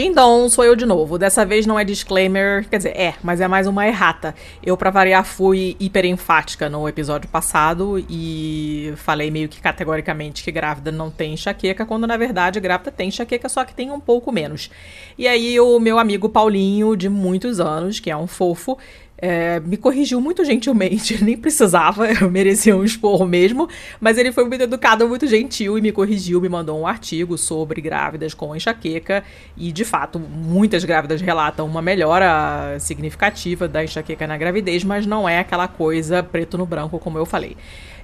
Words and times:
Dindon, 0.00 0.48
sou 0.48 0.64
eu 0.64 0.74
de 0.74 0.86
novo. 0.86 1.18
Dessa 1.18 1.44
vez 1.44 1.66
não 1.66 1.78
é 1.78 1.84
disclaimer, 1.84 2.66
quer 2.70 2.78
dizer, 2.78 2.96
é, 2.96 3.14
mas 3.22 3.38
é 3.38 3.46
mais 3.46 3.66
uma 3.66 3.86
errata. 3.86 4.34
Eu, 4.64 4.74
pra 4.74 4.88
variar, 4.88 5.22
fui 5.26 5.76
hiper 5.78 6.06
enfática 6.06 6.70
no 6.70 6.88
episódio 6.88 7.28
passado 7.28 8.02
e 8.08 8.94
falei 8.96 9.30
meio 9.30 9.46
que 9.46 9.60
categoricamente 9.60 10.42
que 10.42 10.50
grávida 10.50 10.90
não 10.90 11.10
tem 11.10 11.34
enxaqueca, 11.34 11.84
quando 11.84 12.06
na 12.06 12.16
verdade 12.16 12.58
grávida 12.60 12.90
tem 12.90 13.08
enxaqueca, 13.08 13.46
só 13.46 13.62
que 13.62 13.74
tem 13.74 13.90
um 13.90 14.00
pouco 14.00 14.32
menos. 14.32 14.70
E 15.18 15.28
aí 15.28 15.60
o 15.60 15.78
meu 15.78 15.98
amigo 15.98 16.30
Paulinho, 16.30 16.96
de 16.96 17.10
muitos 17.10 17.60
anos, 17.60 18.00
que 18.00 18.10
é 18.10 18.16
um 18.16 18.26
fofo, 18.26 18.78
é, 19.20 19.60
me 19.60 19.76
corrigiu 19.76 20.20
muito 20.20 20.44
gentilmente, 20.44 21.22
nem 21.24 21.36
precisava, 21.36 22.10
eu 22.10 22.30
merecia 22.30 22.76
um 22.76 22.84
esporro 22.84 23.26
mesmo, 23.26 23.68
mas 24.00 24.16
ele 24.16 24.32
foi 24.32 24.44
muito 24.46 24.62
educado, 24.62 25.06
muito 25.06 25.26
gentil 25.26 25.76
e 25.76 25.80
me 25.82 25.92
corrigiu, 25.92 26.40
me 26.40 26.48
mandou 26.48 26.80
um 26.80 26.86
artigo 26.86 27.36
sobre 27.36 27.80
grávidas 27.80 28.32
com 28.32 28.56
enxaqueca 28.56 29.22
e, 29.56 29.70
de 29.70 29.84
fato, 29.84 30.18
muitas 30.18 30.84
grávidas 30.84 31.20
relatam 31.20 31.66
uma 31.66 31.82
melhora 31.82 32.78
significativa 32.78 33.68
da 33.68 33.84
enxaqueca 33.84 34.26
na 34.26 34.36
gravidez, 34.36 34.84
mas 34.84 35.06
não 35.06 35.28
é 35.28 35.38
aquela 35.38 35.68
coisa 35.68 36.22
preto 36.22 36.56
no 36.56 36.64
branco, 36.64 36.98
como 36.98 37.18
eu 37.18 37.26
falei. 37.26 37.56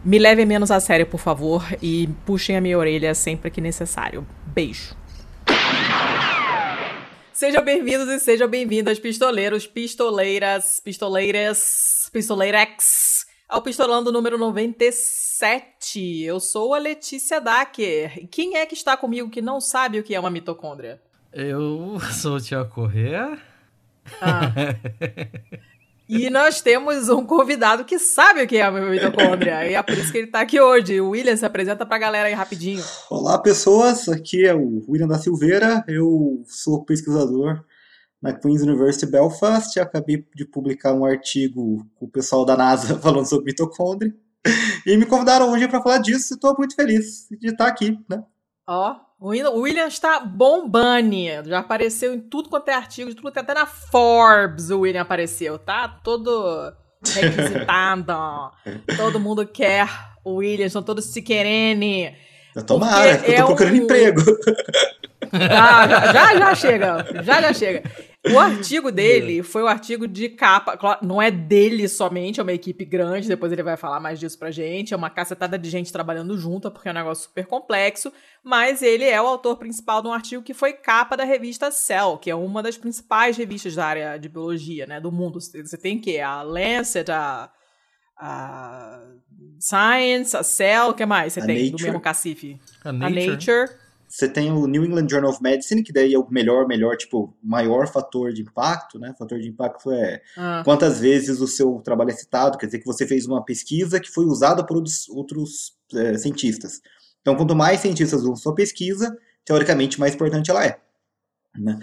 Me 0.04 0.18
levem 0.18 0.46
menos 0.46 0.70
a 0.70 0.78
sério, 0.78 1.06
por 1.06 1.18
favor, 1.18 1.66
e 1.82 2.08
puxem 2.24 2.56
a 2.56 2.60
minha 2.60 2.78
orelha 2.78 3.14
sempre 3.14 3.50
que 3.50 3.60
necessário. 3.60 4.26
Beijo. 4.46 4.94
Sejam 7.36 7.62
bem-vindos 7.62 8.08
e 8.08 8.18
sejam 8.18 8.48
bem-vindas, 8.48 8.98
pistoleiros, 8.98 9.66
pistoleiras, 9.66 10.80
pistoleiras, 10.80 12.08
pistoleirex, 12.10 13.26
ao 13.46 13.60
Pistolando 13.60 14.10
número 14.10 14.38
97. 14.38 16.22
Eu 16.22 16.40
sou 16.40 16.72
a 16.72 16.78
Letícia 16.78 17.38
Dacker. 17.38 18.26
Quem 18.30 18.56
é 18.56 18.64
que 18.64 18.72
está 18.72 18.96
comigo 18.96 19.28
que 19.28 19.42
não 19.42 19.60
sabe 19.60 19.98
o 19.98 20.02
que 20.02 20.14
é 20.14 20.18
uma 20.18 20.30
mitocôndria? 20.30 20.98
Eu 21.30 22.00
sou 22.10 22.36
o 22.36 22.40
Tiago 22.40 22.70
Corrêa. 22.70 23.38
Ah. 24.22 24.54
E 26.08 26.30
nós 26.30 26.60
temos 26.60 27.08
um 27.08 27.24
convidado 27.26 27.84
que 27.84 27.98
sabe 27.98 28.42
o 28.42 28.46
que 28.46 28.58
é 28.58 28.62
a 28.62 28.70
mitocôndria. 28.70 29.68
E 29.68 29.74
é 29.74 29.82
por 29.82 29.94
isso 29.94 30.12
que 30.12 30.18
ele 30.18 30.26
está 30.28 30.40
aqui 30.40 30.60
hoje. 30.60 31.00
O 31.00 31.10
William 31.10 31.36
se 31.36 31.44
apresenta 31.44 31.84
para 31.84 31.96
a 31.96 32.00
galera 32.00 32.28
aí 32.28 32.34
rapidinho. 32.34 32.82
Olá, 33.10 33.36
pessoas. 33.38 34.08
Aqui 34.08 34.46
é 34.46 34.54
o 34.54 34.84
William 34.88 35.08
da 35.08 35.18
Silveira. 35.18 35.84
Eu 35.88 36.44
sou 36.46 36.84
pesquisador 36.84 37.64
na 38.22 38.32
Queen's 38.32 38.62
University 38.62 39.10
Belfast. 39.10 39.80
Acabei 39.80 40.24
de 40.32 40.44
publicar 40.44 40.92
um 40.92 41.04
artigo 41.04 41.84
com 41.96 42.06
o 42.06 42.10
pessoal 42.10 42.44
da 42.44 42.56
NASA 42.56 42.96
falando 43.02 43.28
sobre 43.28 43.46
mitocôndria. 43.46 44.14
E 44.86 44.96
me 44.96 45.06
convidaram 45.06 45.50
hoje 45.50 45.66
para 45.66 45.82
falar 45.82 45.98
disso. 45.98 46.34
Estou 46.34 46.54
muito 46.56 46.76
feliz 46.76 47.26
de 47.30 47.48
estar 47.48 47.66
aqui, 47.66 47.98
né? 48.08 48.22
Ó, 48.68 48.94
o 49.18 49.60
William 49.60 49.86
está 49.86 50.20
bombando. 50.20 51.16
Já 51.46 51.60
apareceu 51.60 52.14
em 52.14 52.20
tudo 52.20 52.48
quanto 52.48 52.68
é 52.68 52.74
artigo, 52.74 53.10
de 53.10 53.16
tudo 53.16 53.28
até 53.28 53.54
na 53.54 53.66
Forbes 53.66 54.70
o 54.70 54.80
William 54.80 55.02
apareceu, 55.02 55.58
tá? 55.58 55.88
Todo 56.02 56.72
requisitado. 57.14 58.12
Todo 58.96 59.20
mundo 59.20 59.46
quer 59.46 59.88
o 60.24 60.36
William, 60.36 60.66
estão 60.66 60.82
todos 60.82 61.04
se 61.04 61.22
querendo. 61.22 62.14
Tomara, 62.66 63.10
eu 63.10 63.22
tô 63.24 63.32
é 63.32 63.42
procurando 63.44 63.72
um... 63.72 63.76
emprego. 63.76 64.22
Ah, 65.32 65.88
já, 65.88 66.12
já, 66.12 66.38
já 66.38 66.54
chega, 66.54 67.06
já 67.22 67.42
já 67.42 67.52
chega. 67.52 67.82
O 68.32 68.38
artigo 68.38 68.90
dele 68.92 69.42
foi 69.42 69.62
o 69.62 69.66
artigo 69.66 70.06
de 70.08 70.28
capa. 70.28 70.98
Não 71.02 71.20
é 71.20 71.30
dele 71.30 71.88
somente, 71.88 72.40
é 72.40 72.42
uma 72.42 72.52
equipe 72.52 72.84
grande. 72.84 73.28
Depois 73.28 73.52
ele 73.52 73.62
vai 73.62 73.76
falar 73.76 74.00
mais 74.00 74.18
disso 74.18 74.38
pra 74.38 74.50
gente. 74.50 74.92
É 74.92 74.96
uma 74.96 75.10
cacetada 75.10 75.58
de 75.58 75.68
gente 75.70 75.92
trabalhando 75.92 76.36
junto, 76.36 76.70
porque 76.70 76.88
é 76.88 76.90
um 76.90 76.94
negócio 76.94 77.24
super 77.24 77.46
complexo. 77.46 78.12
Mas 78.42 78.82
ele 78.82 79.04
é 79.04 79.20
o 79.20 79.26
autor 79.26 79.56
principal 79.56 80.02
de 80.02 80.08
um 80.08 80.12
artigo 80.12 80.42
que 80.42 80.54
foi 80.54 80.72
capa 80.72 81.16
da 81.16 81.24
revista 81.24 81.70
Cell, 81.70 82.18
que 82.18 82.30
é 82.30 82.34
uma 82.34 82.62
das 82.62 82.76
principais 82.76 83.36
revistas 83.36 83.74
da 83.74 83.86
área 83.86 84.16
de 84.18 84.28
biologia, 84.28 84.86
né? 84.86 85.00
Do 85.00 85.12
mundo. 85.12 85.40
Você 85.40 85.76
tem 85.76 85.98
que 86.00 86.20
a 86.20 86.42
Lancet, 86.42 87.10
a, 87.10 87.50
a 88.16 89.00
Science, 89.58 90.36
a 90.36 90.42
Cell, 90.42 90.90
o 90.90 90.94
que 90.94 91.04
mais 91.06 91.32
você 91.32 91.40
a 91.40 91.46
tem 91.46 91.64
Nature. 91.64 91.76
do 91.76 91.84
mesmo 91.84 92.00
cacife? 92.00 92.58
A 92.84 92.92
Nature. 92.92 93.22
A 93.22 93.30
Nature. 93.30 93.85
Você 94.16 94.26
tem 94.26 94.50
o 94.50 94.66
New 94.66 94.82
England 94.82 95.08
Journal 95.10 95.30
of 95.30 95.42
Medicine, 95.42 95.82
que 95.82 95.92
daí 95.92 96.14
é 96.14 96.18
o 96.18 96.26
melhor, 96.30 96.66
melhor, 96.66 96.96
tipo, 96.96 97.36
maior 97.42 97.86
fator 97.86 98.32
de 98.32 98.40
impacto, 98.40 98.98
né? 98.98 99.14
Fator 99.18 99.38
de 99.38 99.46
impacto 99.46 99.92
é 99.92 100.22
ah. 100.38 100.62
quantas 100.64 100.98
vezes 100.98 101.38
o 101.38 101.46
seu 101.46 101.82
trabalho 101.84 102.08
é 102.08 102.14
citado, 102.14 102.56
quer 102.56 102.64
dizer 102.64 102.78
que 102.78 102.86
você 102.86 103.06
fez 103.06 103.26
uma 103.26 103.44
pesquisa 103.44 104.00
que 104.00 104.10
foi 104.10 104.24
usada 104.24 104.64
por 104.64 104.82
outros, 105.10 105.76
é, 105.92 106.16
cientistas. 106.16 106.80
Então, 107.20 107.36
quanto 107.36 107.54
mais 107.54 107.80
cientistas 107.80 108.22
usam 108.22 108.36
sua 108.36 108.54
pesquisa, 108.54 109.14
teoricamente, 109.44 110.00
mais 110.00 110.14
importante 110.14 110.50
ela 110.50 110.64
é. 110.64 110.80
Né? 111.54 111.78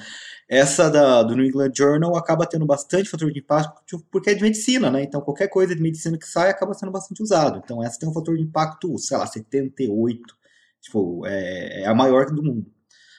Essa 0.50 0.90
da, 0.90 1.22
do 1.22 1.36
New 1.36 1.46
England 1.46 1.74
Journal 1.78 2.18
acaba 2.18 2.48
tendo 2.48 2.66
bastante 2.66 3.12
fator 3.12 3.32
de 3.32 3.42
impacto 3.42 4.04
porque 4.10 4.32
é 4.32 4.34
de 4.34 4.42
medicina, 4.42 4.90
né? 4.90 5.04
Então, 5.04 5.22
qualquer 5.22 5.50
coisa 5.50 5.76
de 5.76 5.82
medicina 5.84 6.18
que 6.18 6.26
sai 6.26 6.50
acaba 6.50 6.74
sendo 6.74 6.92
bastante 6.92 7.22
usado. 7.22 7.62
Então, 7.64 7.84
essa 7.84 8.00
tem 8.00 8.10
um 8.10 8.14
fator 8.14 8.36
de 8.36 8.42
impacto, 8.42 8.98
sei 8.98 9.18
lá, 9.18 9.28
78 9.28 10.36
Tipo, 10.84 11.26
é, 11.26 11.84
é 11.84 11.86
a 11.88 11.96
maior 11.96 12.26
do 12.28 12.44
mundo. 12.44 12.72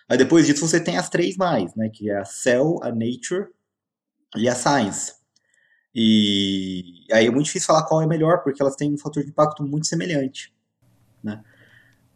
Aí 0.08 0.18
depois 0.18 0.46
disso 0.46 0.68
você 0.68 0.78
tem 0.78 0.98
as 0.98 1.08
três 1.08 1.36
mais, 1.36 1.74
né? 1.74 1.88
Que 1.88 2.10
é 2.10 2.18
a 2.18 2.24
Cell, 2.24 2.78
a 2.82 2.90
Nature 2.90 3.48
e 4.36 4.48
a 4.48 4.54
Science. 4.54 5.14
E 5.94 7.06
aí 7.10 7.26
é 7.26 7.30
muito 7.30 7.46
difícil 7.46 7.66
falar 7.66 7.84
qual 7.84 8.02
é 8.02 8.06
melhor, 8.06 8.42
porque 8.42 8.60
elas 8.60 8.76
têm 8.76 8.92
um 8.92 8.98
fator 8.98 9.22
de 9.22 9.30
impacto 9.30 9.64
muito 9.64 9.86
semelhante, 9.86 10.52
né? 11.22 11.42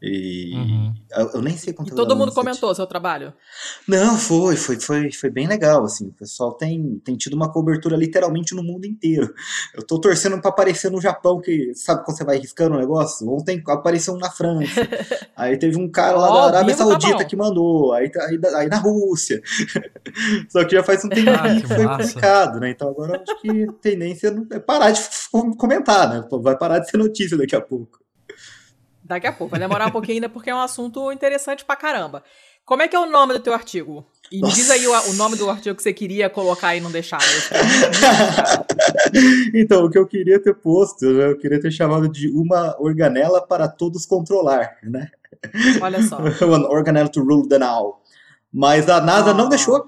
E 0.01 0.55
uhum. 0.55 0.95
eu, 1.11 1.31
eu, 1.35 1.43
nem 1.43 1.57
sei 1.57 1.73
quanto. 1.73 1.93
E 1.93 1.97
todo 1.97 2.15
mundo 2.15 2.33
comentou 2.33 2.71
o 2.71 2.75
seu 2.75 2.87
trabalho? 2.87 3.33
Não, 3.87 4.17
foi, 4.17 4.55
foi, 4.55 4.79
foi, 4.79 5.11
foi 5.11 5.29
bem 5.29 5.49
legal, 5.49 5.85
assim. 5.85 6.07
O 6.07 6.13
pessoal 6.13 6.53
tem, 6.53 7.01
tem 7.05 7.17
tido 7.17 7.35
uma 7.35 7.51
cobertura 7.51 7.97
literalmente 7.97 8.55
no 8.55 8.63
mundo 8.63 8.85
inteiro. 8.87 9.35
Eu 9.75 9.85
tô 9.85 10.01
torcendo 10.01 10.41
para 10.41 10.51
aparecer 10.51 10.89
no 10.89 11.01
Japão, 11.01 11.41
que 11.41 11.75
sabe 11.75 12.05
quando 12.05 12.17
você 12.17 12.25
vai 12.25 12.39
riscando 12.39 12.77
o 12.77 12.79
negócio? 12.79 13.29
Ontem 13.29 13.61
apareceu 13.67 14.15
um 14.15 14.19
na 14.19 14.31
França. 14.31 14.87
aí 15.37 15.57
teve 15.59 15.77
um 15.77 15.91
cara 15.91 16.17
lá 16.17 16.31
oh, 16.31 16.35
da 16.35 16.59
Arábia 16.59 16.77
tá 16.77 16.85
Saudita 16.85 17.19
tá 17.19 17.25
que 17.25 17.35
mandou. 17.35 17.93
Aí, 17.93 18.09
aí, 18.21 18.41
aí, 18.55 18.69
na 18.69 18.79
Rússia. 18.79 19.43
Só 20.49 20.65
que 20.65 20.77
já 20.77 20.85
faz 20.85 21.05
um 21.05 21.09
tempo 21.09 21.31
ah, 21.31 21.61
que 21.61 21.67
foi 21.67 21.85
massa. 21.85 22.07
publicado, 22.07 22.61
né? 22.61 22.71
Então 22.71 22.89
agora 22.89 23.21
acho 23.21 23.41
que 23.41 23.65
a 23.65 23.73
tendência 23.83 24.33
é 24.53 24.61
parar 24.61 24.93
de 24.93 25.01
comentar, 25.57 26.09
né? 26.09 26.29
Vai 26.41 26.57
parar 26.57 26.79
de 26.79 26.89
ser 26.89 26.99
notícia 26.99 27.37
daqui 27.37 27.57
a 27.57 27.61
pouco. 27.61 27.99
Daqui 29.09 29.27
a 29.27 29.33
pouco. 29.33 29.53
Vai 29.53 29.59
demorar 29.59 29.87
um 29.87 29.91
pouquinho 29.91 30.17
ainda 30.17 30.29
porque 30.29 30.51
é 30.51 30.55
um 30.55 30.61
assunto 30.61 31.11
interessante 31.11 31.65
pra 31.65 31.75
caramba. 31.75 32.23
Como 32.65 32.83
é 32.83 32.89
que 32.89 32.95
é 32.95 32.99
o 32.99 33.07
nome 33.07 33.33
do 33.33 33.41
teu 33.41 33.55
artigo? 33.55 34.07
E 34.31 34.43
me 34.43 34.53
diz 34.53 34.71
aí 34.71 34.87
o, 34.87 34.93
o, 34.93 35.15
nome 35.15 35.37
do 35.37 35.49
artigo 35.49 35.75
que 35.75 35.83
você 35.83 35.95
queria 35.95 36.29
colocar 36.29 36.77
e 36.77 36.83
não 36.83 36.91
deixaram. 36.91 37.25
então, 39.55 39.87
o 39.87 39.91
que 39.91 39.99
eu 39.99 40.07
queria 40.07 40.39
ter 40.39 40.55
posto, 40.55 41.07
né, 41.07 41.31
eu 41.31 41.39
queria 41.39 41.59
ter 41.59 41.71
chamado 41.71 42.07
de 42.11 42.29
uma 42.29 42.77
organela 42.79 43.41
para 43.41 43.67
todos 43.67 44.05
controlar, 44.05 44.77
né? 44.83 45.09
Olha 45.81 46.03
só. 46.03 46.19
One 46.45 46.67
organelle 46.67 47.09
to 47.09 47.23
rule 47.23 47.49
them 47.49 47.63
all. 47.63 48.03
Mas 48.53 48.87
a 48.91 49.01
NASA 49.01 49.33
não 49.33 49.47
ah. 49.47 49.49
deixou. 49.49 49.87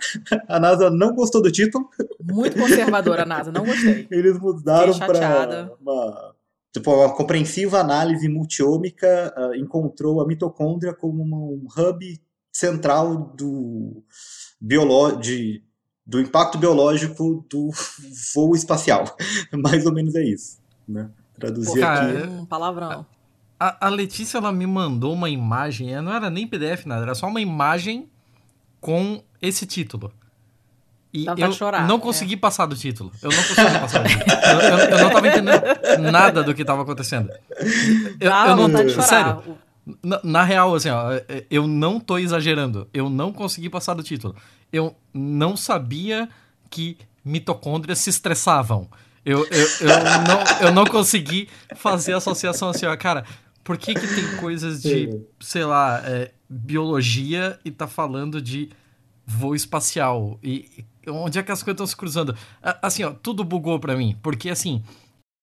A 0.49 0.59
NASA 0.59 0.89
não 0.89 1.15
gostou 1.15 1.43
do 1.43 1.53
título. 1.53 1.87
Muito 2.19 2.59
conservadora 2.59 3.25
a 3.25 3.27
NASA, 3.27 3.53
não 3.53 3.67
gostei. 3.67 4.09
Eles 4.11 4.39
mudaram 4.39 4.99
para 4.99 5.71
uma 5.79 6.35
Tipo, 6.73 6.95
uma 6.95 7.15
compreensiva 7.15 7.81
análise 7.81 8.29
multiômica 8.29 9.35
uh, 9.37 9.55
encontrou 9.57 10.21
a 10.21 10.27
mitocôndria 10.27 10.95
como 10.95 11.23
uma, 11.23 11.37
um 11.37 11.67
hub 11.77 12.21
central 12.53 13.35
do, 13.37 14.05
biolo 14.61 15.17
de, 15.17 15.65
do 16.07 16.21
impacto 16.21 16.59
biológico 16.59 17.45
do 17.51 17.71
voo 18.35 18.55
espacial. 18.55 19.17
Mais 19.53 19.87
ou 19.87 19.93
menos 19.93 20.15
é 20.15 20.23
isso. 20.23 20.61
Né? 20.87 21.11
Traduzir 21.35 21.83
aqui. 21.83 22.17
É 22.17 22.29
um 22.29 22.47
palavrão. 22.47 23.07
A, 23.59 23.87
a 23.87 23.89
Letícia 23.89 24.39
ela 24.39 24.53
me 24.53 24.67
mandou 24.67 25.13
uma 25.13 25.29
imagem, 25.29 26.01
não 26.01 26.13
era 26.13 26.31
nem 26.31 26.47
PDF, 26.47 26.87
nada, 26.87 27.03
era 27.03 27.15
só 27.15 27.27
uma 27.27 27.41
imagem 27.41 28.09
com 28.81 29.23
esse 29.43 29.67
título. 29.67 30.13
E 31.13 31.27
eu 31.27 31.53
chorar, 31.53 31.89
não 31.89 31.99
consegui 31.99 32.35
é. 32.35 32.37
passar 32.37 32.67
do 32.67 32.77
título. 32.77 33.11
Eu 33.21 33.31
não 33.31 33.43
consegui 33.43 33.79
passar 33.81 34.03
do 34.03 34.09
título. 34.09 34.31
Eu, 34.31 34.61
eu, 34.61 34.79
eu, 34.79 34.99
não 34.99 35.11
tava 35.11 35.29
entendendo 35.29 35.63
nada 36.11 36.43
do 36.43 36.55
que 36.55 36.65
tava 36.65 36.83
acontecendo. 36.83 37.31
Eu, 38.21 38.33
ah, 38.33 38.49
eu 38.49 38.57
não 38.57 38.71
tô 38.71 39.03
Sério. 39.03 39.59
Na, 40.03 40.21
na, 40.23 40.45
real, 40.45 40.73
assim, 40.75 40.89
ó, 40.91 41.11
eu 41.51 41.67
não 41.67 41.99
tô 41.99 42.17
exagerando. 42.17 42.89
Eu 42.95 43.11
não 43.11 43.33
consegui 43.33 43.69
passar 43.69 43.95
do 43.95 44.03
título. 44.05 44.37
Eu 44.73 44.95
não 45.13 45.57
sabia 45.57 46.29
que 46.69 46.97
mitocôndrias 47.25 47.99
se 47.99 48.11
estressavam. 48.11 48.89
Eu, 49.25 49.47
eu, 49.51 49.69
eu, 49.81 49.89
não, 49.89 50.69
eu 50.69 50.73
não 50.73 50.85
consegui 50.85 51.49
fazer 51.77 52.15
a 52.15 52.19
associação 52.19 52.69
assim, 52.71 52.87
ó, 52.87 52.97
cara, 52.97 53.25
por 53.63 53.77
que, 53.77 53.95
que 53.95 54.07
tem 54.07 54.37
coisas 54.37 54.81
de, 54.81 55.21
sei 55.39 55.65
lá, 55.65 56.03
é, 56.05 56.31
biologia 56.49 57.59
e 57.65 57.71
tá 57.71 57.87
falando 57.87 58.41
de 58.41 58.71
voo 59.27 59.55
espacial? 59.55 60.39
E 60.43 60.85
onde 61.09 61.39
é 61.39 61.43
que 61.43 61.53
as 61.53 61.63
coisas 61.63 61.77
estão 61.77 61.87
se 61.87 61.97
cruzando? 61.97 62.37
Assim, 62.83 63.05
ó, 63.05 63.11
tudo 63.11 63.45
bugou 63.45 63.79
para 63.79 63.97
mim, 63.97 64.17
porque 64.23 64.51
assim, 64.51 64.83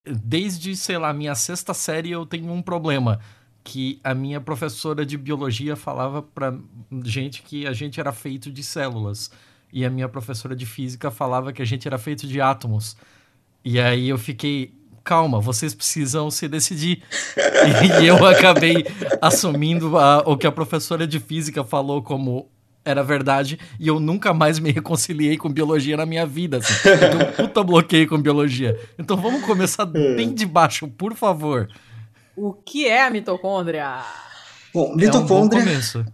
desde, 0.06 0.75
sei 0.75 0.98
lá, 0.98 1.13
minha 1.13 1.36
sexta 1.36 1.74
série 1.74 2.12
eu 2.12 2.25
tenho 2.25 2.51
um 2.51 2.62
problema, 2.62 3.19
que 3.68 4.00
a 4.01 4.13
minha 4.13 4.39
professora 4.39 5.06
de 5.06 5.18
biologia 5.18 5.75
falava 5.75 6.21
para 6.21 6.57
gente 7.04 7.42
que 7.42 7.68
a 7.68 7.74
gente 7.74 8.00
era 8.00 8.13
feito 8.13 8.50
de 8.50 8.63
células 8.63 9.30
e 9.74 9.83
a 9.83 9.89
minha 9.89 10.07
professora 10.07 10.56
de 10.56 10.65
física 10.65 11.12
falava 11.12 11.51
que 11.51 11.62
a 11.62 11.65
gente 11.65 11.86
era 11.86 11.98
feito 11.98 12.25
de 12.25 12.39
átomos. 12.39 12.95
E 13.65 13.77
aí 13.77 14.07
eu 14.07 14.18
fiquei, 14.18 14.74
calma, 15.04 15.42
vocês 15.42 15.75
precisam 15.75 16.31
se 16.31 16.48
decidir. 16.48 17.04
e 18.01 18.06
eu 18.06 18.25
acabei 18.25 18.86
assumindo 19.21 19.98
a, 19.98 20.19
o 20.19 20.38
que 20.38 20.48
a 20.48 20.51
professora 20.51 21.06
de 21.06 21.19
física 21.19 21.62
falou 21.62 22.01
como 22.01 22.50
era 22.87 23.03
verdade 23.03 23.59
e 23.79 23.87
eu 23.87 23.99
nunca 23.99 24.33
mais 24.33 24.59
me 24.59 24.71
reconciliei 24.73 25.37
com 25.37 25.49
biologia 25.49 25.97
na 25.97 26.05
minha 26.05 26.25
vida. 26.25 26.57
Assim. 26.57 26.73
Eu 26.87 27.43
um 27.43 27.47
puta 27.47 27.63
bloqueio 27.63 28.07
com 28.07 28.21
biologia. 28.21 28.79
Então 28.97 29.17
vamos 29.17 29.43
começar 29.43 29.83
é. 29.83 30.15
bem 30.15 30.33
de 30.33 30.45
baixo, 30.45 30.87
por 30.87 31.13
favor. 31.13 31.67
O 32.35 32.53
que 32.53 32.87
é 32.87 33.03
a 33.03 33.09
mitocôndria? 33.09 34.01
Bom, 34.73 34.95
mitocôndria 34.95 35.63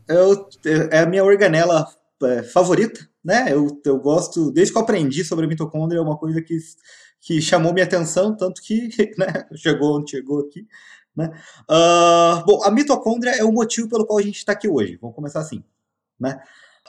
é, 0.08 0.24
um 0.24 0.46
é, 0.92 1.00
a 1.00 1.06
minha 1.06 1.24
organela 1.24 1.86
é, 2.24 2.44
favorita, 2.44 3.08
né? 3.24 3.48
Eu, 3.50 3.82
eu 3.86 4.00
gosto, 4.00 4.52
desde 4.52 4.72
que 4.72 4.78
eu 4.78 4.84
aprendi 4.84 5.24
sobre 5.24 5.46
a 5.46 5.48
mitocôndria, 5.48 6.00
é 6.00 6.02
uma 6.02 6.18
coisa 6.18 6.42
que, 6.42 6.58
que 7.20 7.42
chamou 7.42 7.74
minha 7.74 7.86
atenção, 7.86 8.36
tanto 8.36 8.62
que 8.62 8.88
né, 9.18 9.46
chegou 9.56 10.00
onde 10.00 10.12
chegou 10.12 10.40
aqui. 10.40 10.66
Né? 11.16 11.30
Uh, 11.70 12.46
bom, 12.46 12.64
a 12.64 12.72
mitocôndria 12.72 13.32
é 13.32 13.44
o 13.44 13.52
motivo 13.52 13.88
pelo 13.90 14.06
qual 14.06 14.20
a 14.20 14.22
gente 14.22 14.38
está 14.38 14.54
aqui 14.54 14.68
hoje. 14.68 14.98
Vamos 15.02 15.16
começar 15.16 15.42
assim. 15.42 15.64
Né? 16.20 16.40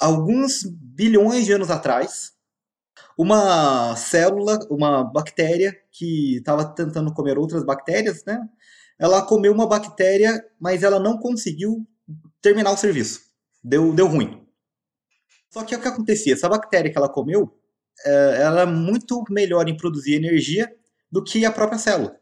Alguns 0.01 0.65
bilhões 0.65 1.45
de 1.47 1.53
anos 1.53 1.71
atrás, 1.71 2.33
uma 3.17 3.95
célula, 3.97 4.59
uma 4.71 5.05
bactéria 5.05 5.77
que 5.91 6.37
estava 6.37 6.65
tentando 6.65 7.13
comer 7.13 7.39
outras 7.39 7.65
bactérias, 7.65 8.25
né? 8.25 8.41
Ela 8.99 9.23
comeu 9.23 9.53
uma 9.53 9.67
bactéria, 9.67 10.45
mas 10.61 10.83
ela 10.83 10.99
não 10.99 11.19
conseguiu 11.19 11.87
terminar 12.41 12.73
o 12.73 12.77
serviço. 12.77 13.21
Deu, 13.63 13.93
deu 13.93 14.07
ruim. 14.07 14.47
Só 15.51 15.65
que 15.65 15.75
o 15.75 15.81
que 15.81 15.89
acontecia? 15.89 16.35
Essa 16.35 16.49
bactéria 16.49 16.91
que 16.91 16.99
ela 16.99 17.09
comeu, 17.09 17.57
é, 18.05 18.43
ela 18.43 18.63
é 18.63 18.67
muito 18.67 19.23
melhor 19.31 19.69
em 19.69 19.77
produzir 19.77 20.15
energia 20.15 20.73
do 21.11 21.23
que 21.23 21.45
a 21.45 21.53
própria 21.53 21.79
célula. 21.79 22.19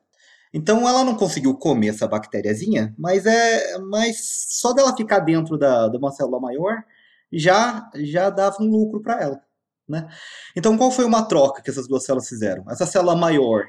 Então 0.53 0.87
ela 0.87 1.03
não 1.03 1.17
conseguiu 1.17 1.55
comer 1.57 1.89
essa 1.89 2.07
bactériazinha, 2.07 2.95
mas 2.99 3.25
é, 3.25 3.79
mas 3.79 4.47
só 4.51 4.75
dela 4.75 4.95
ficar 4.95 5.21
dentro 5.21 5.57
da, 5.57 5.89
de 5.89 5.97
uma 5.97 6.13
célula 6.13 6.39
maior 6.39 6.85
já 7.33 7.91
já 7.97 8.31
dava 8.31 8.57
um 8.61 8.71
lucro 8.71 9.01
para 9.01 9.21
ela, 9.21 9.41
né? 9.89 10.09
Então 10.57 10.77
qual 10.77 10.91
foi 10.91 11.05
uma 11.05 11.25
troca 11.25 11.63
que 11.63 11.71
essas 11.71 11.89
duas 11.89 12.05
células 12.05 12.29
fizeram? 12.29 12.65
Essa 12.71 12.87
célula 12.87 13.17
maior 13.17 13.67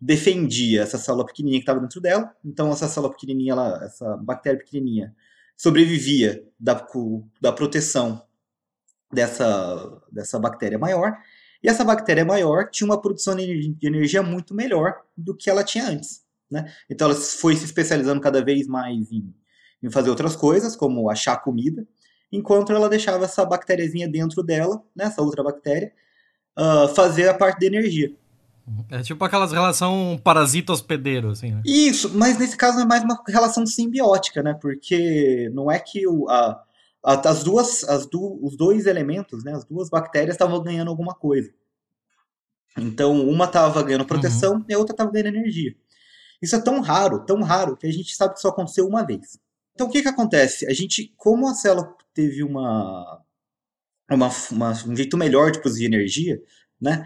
defendia 0.00 0.82
essa 0.82 0.98
célula 0.98 1.24
pequenininha 1.24 1.60
que 1.60 1.62
estava 1.62 1.80
dentro 1.80 2.00
dela, 2.00 2.34
então 2.44 2.70
essa 2.70 2.88
célula 2.88 3.12
pequenininha, 3.12 3.52
ela, 3.52 3.84
essa 3.84 4.16
bactéria 4.18 4.58
pequenininha 4.58 5.14
sobrevivia 5.56 6.46
da, 6.60 6.86
da 7.40 7.52
proteção 7.52 8.22
dessa, 9.12 10.02
dessa 10.12 10.38
bactéria 10.38 10.78
maior, 10.78 11.16
e 11.62 11.68
essa 11.68 11.84
bactéria 11.84 12.24
maior 12.24 12.68
tinha 12.70 12.86
uma 12.86 13.00
produção 13.00 13.34
de 13.34 13.76
energia 13.82 14.22
muito 14.22 14.54
melhor 14.54 14.94
do 15.16 15.34
que 15.34 15.48
ela 15.48 15.64
tinha 15.64 15.88
antes. 15.88 16.22
Né? 16.50 16.70
Então 16.88 17.10
ela 17.10 17.18
foi 17.18 17.56
se 17.56 17.64
especializando 17.64 18.20
cada 18.20 18.44
vez 18.44 18.66
mais 18.66 19.10
em, 19.10 19.34
em 19.82 19.90
fazer 19.90 20.10
outras 20.10 20.36
coisas, 20.36 20.76
como 20.76 21.10
achar 21.10 21.38
comida, 21.38 21.86
enquanto 22.30 22.72
ela 22.72 22.88
deixava 22.88 23.24
essa 23.24 23.44
bactériazinha 23.44 24.08
dentro 24.08 24.42
dela, 24.42 24.82
né, 24.94 25.04
essa 25.04 25.22
outra 25.22 25.42
bactéria, 25.42 25.92
uh, 26.58 26.88
fazer 26.88 27.28
a 27.28 27.34
parte 27.34 27.60
de 27.60 27.66
energia. 27.66 28.14
É 28.90 29.00
tipo 29.00 29.24
aquelas 29.24 29.52
relação 29.52 30.20
parasita-hospedeiro, 30.24 31.30
assim, 31.30 31.52
né? 31.52 31.62
Isso, 31.64 32.12
mas 32.14 32.36
nesse 32.36 32.56
caso 32.56 32.80
é 32.80 32.84
mais 32.84 33.04
uma 33.04 33.22
relação 33.28 33.64
simbiótica, 33.64 34.42
né? 34.42 34.54
Porque 34.54 35.48
não 35.54 35.70
é 35.70 35.78
que 35.78 36.06
o, 36.06 36.28
a, 36.28 36.60
a, 37.04 37.28
as 37.28 37.44
duas, 37.44 37.84
as 37.84 38.06
du, 38.06 38.40
os 38.42 38.56
dois 38.56 38.86
elementos, 38.86 39.44
né? 39.44 39.52
As 39.52 39.64
duas 39.64 39.88
bactérias 39.88 40.34
estavam 40.34 40.60
ganhando 40.60 40.88
alguma 40.88 41.14
coisa. 41.14 41.52
Então, 42.76 43.26
uma 43.28 43.44
estava 43.44 43.82
ganhando 43.84 44.04
proteção 44.04 44.54
uhum. 44.54 44.64
e 44.68 44.74
a 44.74 44.78
outra 44.78 44.94
estava 44.94 45.12
ganhando 45.12 45.36
energia. 45.36 45.74
Isso 46.42 46.56
é 46.56 46.60
tão 46.60 46.80
raro, 46.80 47.24
tão 47.24 47.40
raro, 47.42 47.76
que 47.76 47.86
a 47.86 47.92
gente 47.92 48.14
sabe 48.16 48.34
que 48.34 48.40
só 48.40 48.48
aconteceu 48.48 48.86
uma 48.86 49.06
vez. 49.06 49.38
Então, 49.74 49.86
o 49.86 49.90
que 49.90 50.02
que 50.02 50.08
acontece? 50.08 50.66
A 50.66 50.74
gente, 50.74 51.14
como 51.16 51.48
a 51.48 51.54
célula 51.54 51.94
teve 52.16 52.42
uma, 52.42 53.22
uma, 54.10 54.30
uma 54.50 54.70
um 54.70 54.96
jeito 54.96 55.18
melhor 55.18 55.52
de 55.52 55.60
produzir 55.60 55.84
energia, 55.84 56.42
né? 56.80 57.04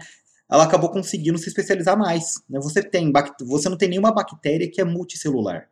Ela 0.49 0.63
acabou 0.63 0.89
conseguindo 0.89 1.37
se 1.37 1.47
especializar 1.47 1.97
mais. 1.97 2.41
Né? 2.49 2.59
Você, 2.59 2.83
tem, 2.83 3.11
você 3.41 3.69
não 3.69 3.77
tem 3.77 3.89
nenhuma 3.89 4.11
bactéria 4.11 4.69
que 4.69 4.81
é 4.81 4.83
multicelular. 4.83 5.69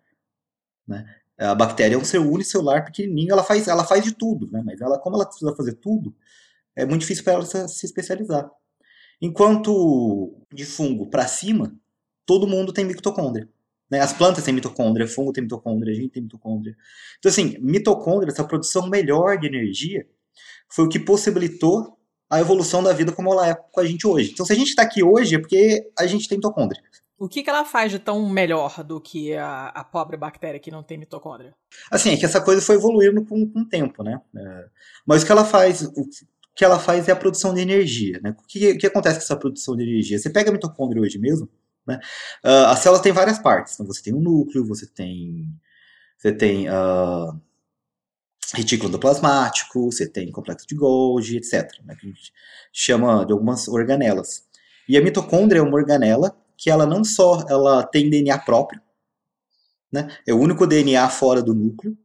Né? 0.88 1.06
A 1.38 1.54
bactéria 1.54 1.96
é 1.96 1.98
um 1.98 2.06
ser 2.06 2.20
unicelular 2.20 2.86
pequenininho, 2.86 3.34
ela 3.34 3.44
faz, 3.44 3.68
ela 3.68 3.84
faz 3.84 4.04
de 4.04 4.14
tudo, 4.14 4.50
né? 4.52 4.62
mas 4.66 4.80
ela, 4.80 4.98
como 4.98 5.18
ela 5.18 5.26
precisa 5.26 5.54
fazer 5.56 5.74
tudo, 5.74 6.16
é 6.76 6.86
muito 6.86 7.02
difícil 7.02 7.24
para 7.24 7.34
ela 7.34 7.46
se 7.46 7.86
especializar. 7.86 8.50
Enquanto 9.22 10.34
de 10.54 10.66
fungo 10.66 11.08
para 11.10 11.28
cima, 11.28 11.76
todo 12.26 12.48
mundo 12.48 12.72
tem 12.72 12.86
mitocôndria. 12.86 13.50
Né? 13.90 14.00
As 14.00 14.14
plantas 14.14 14.44
têm 14.44 14.54
mitocôndria, 14.54 15.08
fungo 15.08 15.34
tem 15.34 15.44
mitocôndria, 15.44 15.94
a 15.94 15.96
gente 15.96 16.10
tem 16.10 16.24
mitocôndria. 16.24 16.76
Então, 17.18 17.30
assim, 17.30 17.58
mitocôndria, 17.60 18.32
essa 18.32 18.44
produção 18.44 18.88
melhor 18.90 19.38
de 19.38 19.48
energia, 19.48 20.06
foi 20.70 20.86
o 20.86 20.90
que 20.90 21.00
possibilitou 21.00 21.98
a 22.30 22.40
evolução 22.40 22.84
da 22.84 22.94
vida 22.94 23.12
como 23.12 23.34
ela 23.34 23.50
é 23.50 23.56
com 23.56 23.80
a 23.80 23.86
gente 23.86 24.06
hoje. 24.06 24.32
Então, 24.32 24.46
se 24.46 24.54
a 24.54 24.56
gente 24.56 24.70
está 24.70 24.84
aqui 24.84 25.04
hoje, 25.04 25.36
é 25.36 25.40
porque 25.40 25.90
a 25.98 26.06
gente 26.06 26.28
tem 26.28 26.38
mitocôndria. 26.38 26.82
O 27.18 27.28
que, 27.28 27.44
que 27.44 27.50
ela 27.50 27.66
faz 27.66 27.92
de 27.92 28.00
tão 28.00 28.30
melhor 28.30 28.82
do 28.84 29.02
que 29.02 29.34
a, 29.36 29.68
a 29.68 29.84
pobre 29.84 30.16
bactéria 30.16 30.60
que 30.60 30.72
não 30.72 30.82
tem 30.82 30.98
mitocôndria? 30.98 31.54
Assim, 31.92 32.12
é 32.14 32.18
que 32.18 32.26
essa 32.26 32.40
coisa 32.40 32.62
foi 32.62 32.76
evoluindo 32.76 33.26
com, 33.26 33.46
com 33.46 33.60
o 33.60 33.68
tempo, 33.68 34.04
né? 34.04 34.22
É, 34.38 34.66
mas 35.06 35.22
o 35.24 35.26
que 35.26 35.32
ela 35.32 35.44
faz, 35.44 35.82
o 35.82 36.08
que 36.56 36.64
ela 36.64 36.80
faz 36.80 37.10
é 37.10 37.12
a 37.12 37.18
produção 37.18 37.54
de 37.54 37.60
energia, 37.60 38.22
né? 38.24 38.34
O 38.40 38.48
que, 38.48 38.76
que 38.76 38.88
acontece 38.88 39.18
com 39.18 39.24
essa 39.24 39.36
produção 39.36 39.76
de 39.76 39.84
energia? 39.84 40.18
Você 40.18 40.30
pega 40.30 40.50
a 40.50 40.54
mitocôndria 40.54 41.02
hoje 41.02 41.20
mesmo, 41.20 41.50
né? 41.90 42.00
Uh, 42.46 42.68
a 42.68 42.76
célula 42.76 43.02
tem 43.02 43.12
várias 43.12 43.40
partes. 43.40 43.74
Então 43.74 43.86
você 43.86 44.02
tem 44.02 44.14
um 44.14 44.22
núcleo, 44.22 44.66
você 44.66 44.86
tem, 44.86 45.48
você 46.18 46.32
tem 46.32 46.70
uh, 46.70 47.40
retículo 48.54 48.90
endoplasmático, 48.90 49.92
você 49.92 50.08
tem 50.08 50.32
complexo 50.32 50.68
de 50.68 50.76
Golgi, 50.76 51.38
etc. 51.38 51.70
Né? 51.84 51.96
Que 52.00 52.06
a 52.06 52.10
gente 52.10 52.32
chama 52.72 53.26
de 53.26 53.34
algumas 53.34 53.68
organelas. 53.68 54.44
E 54.88 54.98
a 54.98 55.02
mitocôndria 55.02 55.60
é 55.60 55.64
uma 55.64 55.76
organela 55.76 56.38
que 56.56 56.70
ela 56.70 56.86
não 56.86 57.04
só 57.04 57.46
ela 57.50 57.84
tem 57.84 58.10
DNA 58.10 58.38
próprio, 58.40 58.82
né? 59.92 60.08
é 60.28 60.34
o 60.34 60.40
único 60.40 60.68
DNA 60.68 61.10
fora 61.10 61.42
do 61.42 61.56
núcleo, 61.56 61.98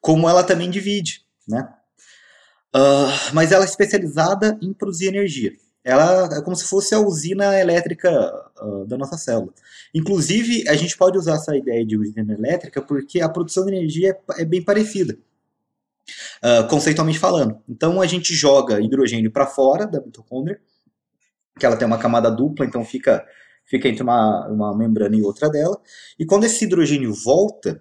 como 0.00 0.28
ela 0.28 0.44
também 0.44 0.70
divide. 0.70 1.24
Né? 1.48 1.68
Uh, 2.74 3.34
mas 3.34 3.52
ela 3.52 3.64
é 3.64 3.68
especializada 3.68 4.58
em 4.60 4.72
produzir 4.72 5.06
energia. 5.06 5.52
Ela 5.86 6.28
é 6.36 6.42
como 6.42 6.56
se 6.56 6.64
fosse 6.64 6.96
a 6.96 6.98
usina 6.98 7.60
elétrica 7.60 8.10
uh, 8.60 8.84
da 8.86 8.98
nossa 8.98 9.16
célula. 9.16 9.52
Inclusive, 9.94 10.68
a 10.68 10.74
gente 10.74 10.96
pode 10.96 11.16
usar 11.16 11.34
essa 11.34 11.56
ideia 11.56 11.86
de 11.86 11.96
usina 11.96 12.34
elétrica 12.34 12.82
porque 12.82 13.20
a 13.20 13.28
produção 13.28 13.64
de 13.64 13.72
energia 13.72 14.18
é, 14.36 14.42
é 14.42 14.44
bem 14.44 14.60
parecida, 14.60 15.16
uh, 16.42 16.66
conceitualmente 16.68 17.20
falando. 17.20 17.62
Então, 17.68 18.00
a 18.00 18.06
gente 18.06 18.34
joga 18.34 18.80
hidrogênio 18.80 19.30
para 19.30 19.46
fora 19.46 19.86
da 19.86 20.00
mitocôndria, 20.00 20.60
que 21.56 21.64
ela 21.64 21.76
tem 21.76 21.86
uma 21.86 21.98
camada 21.98 22.32
dupla, 22.32 22.66
então 22.66 22.84
fica 22.84 23.24
fica 23.64 23.88
entre 23.88 24.02
uma, 24.02 24.46
uma 24.48 24.76
membrana 24.76 25.14
e 25.14 25.22
outra 25.22 25.48
dela. 25.48 25.80
E 26.18 26.26
quando 26.26 26.44
esse 26.44 26.64
hidrogênio 26.64 27.14
volta, 27.14 27.80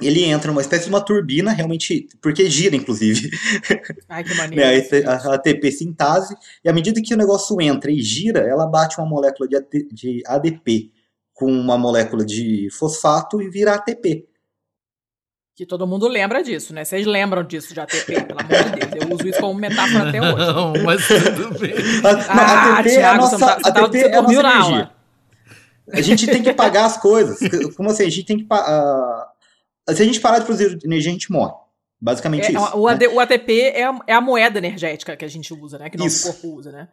ele 0.00 0.24
entra 0.24 0.50
numa 0.50 0.60
espécie 0.60 0.84
de 0.84 0.90
uma 0.90 1.00
turbina, 1.00 1.50
realmente, 1.50 2.08
porque 2.22 2.48
gira, 2.48 2.76
inclusive. 2.76 3.30
Ai, 4.08 4.22
que 4.22 4.34
maneiro. 4.34 4.64
né, 4.64 5.04
a, 5.06 5.34
ATP 5.34 5.72
sintase, 5.72 6.36
e 6.64 6.68
à 6.68 6.72
medida 6.72 7.02
que 7.02 7.12
o 7.12 7.16
negócio 7.16 7.60
entra 7.60 7.90
e 7.90 8.00
gira, 8.00 8.40
ela 8.40 8.66
bate 8.66 8.98
uma 8.98 9.08
molécula 9.08 9.48
de, 9.48 9.56
AT, 9.56 9.88
de 9.92 10.22
ADP 10.24 10.92
com 11.34 11.50
uma 11.50 11.76
molécula 11.76 12.24
de 12.24 12.68
fosfato 12.70 13.42
e 13.42 13.50
vira 13.50 13.74
ATP. 13.74 14.28
Que 15.56 15.66
todo 15.66 15.88
mundo 15.88 16.06
lembra 16.06 16.40
disso, 16.40 16.72
né? 16.72 16.84
Vocês 16.84 17.04
lembram 17.04 17.42
disso 17.42 17.74
de 17.74 17.80
ATP, 17.80 18.22
pelo 18.22 18.40
amor 18.40 18.64
de 18.64 18.86
Deus. 18.86 19.04
Eu 19.04 19.14
uso 19.16 19.28
isso 19.28 19.40
como 19.40 19.58
metáfora 19.58 20.08
até 20.08 20.22
hoje. 20.22 20.46
Não, 20.54 20.72
mas 20.84 21.08
tudo 21.08 21.58
bem. 21.58 21.74
A, 22.04 22.12
não, 22.12 22.20
ah, 22.28 22.78
ATP 22.78 22.90
Thiago, 22.90 23.00
é 23.00 23.04
a 23.04 23.16
nossa, 23.16 23.38
tá, 23.38 23.52
ATP 23.54 24.02
tá, 24.02 24.08
é 24.08 24.16
a 24.16 24.22
nossa 24.22 24.34
energia. 24.34 24.60
Aula. 24.60 24.94
A 25.92 26.00
gente 26.00 26.26
tem 26.28 26.42
que 26.42 26.52
pagar 26.52 26.84
as 26.84 26.96
coisas. 26.96 27.40
Como 27.76 27.90
assim? 27.90 28.04
A 28.04 28.08
gente 28.08 28.24
tem 28.24 28.38
que... 28.38 28.44
Uh, 28.44 29.27
se 29.94 30.02
a 30.02 30.04
gente 30.04 30.20
parar 30.20 30.38
de 30.38 30.44
produzir 30.44 30.78
energia, 30.84 31.10
a 31.10 31.14
gente 31.14 31.32
morre. 31.32 31.54
Basicamente 32.00 32.46
é, 32.46 32.52
isso. 32.52 32.76
O, 32.76 32.90
né? 32.90 33.08
o 33.08 33.20
ATP 33.20 33.60
é 33.60 33.84
a, 33.84 33.98
é 34.06 34.12
a, 34.12 34.20
moeda 34.20 34.58
energética 34.58 35.16
que 35.16 35.24
a 35.24 35.28
gente 35.28 35.52
usa, 35.52 35.78
né? 35.78 35.90
Que 35.90 35.98
nosso 35.98 36.08
isso. 36.08 36.32
corpo 36.32 36.58
usa, 36.58 36.70
né? 36.70 36.88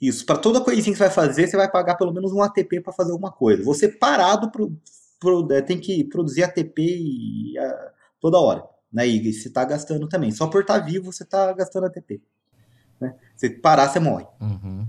Isso. 0.00 0.24
Para 0.24 0.38
toda 0.38 0.60
coisinha 0.60 0.92
que 0.92 0.98
você 0.98 1.04
vai 1.04 1.10
fazer, 1.10 1.46
você 1.46 1.56
vai 1.56 1.70
pagar 1.70 1.96
pelo 1.96 2.12
menos 2.12 2.32
um 2.32 2.42
ATP 2.42 2.80
para 2.80 2.92
fazer 2.92 3.10
alguma 3.12 3.32
coisa. 3.32 3.64
Você 3.64 3.88
parado 3.88 4.50
pro, 4.50 4.72
pro, 5.18 5.52
é, 5.52 5.60
tem 5.60 5.78
que 5.78 6.04
produzir 6.04 6.44
ATP 6.44 6.80
e, 6.80 7.58
a, 7.58 7.92
toda 8.20 8.38
hora. 8.38 8.62
Né? 8.92 9.06
E 9.08 9.32
você 9.32 9.48
está 9.48 9.64
gastando 9.64 10.08
também. 10.08 10.30
Só 10.30 10.46
por 10.46 10.62
estar 10.62 10.78
tá 10.78 10.84
vivo, 10.86 11.12
você 11.12 11.24
está 11.24 11.52
gastando 11.52 11.86
ATP. 11.86 12.22
Né? 13.00 13.14
Se 13.36 13.50
parar, 13.50 13.88
você 13.88 13.98
morre. 13.98 14.26
Uhum. 14.40 14.86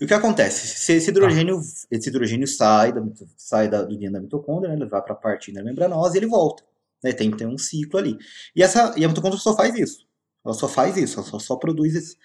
E 0.00 0.04
o 0.04 0.08
que 0.08 0.14
acontece? 0.14 0.66
Se 0.66 0.92
esse 0.94 1.10
hidrogênio, 1.10 1.56
tá. 1.56 1.66
esse 1.90 2.08
hidrogênio 2.08 2.46
sai, 2.46 2.92
da, 2.92 3.02
sai 3.36 3.68
da, 3.68 3.82
do 3.82 3.96
dentro 3.96 4.12
da 4.12 4.20
mitocôndria, 4.20 4.68
né, 4.68 4.76
ele 4.76 4.88
vai 4.88 5.02
para 5.02 5.14
a 5.14 5.16
parte 5.16 5.52
da 5.52 5.62
membranosa 5.62 6.16
e 6.16 6.18
ele 6.20 6.26
volta. 6.26 6.62
Né, 7.02 7.12
tem, 7.12 7.30
tem 7.30 7.46
um 7.46 7.58
ciclo 7.58 7.98
ali. 7.98 8.16
E, 8.54 8.62
essa, 8.62 8.94
e 8.96 9.04
a 9.04 9.08
mitocôndria 9.08 9.40
só 9.40 9.54
faz 9.56 9.74
isso. 9.74 10.06
Ela 10.44 10.54
só 10.54 10.68
faz 10.68 10.96
isso, 10.96 11.18
ela 11.18 11.28
só, 11.28 11.38
só 11.38 11.56
produz 11.56 11.94
esse. 11.94 12.16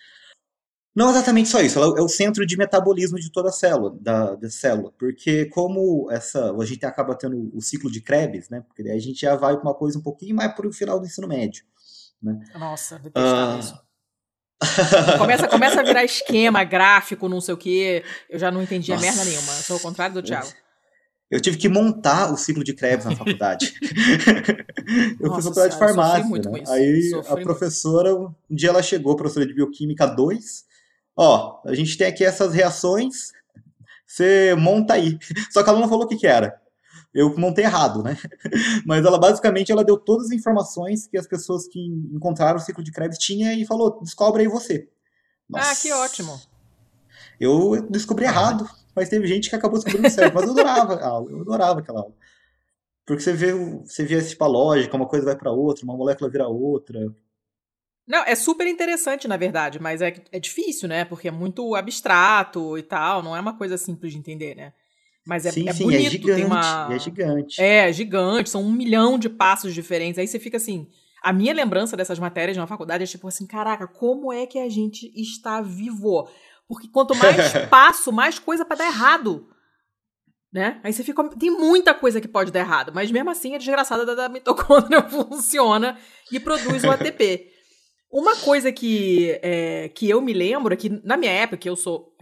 Não 0.96 1.12
exatamente 1.12 1.48
só 1.50 1.62
isso, 1.62 1.77
ela 1.77 2.00
é 2.00 2.01
o 2.01 2.10
centro 2.10 2.44
de 2.44 2.58
metabolismo 2.58 3.20
de 3.20 3.32
toda 3.32 3.50
a 3.50 3.51
célula, 3.51 3.96
da, 4.01 4.34
da 4.34 4.50
célula. 4.50 4.92
Porque 4.98 5.46
como 5.46 6.10
essa. 6.12 6.51
A 6.51 6.66
gente 6.66 6.84
acaba 6.88 7.16
tendo 7.16 7.51
o 7.56 7.62
ciclo 7.62 7.92
de 7.92 8.01
Krebs, 8.01 8.50
né? 8.50 8.62
Porque 8.62 8.82
daí 8.82 8.94
a 8.94 9.00
gente 9.00 9.22
já 9.22 9.36
vai 9.36 9.54
para 9.54 9.62
uma 9.62 9.75
coisa 9.75 10.00
um 10.00 10.01
pouquinho 10.01 10.36
mais 10.36 10.56
para 10.56 10.68
o 10.68 10.74
final 10.74 11.00
do 11.00 11.06
ensino 11.06 11.27
médio. 11.27 11.63
Né? 12.20 12.39
Nossa, 12.56 12.98
detestava 12.98 13.56
uh, 13.56 13.60
isso. 13.60 13.87
Começa, 15.18 15.48
começa 15.48 15.80
a 15.82 15.84
virar 15.84 16.04
esquema, 16.04 16.64
gráfico, 16.64 17.30
não 17.30 17.40
sei 17.40 17.54
o 17.54 17.58
quê. 17.58 18.04
Eu 18.30 18.40
já 18.40 18.50
não 18.50 18.62
entendia 18.62 18.96
Nossa. 18.96 19.08
merda 19.08 19.26
nenhuma. 19.26 19.52
Eu 19.52 19.64
sou 19.64 19.78
o 19.78 19.80
contrário 19.80 20.16
do 20.16 20.24
Thiago. 20.24 20.48
Eu 21.30 21.42
tive 21.42 21.58
que 21.58 21.68
montar 21.68 22.32
o 22.32 22.38
ciclo 22.38 22.64
de 22.64 22.74
Krebs 22.74 23.06
na 23.06 23.16
faculdade. 23.16 23.74
eu 25.20 25.30
Nossa, 25.30 25.36
fiz 25.36 25.46
faculdade 25.46 25.74
de 25.74 25.80
farmácia. 25.80 26.52
Né? 26.52 26.64
Aí 26.68 27.10
sofri 27.10 27.34
a 27.34 27.44
professora, 27.44 28.16
um 28.16 28.34
dia 28.50 28.70
ela 28.70 28.82
chegou, 28.82 29.16
professora 29.16 29.46
de 29.46 29.54
Bioquímica 29.54 30.06
2. 30.06 30.66
Ó, 31.18 31.62
a 31.66 31.76
gente 31.76 31.98
tem 31.98 32.08
aqui 32.08 32.24
essas 32.24 32.54
reações, 32.54 33.32
você 34.06 34.56
monta 34.56 34.94
aí. 34.94 35.18
Só 35.52 35.64
que 35.64 35.70
ela 35.70 35.80
não 35.80 35.90
falou 35.90 36.06
o 36.06 36.08
que, 36.08 36.16
que 36.16 36.28
era 36.28 36.62
eu 37.14 37.36
montei 37.38 37.66
errado, 37.66 38.04
né? 38.04 38.18
Mas 38.86 39.06
ela 39.06 39.20
basicamente 39.20 39.72
ela 39.72 39.84
deu 39.84 39.98
todas 39.98 40.28
as 40.28 40.32
informações 40.32 41.08
que 41.08 41.18
as 41.18 41.28
pessoas 41.28 41.68
que 41.68 41.80
encontraram 42.12 42.58
o 42.58 42.62
ciclo 42.62 42.84
de 42.84 42.92
Krebs 42.92 43.18
tinha 43.18 43.54
e 43.54 43.66
falou: 43.66 44.02
descobre 44.02 44.44
aí 44.44 44.48
você. 44.48 44.90
Nossa. 45.50 45.72
Ah, 45.72 45.76
que 45.76 45.92
ótimo. 45.92 46.40
Eu 47.40 47.82
descobri 47.90 48.26
errado, 48.26 48.68
mas 48.96 49.10
teve 49.10 49.28
gente 49.28 49.50
que 49.50 49.56
acabou 49.56 49.80
descobrindo 49.80 50.10
certo. 50.10 50.34
Mas 50.34 50.46
eu 50.46 50.52
adorava 50.52 50.96
a 50.96 51.08
aula, 51.08 51.32
eu 51.32 51.42
adorava 51.42 51.80
aquela 51.80 52.02
aula. 52.02 52.14
Porque 53.06 53.24
você 53.24 53.32
vê, 53.32 53.54
você 53.54 54.04
vê 54.04 54.22
tipo, 54.22 54.44
a 54.44 54.48
lógica, 54.48 54.96
uma 54.96 55.08
coisa 55.08 55.26
vai 55.26 55.36
para 55.36 55.52
outra, 55.52 55.86
uma 55.86 55.96
molécula 55.96 56.30
vira 56.30 56.48
outra. 56.48 57.00
Não, 58.06 58.24
é 58.24 58.36
super 58.36 58.68
interessante, 58.68 59.28
na 59.28 59.38
verdade, 59.38 59.80
mas 59.80 60.02
é, 60.02 60.14
é 60.32 60.40
difícil, 60.40 60.88
né? 60.90 61.06
Porque 61.06 61.28
é 61.28 61.32
muito 61.32 61.76
abstrato 61.76 62.78
e 62.78 62.84
tal, 62.84 63.22
não 63.24 63.36
é 63.36 63.40
uma 63.40 63.58
coisa 63.58 63.78
simples 63.78 64.14
de 64.14 64.20
entender, 64.20 64.56
né? 64.56 64.74
Mas 65.27 65.46
é, 65.46 65.51
sim, 65.51 65.67
é 65.67 65.74
sim, 65.74 65.84
é 65.84 65.86
bonito, 65.86 66.07
é 66.07 66.10
gigante, 66.10 66.43
uma... 66.46 66.89
é 66.89 67.00
gigante. 67.00 67.62
É, 67.62 67.91
gigante, 67.91 68.50
são 68.50 68.63
um 68.63 68.72
milhão 68.72 69.19
de 69.19 69.27
passos 69.27 69.74
diferentes. 69.74 70.17
Aí 70.17 70.25
você 70.25 70.39
fica 70.39 70.55
assim. 70.55 70.88
A 71.22 71.34
minha 71.34 71.53
lembrança 71.53 71.98
dessas 71.98 72.17
matérias 72.17 72.55
na 72.55 72.65
faculdade 72.65 73.03
é 73.03 73.07
tipo 73.07 73.27
assim: 73.27 73.46
caraca, 73.46 73.86
como 73.88 74.31
é 74.31 74.46
que 74.46 74.57
a 74.57 74.69
gente 74.69 75.12
está 75.19 75.60
vivo? 75.60 76.29
Porque 76.65 76.88
quanto 76.88 77.13
mais 77.13 77.51
passo, 77.69 78.12
mais 78.13 78.39
coisa 78.39 78.63
para 78.63 78.77
dar 78.77 78.88
errado. 78.88 79.50
Né? 80.51 80.79
Aí 80.81 80.93
você 80.93 81.03
fica. 81.03 81.22
Tem 81.38 81.51
muita 81.51 81.93
coisa 81.93 82.22
que 82.22 82.27
pode 82.27 82.50
dar 82.50 82.62
errado, 82.62 82.93
mas 82.96 83.12
mesmo 83.12 83.29
assim 83.29 83.53
a 83.53 83.57
desgraçada 83.57 84.15
da 84.15 84.29
mitocôndria 84.29 85.03
funciona 85.12 85.98
e 86.31 86.39
produz 86.39 86.86
o 86.86 86.89
ATP. 86.89 87.51
Uma 88.10 88.38
coisa 88.38 88.72
que, 88.72 89.38
é, 89.42 89.90
que 89.90 90.10
eu 90.10 90.22
me 90.22 90.32
lembro 90.32 90.74
é 90.74 90.78
que, 90.78 90.90
na 91.04 91.18
minha 91.18 91.32
época, 91.32 91.58
que 91.58 91.70
eu 91.70 91.76
sou 91.76 92.16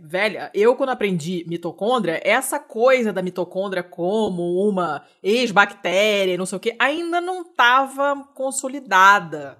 velha, 0.00 0.52
eu, 0.54 0.76
quando 0.76 0.90
aprendi 0.90 1.44
mitocôndria, 1.48 2.20
essa 2.22 2.60
coisa 2.60 3.12
da 3.12 3.20
mitocôndria 3.22 3.82
como 3.82 4.68
uma 4.68 5.04
ex-bactéria, 5.20 6.38
não 6.38 6.46
sei 6.46 6.56
o 6.56 6.60
que, 6.60 6.76
ainda 6.78 7.20
não 7.20 7.42
estava 7.42 8.24
consolidada. 8.34 9.58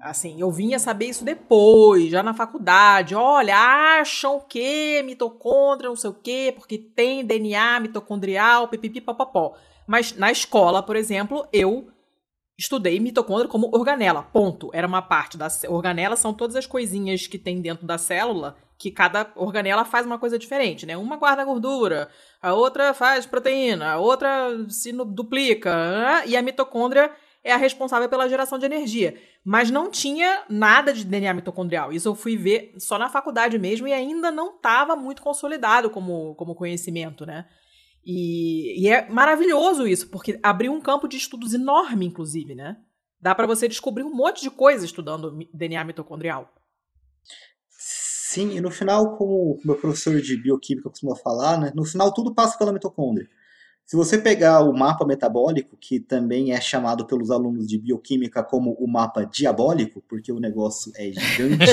Assim, 0.00 0.40
eu 0.40 0.52
vinha 0.52 0.78
saber 0.78 1.06
isso 1.06 1.24
depois, 1.24 2.10
já 2.10 2.22
na 2.22 2.32
faculdade. 2.32 3.16
Olha, 3.16 3.56
acham 4.00 4.40
que 4.48 5.02
mitocôndria, 5.02 5.88
não 5.88 5.96
sei 5.96 6.10
o 6.10 6.14
quê, 6.14 6.52
porque 6.56 6.78
tem 6.78 7.24
DNA 7.24 7.80
mitocondrial, 7.80 8.68
pipipi, 8.68 9.00
papapó. 9.00 9.54
Mas 9.84 10.14
na 10.14 10.30
escola, 10.30 10.80
por 10.80 10.94
exemplo, 10.94 11.44
eu 11.52 11.88
estudei 12.58 12.98
mitocôndria 12.98 13.48
como 13.48 13.70
organela, 13.72 14.22
ponto. 14.22 14.68
Era 14.74 14.86
uma 14.86 15.00
parte 15.00 15.38
da 15.38 15.46
organela, 15.68 16.16
são 16.16 16.34
todas 16.34 16.56
as 16.56 16.66
coisinhas 16.66 17.28
que 17.28 17.38
tem 17.38 17.60
dentro 17.62 17.86
da 17.86 17.96
célula, 17.96 18.56
que 18.76 18.90
cada 18.90 19.30
organela 19.36 19.84
faz 19.84 20.04
uma 20.04 20.18
coisa 20.18 20.36
diferente, 20.36 20.84
né? 20.84 20.96
Uma 20.96 21.16
guarda 21.16 21.44
gordura, 21.44 22.08
a 22.42 22.54
outra 22.54 22.92
faz 22.92 23.24
proteína, 23.24 23.92
a 23.92 23.98
outra 23.98 24.50
se 24.68 24.92
duplica, 24.92 25.72
né? 25.74 26.24
e 26.26 26.36
a 26.36 26.42
mitocôndria 26.42 27.12
é 27.44 27.52
a 27.52 27.56
responsável 27.56 28.08
pela 28.08 28.28
geração 28.28 28.58
de 28.58 28.66
energia. 28.66 29.16
Mas 29.44 29.70
não 29.70 29.88
tinha 29.90 30.42
nada 30.48 30.92
de 30.92 31.04
DNA 31.04 31.32
mitocondrial. 31.34 31.92
Isso 31.92 32.08
eu 32.08 32.14
fui 32.14 32.36
ver 32.36 32.74
só 32.76 32.98
na 32.98 33.08
faculdade 33.08 33.58
mesmo 33.58 33.86
e 33.86 33.92
ainda 33.92 34.30
não 34.30 34.56
estava 34.56 34.96
muito 34.96 35.22
consolidado 35.22 35.88
como, 35.90 36.34
como 36.34 36.56
conhecimento, 36.56 37.24
né? 37.24 37.46
E, 38.10 38.86
e, 38.86 38.88
é 38.88 39.06
maravilhoso 39.06 39.86
isso, 39.86 40.08
porque 40.08 40.40
abriu 40.42 40.72
um 40.72 40.80
campo 40.80 41.06
de 41.06 41.18
estudos 41.18 41.52
enorme, 41.52 42.06
inclusive, 42.06 42.54
né? 42.54 42.78
Dá 43.20 43.34
para 43.34 43.46
você 43.46 43.68
descobrir 43.68 44.02
um 44.02 44.14
monte 44.14 44.40
de 44.40 44.48
coisa 44.48 44.86
estudando 44.86 45.38
DNA 45.52 45.84
mitocondrial. 45.84 46.50
Sim, 47.68 48.56
e 48.56 48.62
no 48.62 48.70
final, 48.70 49.14
como 49.18 49.52
o 49.52 49.60
meu 49.62 49.76
professor 49.76 50.18
de 50.22 50.40
bioquímica 50.40 50.88
costuma 50.88 51.14
falar, 51.16 51.60
né, 51.60 51.70
no 51.74 51.84
final 51.84 52.10
tudo 52.14 52.34
passa 52.34 52.56
pela 52.56 52.72
mitocôndria. 52.72 53.28
Se 53.84 53.94
você 53.94 54.16
pegar 54.16 54.60
o 54.60 54.72
mapa 54.72 55.04
metabólico, 55.04 55.76
que 55.78 56.00
também 56.00 56.52
é 56.52 56.60
chamado 56.62 57.06
pelos 57.06 57.30
alunos 57.30 57.66
de 57.66 57.76
bioquímica 57.76 58.42
como 58.42 58.72
o 58.72 58.86
mapa 58.86 59.26
diabólico, 59.26 60.02
porque 60.08 60.32
o 60.32 60.40
negócio 60.40 60.92
é 60.96 61.12
gigante. 61.12 61.72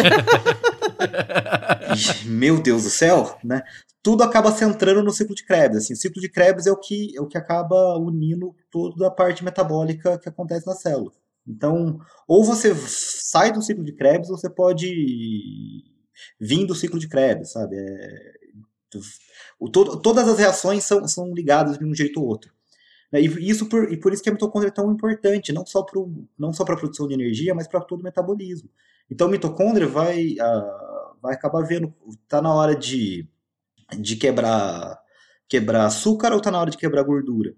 Meu 2.28 2.62
Deus 2.62 2.84
do 2.84 2.90
céu, 2.90 3.38
né? 3.42 3.64
Tudo 4.06 4.22
acaba 4.22 4.52
centrando 4.52 5.02
no 5.02 5.12
ciclo 5.12 5.34
de 5.34 5.44
Krebs. 5.44 5.78
Assim, 5.78 5.94
o 5.94 5.98
ciclo 5.98 6.22
de 6.22 6.30
Krebs 6.30 6.68
é 6.68 6.72
o 6.72 6.78
que, 6.78 7.18
é 7.18 7.20
o 7.20 7.26
que 7.26 7.40
acaba 7.40 7.98
unindo 7.98 8.56
toda 8.70 9.08
a 9.08 9.12
parte 9.12 9.44
metabólica 9.44 10.20
que 10.20 10.30
acontece 10.30 10.68
na 10.68 10.76
célula. 10.76 11.12
Então, 11.48 12.00
ou 12.28 12.44
você 12.44 12.76
sai 12.76 13.52
do 13.52 13.64
ciclo 13.64 13.84
de 13.84 13.94
Krebs, 13.94 14.30
ou 14.30 14.38
você 14.38 14.48
pode 14.48 15.84
vir 16.40 16.68
do 16.68 16.76
ciclo 16.76 17.00
de 17.00 17.10
Krebs, 17.10 17.54
sabe? 17.54 17.78
É, 17.78 18.34
o, 19.60 19.70
to, 19.72 20.00
todas 20.00 20.28
as 20.28 20.38
reações 20.38 20.84
são, 20.84 21.08
são 21.08 21.34
ligadas 21.34 21.80
de 21.80 21.84
um 21.84 21.96
jeito 21.96 22.22
ou 22.22 22.28
outro. 22.28 22.54
Né? 23.12 23.22
E, 23.22 23.50
isso 23.50 23.68
por, 23.68 23.92
e 23.92 23.98
por 24.00 24.14
isso 24.14 24.22
que 24.22 24.30
a 24.30 24.34
mitocôndria 24.34 24.70
é 24.70 24.72
tão 24.72 24.92
importante, 24.92 25.52
não 25.52 25.66
só 25.66 25.84
para 25.84 26.76
a 26.76 26.78
produção 26.78 27.08
de 27.08 27.16
energia, 27.16 27.56
mas 27.56 27.68
para 27.68 27.82
todo 27.82 28.02
o 28.02 28.04
metabolismo. 28.04 28.70
Então, 29.10 29.26
a 29.26 29.32
mitocôndria 29.32 29.88
vai, 29.88 30.34
uh, 30.34 31.18
vai 31.20 31.34
acabar 31.34 31.64
vendo, 31.64 31.92
está 32.24 32.40
na 32.40 32.54
hora 32.54 32.76
de 32.76 33.28
de 33.98 34.16
quebrar 34.16 35.00
quebrar 35.48 35.86
açúcar 35.86 36.32
ou 36.32 36.40
está 36.40 36.50
na 36.50 36.60
hora 36.60 36.72
de 36.72 36.78
quebrar 36.78 37.04
gordura? 37.04 37.56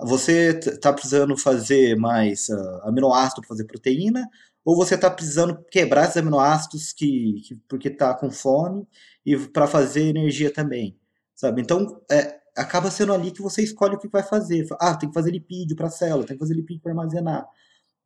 Você 0.00 0.58
está 0.58 0.92
precisando 0.92 1.36
fazer 1.36 1.96
mais 1.96 2.48
uh, 2.48 2.80
aminoácido 2.84 3.40
para 3.40 3.48
fazer 3.48 3.64
proteína 3.64 4.28
ou 4.64 4.76
você 4.76 4.94
está 4.94 5.10
precisando 5.10 5.64
quebrar 5.70 6.04
esses 6.04 6.16
aminoácidos 6.16 6.92
que, 6.92 7.40
que 7.46 7.56
porque 7.68 7.88
está 7.88 8.14
com 8.14 8.30
fome 8.30 8.86
e 9.26 9.36
para 9.36 9.66
fazer 9.66 10.02
energia 10.08 10.52
também, 10.52 10.96
sabe? 11.34 11.62
Então 11.62 12.00
é, 12.10 12.38
acaba 12.56 12.90
sendo 12.90 13.12
ali 13.12 13.30
que 13.32 13.42
você 13.42 13.62
escolhe 13.62 13.96
o 13.96 13.98
que 13.98 14.08
vai 14.08 14.22
fazer. 14.22 14.66
Ah, 14.80 14.96
tem 14.96 15.08
que 15.08 15.14
fazer 15.14 15.30
lipídio 15.32 15.76
para 15.76 15.88
a 15.88 15.90
célula, 15.90 16.26
tem 16.26 16.36
que 16.36 16.40
fazer 16.40 16.54
lipídio 16.54 16.82
para 16.82 16.92
armazenar, 16.92 17.46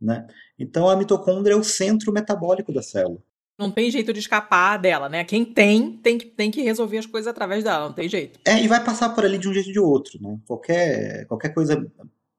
né? 0.00 0.26
Então 0.58 0.88
a 0.88 0.96
mitocôndria 0.96 1.54
é 1.54 1.56
o 1.56 1.64
centro 1.64 2.12
metabólico 2.12 2.72
da 2.72 2.82
célula 2.82 3.22
não 3.58 3.70
tem 3.70 3.90
jeito 3.90 4.12
de 4.12 4.20
escapar 4.20 4.78
dela, 4.78 5.08
né? 5.08 5.24
Quem 5.24 5.44
tem, 5.44 5.96
tem 5.98 6.18
que, 6.18 6.26
tem 6.26 6.50
que 6.50 6.62
resolver 6.62 6.98
as 6.98 7.06
coisas 7.06 7.28
através 7.28 7.64
dela, 7.64 7.86
não 7.86 7.92
tem 7.92 8.08
jeito. 8.08 8.38
É, 8.46 8.60
e 8.62 8.68
vai 8.68 8.82
passar 8.82 9.10
por 9.10 9.24
ali 9.24 9.38
de 9.38 9.48
um 9.48 9.54
jeito 9.54 9.68
ou 9.68 9.72
de 9.72 9.80
outro, 9.80 10.18
né? 10.20 10.38
Qualquer, 10.46 11.26
qualquer 11.26 11.50
coisa 11.50 11.84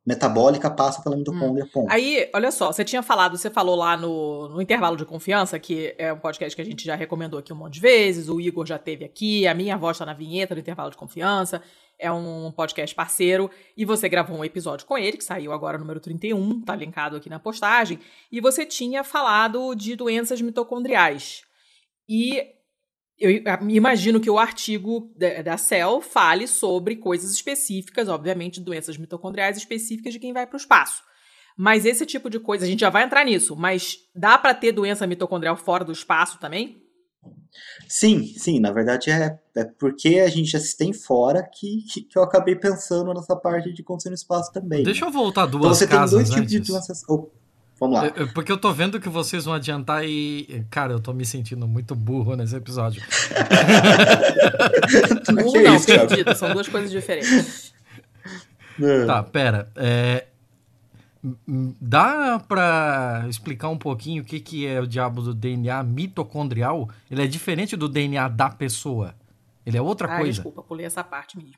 metabólica 0.05 0.69
passa 0.69 1.01
pela 1.01 1.15
mitocôndria, 1.15 1.63
hum. 1.63 1.69
ponto. 1.71 1.91
Aí, 1.91 2.29
olha 2.33 2.51
só, 2.51 2.71
você 2.71 2.83
tinha 2.83 3.01
falado, 3.01 3.37
você 3.37 3.49
falou 3.49 3.75
lá 3.75 3.95
no, 3.95 4.49
no 4.49 4.61
Intervalo 4.61 4.97
de 4.97 5.05
Confiança, 5.05 5.57
que 5.57 5.95
é 5.97 6.11
um 6.11 6.19
podcast 6.19 6.55
que 6.55 6.61
a 6.61 6.65
gente 6.65 6.83
já 6.83 6.95
recomendou 6.95 7.39
aqui 7.39 7.53
um 7.53 7.55
monte 7.55 7.75
de 7.75 7.79
vezes, 7.79 8.27
o 8.27 8.41
Igor 8.41 8.65
já 8.65 8.77
teve 8.77 9.05
aqui, 9.05 9.47
a 9.47 9.53
minha 9.53 9.77
voz 9.77 9.97
tá 9.97 10.05
na 10.05 10.13
vinheta 10.13 10.53
do 10.53 10.59
Intervalo 10.59 10.91
de 10.91 10.97
Confiança, 10.97 11.61
é 11.99 12.11
um 12.11 12.51
podcast 12.51 12.95
parceiro, 12.95 13.49
e 13.77 13.85
você 13.85 14.09
gravou 14.09 14.37
um 14.37 14.45
episódio 14.45 14.85
com 14.85 14.97
ele, 14.97 15.17
que 15.17 15.23
saiu 15.23 15.51
agora, 15.51 15.77
número 15.77 15.99
31, 15.99 16.61
tá 16.61 16.75
linkado 16.75 17.15
aqui 17.15 17.29
na 17.29 17.39
postagem, 17.39 17.99
e 18.31 18.41
você 18.41 18.65
tinha 18.65 19.03
falado 19.03 19.73
de 19.75 19.95
doenças 19.95 20.41
mitocondriais. 20.41 21.43
E 22.07 22.41
eu 23.17 23.31
imagino 23.69 24.19
que 24.19 24.29
o 24.29 24.37
artigo 24.37 25.13
da 25.43 25.57
Cell 25.57 26.01
fale 26.01 26.47
sobre 26.47 26.97
coisas 26.97 27.31
específicas, 27.31 28.09
obviamente, 28.09 28.59
doenças 28.59 28.97
mitocondriais 28.97 29.55
específicas 29.55 30.13
de 30.13 30.19
quem 30.19 30.33
vai 30.33 30.45
para 30.45 30.55
o 30.55 30.59
espaço. 30.59 31.03
Mas 31.55 31.85
esse 31.85 32.05
tipo 32.05 32.29
de 32.29 32.39
coisa, 32.39 32.65
a 32.65 32.67
gente 32.67 32.79
já 32.81 32.89
vai 32.89 33.03
entrar 33.03 33.23
nisso, 33.23 33.55
mas 33.55 33.99
dá 34.13 34.37
para 34.37 34.53
ter 34.53 34.71
doença 34.71 35.07
mitocondrial 35.07 35.55
fora 35.55 35.85
do 35.85 35.91
espaço 35.91 36.39
também? 36.39 36.82
Sim, 37.87 38.25
sim, 38.37 38.59
na 38.59 38.71
verdade 38.71 39.11
é, 39.11 39.37
é 39.55 39.63
porque 39.63 40.19
a 40.19 40.29
gente 40.29 40.49
já 40.49 40.59
se 40.59 40.75
tem 40.75 40.91
fora 40.91 41.43
que, 41.43 41.83
que, 41.83 42.01
que 42.01 42.17
eu 42.17 42.23
acabei 42.23 42.55
pensando 42.55 43.13
nessa 43.13 43.35
parte 43.35 43.71
de 43.71 43.83
condição 43.83 44.09
no 44.09 44.15
espaço 44.15 44.51
também. 44.51 44.83
Deixa 44.83 45.05
eu 45.05 45.11
voltar 45.11 45.45
duas 45.45 45.63
então, 45.63 45.73
você 45.73 45.87
casas 45.87 46.29
tem 46.29 46.37
dois 46.37 46.47
tipos 46.49 46.65
de 46.65 46.71
doenças. 46.71 47.03
Oh, 47.07 47.29
Vamos 47.79 47.97
lá. 47.97 48.05
É, 48.05 48.25
porque 48.33 48.51
eu 48.51 48.57
tô 48.57 48.71
vendo 48.71 48.99
que 48.99 49.09
vocês 49.09 49.45
vão 49.45 49.53
adiantar 49.53 50.05
e. 50.05 50.65
Cara, 50.69 50.93
eu 50.93 50.99
tô 50.99 51.11
me 51.11 51.25
sentindo 51.25 51.67
muito 51.67 51.93
burro 51.95 52.35
nesse 52.35 52.55
episódio. 52.55 53.03
burro 55.33 55.61
não, 55.61 55.75
isso, 55.75 55.87
perdido. 55.87 56.33
São 56.35 56.53
duas 56.53 56.67
coisas 56.67 56.91
diferentes. 56.91 57.73
É. 58.81 59.05
Tá, 59.05 59.21
pera. 59.21 59.71
É, 59.75 60.25
dá 61.79 62.39
pra 62.39 63.25
explicar 63.29 63.69
um 63.69 63.77
pouquinho 63.77 64.23
o 64.23 64.25
que, 64.25 64.39
que 64.39 64.67
é 64.67 64.81
o 64.81 64.87
diabo 64.87 65.21
do 65.21 65.33
DNA 65.33 65.81
mitocondrial? 65.83 66.89
Ele 67.09 67.23
é 67.23 67.27
diferente 67.27 67.77
do 67.77 67.87
DNA 67.87 68.27
da 68.27 68.49
pessoa. 68.49 69.15
Ele 69.65 69.77
é 69.77 69.81
outra 69.81 70.13
ah, 70.13 70.17
coisa. 70.17 70.33
Desculpa, 70.33 70.61
pulei 70.61 70.85
essa 70.85 71.03
parte 71.03 71.37
mesmo. 71.37 71.53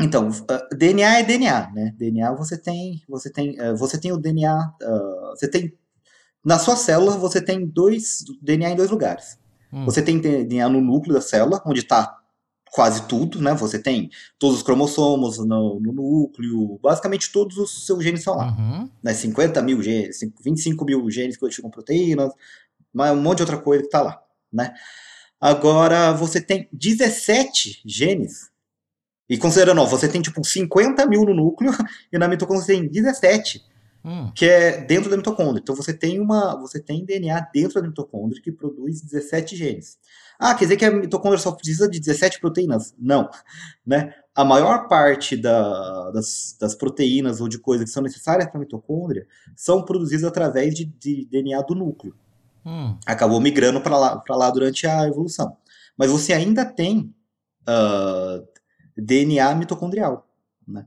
Então, 0.00 0.28
uh, 0.28 0.76
DNA 0.76 1.20
é 1.20 1.22
DNA, 1.22 1.70
né? 1.70 1.94
DNA 1.96 2.32
você 2.32 2.58
tem, 2.58 3.02
você 3.08 3.30
tem, 3.30 3.60
uh, 3.60 3.76
você 3.76 4.00
tem 4.00 4.10
o 4.10 4.16
DNA, 4.16 4.72
uh, 4.82 5.30
você 5.30 5.48
tem 5.48 5.72
na 6.44 6.58
sua 6.58 6.74
célula 6.74 7.16
você 7.16 7.40
tem 7.40 7.64
dois 7.64 8.24
DNA 8.40 8.70
em 8.70 8.76
dois 8.76 8.90
lugares. 8.90 9.38
Hum. 9.72 9.84
Você 9.84 10.02
tem 10.02 10.20
DNA 10.20 10.68
no 10.68 10.80
núcleo 10.80 11.14
da 11.14 11.20
célula, 11.20 11.62
onde 11.64 11.80
está 11.80 12.18
quase 12.72 13.06
tudo, 13.06 13.38
né? 13.40 13.52
Você 13.54 13.78
tem 13.78 14.10
todos 14.38 14.56
os 14.56 14.62
cromossomos 14.62 15.36
no, 15.38 15.78
no, 15.78 15.92
núcleo, 15.92 16.80
basicamente 16.82 17.30
todos 17.30 17.58
os 17.58 17.84
seus 17.84 18.02
genes 18.02 18.20
estão 18.20 18.34
lá. 18.34 18.56
Uhum. 18.58 18.88
Né? 19.02 19.12
50 19.12 19.60
mil 19.60 19.82
genes, 19.82 20.18
25 20.42 20.82
mil 20.86 21.10
genes 21.10 21.36
que 21.36 21.40
codificam 21.40 21.70
proteínas, 21.70 22.32
mas 22.92 23.12
um 23.12 23.20
monte 23.20 23.38
de 23.38 23.42
outra 23.42 23.58
coisa 23.58 23.82
que 23.82 23.88
está 23.88 24.00
lá, 24.00 24.20
né? 24.50 24.72
Agora, 25.38 26.12
você 26.12 26.40
tem 26.40 26.66
17 26.72 27.82
genes 27.84 28.50
e 29.28 29.36
considerando, 29.36 29.82
ó, 29.82 29.84
você 29.84 30.08
tem 30.08 30.22
tipo 30.22 30.42
50 30.42 31.04
mil 31.06 31.24
no 31.24 31.34
núcleo 31.34 31.72
e 32.10 32.16
na 32.16 32.26
mitocôndria 32.26 32.64
você 32.64 32.72
tem 32.72 32.88
17, 32.88 33.62
hum. 34.02 34.32
que 34.34 34.46
é 34.46 34.80
dentro 34.80 35.10
da 35.10 35.16
mitocôndria. 35.16 35.60
Então 35.60 35.76
você 35.76 35.92
tem 35.92 36.18
uma, 36.18 36.58
você 36.58 36.80
tem 36.80 37.04
DNA 37.04 37.38
dentro 37.52 37.82
da 37.82 37.86
mitocôndria 37.86 38.40
que 38.40 38.50
produz 38.50 39.02
17 39.02 39.56
genes. 39.56 39.98
Ah, 40.38 40.54
quer 40.54 40.64
dizer 40.64 40.76
que 40.76 40.84
a 40.84 40.90
mitocôndria 40.90 41.40
só 41.40 41.52
precisa 41.52 41.88
de 41.88 42.00
17 42.00 42.40
proteínas? 42.40 42.94
Não, 42.98 43.28
né? 43.86 44.14
A 44.34 44.44
maior 44.44 44.88
parte 44.88 45.36
da, 45.36 46.10
das, 46.10 46.56
das, 46.58 46.74
proteínas 46.74 47.40
ou 47.40 47.48
de 47.48 47.58
coisas 47.58 47.86
que 47.86 47.92
são 47.92 48.02
necessárias 48.02 48.48
para 48.48 48.56
a 48.56 48.60
mitocôndria 48.60 49.26
são 49.54 49.84
produzidas 49.84 50.24
através 50.24 50.74
de, 50.74 50.86
de 50.86 51.26
DNA 51.26 51.60
do 51.62 51.74
núcleo. 51.74 52.14
Hum. 52.64 52.96
Acabou 53.04 53.40
migrando 53.40 53.80
para 53.80 53.98
lá, 53.98 54.22
lá 54.28 54.50
durante 54.50 54.86
a 54.86 55.06
evolução. 55.06 55.56
Mas 55.96 56.10
você 56.10 56.32
ainda 56.32 56.64
tem 56.64 57.14
uh, 57.68 58.46
DNA 58.96 59.54
mitocondrial. 59.54 60.26
Né? 60.66 60.86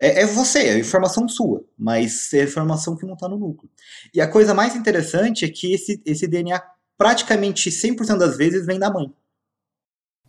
É, 0.00 0.22
é, 0.22 0.26
você, 0.26 0.58
é 0.60 0.78
informação 0.78 1.28
sua, 1.28 1.64
mas 1.78 2.32
é 2.34 2.42
informação 2.42 2.96
que 2.96 3.06
não 3.06 3.14
está 3.14 3.28
no 3.28 3.38
núcleo. 3.38 3.70
E 4.12 4.20
a 4.20 4.26
coisa 4.26 4.52
mais 4.52 4.74
interessante 4.74 5.44
é 5.44 5.48
que 5.48 5.72
esse, 5.72 6.02
esse 6.04 6.26
DNA, 6.26 6.60
praticamente 7.02 7.68
100% 7.68 8.16
das 8.16 8.36
vezes, 8.36 8.64
vem 8.64 8.78
da 8.78 8.88
mãe. 8.88 9.12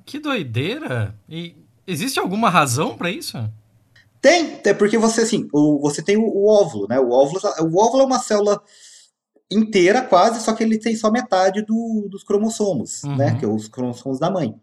Que 0.04 0.18
doideira! 0.18 1.16
E 1.30 1.56
existe 1.86 2.20
alguma 2.20 2.50
razão 2.50 2.98
para 2.98 3.12
isso? 3.12 3.38
Tem, 4.20 4.60
é 4.66 4.74
porque 4.74 4.98
você 4.98 5.22
assim, 5.22 5.48
o, 5.54 5.80
você 5.80 6.02
tem 6.02 6.18
o, 6.18 6.24
o, 6.24 6.50
óvulo, 6.50 6.88
né? 6.88 7.00
O 7.00 7.12
óvulo, 7.12 7.40
o 7.62 7.80
óvulo 7.80 8.02
é 8.02 8.06
uma 8.08 8.18
célula 8.18 8.60
inteira 9.52 10.02
quase, 10.02 10.44
só 10.44 10.54
que 10.54 10.64
ele 10.64 10.80
tem 10.80 10.96
só 10.96 11.12
metade 11.12 11.62
do, 11.62 12.08
dos 12.10 12.24
cromossomos, 12.24 13.04
uhum. 13.04 13.18
né? 13.18 13.38
Que 13.38 13.46
é 13.46 13.48
os 13.48 13.68
cromossomos 13.68 14.18
da 14.18 14.32
mãe. 14.32 14.60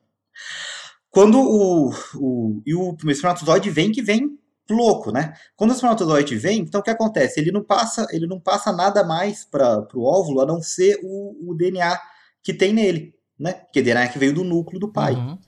Quando 1.11 1.39
o, 1.39 1.95
o, 2.17 2.61
e 2.67 2.75
o 2.75 2.97
espermatozoide 3.07 3.71
vem, 3.71 3.93
que 3.93 4.03
vem 4.03 4.37
louco, 4.73 5.11
né? 5.11 5.35
Quando 5.57 5.71
o 5.71 5.73
espermatozoide 5.73 6.37
vem, 6.37 6.61
então 6.61 6.81
o 6.81 6.85
que 6.85 6.91
acontece? 6.91 7.41
Ele 7.41 7.51
não 7.51 7.63
passa, 7.63 8.07
ele 8.11 8.27
não 8.27 8.41
passa 8.41 8.73
nada 8.73 9.05
mais 9.05 9.45
para 9.45 9.87
o 9.95 10.05
óvulo 10.05 10.41
a 10.41 10.47
não 10.47 10.63
ser 10.63 10.99
o, 11.03 11.51
o, 11.51 11.55
DNA 11.55 11.99
que 12.43 12.55
tem 12.55 12.73
nele, 12.73 13.15
né? 13.39 13.53
Que 13.73 13.81
é 13.81 13.83
DNA 13.83 14.09
que 14.09 14.19
veio 14.19 14.33
do 14.33 14.45
núcleo 14.45 14.81
do 14.81 14.93
pai. 14.93 15.15
Uhum. 15.15 15.39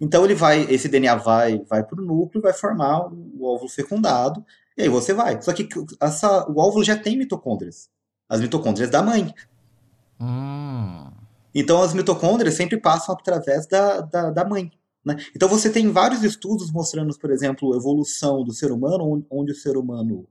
Então 0.00 0.24
ele 0.24 0.34
vai, 0.34 0.62
esse 0.70 0.88
DNA 0.88 1.14
vai, 1.16 1.58
vai 1.64 1.82
para 1.82 2.00
o 2.00 2.04
núcleo, 2.04 2.42
vai 2.42 2.52
formar 2.52 3.06
o, 3.06 3.30
o, 3.38 3.44
óvulo 3.44 3.68
fecundado 3.68 4.44
e 4.76 4.82
aí 4.82 4.88
você 4.88 5.12
vai. 5.12 5.40
Só 5.40 5.52
que 5.52 5.68
essa, 6.00 6.48
o 6.50 6.60
óvulo 6.60 6.84
já 6.84 6.96
tem 6.96 7.16
mitocôndrias, 7.16 7.88
as 8.28 8.40
mitocôndrias 8.40 8.90
da 8.90 9.02
mãe. 9.02 9.34
Uhum. 10.20 11.10
Então 11.54 11.82
as 11.82 11.94
mitocôndrias 11.94 12.54
sempre 12.54 12.78
passam 12.78 13.14
através 13.14 13.66
da, 13.66 14.00
da, 14.02 14.30
da 14.30 14.44
mãe. 14.44 14.70
Né? 15.06 15.16
Então 15.36 15.48
você 15.48 15.70
tem 15.70 15.88
vários 15.92 16.24
estudos 16.24 16.72
mostrando, 16.72 17.16
por 17.16 17.30
exemplo, 17.30 17.72
a 17.72 17.76
evolução 17.76 18.42
do 18.42 18.52
ser 18.52 18.72
humano, 18.72 19.24
onde, 19.30 19.52
o 19.52 19.54
ser 19.54 19.76
humano 19.76 20.28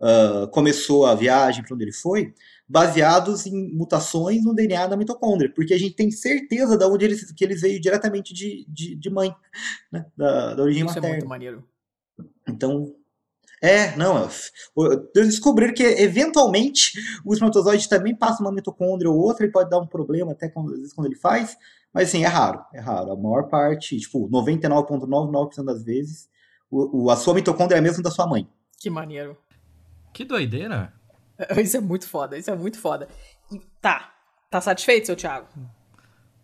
uh, 0.00 0.48
começou 0.48 1.06
a 1.06 1.14
viagem 1.14 1.62
para 1.62 1.72
onde 1.72 1.84
ele 1.84 1.92
foi, 1.92 2.34
baseados 2.68 3.46
em 3.46 3.72
mutações 3.72 4.44
no 4.44 4.52
DNA 4.52 4.88
da 4.88 4.96
mitocôndria, 4.96 5.52
porque 5.54 5.72
a 5.72 5.78
gente 5.78 5.94
tem 5.94 6.10
certeza 6.10 6.76
de 6.76 6.84
onde 6.84 7.04
eles, 7.04 7.30
que 7.30 7.44
eles 7.44 7.60
veio 7.60 7.80
diretamente 7.80 8.34
de, 8.34 8.66
de, 8.68 8.96
de 8.96 9.10
mãe, 9.10 9.32
né? 9.92 10.04
da, 10.16 10.54
da 10.54 10.62
origem 10.64 10.84
Isso 10.84 10.96
materna. 10.96 11.08
é 11.08 11.18
muito 11.18 11.28
maneiro. 11.28 11.64
Então, 12.48 12.96
é, 13.62 13.96
não. 13.96 14.28
Descobrir 15.14 15.72
que 15.72 15.82
eventualmente 15.82 16.92
o 17.24 17.32
espermatozoide 17.32 17.88
também 17.88 18.14
passa 18.14 18.42
uma 18.42 18.52
mitocôndria 18.52 19.10
ou 19.10 19.18
outra, 19.18 19.44
ele 19.44 19.52
pode 19.52 19.70
dar 19.70 19.78
um 19.78 19.86
problema 19.86 20.32
até 20.32 20.48
quando, 20.48 20.72
às 20.72 20.78
vezes 20.78 20.92
quando 20.92 21.06
ele 21.06 21.16
faz, 21.16 21.56
mas 21.92 22.08
assim, 22.08 22.24
é 22.24 22.28
raro, 22.28 22.62
é 22.74 22.80
raro. 22.80 23.12
A 23.12 23.16
maior 23.16 23.48
parte, 23.48 23.98
tipo, 23.98 24.28
99,99% 24.28 25.64
das 25.64 25.82
vezes, 25.82 26.28
o, 26.70 27.04
o, 27.04 27.10
a 27.10 27.16
sua 27.16 27.34
mitocôndria 27.34 27.76
é 27.76 27.78
a 27.78 27.82
mesma 27.82 28.02
da 28.02 28.10
sua 28.10 28.26
mãe. 28.26 28.46
Que 28.78 28.90
maneiro. 28.90 29.36
Que 30.12 30.24
doideira. 30.24 30.92
Isso 31.62 31.76
é 31.76 31.80
muito 31.80 32.08
foda, 32.08 32.38
isso 32.38 32.50
é 32.50 32.56
muito 32.56 32.78
foda. 32.78 33.08
Tá. 33.80 34.14
Tá 34.50 34.60
satisfeito, 34.60 35.06
seu 35.06 35.16
Thiago? 35.16 35.46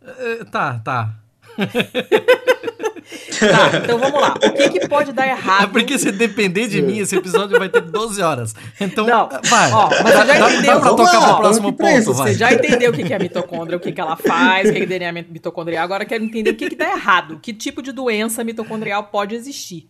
Uh, 0.03 0.44
tá, 0.51 0.79
tá. 0.81 1.18
Tá, 3.38 3.79
então 3.79 3.99
vamos 3.99 4.21
lá. 4.21 4.35
O 4.35 4.53
que, 4.53 4.71
que 4.71 4.88
pode 4.88 5.12
dar 5.12 5.27
errado? 5.27 5.65
É 5.65 5.67
porque 5.67 5.99
se 5.99 6.12
depender 6.12 6.69
de 6.69 6.81
mim, 6.81 6.99
esse 6.99 7.17
episódio 7.17 7.59
vai 7.59 7.69
ter 7.69 7.81
12 7.81 8.23
horas. 8.23 8.55
Então, 8.81 9.07
não, 9.07 9.29
vai. 9.45 9.73
Ó, 9.73 9.88
mas 10.03 10.15
você 10.15 10.27
já 10.27 10.51
entendeu. 10.51 10.75
Dá, 10.75 10.81
pra 10.81 10.91
tocar 10.91 11.19
lá, 11.19 11.29
pro 11.29 11.37
próximo 11.38 11.73
ponto, 11.73 12.12
vai. 12.15 12.33
Você 12.33 12.35
já 12.35 12.53
entendeu 12.53 12.91
o 12.91 12.95
que 12.97 13.12
é 13.12 13.19
mitocôndria, 13.19 13.77
o 13.77 13.81
que, 13.81 13.93
que 13.93 14.01
ela 14.01 14.17
faz, 14.17 14.71
o 14.71 14.73
que 14.73 14.83
é 14.83 14.87
DNA 14.87 15.12
mitocondrial. 15.12 15.85
Agora 15.85 16.05
eu 16.05 16.09
quero 16.09 16.25
entender 16.25 16.51
o 16.51 16.57
que, 16.57 16.71
que 16.71 16.77
dá 16.77 16.91
errado. 16.91 17.38
Que 17.41 17.53
tipo 17.53 17.83
de 17.83 17.93
doença 17.93 18.45
mitocondrial 18.45 19.05
pode 19.05 19.35
existir? 19.35 19.88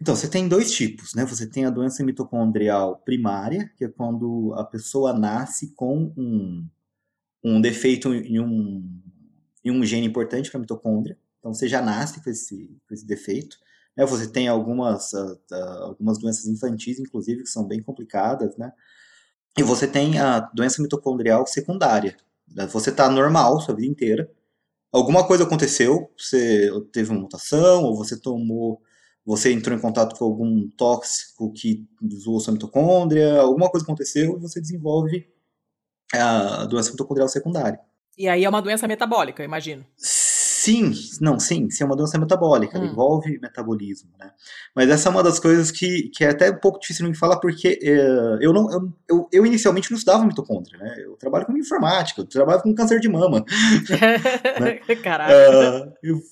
Então, 0.00 0.14
você 0.14 0.28
tem 0.28 0.48
dois 0.48 0.72
tipos, 0.72 1.14
né? 1.14 1.24
Você 1.24 1.48
tem 1.48 1.64
a 1.64 1.70
doença 1.70 2.04
mitocondrial 2.04 2.96
primária, 3.04 3.70
que 3.76 3.84
é 3.84 3.88
quando 3.88 4.52
a 4.56 4.64
pessoa 4.64 5.12
nasce 5.12 5.72
com 5.74 6.12
um, 6.16 6.66
um 7.42 7.60
defeito 7.60 8.12
em 8.12 8.40
um, 8.40 8.86
em 9.64 9.70
um 9.70 9.84
gene 9.84 10.06
importante 10.06 10.50
para 10.50 10.58
a 10.58 10.60
mitocôndria. 10.60 11.16
Então 11.44 11.52
você 11.52 11.68
já 11.68 11.82
nasce 11.82 12.24
com 12.24 12.30
esse, 12.30 12.74
com 12.88 12.94
esse 12.94 13.06
defeito. 13.06 13.58
Né? 13.94 14.06
Você 14.06 14.26
tem 14.26 14.48
algumas, 14.48 15.12
uh, 15.12 15.38
uh, 15.52 15.82
algumas 15.82 16.16
doenças 16.16 16.46
infantis, 16.46 16.98
inclusive, 16.98 17.42
que 17.42 17.50
são 17.50 17.68
bem 17.68 17.82
complicadas, 17.82 18.56
né? 18.56 18.72
E 19.58 19.62
você 19.62 19.86
tem 19.86 20.18
a 20.18 20.40
doença 20.40 20.80
mitocondrial 20.80 21.46
secundária. 21.46 22.16
Né? 22.48 22.66
Você 22.68 22.88
está 22.88 23.10
normal 23.10 23.60
sua 23.60 23.74
vida 23.74 23.86
inteira. 23.86 24.32
Alguma 24.90 25.26
coisa 25.26 25.44
aconteceu, 25.44 26.10
você 26.16 26.70
teve 26.90 27.10
uma 27.10 27.20
mutação, 27.20 27.84
ou 27.84 27.94
você 27.94 28.18
tomou, 28.18 28.80
você 29.22 29.52
entrou 29.52 29.76
em 29.76 29.80
contato 29.80 30.16
com 30.16 30.24
algum 30.24 30.66
tóxico 30.70 31.52
que 31.52 31.86
zoou 32.22 32.40
sua 32.40 32.54
mitocôndria, 32.54 33.40
alguma 33.40 33.68
coisa 33.70 33.84
aconteceu 33.84 34.38
e 34.38 34.40
você 34.40 34.62
desenvolve 34.62 35.28
a 36.14 36.64
doença 36.64 36.90
mitocondrial 36.90 37.28
secundária. 37.28 37.78
E 38.16 38.28
aí 38.28 38.44
é 38.44 38.48
uma 38.48 38.62
doença 38.62 38.88
metabólica, 38.88 39.44
imagino. 39.44 39.84
Sim, 40.64 40.94
não, 41.20 41.38
sim, 41.38 41.68
sim, 41.68 41.82
é 41.82 41.86
uma 41.86 41.94
doença 41.94 42.16
metabólica, 42.16 42.78
hum. 42.78 42.86
envolve 42.86 43.38
metabolismo, 43.38 44.08
né? 44.18 44.30
Mas 44.74 44.88
essa 44.88 45.10
é 45.10 45.12
uma 45.12 45.22
das 45.22 45.38
coisas 45.38 45.70
que, 45.70 46.08
que 46.08 46.24
é 46.24 46.30
até 46.30 46.50
um 46.50 46.58
pouco 46.58 46.80
difícil 46.80 47.04
de 47.04 47.10
me 47.10 47.16
falar, 47.18 47.38
porque 47.38 47.78
é, 47.82 48.38
eu 48.40 48.50
não 48.50 48.72
eu, 48.72 48.92
eu, 49.06 49.28
eu, 49.30 49.46
inicialmente 49.46 49.90
não 49.90 49.98
estudava 49.98 50.24
mitocôndria, 50.24 50.78
né? 50.78 50.96
Eu 51.04 51.16
trabalho 51.16 51.44
com 51.44 51.54
informática, 51.54 52.22
eu 52.22 52.24
trabalho 52.24 52.62
com 52.62 52.74
câncer 52.74 52.98
de 52.98 53.10
mama. 53.10 53.44
né? 54.58 54.80
Caraca. 55.04 55.92
Uh, 56.02 56.22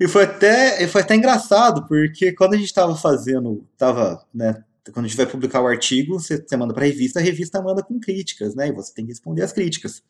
e 0.00 0.08
foi 0.08 0.24
até, 0.24 0.84
foi 0.88 1.02
até 1.02 1.14
engraçado, 1.14 1.86
porque 1.86 2.32
quando 2.32 2.54
a 2.54 2.56
gente 2.56 2.66
estava 2.66 2.96
fazendo, 2.96 3.64
tava, 3.78 4.24
né, 4.34 4.64
quando 4.90 5.04
a 5.04 5.08
gente 5.08 5.16
vai 5.16 5.26
publicar 5.26 5.60
o 5.60 5.68
artigo, 5.68 6.18
você, 6.18 6.38
você 6.38 6.56
manda 6.56 6.74
para 6.74 6.82
a 6.82 6.86
revista, 6.86 7.20
a 7.20 7.22
revista 7.22 7.62
manda 7.62 7.84
com 7.84 8.00
críticas, 8.00 8.56
né? 8.56 8.68
E 8.68 8.72
você 8.72 8.92
tem 8.92 9.04
que 9.04 9.12
responder 9.12 9.42
as 9.42 9.52
críticas. 9.52 10.02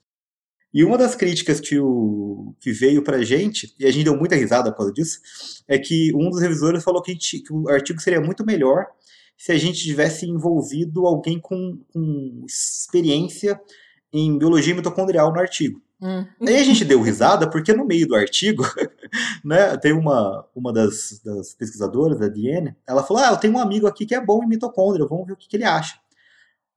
E 0.73 0.85
uma 0.85 0.97
das 0.97 1.15
críticas 1.15 1.61
que, 1.61 1.79
o, 1.79 2.55
que 2.59 2.73
veio 2.73 3.03
pra 3.03 3.23
gente, 3.23 3.75
e 3.79 3.85
a 3.85 3.91
gente 3.91 4.05
deu 4.05 4.17
muita 4.17 4.35
risada 4.35 4.71
por 4.71 4.79
causa 4.79 4.93
disso, 4.93 5.19
é 5.69 5.79
que 5.79 6.15
um 6.15 6.31
dos 6.31 6.41
revisores 6.41 6.83
falou 6.83 7.03
que, 7.03 7.13
gente, 7.13 7.41
que 7.41 7.53
o 7.53 7.69
artigo 7.69 8.01
seria 8.01 8.21
muito 8.21 8.45
melhor 8.45 8.87
se 9.37 9.53
a 9.53 9.59
gente 9.59 9.83
tivesse 9.83 10.25
envolvido 10.25 11.07
alguém 11.07 11.39
com, 11.39 11.79
com 11.93 12.45
experiência 12.47 13.61
em 14.13 14.39
biologia 14.39 14.75
mitocondrial 14.75 15.33
no 15.33 15.41
artigo. 15.41 15.83
Hum. 16.01 16.25
Aí 16.41 16.57
a 16.57 16.65
gente 16.65 16.85
deu 16.85 17.01
risada 17.01 17.49
porque 17.49 17.73
no 17.73 17.87
meio 17.87 18.09
do 18.09 18.15
artigo, 18.15 18.65
né, 19.45 19.77
tem 19.77 19.93
uma, 19.93 20.45
uma 20.55 20.73
das, 20.73 21.21
das 21.25 21.55
pesquisadoras, 21.55 22.21
a 22.21 22.29
Diane, 22.29 22.75
ela 22.87 23.05
falou, 23.05 23.23
ah, 23.23 23.31
eu 23.31 23.37
tenho 23.37 23.55
um 23.55 23.59
amigo 23.59 23.87
aqui 23.87 24.05
que 24.05 24.15
é 24.15 24.21
bom 24.21 24.43
em 24.43 24.49
mitocôndria, 24.49 25.07
vamos 25.07 25.27
ver 25.27 25.35
o 25.35 25.37
que, 25.37 25.49
que 25.49 25.57
ele 25.57 25.65
acha. 25.65 26.02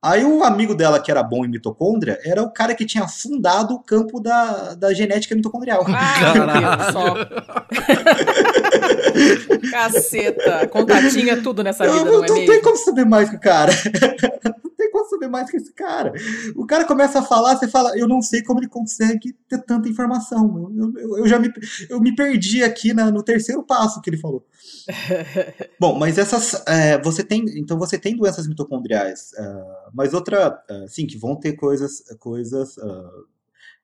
Aí 0.02 0.24
o 0.24 0.44
amigo 0.44 0.74
dela, 0.74 1.00
que 1.00 1.10
era 1.10 1.22
bom 1.22 1.44
em 1.44 1.48
mitocôndria, 1.48 2.18
era 2.24 2.42
o 2.42 2.52
cara 2.52 2.74
que 2.74 2.84
tinha 2.84 3.08
fundado 3.08 3.74
o 3.74 3.82
campo 3.82 4.20
da, 4.20 4.74
da 4.74 4.94
genética 4.94 5.34
mitocondrial. 5.34 5.84
Ah, 5.88 6.92
só. 6.92 7.14
Caceta. 9.70 10.66
Contatinha 10.68 11.42
tudo 11.42 11.62
nessa 11.62 11.84
vida, 11.84 12.04
não, 12.04 12.04
não 12.04 12.24
é 12.24 12.28
não 12.28 12.34
mesmo? 12.36 12.52
tem 12.52 12.62
como 12.62 12.76
saber 12.76 13.04
mais 13.04 13.30
que 13.30 13.36
o 13.36 13.40
cara. 13.40 13.72
não 14.62 14.70
tem 14.76 14.90
como 14.90 15.08
saber 15.08 15.28
mais 15.28 15.50
que 15.50 15.56
esse 15.56 15.72
cara. 15.72 16.12
O 16.54 16.66
cara 16.66 16.84
começa 16.84 17.18
a 17.18 17.22
falar, 17.22 17.56
você 17.56 17.68
fala, 17.68 17.96
eu 17.96 18.06
não 18.06 18.20
sei 18.22 18.42
como 18.42 18.60
ele 18.60 18.68
consegue 18.68 19.34
ter 19.48 19.58
tanta 19.58 19.88
informação. 19.88 20.70
Eu, 20.76 20.92
eu, 21.00 21.18
eu 21.18 21.28
já 21.28 21.38
me, 21.38 21.52
eu 21.88 22.00
me 22.00 22.14
perdi 22.14 22.62
aqui 22.62 22.92
na, 22.92 23.10
no 23.10 23.22
terceiro 23.22 23.62
passo 23.62 24.00
que 24.00 24.10
ele 24.10 24.18
falou. 24.18 24.46
Bom, 25.80 25.98
mas 25.98 26.18
essas. 26.18 26.62
É, 26.66 27.00
você 27.00 27.22
tem. 27.24 27.44
Então 27.58 27.78
você 27.78 27.98
tem 27.98 28.16
doenças 28.16 28.46
mitocondriais. 28.46 29.32
Uh, 29.38 29.90
mas 29.92 30.14
outra. 30.14 30.62
Uh, 30.70 30.88
sim, 30.88 31.06
que 31.06 31.18
vão 31.18 31.36
ter 31.36 31.54
coisas. 31.54 32.02
coisas 32.18 32.76
uh, 32.76 33.26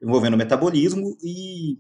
envolvendo 0.03 0.37
metabolismo 0.37 1.17
e. 1.23 1.79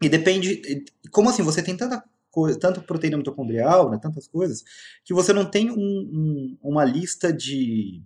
E 0.00 0.08
depende. 0.08 0.84
Como 1.10 1.28
assim? 1.28 1.42
Você 1.42 1.62
tem 1.62 1.76
tanta 1.76 2.02
coisa, 2.30 2.58
tanto 2.58 2.80
proteína 2.82 3.16
mitocondrial, 3.16 3.90
né, 3.90 3.98
tantas 4.00 4.26
coisas, 4.28 4.64
que 5.04 5.12
você 5.12 5.32
não 5.32 5.44
tem 5.44 5.70
um, 5.70 5.76
um, 5.76 6.58
uma 6.62 6.84
lista 6.84 7.32
de, 7.32 8.02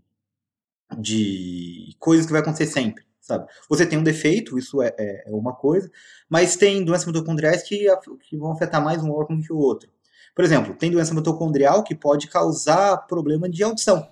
de 0.98 1.94
coisas 1.98 2.26
que 2.26 2.32
vai 2.32 2.40
acontecer 2.40 2.66
sempre, 2.66 3.04
sabe? 3.20 3.46
Você 3.68 3.84
tem 3.86 3.98
um 3.98 4.02
defeito, 4.02 4.58
isso 4.58 4.80
é, 4.82 4.94
é, 4.98 5.30
é 5.30 5.30
uma 5.30 5.52
coisa, 5.52 5.90
mas 6.28 6.56
tem 6.56 6.84
doenças 6.84 7.06
mitocondriais 7.06 7.62
que, 7.62 7.86
que 8.28 8.36
vão 8.36 8.52
afetar 8.52 8.82
mais 8.82 9.02
um 9.02 9.12
órgão 9.12 9.40
que 9.40 9.52
o 9.52 9.58
outro. 9.58 9.90
Por 10.34 10.44
exemplo, 10.44 10.74
tem 10.74 10.90
doença 10.90 11.14
mitocondrial 11.14 11.84
que 11.84 11.94
pode 11.94 12.26
causar 12.26 13.06
problema 13.06 13.48
de 13.48 13.62
audição. 13.62 14.08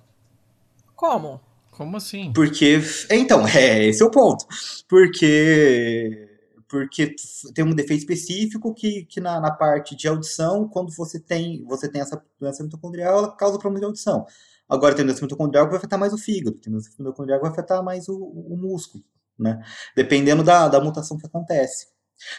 Como? 0.95 1.41
Como 1.73 1.97
assim? 1.97 2.33
Porque. 2.33 2.81
Então, 3.11 3.45
é, 3.49 3.87
esse 3.87 4.03
é 4.03 4.07
o 4.07 4.11
ponto. 4.11 4.47
Porque. 4.89 6.29
Porque 6.73 7.15
tem 7.55 7.67
um 7.67 7.75
defeito 7.75 8.01
específico 8.01 8.73
que, 8.73 9.05
que 9.05 9.21
na, 9.21 9.39
na 9.39 9.51
parte 9.51 9.95
de 9.95 10.09
audição, 10.09 10.67
quando 10.67 10.91
você 10.91 11.21
tem, 11.21 11.63
você 11.67 11.87
tem 11.87 12.01
essa 12.01 12.25
doença 12.41 12.65
mitocondrial, 12.65 13.19
ela 13.19 13.37
causa 13.37 13.59
problema 13.59 13.81
de 13.81 13.85
audição. 13.85 14.25
Agora 14.67 14.95
tem 14.95 15.05
doença 15.05 15.21
mitocondrial 15.21 15.67
que 15.67 15.73
vai 15.73 15.79
afetar 15.79 15.99
mais 15.99 16.15
o 16.15 16.17
fígado, 16.19 16.57
tem 16.57 16.73
doença 16.73 16.89
mitocondrial 16.99 17.39
que 17.39 17.43
vai 17.43 17.53
afetar 17.53 17.85
mais 17.85 18.09
o, 18.09 18.17
o 18.17 18.57
músculo, 18.57 19.05
né? 19.39 19.63
Dependendo 19.95 20.43
da, 20.43 20.67
da 20.67 20.81
mutação 20.81 21.19
que 21.19 21.27
acontece. 21.27 21.89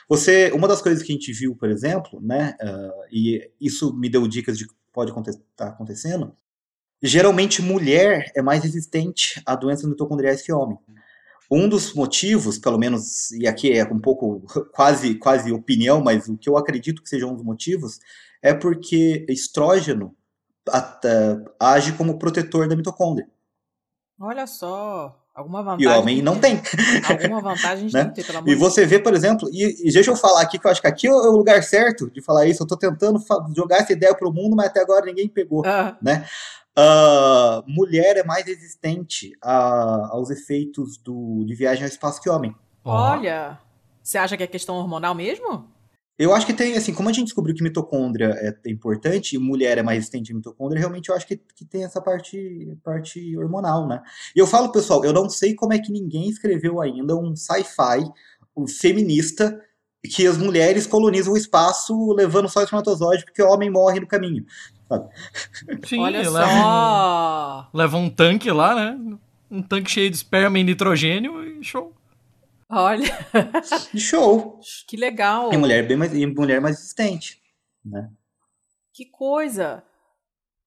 Você, 0.10 0.52
uma 0.52 0.68
das 0.68 0.82
coisas 0.82 1.04
que 1.04 1.12
a 1.12 1.16
gente 1.16 1.32
viu, 1.32 1.56
por 1.56 1.70
exemplo, 1.70 2.20
né, 2.20 2.58
uh, 2.60 3.06
e 3.12 3.52
isso 3.62 3.96
me 3.96 4.10
deu 4.10 4.28
dicas 4.28 4.58
de 4.58 4.68
que 4.68 4.74
pode 4.92 5.12
estar 5.12 5.32
tá 5.56 5.68
acontecendo, 5.68 6.36
geralmente 7.04 7.62
mulher 7.62 8.32
é 8.36 8.42
mais 8.42 8.64
resistente 8.64 9.40
a 9.46 9.56
doenças 9.56 9.88
mitocondriais 9.88 10.42
que 10.42 10.52
homem. 10.52 10.80
Um 11.54 11.70
dos 11.70 11.94
motivos, 11.94 12.58
pelo 12.58 12.78
menos, 12.78 13.32
e 13.32 13.48
aqui 13.48 13.72
é 13.72 13.84
um 13.86 14.00
pouco 14.00 14.42
quase, 14.74 15.16
quase 15.16 15.52
opinião, 15.52 16.02
mas 16.02 16.28
o 16.28 16.38
que 16.38 16.50
eu 16.50 16.58
acredito 16.58 17.02
que 17.02 17.10
seja 17.10 17.28
um 17.28 17.36
dos 17.36 17.44
motivos, 17.44 18.00
é 18.42 18.54
porque 18.54 19.26
estrógeno 19.30 20.16
age 21.60 21.94
como 21.94 22.18
protetor 22.18 22.68
da 22.68 22.76
mitocôndria. 22.76 23.28
Olha 24.20 24.48
só. 24.48 25.20
Alguma 25.36 25.64
vantagem. 25.64 25.86
E 25.86 25.88
o 25.88 26.00
homem 26.00 26.22
não 26.22 26.40
tem. 26.40 26.62
Alguma 27.10 27.42
vantagem 27.42 27.90
né? 27.92 28.04
tem 28.04 28.10
que 28.10 28.16
ter, 28.22 28.28
pelo 28.28 28.38
amor 28.38 28.50
E 28.50 28.56
você 28.56 28.86
vê, 28.86 29.00
por 29.00 29.14
exemplo, 29.16 29.50
e, 29.52 29.90
e, 29.90 29.92
deixa 29.92 30.12
eu 30.12 30.16
falar 30.16 30.42
aqui, 30.42 30.60
que 30.60 30.68
eu 30.68 30.72
acho 30.72 30.80
que 30.80 30.88
aqui 30.88 31.08
é 31.08 31.12
o 31.12 31.32
lugar 31.32 31.64
certo 31.64 32.10
de 32.12 32.22
falar 32.22 32.46
isso. 32.46 32.62
Eu 32.62 32.66
estou 32.66 32.78
tentando 32.78 33.20
jogar 33.56 33.78
essa 33.78 33.94
ideia 33.94 34.14
para 34.14 34.28
o 34.28 34.32
mundo, 34.32 34.56
mas 34.56 34.68
até 34.68 34.82
agora 34.82 35.06
ninguém 35.06 35.28
pegou. 35.28 35.66
Ah. 35.66 35.98
Né? 36.02 36.26
Uh, 36.78 37.64
mulher 37.68 38.18
é 38.18 38.24
mais 38.24 38.46
resistente 38.46 39.32
a, 39.42 40.10
aos 40.12 40.30
efeitos 40.30 40.98
do, 40.98 41.44
de 41.46 41.54
viagem 41.54 41.84
ao 41.84 41.90
espaço 41.90 42.22
que 42.22 42.30
homem. 42.30 42.56
Olha, 42.84 43.60
você 44.02 44.18
acha 44.18 44.36
que 44.36 44.44
é 44.44 44.48
questão 44.48 44.76
hormonal 44.76 45.14
mesmo? 45.14 45.72
Eu 46.18 46.34
acho 46.34 46.46
que 46.46 46.54
tem, 46.54 46.76
assim, 46.76 46.94
como 46.94 47.10
a 47.10 47.12
gente 47.12 47.26
descobriu 47.26 47.56
que 47.56 47.64
mitocôndria 47.64 48.28
é 48.64 48.70
importante 48.70 49.36
e 49.36 49.40
mulher 49.40 49.80
é 49.80 49.84
mais 49.84 49.98
resistente 49.98 50.32
a 50.32 50.36
mitocôndria, 50.36 50.80
realmente 50.80 51.10
eu 51.10 51.16
acho 51.16 51.26
que, 51.26 51.38
que 51.38 51.66
tem 51.66 51.84
essa 51.84 52.00
parte, 52.00 52.78
parte 52.84 53.36
hormonal, 53.38 53.88
né? 53.88 54.02
E 54.36 54.40
eu 54.40 54.46
falo, 54.46 54.72
pessoal, 54.72 55.04
eu 55.04 55.12
não 55.12 55.28
sei 55.28 55.56
como 55.56 55.74
é 55.74 55.80
que 55.80 55.92
ninguém 55.92 56.30
escreveu 56.30 56.80
ainda 56.80 57.16
um 57.16 57.36
sci-fi 57.36 58.04
um 58.56 58.68
feminista 58.68 59.60
que 60.04 60.28
as 60.28 60.38
mulheres 60.38 60.86
colonizam 60.86 61.34
o 61.34 61.38
espaço 61.38 62.14
levando 62.14 62.50
só 62.50 62.62
espermatozoide 62.62 63.24
porque 63.24 63.42
o 63.42 63.50
homem 63.50 63.70
morre 63.70 64.00
no 64.00 64.08
caminho. 64.08 64.46
Sabe? 64.94 65.88
Sim, 65.88 66.00
Olha 66.00 66.20
leva 66.20 66.48
só! 66.48 67.70
Um, 67.74 67.78
leva 67.78 67.98
um 67.98 68.10
tanque 68.10 68.52
lá, 68.52 68.76
né? 68.76 69.18
Um 69.50 69.62
tanque 69.62 69.92
cheio 69.92 70.10
de 70.10 70.16
esperma 70.16 70.60
e 70.60 70.64
nitrogênio 70.64 71.44
e 71.44 71.64
show. 71.64 71.94
Olha. 72.70 73.06
Show. 73.96 74.60
Que 74.88 74.98
legal. 74.98 75.54
E 75.54 75.58
mulher 75.58 75.88
bem 75.88 75.98
mais, 75.98 76.14
e 76.14 76.26
mulher 76.26 76.60
mais 76.60 76.78
resistente, 76.78 77.40
né? 77.86 78.10
Que 78.94 79.06
coisa. 79.06 79.84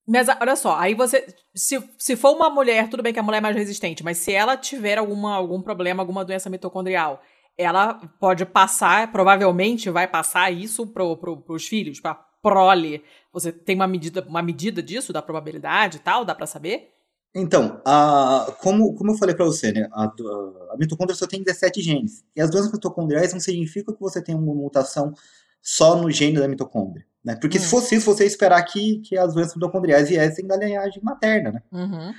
Mas 0.07 0.27
olha 0.29 0.55
só, 0.55 0.77
aí 0.77 0.93
você. 0.93 1.27
Se, 1.53 1.83
se 1.97 2.15
for 2.15 2.33
uma 2.33 2.49
mulher, 2.49 2.89
tudo 2.89 3.03
bem 3.03 3.11
que 3.11 3.19
a 3.19 3.23
mulher 3.23 3.39
é 3.39 3.41
mais 3.41 3.55
resistente, 3.55 4.03
mas 4.03 4.17
se 4.17 4.31
ela 4.31 4.55
tiver 4.55 4.97
alguma, 4.97 5.35
algum 5.35 5.61
problema, 5.61 6.01
alguma 6.01 6.23
doença 6.23 6.49
mitocondrial, 6.49 7.21
ela 7.57 7.95
pode 8.19 8.45
passar, 8.45 9.11
provavelmente 9.11 9.89
vai 9.89 10.07
passar 10.07 10.49
isso 10.51 10.87
pro, 10.87 11.17
pro, 11.17 11.37
pros 11.37 11.67
filhos, 11.67 11.99
pra 11.99 12.13
prole. 12.47 13.03
Você 13.33 13.51
tem 13.51 13.75
uma 13.75 13.87
medida, 13.87 14.25
uma 14.27 14.41
medida 14.41 14.81
disso, 14.81 15.11
da 15.11 15.21
probabilidade 15.21 15.97
e 15.97 15.99
tal? 15.99 16.23
Dá 16.23 16.33
para 16.33 16.47
saber? 16.47 16.93
Então, 17.35 17.81
a, 17.85 18.55
como, 18.61 18.95
como 18.95 19.11
eu 19.11 19.17
falei 19.17 19.35
para 19.35 19.45
você, 19.45 19.71
né, 19.71 19.87
a, 19.91 20.05
a, 20.05 20.77
mitocôndria 20.77 21.15
só 21.15 21.27
tem 21.27 21.43
17 21.43 21.81
genes. 21.81 22.23
E 22.35 22.41
as 22.41 22.49
doenças 22.49 22.71
mitocondriais 22.71 23.33
não 23.33 23.39
significam 23.39 23.93
que 23.93 24.01
você 24.01 24.21
tem 24.23 24.33
uma 24.33 24.55
mutação 24.55 25.13
só 25.61 25.95
no 26.01 26.09
gene 26.09 26.39
da 26.39 26.47
mitocôndria. 26.47 27.05
Né? 27.23 27.35
Porque 27.35 27.57
hum. 27.57 27.61
se 27.61 27.67
fosse 27.67 27.95
isso, 27.95 28.05
você 28.05 28.23
ia 28.23 28.27
esperar 28.27 28.63
que, 28.63 28.99
que 28.99 29.17
as 29.17 29.33
doenças 29.33 29.55
mitocondriais 29.55 30.09
viessem 30.09 30.47
da 30.47 30.55
linhagem 30.55 31.03
materna, 31.03 31.51
né? 31.51 31.61
Uhum. 31.71 32.13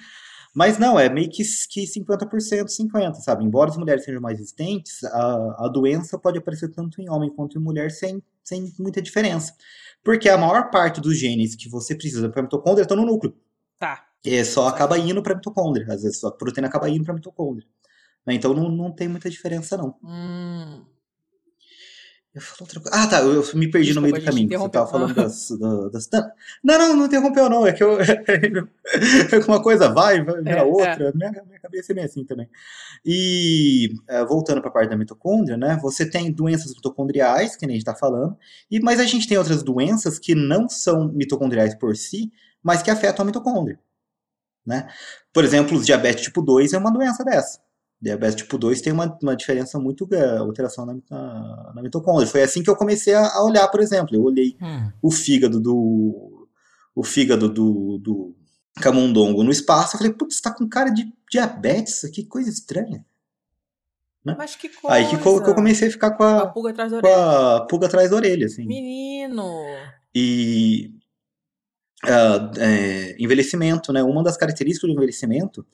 Mas 0.55 0.79
não, 0.79 0.99
é 0.99 1.09
meio 1.09 1.29
que, 1.29 1.43
que 1.71 1.85
50%, 1.85 2.67
50%, 2.67 3.15
sabe? 3.17 3.45
Embora 3.45 3.71
as 3.71 3.77
mulheres 3.77 4.05
sejam 4.05 4.21
mais 4.21 4.39
resistentes, 4.39 5.05
a, 5.05 5.67
a 5.67 5.69
doença 5.69 6.19
pode 6.19 6.39
aparecer 6.39 6.69
tanto 6.71 7.01
em 7.01 7.11
homem 7.11 7.31
quanto 7.31 7.59
em 7.59 7.63
mulher 7.63 7.91
sem, 7.91 8.23
sem 8.43 8.73
muita 8.79 9.01
diferença. 9.01 9.55
Porque 10.03 10.29
a 10.29 10.39
maior 10.39 10.71
parte 10.71 11.01
dos 11.01 11.19
genes 11.19 11.55
que 11.55 11.69
você 11.69 11.95
precisa 11.95 12.29
para 12.29 12.41
a 12.41 12.43
mitocôndria 12.43 12.83
estão 12.83 12.97
no 12.97 13.05
núcleo. 13.05 13.37
Tá. 13.79 14.07
É, 14.25 14.43
só 14.43 14.67
acaba 14.67 14.99
indo 14.99 15.23
para 15.23 15.35
a 15.35 15.37
mitocôndria. 15.37 15.87
Às 15.93 16.03
vezes 16.03 16.23
a 16.25 16.31
proteína 16.31 16.69
acaba 16.69 16.89
indo 16.89 17.05
para 17.05 17.13
a 17.13 17.17
mitocôndria. 17.17 17.67
Né? 18.27 18.35
Então 18.35 18.53
não, 18.55 18.69
não 18.69 18.93
tem 18.93 19.09
muita 19.09 19.31
diferença, 19.31 19.77
não. 19.77 19.95
Hum. 20.03 20.85
Eu 22.39 22.43
falo 22.43 22.61
outra 22.61 22.81
coisa. 22.81 22.97
Ah, 22.97 23.07
tá. 23.07 23.21
Eu 23.21 23.45
me 23.55 23.69
perdi 23.69 23.89
Desculpa, 23.89 23.95
no 23.95 24.13
meio 24.13 24.15
do 24.15 24.25
caminho. 24.25 24.59
Você 24.59 24.69
tava 24.69 24.91
falando 24.91 25.15
das, 25.15 25.51
das, 25.93 26.09
Não, 26.63 26.79
não, 26.79 26.97
não 26.97 27.07
interrompeu, 27.07 27.51
não. 27.51 27.67
É 27.67 27.73
que 27.73 27.83
eu. 27.83 27.99
É 28.89 29.39
uma 29.47 29.63
coisa 29.63 29.93
vai, 29.93 30.25
vai 30.25 30.37
vira 30.43 30.61
é, 30.61 30.63
outra. 30.63 31.09
É. 31.09 31.13
Minha, 31.13 31.31
minha 31.47 31.61
cabeça 31.61 31.93
é 31.93 31.95
meio 31.95 32.07
assim 32.07 32.25
também. 32.25 32.49
E 33.05 33.91
é, 34.09 34.25
voltando 34.25 34.61
para 34.61 34.71
a 34.71 34.73
parte 34.73 34.91
da 34.91 34.97
mitocôndria, 34.97 35.57
né? 35.57 35.79
Você 35.83 36.09
tem 36.09 36.33
doenças 36.33 36.73
mitocondriais, 36.75 37.57
que 37.57 37.67
nem 37.67 37.75
a 37.75 37.77
gente 37.79 37.87
está 37.87 37.95
falando, 37.95 38.37
e, 38.71 38.81
mas 38.81 39.01
a 39.01 39.05
gente 39.05 39.29
tem 39.29 39.37
outras 39.37 39.63
doenças 39.63 40.19
que 40.19 40.35
não 40.35 40.69
são 40.69 41.09
mitocondriais 41.13 41.75
por 41.75 41.97
si, 41.97 42.33
mas 42.63 42.83
que 42.83 42.91
afetam 42.91 43.25
a 43.25 43.27
mitocôndria. 43.27 43.79
Né? 44.65 44.87
Por 45.33 45.45
exemplo, 45.45 45.79
o 45.79 45.83
diabetes 45.83 46.25
tipo 46.25 46.43
2 46.43 46.75
é 46.75 46.79
uma 46.79 46.93
doença 46.93 47.25
dessa. 47.25 47.59
Diabetes 48.01 48.37
tipo 48.37 48.57
2 48.57 48.81
tem 48.81 48.93
uma, 48.93 49.19
uma 49.21 49.35
diferença 49.35 49.79
muito 49.79 50.07
grande, 50.07 50.39
alteração 50.39 50.87
na, 50.87 50.97
na, 51.11 51.73
na, 51.75 51.83
mitocôndria. 51.83 52.29
Foi 52.29 52.43
assim 52.43 52.63
que 52.63 52.71
eu 52.71 52.77
comecei 52.77 53.13
a, 53.13 53.27
a 53.27 53.45
olhar, 53.45 53.67
por 53.69 53.81
exemplo. 53.81 54.15
Eu 54.15 54.23
olhei 54.23 54.57
hum. 54.63 54.91
o 55.03 55.11
fígado 55.11 55.61
do. 55.61 56.49
O 56.95 57.03
fígado 57.03 57.49
do, 57.49 57.99
do 57.99 58.37
camundongo 58.81 59.43
no 59.43 59.51
espaço. 59.51 59.97
Eu 59.97 59.99
falei, 59.99 60.13
putz, 60.13 60.41
tá 60.41 60.53
com 60.53 60.69
cara 60.69 60.91
de 60.91 61.13
diabetes, 61.31 62.09
que 62.13 62.25
coisa 62.25 62.49
estranha. 62.49 63.05
Né? 64.25 64.35
Mas 64.39 64.55
que 64.55 64.69
coisa. 64.69 64.97
Aí 64.97 65.09
que, 65.09 65.17
que, 65.17 65.27
eu 65.27 65.55
comecei 65.55 65.89
a 65.89 65.91
ficar 65.91 66.13
com 66.13 66.23
a, 66.23 66.43
a 66.43 66.47
pulga 66.47 66.71
atrás 66.71 66.93
da 66.93 66.99
orelha. 66.99 67.67
Pulga 67.69 67.87
atrás 67.87 68.11
da 68.11 68.17
orelha, 68.17 68.47
assim. 68.47 68.65
Menino! 68.65 69.65
E 70.15 70.93
uh, 72.05 72.61
é, 72.61 73.17
envelhecimento, 73.19 73.93
né? 73.93 74.03
Uma 74.05 74.23
das 74.23 74.37
características 74.37 74.89
do 74.89 74.95
envelhecimento 74.95 75.67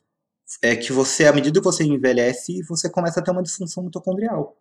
é 0.63 0.77
que 0.77 0.93
você, 0.93 1.27
à 1.27 1.33
medida 1.33 1.61
que 1.61 1.65
você 1.65 1.85
envelhece, 1.85 2.63
você 2.63 2.89
começa 2.91 3.21
a 3.21 3.23
ter 3.23 3.31
uma 3.31 3.43
disfunção 3.43 3.83
mitocondrial. 3.83 4.57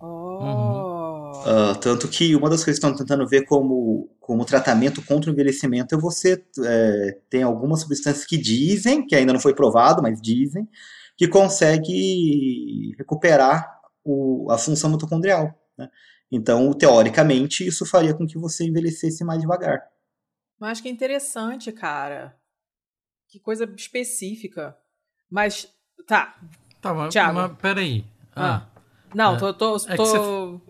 Oh. 0.00 1.16
Uh, 1.46 1.74
tanto 1.80 2.08
que 2.08 2.34
uma 2.34 2.50
das 2.50 2.64
coisas 2.64 2.80
que 2.80 2.86
estão 2.86 2.96
tentando 2.96 3.26
ver 3.26 3.44
como, 3.44 4.10
como 4.20 4.44
tratamento 4.44 5.04
contra 5.04 5.30
o 5.30 5.32
envelhecimento 5.32 5.94
é 5.94 5.98
você 5.98 6.44
é, 6.64 7.18
tem 7.30 7.42
algumas 7.42 7.80
substâncias 7.80 8.26
que 8.26 8.36
dizem, 8.36 9.06
que 9.06 9.14
ainda 9.14 9.32
não 9.32 9.40
foi 9.40 9.54
provado, 9.54 10.02
mas 10.02 10.20
dizem, 10.20 10.68
que 11.16 11.28
consegue 11.28 12.94
recuperar 12.98 13.80
o, 14.04 14.50
a 14.50 14.58
função 14.58 14.90
mitocondrial. 14.90 15.54
Né? 15.78 15.88
Então, 16.30 16.72
teoricamente, 16.72 17.66
isso 17.66 17.86
faria 17.86 18.14
com 18.14 18.26
que 18.26 18.38
você 18.38 18.64
envelhecesse 18.64 19.24
mais 19.24 19.40
devagar. 19.40 19.86
Mas 20.58 20.80
que 20.80 20.88
interessante, 20.88 21.70
cara. 21.70 22.36
Que 23.36 23.40
coisa 23.40 23.70
específica. 23.76 24.74
Mas, 25.30 25.68
tá. 26.06 26.36
Tá, 26.80 26.94
mas, 26.94 27.12
Thiago. 27.12 27.34
mas 27.34 27.52
peraí. 27.60 28.02
Ah. 28.34 28.62
ah. 28.62 28.62
Não, 29.14 29.36
é. 29.36 29.38
tô, 29.38 29.52
tô, 29.52 29.76
é 29.88 29.94
tô 29.94 30.04
você... 30.06 30.18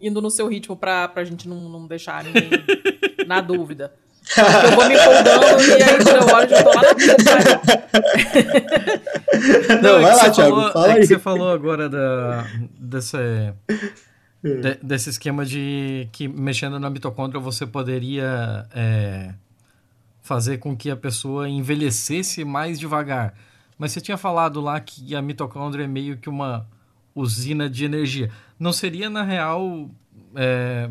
indo 0.00 0.20
no 0.20 0.29
seu 0.33 0.48
ritmo 0.48 0.76
pra, 0.76 1.07
pra 1.07 1.22
gente 1.22 1.48
não, 1.48 1.68
não 1.68 1.87
deixar 1.87 2.24
ninguém 2.24 2.50
na 3.24 3.40
dúvida. 3.40 3.94
eu 4.37 4.74
vou 4.74 4.88
me 4.88 4.94
empolgando 4.94 5.62
e 5.62 5.74
aí 5.74 5.96
eu 6.18 6.26
olho 6.35 6.46
e 6.46 6.50
já 6.50 6.64
tô 6.64 6.70
lá 6.70 6.83
na 6.83 6.88
Não, 9.81 9.83
não 9.83 9.98
é 9.98 10.02
vai 10.02 10.16
lá, 10.16 10.31
Thiago. 10.31 10.57
Falou, 10.57 10.72
fala 10.72 10.88
é 10.88 10.92
aí. 10.92 11.00
que 11.00 11.07
você 11.07 11.18
falou 11.20 11.50
agora 11.50 11.88
da, 11.88 12.48
desse, 12.81 13.16
de, 14.42 14.74
desse 14.83 15.11
esquema 15.11 15.46
de 15.46 16.09
que 16.11 16.26
mexendo 16.26 16.81
na 16.81 16.90
mitocôndria 16.90 17.40
você 17.40 17.64
poderia 17.64 18.66
é, 18.74 19.35
fazer 20.27 20.59
com 20.59 20.77
que 20.77 20.91
a 20.91 20.97
pessoa 20.97 21.49
envelhecesse 21.49 22.45
mais 22.45 22.81
devagar. 22.81 23.33
Mas 23.79 23.93
você 23.93 24.01
tinha 24.01 24.17
falado 24.17 24.61
lá 24.61 24.81
que 24.81 25.15
a 25.15 25.23
mitocôndria 25.23 25.85
é 25.85 25.87
meio 25.87 26.17
que 26.17 26.29
uma 26.29 26.67
usina 27.15 27.71
de 27.71 27.85
energia. 27.85 28.31
Não 28.59 28.73
seria, 28.73 29.09
na 29.09 29.23
real. 29.23 29.89
É... 30.35 30.91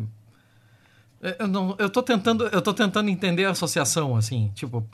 é 1.22 1.36
eu, 1.40 1.48
não, 1.48 1.76
eu, 1.78 1.90
tô 1.90 2.02
tentando, 2.02 2.46
eu 2.46 2.62
tô 2.62 2.72
tentando 2.72 3.10
entender 3.10 3.44
a 3.44 3.50
associação, 3.50 4.16
assim, 4.16 4.50
tipo. 4.54 4.88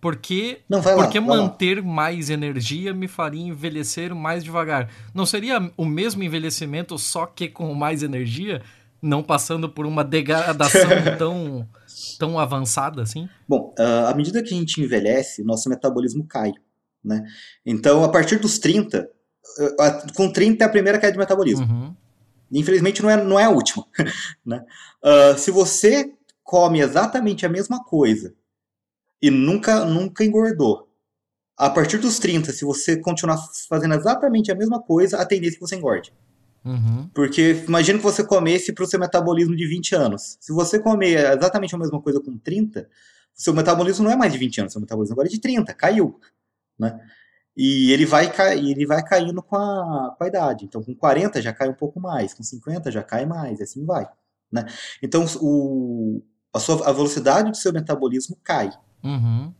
Por 0.00 0.16
que, 0.16 0.58
não, 0.68 0.82
por 0.82 1.08
que 1.08 1.20
manter 1.20 1.76
lá. 1.76 1.84
mais 1.84 2.28
energia 2.28 2.92
me 2.92 3.06
faria 3.06 3.40
envelhecer 3.40 4.12
mais 4.12 4.42
devagar? 4.42 4.88
Não 5.14 5.24
seria 5.24 5.70
o 5.76 5.84
mesmo 5.84 6.24
envelhecimento, 6.24 6.98
só 6.98 7.24
que 7.24 7.46
com 7.46 7.72
mais 7.72 8.02
energia? 8.02 8.62
Não 9.00 9.22
passando 9.22 9.68
por 9.68 9.86
uma 9.86 10.02
degradação 10.02 10.90
tão, 11.18 11.68
tão 12.18 12.38
avançada 12.38 13.02
assim? 13.02 13.28
Bom, 13.48 13.74
uh, 13.78 14.06
à 14.06 14.14
medida 14.14 14.42
que 14.42 14.54
a 14.54 14.56
gente 14.56 14.80
envelhece, 14.80 15.42
nosso 15.42 15.68
metabolismo 15.68 16.26
cai. 16.26 16.52
Né? 17.04 17.24
Então, 17.64 18.04
a 18.04 18.08
partir 18.08 18.38
dos 18.38 18.58
30, 18.58 19.08
com 20.14 20.32
30 20.32 20.64
é 20.64 20.66
a 20.66 20.70
primeira 20.70 20.98
queda 20.98 21.12
de 21.12 21.18
metabolismo. 21.18 21.66
Uhum. 21.66 21.96
Infelizmente 22.50 23.02
não 23.02 23.10
é, 23.10 23.22
não 23.22 23.40
é 23.40 23.44
a 23.44 23.50
última. 23.50 23.84
né? 24.44 24.64
Uh, 25.02 25.38
se 25.38 25.50
você 25.50 26.12
come 26.42 26.80
exatamente 26.80 27.46
a 27.46 27.48
mesma 27.48 27.82
coisa 27.82 28.34
e 29.20 29.30
nunca, 29.30 29.84
nunca 29.84 30.24
engordou, 30.24 30.88
a 31.56 31.70
partir 31.70 31.98
dos 31.98 32.18
30, 32.18 32.52
se 32.52 32.64
você 32.64 32.96
continuar 32.96 33.38
fazendo 33.68 33.94
exatamente 33.94 34.50
a 34.50 34.54
mesma 34.54 34.82
coisa, 34.82 35.18
a 35.18 35.24
tendência 35.24 35.56
é 35.56 35.58
que 35.58 35.66
você 35.66 35.76
engorde. 35.76 36.12
Uhum. 36.64 37.08
Porque 37.12 37.64
imagina 37.66 37.98
que 37.98 38.04
você 38.04 38.24
comesse 38.24 38.72
para 38.72 38.84
o 38.84 38.86
seu 38.86 38.98
metabolismo 39.00 39.56
de 39.56 39.66
20 39.66 39.94
anos. 39.94 40.36
Se 40.40 40.52
você 40.52 40.78
comer 40.78 41.18
exatamente 41.36 41.74
a 41.74 41.78
mesma 41.78 42.00
coisa 42.00 42.20
com 42.20 42.38
30, 42.38 42.88
seu 43.34 43.52
metabolismo 43.52 44.04
não 44.04 44.12
é 44.12 44.16
mais 44.16 44.32
de 44.32 44.38
20 44.38 44.60
anos, 44.60 44.72
seu 44.72 44.80
metabolismo 44.80 45.14
agora 45.14 45.28
é 45.28 45.30
de 45.30 45.40
30, 45.40 45.74
caiu. 45.74 46.20
Né? 46.78 47.00
E 47.56 47.92
ele 47.92 48.06
vai, 48.06 48.32
ele 48.56 48.86
vai 48.86 49.04
caindo 49.04 49.42
com 49.42 49.56
a, 49.56 50.14
com 50.16 50.24
a 50.24 50.26
idade. 50.26 50.64
Então, 50.64 50.82
com 50.82 50.94
40 50.94 51.42
já 51.42 51.52
cai 51.52 51.68
um 51.68 51.74
pouco 51.74 52.00
mais, 52.00 52.32
com 52.32 52.42
50 52.42 52.90
já 52.90 53.02
cai 53.02 53.26
mais, 53.26 53.60
e 53.60 53.62
assim 53.62 53.84
vai. 53.84 54.06
Né? 54.50 54.64
Então, 55.02 55.24
o, 55.40 56.22
a, 56.52 56.58
sua, 56.58 56.88
a 56.88 56.92
velocidade 56.92 57.50
do 57.50 57.56
seu 57.56 57.72
metabolismo 57.72 58.38
cai. 58.42 58.70
Uhum. 59.02 59.52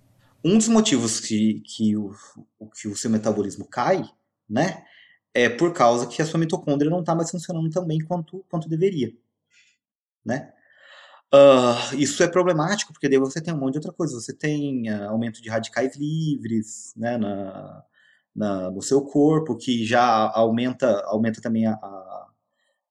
Um 0.45 0.59
dos 0.59 0.69
motivos 0.69 1.21
que, 1.21 1.61
que, 1.61 1.97
o, 1.97 2.13
que 2.75 2.89
o 2.89 2.97
seu 2.97 3.11
metabolismo 3.11 3.65
cai, 3.65 4.05
né, 4.49 4.85
é 5.35 5.49
por 5.49 5.73
causa 5.73 6.07
que 6.07 6.21
a 6.21 6.27
sua 6.27 6.39
mitocôndria 6.39 6.91
não 6.91 7.01
está 7.01 7.15
mais 7.15 7.31
funcionando 7.31 7.71
tão 7.71 7.85
bem 7.85 7.99
quanto, 8.01 8.45
quanto 8.49 8.69
deveria. 8.69 9.13
Né? 10.25 10.53
Uh, 11.33 11.97
isso 11.97 12.23
é 12.23 12.29
problemático, 12.29 12.93
porque 12.93 13.09
daí 13.09 13.19
você 13.19 13.41
tem 13.41 13.55
um 13.55 13.59
monte 13.59 13.73
de 13.73 13.79
outra 13.79 13.93
coisa. 13.93 14.21
Você 14.21 14.35
tem 14.35 14.91
uh, 14.91 15.09
aumento 15.09 15.41
de 15.41 15.49
radicais 15.49 15.97
livres 15.97 16.93
né, 16.95 17.17
na, 17.17 17.83
na, 18.37 18.71
no 18.71 18.83
seu 18.83 19.03
corpo, 19.03 19.57
que 19.57 19.85
já 19.85 20.31
aumenta, 20.35 21.03
aumenta 21.07 21.41
também 21.41 21.67
a, 21.67 21.73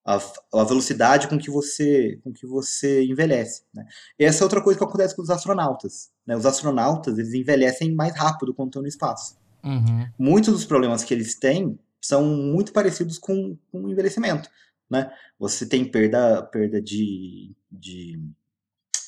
a, 0.03 0.15
a, 0.53 0.63
velocidade 0.63 1.27
com 1.27 1.37
que 1.37 1.51
você, 1.51 2.19
com 2.23 2.33
que 2.33 2.47
você 2.47 3.05
envelhece. 3.05 3.63
Né? 3.71 3.85
Essa 4.17 4.43
é 4.43 4.45
outra 4.45 4.61
coisa 4.61 4.79
que 4.79 4.83
acontece 4.83 5.15
com 5.15 5.21
os 5.21 5.29
astronautas. 5.29 6.09
Né? 6.25 6.35
Os 6.35 6.45
astronautas 6.45 7.19
eles 7.19 7.33
envelhecem 7.35 7.93
mais 7.93 8.17
rápido 8.17 8.55
quando 8.55 8.69
estão 8.69 8.81
no 8.81 8.87
espaço. 8.87 9.37
Uhum. 9.63 10.07
Muitos 10.17 10.53
dos 10.53 10.65
problemas 10.65 11.03
que 11.03 11.13
eles 11.13 11.35
têm 11.35 11.79
são 12.01 12.25
muito 12.25 12.73
parecidos 12.73 13.17
com, 13.17 13.57
o 13.71 13.89
envelhecimento 13.89 14.49
né? 14.91 15.09
Você 15.39 15.65
tem 15.65 15.89
perda, 15.89 16.43
perda 16.43 16.81
de, 16.81 17.55
de 17.71 18.21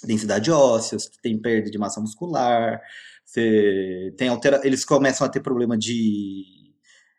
densidade 0.01 0.49
óssea, 0.49 0.97
você 0.97 1.10
tem 1.21 1.38
perda 1.38 1.69
de 1.69 1.77
massa 1.77 1.99
muscular, 1.99 2.82
você 3.25 4.13
tem 4.17 4.29
altera 4.29 4.62
eles 4.63 4.86
começam 4.86 5.27
a 5.27 5.29
ter 5.29 5.41
problema 5.41 5.77
de, 5.77 6.73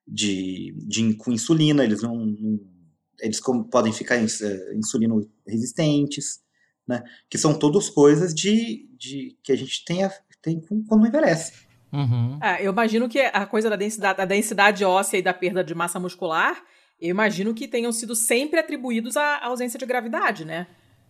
de, 0.08 0.74
de 0.78 1.14
com 1.14 1.30
insulina, 1.30 1.84
eles 1.84 2.00
não, 2.02 2.16
não 2.16 2.74
eles 3.20 3.38
podem 3.70 3.92
ficar 3.92 4.16
eh, 4.16 4.74
insulino 4.74 5.30
resistentes, 5.46 6.40
né? 6.88 7.02
Que 7.28 7.38
são 7.38 7.58
todas 7.58 7.90
coisas 7.90 8.34
de, 8.34 8.88
de 8.98 9.38
que 9.42 9.52
a 9.52 9.56
gente 9.56 9.84
tem, 9.84 10.04
a, 10.04 10.10
tem 10.42 10.60
quando 10.88 11.06
envelhece. 11.06 11.52
Uhum. 11.94 12.38
É, 12.42 12.66
eu 12.66 12.72
imagino 12.72 13.08
que 13.08 13.20
a 13.20 13.46
coisa 13.46 13.70
da 13.70 13.76
densidade, 13.76 14.18
da 14.18 14.24
densidade 14.24 14.84
óssea 14.84 15.18
e 15.18 15.22
da 15.22 15.32
perda 15.32 15.62
de 15.62 15.74
massa 15.74 16.00
muscular 16.00 16.56
eu 17.00 17.10
imagino 17.10 17.52
que 17.52 17.68
tenham 17.68 17.92
sido 17.92 18.14
sempre 18.14 18.58
atribuídos 18.58 19.16
à 19.16 19.44
ausência 19.44 19.78
de 19.78 19.86
gravidade, 19.86 20.44
né? 20.44 20.66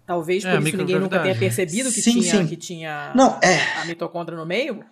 Talvez 0.07 0.45
é, 0.45 0.57
por 0.57 0.67
isso 0.67 0.77
ninguém 0.77 0.99
nunca 0.99 1.21
tenha 1.21 1.35
percebido 1.35 1.91
que, 1.91 2.01
sim, 2.01 2.21
tinha, 2.21 2.37
sim. 2.37 2.47
que 2.47 2.57
tinha 2.57 3.13
Não, 3.15 3.39
é. 3.43 3.81
a 3.81 3.87
mitocôndria 3.87 4.37
no 4.37 4.45
meio. 4.45 4.85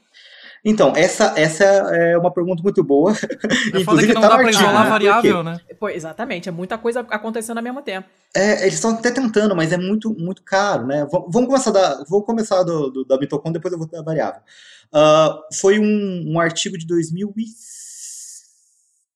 Então, 0.64 0.92
essa, 0.94 1.34
essa 1.36 1.64
é 1.64 2.16
uma 2.16 2.30
pergunta 2.30 2.62
muito 2.62 2.84
boa. 2.84 3.12
É 3.74 3.80
Inclusive, 3.80 4.08
que 4.08 4.14
não 4.14 4.22
tá 4.22 4.28
dá 4.28 4.36
para 4.36 4.50
isolar 4.50 4.88
variável, 4.88 5.42
né? 5.42 5.58
Pô, 5.78 5.88
exatamente, 5.88 6.48
é 6.48 6.52
muita 6.52 6.78
coisa 6.78 7.00
acontecendo 7.00 7.56
ao 7.56 7.64
mesmo 7.64 7.82
tempo. 7.82 8.08
É, 8.34 8.62
eles 8.62 8.74
estão 8.74 8.90
até 8.90 9.10
tentando, 9.10 9.56
mas 9.56 9.72
é 9.72 9.76
muito, 9.76 10.14
muito 10.14 10.42
caro, 10.42 10.86
né? 10.86 11.06
Vamos 11.10 11.46
começar, 11.46 11.70
da, 11.70 12.04
vamos 12.08 12.26
começar 12.26 12.62
do, 12.62 12.90
do, 12.90 13.04
da 13.04 13.18
mitocôndria, 13.18 13.54
depois 13.54 13.72
eu 13.72 13.78
vou 13.78 13.88
dar 13.88 14.00
a 14.00 14.02
variável. 14.02 14.40
Uh, 14.94 15.54
foi 15.54 15.78
um, 15.78 16.32
um 16.32 16.40
artigo 16.40 16.76
de 16.76 16.86
2006 16.86 17.72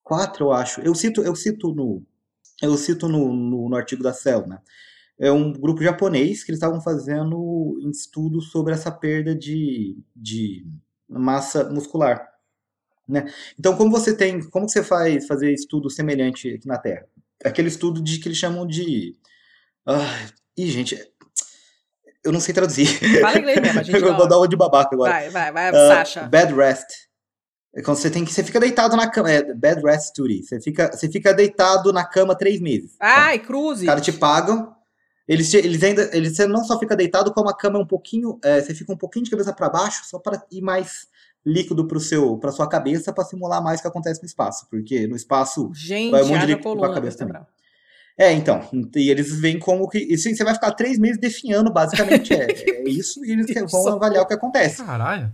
quatro, 0.07 0.45
eu 0.45 0.53
acho. 0.53 0.79
Eu 0.81 0.95
cito, 0.95 1.21
eu 1.21 1.35
cito 1.35 1.73
no, 1.73 2.01
eu 2.61 2.77
cito 2.77 3.09
no, 3.09 3.33
no, 3.33 3.69
no 3.69 3.75
artigo 3.75 4.01
da 4.01 4.13
Cell, 4.13 4.47
né? 4.47 4.59
É 5.19 5.31
um 5.31 5.51
grupo 5.51 5.83
japonês 5.83 6.43
que 6.43 6.51
eles 6.51 6.59
estavam 6.59 6.79
fazendo 6.79 7.37
um 7.37 7.89
estudo 7.89 8.39
sobre 8.39 8.73
essa 8.73 8.91
perda 8.91 9.35
de, 9.35 9.97
de 10.15 10.65
massa 11.09 11.69
muscular. 11.69 12.25
Né? 13.07 13.25
Então, 13.59 13.75
como 13.75 13.89
você 13.89 14.15
tem, 14.15 14.47
como 14.49 14.69
você 14.69 14.83
faz 14.83 15.25
fazer 15.25 15.51
estudo 15.51 15.89
semelhante 15.89 16.53
aqui 16.53 16.67
na 16.67 16.77
Terra? 16.77 17.07
Aquele 17.43 17.67
estudo 17.67 18.01
de 18.01 18.19
que 18.19 18.27
eles 18.27 18.37
chamam 18.37 18.65
de, 18.65 19.15
ah, 19.85 20.27
gente, 20.57 20.95
eu 22.27 22.31
não 22.33 22.39
sei 22.39 22.53
traduzir. 22.53 22.87
Fala 23.21 23.39
inglês 23.39 23.61
mesmo, 23.61 23.79
a 23.79 23.83
gente 23.83 23.95
eu 24.03 24.15
vou 24.15 24.27
dar 24.27 24.37
uma 24.37 24.47
de 24.47 24.55
babaca 24.55 24.93
agora. 24.93 25.11
Vai, 25.11 25.29
vai, 25.29 25.51
vai, 25.51 25.71
uh, 25.71 25.87
Sasha. 25.87 26.23
Bad 26.23 26.53
rest. 26.53 26.87
É 27.75 27.81
quando 27.81 27.97
você 27.97 28.09
tem 28.09 28.25
que. 28.25 28.33
Você 28.33 28.43
fica 28.43 28.59
deitado 28.59 28.95
na 28.95 29.09
cama. 29.09 29.31
É 29.31 29.53
bed 29.53 29.81
rest 29.83 30.15
duty. 30.17 30.43
Você 30.43 30.59
fica, 30.59 30.91
você 30.91 31.09
fica 31.09 31.33
deitado 31.33 31.93
na 31.93 32.03
cama 32.03 32.35
três 32.35 32.59
meses. 32.59 32.95
Ai, 32.99 33.35
então, 33.35 33.47
cruze. 33.47 33.81
Os 33.81 33.87
caras 33.87 34.03
te 34.03 34.11
pagam. 34.11 34.75
Eles, 35.27 35.53
eles 35.53 35.83
ainda. 35.83 36.09
Eles, 36.11 36.35
você 36.35 36.47
não 36.47 36.63
só 36.63 36.79
fica 36.79 36.95
deitado, 36.95 37.33
como 37.33 37.49
a 37.49 37.55
cama 37.55 37.77
é 37.77 37.81
um 37.81 37.87
pouquinho. 37.87 38.39
É, 38.43 38.61
você 38.61 38.73
fica 38.73 38.91
um 38.91 38.97
pouquinho 38.97 39.25
de 39.25 39.31
cabeça 39.31 39.53
para 39.53 39.69
baixo, 39.69 40.03
só 40.05 40.17
para 40.17 40.43
ir 40.51 40.61
mais 40.61 41.07
líquido 41.45 41.87
para 41.87 41.99
seu 41.99 42.37
para 42.37 42.51
sua 42.51 42.67
cabeça 42.67 43.13
para 43.13 43.23
simular 43.23 43.63
mais 43.63 43.79
o 43.79 43.81
que 43.83 43.87
acontece 43.87 44.21
no 44.21 44.25
espaço, 44.25 44.67
porque 44.69 45.07
no 45.07 45.15
espaço 45.15 45.71
Gente, 45.73 46.11
vai 46.11 46.21
um 46.23 46.27
monte 46.27 46.41
de 46.41 46.47
líquido 46.47 46.77
para 46.77 46.91
a 46.91 46.93
cabeça 46.93 47.17
também. 47.19 47.41
É, 48.17 48.33
então, 48.33 48.67
e 48.95 49.11
eles 49.11 49.39
veem 49.39 49.59
como 49.59 49.87
que. 49.87 50.11
Assim, 50.11 50.33
você 50.33 50.43
vai 50.43 50.55
ficar 50.55 50.71
três 50.71 50.97
meses 50.97 51.19
definhando, 51.19 51.71
basicamente. 51.71 52.33
é, 52.33 52.47
é 52.81 52.89
isso, 52.89 53.23
e 53.23 53.31
eles 53.31 53.45
vão 53.71 53.87
avaliar 53.93 54.23
o 54.23 54.27
que 54.27 54.33
acontece. 54.33 54.83
Caralho. 54.83 55.31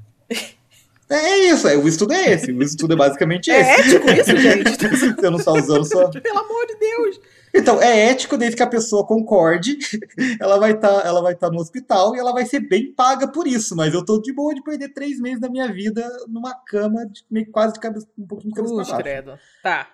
É 1.10 1.38
isso, 1.46 1.68
é, 1.68 1.78
o 1.78 1.88
estudo 1.88 2.14
é 2.14 2.32
esse. 2.32 2.52
O 2.52 2.62
estudo 2.64 2.94
é 2.94 2.98
basicamente 2.98 3.52
é 3.52 3.62
esse. 3.62 3.70
É 3.70 3.80
ético 3.80 4.10
isso, 4.10 4.36
gente? 4.38 5.16
Você 5.16 5.30
não 5.30 5.38
está 5.38 5.52
usando 5.54 5.86
só. 5.86 6.10
Pelo 6.10 6.40
amor 6.40 6.66
de 6.66 6.78
Deus! 6.78 7.20
Então, 7.54 7.80
é 7.80 8.10
ético 8.10 8.36
desde 8.36 8.58
que 8.58 8.64
a 8.64 8.68
pessoa 8.68 9.06
concorde, 9.06 9.78
ela 10.42 10.58
vai 10.58 10.72
estar 10.72 11.02
tá, 11.02 11.08
ela 11.08 11.22
vai 11.22 11.36
tá 11.36 11.52
no 11.52 11.60
hospital 11.60 12.16
e 12.16 12.20
ela 12.20 12.34
vai 12.34 12.46
ser 12.46 12.62
bem 12.62 12.92
paga 12.92 13.28
por 13.28 13.46
isso. 13.46 13.76
Mas 13.76 13.94
eu 13.94 14.04
tô 14.04 14.20
de 14.20 14.34
boa 14.34 14.56
de 14.56 14.64
perder 14.64 14.90
três 14.90 15.20
meses 15.20 15.40
da 15.40 15.50
minha 15.50 15.72
vida 15.72 16.10
numa 16.28 16.56
cama, 16.66 17.06
de, 17.06 17.24
meio 17.30 17.50
quase 17.52 17.74
de 17.74 17.80
cabeça, 17.80 18.08
um 18.18 18.26
pouquinho 18.26 18.54
de 18.54 18.56
cabeça 18.56 18.76
pra 18.76 18.84
baixo. 18.84 19.04
credo. 19.04 19.40
Tá. 19.62 19.88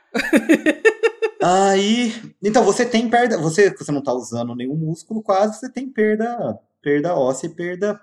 Aí, 1.42 2.14
então 2.44 2.64
você 2.64 2.86
tem 2.86 3.10
perda, 3.10 3.38
você, 3.38 3.74
você 3.74 3.92
não 3.92 4.04
tá 4.04 4.14
usando 4.14 4.54
nenhum 4.56 4.76
músculo, 4.76 5.24
quase 5.24 5.58
você 5.58 5.72
tem 5.72 5.90
perda, 5.90 6.60
perda 6.82 7.16
óssea 7.16 7.48
e 7.48 7.56
perda, 7.56 8.00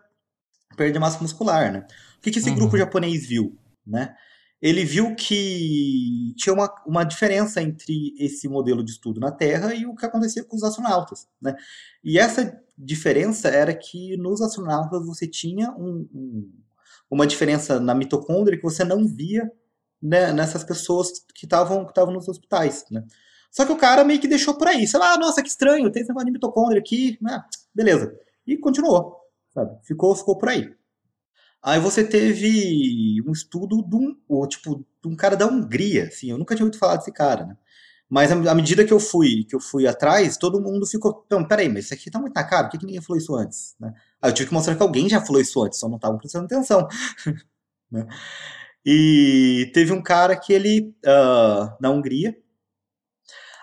perda 0.74 0.94
de 0.94 0.98
massa 0.98 1.20
muscular, 1.20 1.70
né? 1.70 1.86
O 2.18 2.20
que, 2.22 2.30
que 2.30 2.38
esse 2.38 2.48
uhum. 2.48 2.56
grupo 2.56 2.78
japonês 2.78 3.26
viu? 3.26 3.54
Né? 3.86 4.14
Ele 4.60 4.84
viu 4.84 5.14
que 5.14 6.34
tinha 6.36 6.54
uma, 6.54 6.74
uma 6.86 7.04
diferença 7.04 7.60
entre 7.60 8.14
esse 8.18 8.48
modelo 8.48 8.82
de 8.82 8.92
estudo 8.92 9.20
na 9.20 9.30
Terra 9.30 9.74
e 9.74 9.84
o 9.84 9.94
que 9.94 10.06
acontecia 10.06 10.42
com 10.42 10.56
os 10.56 10.62
astronautas. 10.62 11.28
Né? 11.40 11.54
E 12.02 12.18
essa 12.18 12.58
diferença 12.76 13.48
era 13.48 13.74
que 13.74 14.16
nos 14.16 14.40
astronautas 14.40 15.04
você 15.04 15.26
tinha 15.28 15.70
um, 15.72 16.08
um, 16.12 16.52
uma 17.10 17.26
diferença 17.26 17.78
na 17.78 17.94
mitocôndria 17.94 18.56
que 18.56 18.64
você 18.64 18.82
não 18.82 19.06
via 19.06 19.50
né, 20.02 20.32
nessas 20.32 20.64
pessoas 20.64 21.10
que 21.34 21.44
estavam 21.44 21.86
que 21.86 22.00
nos 22.06 22.28
hospitais, 22.28 22.84
né? 22.90 23.04
Só 23.50 23.64
que 23.64 23.72
o 23.72 23.76
cara 23.76 24.04
meio 24.04 24.20
que 24.20 24.28
deixou 24.28 24.54
por 24.54 24.68
aí. 24.68 24.86
Sei 24.86 24.98
lá, 24.98 25.16
nossa, 25.16 25.42
que 25.42 25.48
estranho, 25.48 25.90
tem 25.90 26.02
esse 26.02 26.08
negócio 26.08 26.26
de 26.26 26.32
mitocôndria 26.32 26.80
aqui, 26.80 27.18
né? 27.20 27.42
Beleza. 27.74 28.14
E 28.46 28.56
continuou, 28.56 29.16
sabe? 29.52 29.76
Ficou, 29.84 30.14
ficou 30.14 30.36
por 30.36 30.48
aí. 30.48 30.72
Aí 31.62 31.80
você 31.80 32.04
teve 32.04 33.20
um 33.26 33.32
estudo 33.32 33.82
de 33.82 33.96
um, 33.96 34.46
tipo, 34.46 34.86
de 35.02 35.08
um 35.08 35.16
cara 35.16 35.36
da 35.36 35.46
Hungria, 35.46 36.04
assim, 36.04 36.30
eu 36.30 36.38
nunca 36.38 36.54
tinha 36.54 36.64
ouvido 36.64 36.78
falar 36.78 36.96
desse 36.96 37.10
cara, 37.10 37.44
né? 37.44 37.56
Mas 38.08 38.30
à 38.30 38.54
medida 38.54 38.84
que 38.84 38.92
eu 38.92 39.00
fui 39.00 39.42
que 39.42 39.56
eu 39.56 39.58
fui 39.58 39.84
atrás, 39.84 40.36
todo 40.36 40.60
mundo 40.60 40.86
ficou, 40.86 41.24
então, 41.26 41.44
peraí, 41.44 41.68
mas 41.68 41.86
isso 41.86 41.94
aqui 41.94 42.08
tá 42.08 42.20
muito 42.20 42.34
na 42.34 42.44
cara, 42.44 42.64
por 42.64 42.70
que, 42.70 42.78
que 42.78 42.86
ninguém 42.86 43.02
falou 43.02 43.18
isso 43.18 43.34
antes? 43.34 43.74
Né? 43.80 43.92
Aí 44.22 44.30
eu 44.30 44.34
tive 44.34 44.48
que 44.48 44.54
mostrar 44.54 44.76
que 44.76 44.82
alguém 44.82 45.08
já 45.08 45.20
falou 45.20 45.40
isso 45.40 45.60
antes, 45.60 45.80
só 45.80 45.88
não 45.88 45.96
estavam 45.96 46.18
prestando 46.18 46.44
atenção. 46.44 46.86
né? 47.90 48.06
E 48.84 49.68
teve 49.74 49.92
um 49.92 50.00
cara 50.00 50.36
que 50.36 50.52
ele, 50.52 50.94
uh, 51.04 51.74
na 51.80 51.90
Hungria, 51.90 52.36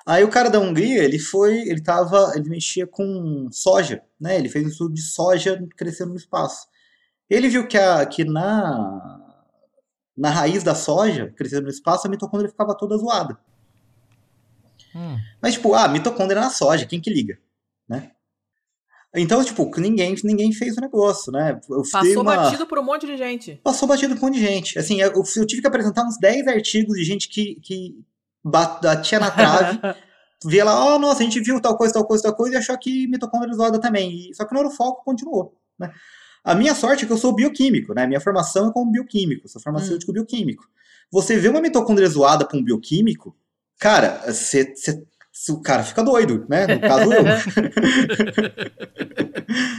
aí 0.05 0.23
o 0.23 0.29
cara 0.29 0.49
da 0.49 0.59
Hungria, 0.59 1.03
ele 1.03 1.19
foi, 1.19 1.59
ele 1.61 1.81
tava, 1.81 2.33
ele 2.35 2.49
mexia 2.49 2.85
com 2.87 3.47
soja, 3.51 4.03
né? 4.19 4.37
Ele 4.37 4.49
fez 4.49 4.65
um 4.65 4.69
estudo 4.69 4.93
de 4.93 5.01
soja 5.01 5.61
crescendo 5.75 6.11
no 6.11 6.17
espaço. 6.17 6.67
Ele 7.29 7.49
viu 7.49 7.67
que, 7.67 7.77
a, 7.77 8.05
que 8.05 8.23
na, 8.23 9.19
na 10.15 10.29
raiz 10.29 10.63
da 10.63 10.75
soja, 10.75 11.33
crescendo 11.35 11.63
no 11.63 11.69
espaço, 11.69 12.07
a 12.07 12.09
mitocôndria 12.09 12.49
ficava 12.49 12.75
toda 12.75 12.97
zoada. 12.97 13.37
Hum. 14.95 15.17
Mas, 15.41 15.53
tipo, 15.53 15.73
ah, 15.73 15.87
mitocôndria 15.87 16.41
na 16.41 16.49
soja, 16.49 16.85
quem 16.85 17.01
que 17.01 17.09
liga? 17.09 17.39
Né? 17.87 18.11
Então, 19.15 19.43
tipo, 19.43 19.69
ninguém, 19.79 20.15
ninguém 20.23 20.51
fez 20.51 20.75
o 20.75 20.81
negócio, 20.81 21.31
né? 21.31 21.59
Passou 21.91 22.21
uma... 22.21 22.35
batido 22.35 22.65
por 22.65 22.79
um 22.79 22.83
monte 22.83 23.05
de 23.05 23.15
gente. 23.15 23.59
Passou 23.63 23.87
batido 23.87 24.15
por 24.15 24.23
um 24.23 24.27
monte 24.27 24.39
de 24.39 24.45
gente. 24.45 24.79
Assim, 24.79 24.99
eu, 24.99 25.11
eu 25.11 25.45
tive 25.45 25.61
que 25.61 25.67
apresentar 25.67 26.03
uns 26.03 26.17
10 26.17 26.47
artigos 26.47 26.97
de 26.97 27.03
gente 27.03 27.29
que, 27.29 27.55
que 27.61 28.03
batia 28.43 29.19
na 29.19 29.31
trave, 29.31 29.79
via 30.45 30.65
lá, 30.65 30.95
oh, 30.95 30.99
nossa, 30.99 31.21
a 31.21 31.23
gente 31.23 31.39
viu 31.39 31.61
tal 31.61 31.77
coisa, 31.77 31.93
tal 31.93 32.05
coisa, 32.05 32.23
tal 32.23 32.35
coisa, 32.35 32.55
e 32.55 32.57
achou 32.57 32.77
que 32.77 33.07
mitocôndria 33.07 33.53
zoada 33.53 33.79
também. 33.79 34.29
E, 34.29 34.35
só 34.35 34.45
que 34.45 34.53
no 34.53 34.69
foco 34.71 35.03
continuou, 35.03 35.57
né? 35.79 35.91
A 36.43 36.53
minha 36.53 36.75
sorte 36.75 37.05
é 37.05 37.07
que 37.07 37.13
eu 37.13 37.17
sou 37.17 37.33
bioquímico, 37.33 37.93
né? 37.93 38.05
Minha 38.05 38.19
formação 38.19 38.67
é 38.67 38.73
como 38.73 38.91
bioquímico, 38.91 39.47
sou 39.47 39.61
farmacêutico 39.61 40.11
hum. 40.11 40.15
bioquímico. 40.15 40.65
Você 41.09 41.37
vê 41.37 41.47
uma 41.47 41.61
mitocôndria 41.61 42.09
zoada 42.09 42.45
para 42.45 42.57
um 42.57 42.63
bioquímico, 42.63 43.35
cara, 43.79 44.23
você 44.27 44.73
o 45.49 45.61
cara 45.61 45.83
fica 45.83 46.03
doido, 46.03 46.45
né? 46.47 46.67
No 46.67 46.79
caso 46.79 47.11
eu. 47.11 47.23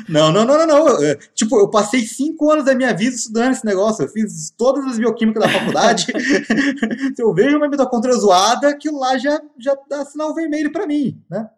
não, 0.09 0.33
não, 0.33 0.45
não, 0.45 0.59
não, 0.59 0.67
não. 0.67 0.87
Tipo, 1.33 1.61
eu 1.61 1.71
passei 1.71 2.01
cinco 2.01 2.51
anos 2.51 2.65
da 2.65 2.75
minha 2.75 2.93
vida 2.93 3.15
estudando 3.15 3.53
esse 3.53 3.65
negócio. 3.65 4.05
Eu 4.05 4.09
fiz 4.09 4.51
todas 4.51 4.85
as 4.85 4.99
bioquímicas 4.99 5.43
da 5.43 5.49
faculdade. 5.49 6.07
Se 7.15 7.23
eu 7.23 7.33
vejo 7.33 7.57
uma 7.57 7.69
mitocôndria 7.69 8.15
zoada, 8.15 8.69
aquilo 8.69 8.99
lá 8.99 9.17
já, 9.17 9.41
já 9.59 9.77
dá 9.89 10.05
sinal 10.05 10.35
vermelho 10.35 10.73
para 10.73 10.89
mim, 10.89 11.23
né? 11.31 11.49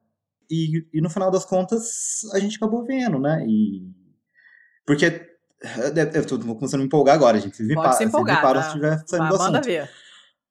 E, 0.51 0.87
e 0.93 1.01
no 1.01 1.09
final 1.09 1.31
das 1.31 1.45
contas, 1.45 2.21
a 2.35 2.39
gente 2.39 2.57
acabou 2.57 2.85
vendo, 2.85 3.19
né? 3.19 3.45
E... 3.49 3.83
Porque 4.85 5.27
eu 6.15 6.27
tô 6.27 6.39
começando 6.39 6.75
a 6.75 6.83
me 6.83 6.85
empolgar 6.85 7.15
agora, 7.15 7.41
gente. 7.41 7.57
Vocês 7.57 7.69
me, 7.69 7.75
pa 7.75 7.93
se 7.93 8.05
empolgar, 8.05 8.43
param 8.43 8.61
tá? 8.61 8.63
se 8.63 8.69
estiver 8.69 9.03
saindo 9.07 9.29
do 9.29 9.35
assunto. 9.35 9.53
Manda 9.53 9.63
ver. 9.63 9.91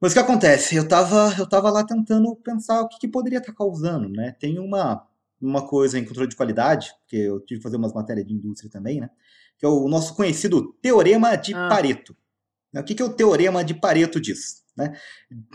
Mas 0.05 0.11
o 0.11 0.15
que 0.17 0.21
acontece? 0.21 0.75
Eu 0.75 0.87
tava, 0.87 1.33
eu 1.35 1.49
tava 1.49 1.71
lá 1.71 1.83
tentando 1.83 2.35
pensar 2.35 2.79
o 2.81 2.87
que, 2.87 2.99
que 2.99 3.07
poderia 3.07 3.39
estar 3.39 3.51
tá 3.51 3.57
causando, 3.57 4.07
né? 4.07 4.35
Tem 4.39 4.59
uma, 4.59 5.03
uma 5.41 5.67
coisa 5.67 5.97
em 5.97 6.05
controle 6.05 6.29
de 6.29 6.35
qualidade, 6.35 6.93
que 7.07 7.17
eu 7.17 7.39
tive 7.39 7.57
que 7.59 7.63
fazer 7.63 7.77
umas 7.77 7.91
matérias 7.91 8.27
de 8.27 8.31
indústria 8.31 8.69
também, 8.69 9.01
né? 9.01 9.09
Que 9.57 9.65
é 9.65 9.67
o 9.67 9.87
nosso 9.87 10.15
conhecido 10.15 10.75
Teorema 10.79 11.35
de 11.35 11.55
ah. 11.55 11.67
Pareto. 11.67 12.15
O 12.71 12.83
que, 12.83 12.93
que 12.93 13.01
é 13.01 13.05
o 13.05 13.13
Teorema 13.13 13.63
de 13.63 13.73
Pareto 13.73 14.21
diz? 14.21 14.63
Né? 14.77 14.95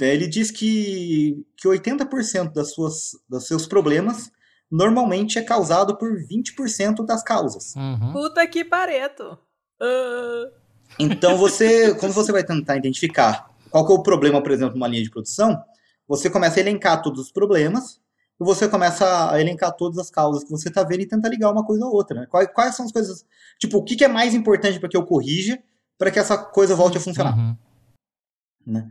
Ele 0.00 0.26
diz 0.26 0.50
que, 0.50 1.46
que 1.56 1.68
80% 1.68 2.52
das 2.52 2.72
suas, 2.74 3.10
dos 3.28 3.46
seus 3.46 3.68
problemas 3.68 4.32
normalmente 4.68 5.38
é 5.38 5.42
causado 5.42 5.96
por 5.96 6.10
20% 6.10 7.06
das 7.06 7.22
causas. 7.22 7.76
Uhum. 7.76 8.12
Puta 8.14 8.44
que 8.48 8.64
Pareto! 8.64 9.38
Uh. 9.80 10.50
Então 10.98 11.36
você, 11.36 11.94
quando 11.94 12.12
você 12.12 12.32
vai 12.32 12.42
tentar 12.42 12.76
identificar 12.76 13.49
qual 13.70 13.86
que 13.86 13.92
é 13.92 13.94
o 13.94 14.02
problema, 14.02 14.42
por 14.42 14.52
exemplo, 14.52 14.74
numa 14.74 14.88
linha 14.88 15.02
de 15.02 15.10
produção? 15.10 15.62
Você 16.08 16.28
começa 16.28 16.58
a 16.58 16.60
elencar 16.60 17.02
todos 17.02 17.20
os 17.20 17.32
problemas 17.32 18.00
e 18.40 18.44
você 18.44 18.68
começa 18.68 19.32
a 19.32 19.40
elencar 19.40 19.72
todas 19.72 19.98
as 19.98 20.10
causas 20.10 20.42
que 20.42 20.50
você 20.50 20.68
está 20.68 20.82
vendo 20.82 21.02
e 21.02 21.06
tenta 21.06 21.28
ligar 21.28 21.52
uma 21.52 21.64
coisa 21.64 21.84
a 21.84 21.88
outra. 21.88 22.20
Né? 22.20 22.26
Quais, 22.26 22.48
quais, 22.52 22.74
são 22.74 22.86
as 22.86 22.92
coisas. 22.92 23.24
Tipo, 23.58 23.78
o 23.78 23.84
que, 23.84 23.96
que 23.96 24.04
é 24.04 24.08
mais 24.08 24.34
importante 24.34 24.80
para 24.80 24.88
que 24.88 24.96
eu 24.96 25.04
corrija 25.04 25.62
para 25.96 26.10
que 26.10 26.18
essa 26.18 26.36
coisa 26.36 26.74
volte 26.74 26.96
a 26.96 27.00
funcionar? 27.00 27.36
Uhum. 27.36 27.56
Né? 28.66 28.90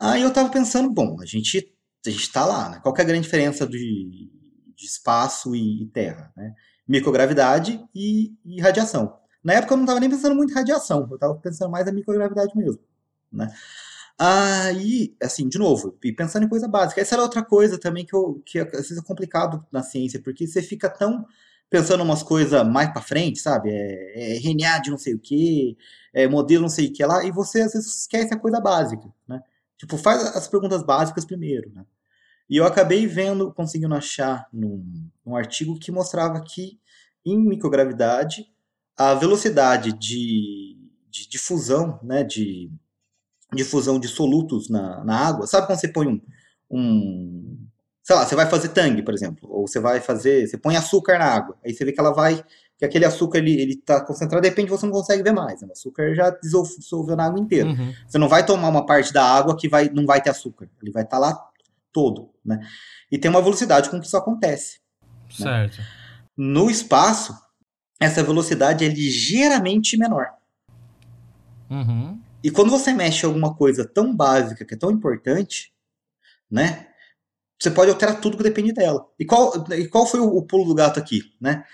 Aí 0.00 0.22
eu 0.22 0.28
estava 0.28 0.48
pensando, 0.48 0.90
bom, 0.90 1.20
a 1.20 1.26
gente 1.26 1.72
a 2.06 2.10
está 2.10 2.44
lá, 2.44 2.68
né? 2.68 2.80
Qual 2.82 2.94
é 2.96 3.00
a 3.00 3.04
grande 3.04 3.22
diferença 3.22 3.66
de, 3.66 4.30
de 4.76 4.86
espaço 4.86 5.54
e, 5.56 5.82
e 5.82 5.86
terra? 5.86 6.32
Né? 6.36 6.54
Microgravidade 6.86 7.84
e, 7.94 8.32
e, 8.44 8.60
radiação. 8.60 9.18
Na 9.42 9.54
época 9.54 9.74
eu 9.74 9.76
não 9.76 9.84
estava 9.84 10.00
nem 10.00 10.10
pensando 10.10 10.34
muito 10.34 10.52
em 10.52 10.54
radiação, 10.54 11.06
eu 11.10 11.14
estava 11.16 11.34
pensando 11.34 11.70
mais 11.70 11.84
na 11.86 11.92
microgravidade 11.92 12.56
mesmo. 12.56 12.80
Né? 13.32 13.52
Aí, 14.18 15.14
assim, 15.22 15.46
de 15.48 15.58
novo, 15.58 15.92
pensando 16.16 16.44
em 16.44 16.48
coisa 16.48 16.66
básica, 16.66 17.00
essa 17.00 17.14
era 17.14 17.22
outra 17.22 17.44
coisa 17.44 17.78
também 17.78 18.04
que, 18.06 18.14
eu, 18.14 18.42
que 18.46 18.58
às 18.58 18.70
vezes 18.70 18.98
é 18.98 19.02
complicado 19.02 19.64
na 19.70 19.82
ciência, 19.82 20.20
porque 20.22 20.46
você 20.46 20.62
fica 20.62 20.88
tão 20.88 21.26
pensando 21.68 22.02
umas 22.02 22.22
coisas 22.22 22.66
mais 22.66 22.90
para 22.90 23.02
frente, 23.02 23.40
sabe? 23.40 23.70
É, 23.70 24.34
é 24.34 24.36
RNA 24.38 24.78
de 24.78 24.90
não 24.90 24.98
sei 24.98 25.14
o 25.14 25.18
que, 25.18 25.76
é 26.14 26.26
modelo 26.28 26.62
não 26.62 26.68
sei 26.68 26.86
o 26.88 26.92
que 26.92 27.04
lá, 27.04 27.24
e 27.24 27.30
você 27.30 27.60
às 27.62 27.72
vezes 27.74 28.02
esquece 28.02 28.32
a 28.32 28.38
coisa 28.38 28.60
básica, 28.60 29.06
né? 29.28 29.42
Tipo, 29.76 29.98
faz 29.98 30.22
as 30.34 30.48
perguntas 30.48 30.82
básicas 30.82 31.24
primeiro, 31.24 31.70
né? 31.74 31.84
E 32.48 32.56
eu 32.56 32.64
acabei 32.64 33.06
vendo, 33.06 33.52
conseguindo 33.52 33.94
achar 33.94 34.48
num, 34.52 35.10
num 35.24 35.36
artigo 35.36 35.78
que 35.78 35.90
mostrava 35.92 36.40
que 36.42 36.78
em 37.24 37.38
microgravidade 37.38 38.46
a 38.96 39.14
velocidade 39.14 39.92
de, 39.92 40.78
de 41.10 41.28
difusão, 41.28 42.00
né, 42.02 42.24
de 42.24 42.70
difusão 43.54 43.98
de 43.98 44.08
solutos 44.08 44.68
na, 44.68 45.04
na 45.04 45.16
água. 45.28 45.46
Sabe 45.46 45.66
quando 45.66 45.78
você 45.78 45.88
põe 45.88 46.06
um, 46.06 46.20
um. 46.70 47.66
Sei 48.02 48.14
lá, 48.14 48.24
você 48.24 48.34
vai 48.34 48.48
fazer 48.48 48.68
tangue, 48.68 49.02
por 49.02 49.14
exemplo. 49.14 49.48
Ou 49.50 49.66
você 49.66 49.80
vai 49.80 50.00
fazer. 50.00 50.46
Você 50.46 50.56
põe 50.56 50.76
açúcar 50.76 51.18
na 51.18 51.26
água. 51.26 51.56
Aí 51.64 51.74
você 51.74 51.84
vê 51.84 51.92
que 51.92 52.00
ela 52.00 52.12
vai. 52.12 52.42
Que 52.78 52.84
aquele 52.84 53.06
açúcar 53.06 53.38
ele, 53.38 53.58
ele 53.58 53.76
tá 53.76 54.02
concentrado, 54.02 54.42
de 54.42 54.50
repente 54.50 54.68
você 54.68 54.84
não 54.84 54.92
consegue 54.92 55.22
ver 55.22 55.32
mais. 55.32 55.62
Né? 55.62 55.68
O 55.68 55.72
açúcar 55.72 56.14
já 56.14 56.28
dissolveu 56.30 57.16
na 57.16 57.24
água 57.24 57.40
inteira. 57.40 57.70
Uhum. 57.70 57.94
Você 58.06 58.18
não 58.18 58.28
vai 58.28 58.44
tomar 58.44 58.68
uma 58.68 58.84
parte 58.84 59.14
da 59.14 59.24
água 59.24 59.56
que 59.56 59.66
vai, 59.66 59.88
não 59.88 60.04
vai 60.04 60.20
ter 60.20 60.28
açúcar. 60.28 60.68
Ele 60.82 60.92
vai 60.92 61.02
estar 61.02 61.16
tá 61.16 61.20
lá 61.20 61.50
todo. 61.90 62.28
Né? 62.44 62.60
E 63.10 63.16
tem 63.16 63.30
uma 63.30 63.40
velocidade 63.40 63.88
com 63.88 63.98
que 63.98 64.06
isso 64.06 64.16
acontece. 64.16 64.80
Né? 65.40 65.46
Certo. 65.46 65.78
Né? 65.78 65.86
No 66.36 66.68
espaço, 66.68 67.34
essa 67.98 68.22
velocidade 68.22 68.84
é 68.84 68.88
ligeiramente 68.88 69.96
menor. 69.96 70.28
Uhum. 71.70 72.20
E 72.46 72.50
quando 72.52 72.70
você 72.70 72.92
mexe 72.92 73.24
em 73.24 73.26
alguma 73.26 73.56
coisa 73.56 73.84
tão 73.84 74.14
básica, 74.14 74.64
que 74.64 74.74
é 74.74 74.78
tão 74.78 74.92
importante, 74.92 75.72
né? 76.48 76.86
Você 77.60 77.72
pode 77.72 77.90
alterar 77.90 78.20
tudo 78.20 78.36
que 78.36 78.42
depende 78.44 78.72
dela. 78.72 79.04
E 79.18 79.24
qual, 79.24 79.52
e 79.72 79.88
qual 79.88 80.06
foi 80.06 80.20
o, 80.20 80.28
o 80.28 80.46
pulo 80.46 80.64
do 80.64 80.72
gato 80.72 81.00
aqui, 81.00 81.22
né? 81.40 81.64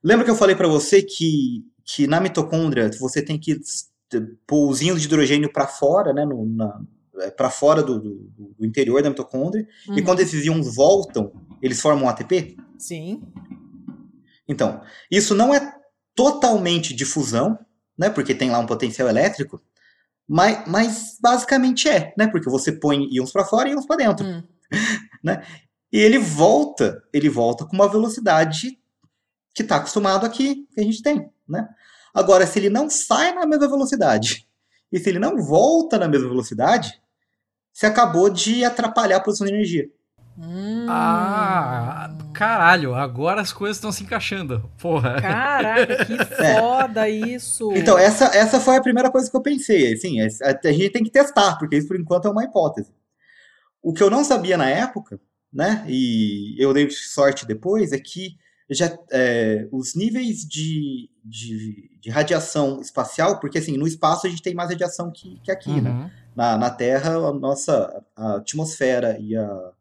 Lembra 0.00 0.24
que 0.24 0.30
eu 0.30 0.36
falei 0.36 0.54
para 0.54 0.68
você 0.68 1.02
que, 1.02 1.64
que 1.84 2.06
na 2.06 2.20
mitocôndria 2.20 2.88
você 3.00 3.20
tem 3.20 3.36
que 3.36 3.58
pôr 4.46 4.70
os 4.70 4.80
íons 4.80 5.00
de 5.00 5.08
hidrogênio 5.08 5.52
para 5.52 5.66
fora, 5.66 6.12
né? 6.12 6.24
No, 6.24 6.46
é, 7.18 7.28
para 7.28 7.50
fora 7.50 7.82
do, 7.82 7.98
do, 7.98 8.54
do, 8.56 8.64
interior 8.64 9.02
da 9.02 9.10
mitocôndria. 9.10 9.66
Uhum. 9.88 9.98
E 9.98 10.02
quando 10.02 10.20
esses 10.20 10.44
íons 10.44 10.72
voltam, 10.72 11.32
eles 11.60 11.80
formam 11.80 12.04
um 12.04 12.08
ATP? 12.08 12.56
Sim. 12.78 13.24
Então, 14.46 14.82
isso 15.10 15.34
não 15.34 15.52
é 15.52 15.74
totalmente 16.14 16.94
difusão, 16.94 17.58
né? 17.98 18.08
Porque 18.08 18.36
tem 18.36 18.52
lá 18.52 18.60
um 18.60 18.66
potencial 18.66 19.08
elétrico, 19.08 19.60
mas, 20.28 20.66
mas 20.66 21.18
basicamente 21.20 21.88
é, 21.88 22.14
né? 22.16 22.26
Porque 22.26 22.48
você 22.48 22.72
põe 22.72 23.08
íons 23.12 23.32
para 23.32 23.44
fora 23.44 23.68
e 23.68 23.72
íons 23.72 23.86
para 23.86 23.96
dentro, 23.96 24.26
hum. 24.26 24.42
né? 25.22 25.44
E 25.92 25.98
ele 25.98 26.18
volta, 26.18 27.02
ele 27.12 27.28
volta 27.28 27.66
com 27.66 27.74
uma 27.74 27.88
velocidade 27.88 28.78
que 29.54 29.62
está 29.62 29.76
acostumado 29.76 30.24
aqui, 30.24 30.66
que 30.72 30.80
a 30.80 30.84
gente 30.84 31.02
tem, 31.02 31.30
né? 31.46 31.68
Agora, 32.14 32.46
se 32.46 32.58
ele 32.58 32.70
não 32.70 32.88
sai 32.88 33.32
na 33.34 33.46
mesma 33.46 33.68
velocidade 33.68 34.46
e 34.90 34.98
se 34.98 35.08
ele 35.08 35.18
não 35.18 35.38
volta 35.38 35.98
na 35.98 36.08
mesma 36.08 36.28
velocidade, 36.28 37.00
você 37.72 37.86
acabou 37.86 38.28
de 38.28 38.64
atrapalhar 38.64 39.16
a 39.16 39.20
produção 39.20 39.46
de 39.46 39.52
energia. 39.52 39.90
Hum. 40.38 40.86
Ah, 40.88 42.10
caralho, 42.32 42.94
agora 42.94 43.40
as 43.40 43.52
coisas 43.52 43.76
estão 43.76 43.92
se 43.92 44.02
encaixando. 44.02 44.70
Porra. 44.78 45.20
Caraca, 45.20 46.04
que 46.04 46.14
é. 46.14 46.56
foda 46.60 47.08
é. 47.08 47.10
isso. 47.10 47.72
Então, 47.74 47.98
essa, 47.98 48.26
essa 48.36 48.58
foi 48.58 48.76
a 48.76 48.82
primeira 48.82 49.10
coisa 49.10 49.30
que 49.30 49.36
eu 49.36 49.42
pensei. 49.42 49.92
Assim, 49.92 50.20
a, 50.20 50.26
a 50.26 50.72
gente 50.72 50.90
tem 50.90 51.04
que 51.04 51.10
testar, 51.10 51.56
porque 51.58 51.76
isso 51.76 51.88
por 51.88 52.00
enquanto 52.00 52.28
é 52.28 52.30
uma 52.30 52.44
hipótese. 52.44 52.90
O 53.82 53.92
que 53.92 54.02
eu 54.02 54.10
não 54.10 54.24
sabia 54.24 54.56
na 54.56 54.68
época, 54.68 55.20
né, 55.52 55.84
e 55.88 56.54
eu 56.58 56.72
dei 56.72 56.88
sorte 56.90 57.46
depois, 57.46 57.92
é 57.92 57.98
que 57.98 58.36
já, 58.70 58.96
é, 59.10 59.68
os 59.70 59.94
níveis 59.94 60.46
de, 60.46 61.10
de, 61.24 61.90
de, 62.00 62.10
radiação 62.10 62.80
espacial, 62.80 63.38
porque 63.38 63.58
assim, 63.58 63.76
no 63.76 63.86
espaço 63.86 64.26
a 64.26 64.30
gente 64.30 64.42
tem 64.42 64.54
mais 64.54 64.70
radiação 64.70 65.10
que, 65.10 65.38
que 65.40 65.50
aqui, 65.50 65.80
né? 65.80 65.90
uhum. 65.90 65.98
né? 66.04 66.12
Na, 66.34 66.56
na 66.56 66.70
Terra, 66.70 67.16
a 67.16 67.32
nossa 67.32 68.02
a 68.16 68.36
atmosfera 68.36 69.18
e, 69.20 69.36
a, 69.36 69.44
e 69.44 69.71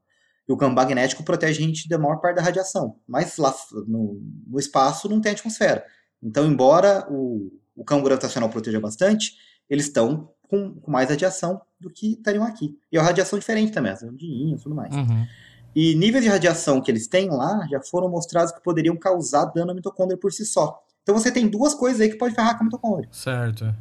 o 0.52 0.58
campo 0.58 0.76
magnético 0.76 1.24
protege 1.24 1.64
a 1.64 1.66
gente 1.66 1.88
da 1.88 1.98
maior 1.98 2.18
parte 2.18 2.36
da 2.36 2.42
radiação. 2.42 2.96
Mas 3.08 3.38
lá 3.38 3.54
no, 3.88 4.22
no 4.48 4.60
espaço 4.60 5.08
não 5.10 5.22
tem 5.22 5.32
atmosfera. 5.32 5.86
Então, 6.22 6.46
embora 6.46 7.08
o, 7.10 7.52
o 7.76 7.84
campo 7.84 8.04
gravitacional 8.04 8.50
proteja 8.50 8.80
bastante, 8.80 9.34
eles 9.70 9.86
estão 9.86 10.30
com, 10.48 10.76
com, 10.76 10.92
mais 10.92 11.10
radiação 11.10 11.62
do 11.80 11.90
que 11.90 12.14
estariam 12.14 12.44
aqui. 12.44 12.78
E 12.92 12.98
é 12.98 13.00
uma 13.00 13.06
radiação 13.06 13.40
diferente 13.40 13.72
também, 13.72 13.92
as 13.92 14.04
ondinhas 14.04 14.60
e 14.60 14.64
tudo 14.64 14.76
mais. 14.76 14.94
Uhum. 14.94 15.26
E 15.74 15.96
níveis 15.96 16.24
de 16.24 16.30
radiação 16.30 16.82
que 16.82 16.92
eles 16.92 17.08
têm 17.08 17.30
lá 17.30 17.66
já 17.70 17.82
foram 17.82 18.10
mostrados 18.10 18.52
que 18.52 18.62
poderiam 18.62 18.96
causar 18.98 19.46
dano 19.46 19.72
à 19.72 19.74
mitocôndria 19.74 20.18
por 20.18 20.32
si 20.34 20.46
só. 20.46 20.84
Então 21.02 21.18
você 21.18 21.32
tem 21.32 21.48
duas 21.48 21.74
coisas 21.74 22.02
aí 22.02 22.10
que 22.10 22.18
pode 22.18 22.36
ferrar 22.36 22.58
com 22.58 22.64
a 22.64 22.66
mitocôndria. 22.66 23.10
Certo. 23.12 23.74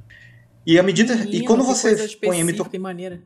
E 0.64 0.79
a 0.79 0.83
medida. 0.83 1.14
E 1.14 1.45
quando 1.45 1.64
você 1.64 2.09
põe 2.18 2.41
a 2.41 2.45
mitocôndria. 2.45 3.23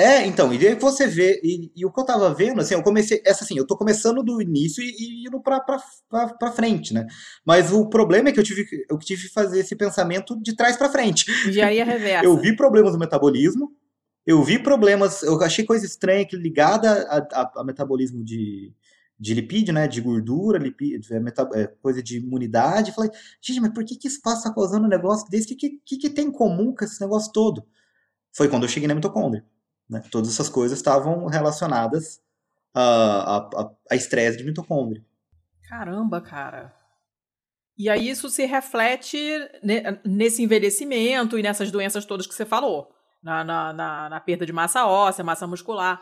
É, 0.00 0.26
então, 0.26 0.52
e 0.52 0.66
aí 0.66 0.74
você 0.74 1.06
vê, 1.06 1.40
e, 1.44 1.70
e, 1.76 1.84
o 1.84 1.92
que 1.92 2.00
eu 2.00 2.04
tava 2.04 2.32
vendo, 2.34 2.60
assim, 2.60 2.72
eu 2.74 2.82
comecei, 2.82 3.22
essa 3.24 3.44
assim, 3.44 3.58
eu 3.58 3.66
tô 3.66 3.76
começando 3.76 4.22
do 4.22 4.40
início 4.40 4.82
e, 4.82 4.88
e 4.88 5.26
indo 5.26 5.40
pra, 5.42 5.60
pra, 5.60 5.78
pra, 6.08 6.28
pra, 6.28 6.52
frente, 6.52 6.94
né? 6.94 7.06
Mas 7.44 7.70
o 7.70 7.86
problema 7.86 8.30
é 8.30 8.32
que 8.32 8.40
eu 8.40 8.44
tive, 8.44 8.66
eu 8.88 8.98
tive 8.98 9.22
que 9.22 9.32
fazer 9.32 9.60
esse 9.60 9.76
pensamento 9.76 10.40
de 10.40 10.56
trás 10.56 10.76
para 10.76 10.88
frente. 10.88 11.26
Já 11.52 11.70
ia 11.70 11.84
reversa. 11.86 12.24
eu 12.24 12.34
vi 12.38 12.56
problemas 12.56 12.94
no 12.94 12.98
metabolismo, 12.98 13.70
eu 14.26 14.42
vi 14.42 14.58
problemas, 14.58 15.22
eu 15.22 15.38
achei 15.42 15.64
coisa 15.64 15.84
estranha 15.84 16.26
que 16.26 16.36
ligada 16.36 17.02
a, 17.08 17.42
a, 17.42 17.52
a 17.56 17.64
metabolismo 17.64 18.24
de, 18.24 18.72
de 19.18 19.34
lipídio, 19.34 19.74
né, 19.74 19.86
de 19.86 20.00
gordura, 20.00 20.58
lipídio, 20.58 21.14
é, 21.14 21.60
é, 21.60 21.66
coisa 21.82 22.02
de 22.02 22.16
imunidade. 22.16 22.92
Falei, 22.92 23.10
gente, 23.38 23.60
mas 23.60 23.74
por 23.74 23.84
que, 23.84 23.96
que 23.96 24.08
espaço 24.08 24.38
está 24.38 24.54
causando 24.54 24.86
um 24.86 24.90
negócio 24.90 25.28
desse? 25.28 25.52
O 25.52 25.56
que, 25.56 25.78
que, 25.84 25.98
que, 25.98 26.08
tem 26.08 26.28
em 26.28 26.32
comum 26.32 26.74
com 26.74 26.84
esse 26.84 26.98
negócio 27.02 27.30
todo? 27.30 27.66
Foi 28.32 28.48
quando 28.48 28.62
eu 28.62 28.68
cheguei 28.68 28.88
na 28.88 28.94
mitocôndria. 28.94 29.44
Né? 29.90 30.02
Todas 30.10 30.30
essas 30.30 30.48
coisas 30.48 30.78
estavam 30.78 31.26
relacionadas 31.26 32.20
a 32.72 33.96
estresse 33.96 34.38
de 34.38 34.44
mitocôndria. 34.44 35.04
Caramba, 35.68 36.20
cara. 36.20 36.72
E 37.76 37.88
aí 37.88 38.08
isso 38.08 38.28
se 38.30 38.46
reflete 38.46 39.18
nesse 40.04 40.42
envelhecimento 40.42 41.38
e 41.38 41.42
nessas 41.42 41.70
doenças 41.70 42.04
todas 42.04 42.26
que 42.26 42.34
você 42.34 42.46
falou 42.46 42.94
na, 43.22 43.42
na, 43.42 43.72
na, 43.72 44.08
na 44.08 44.20
perda 44.20 44.46
de 44.46 44.52
massa 44.52 44.86
óssea, 44.86 45.24
massa 45.24 45.46
muscular. 45.46 46.00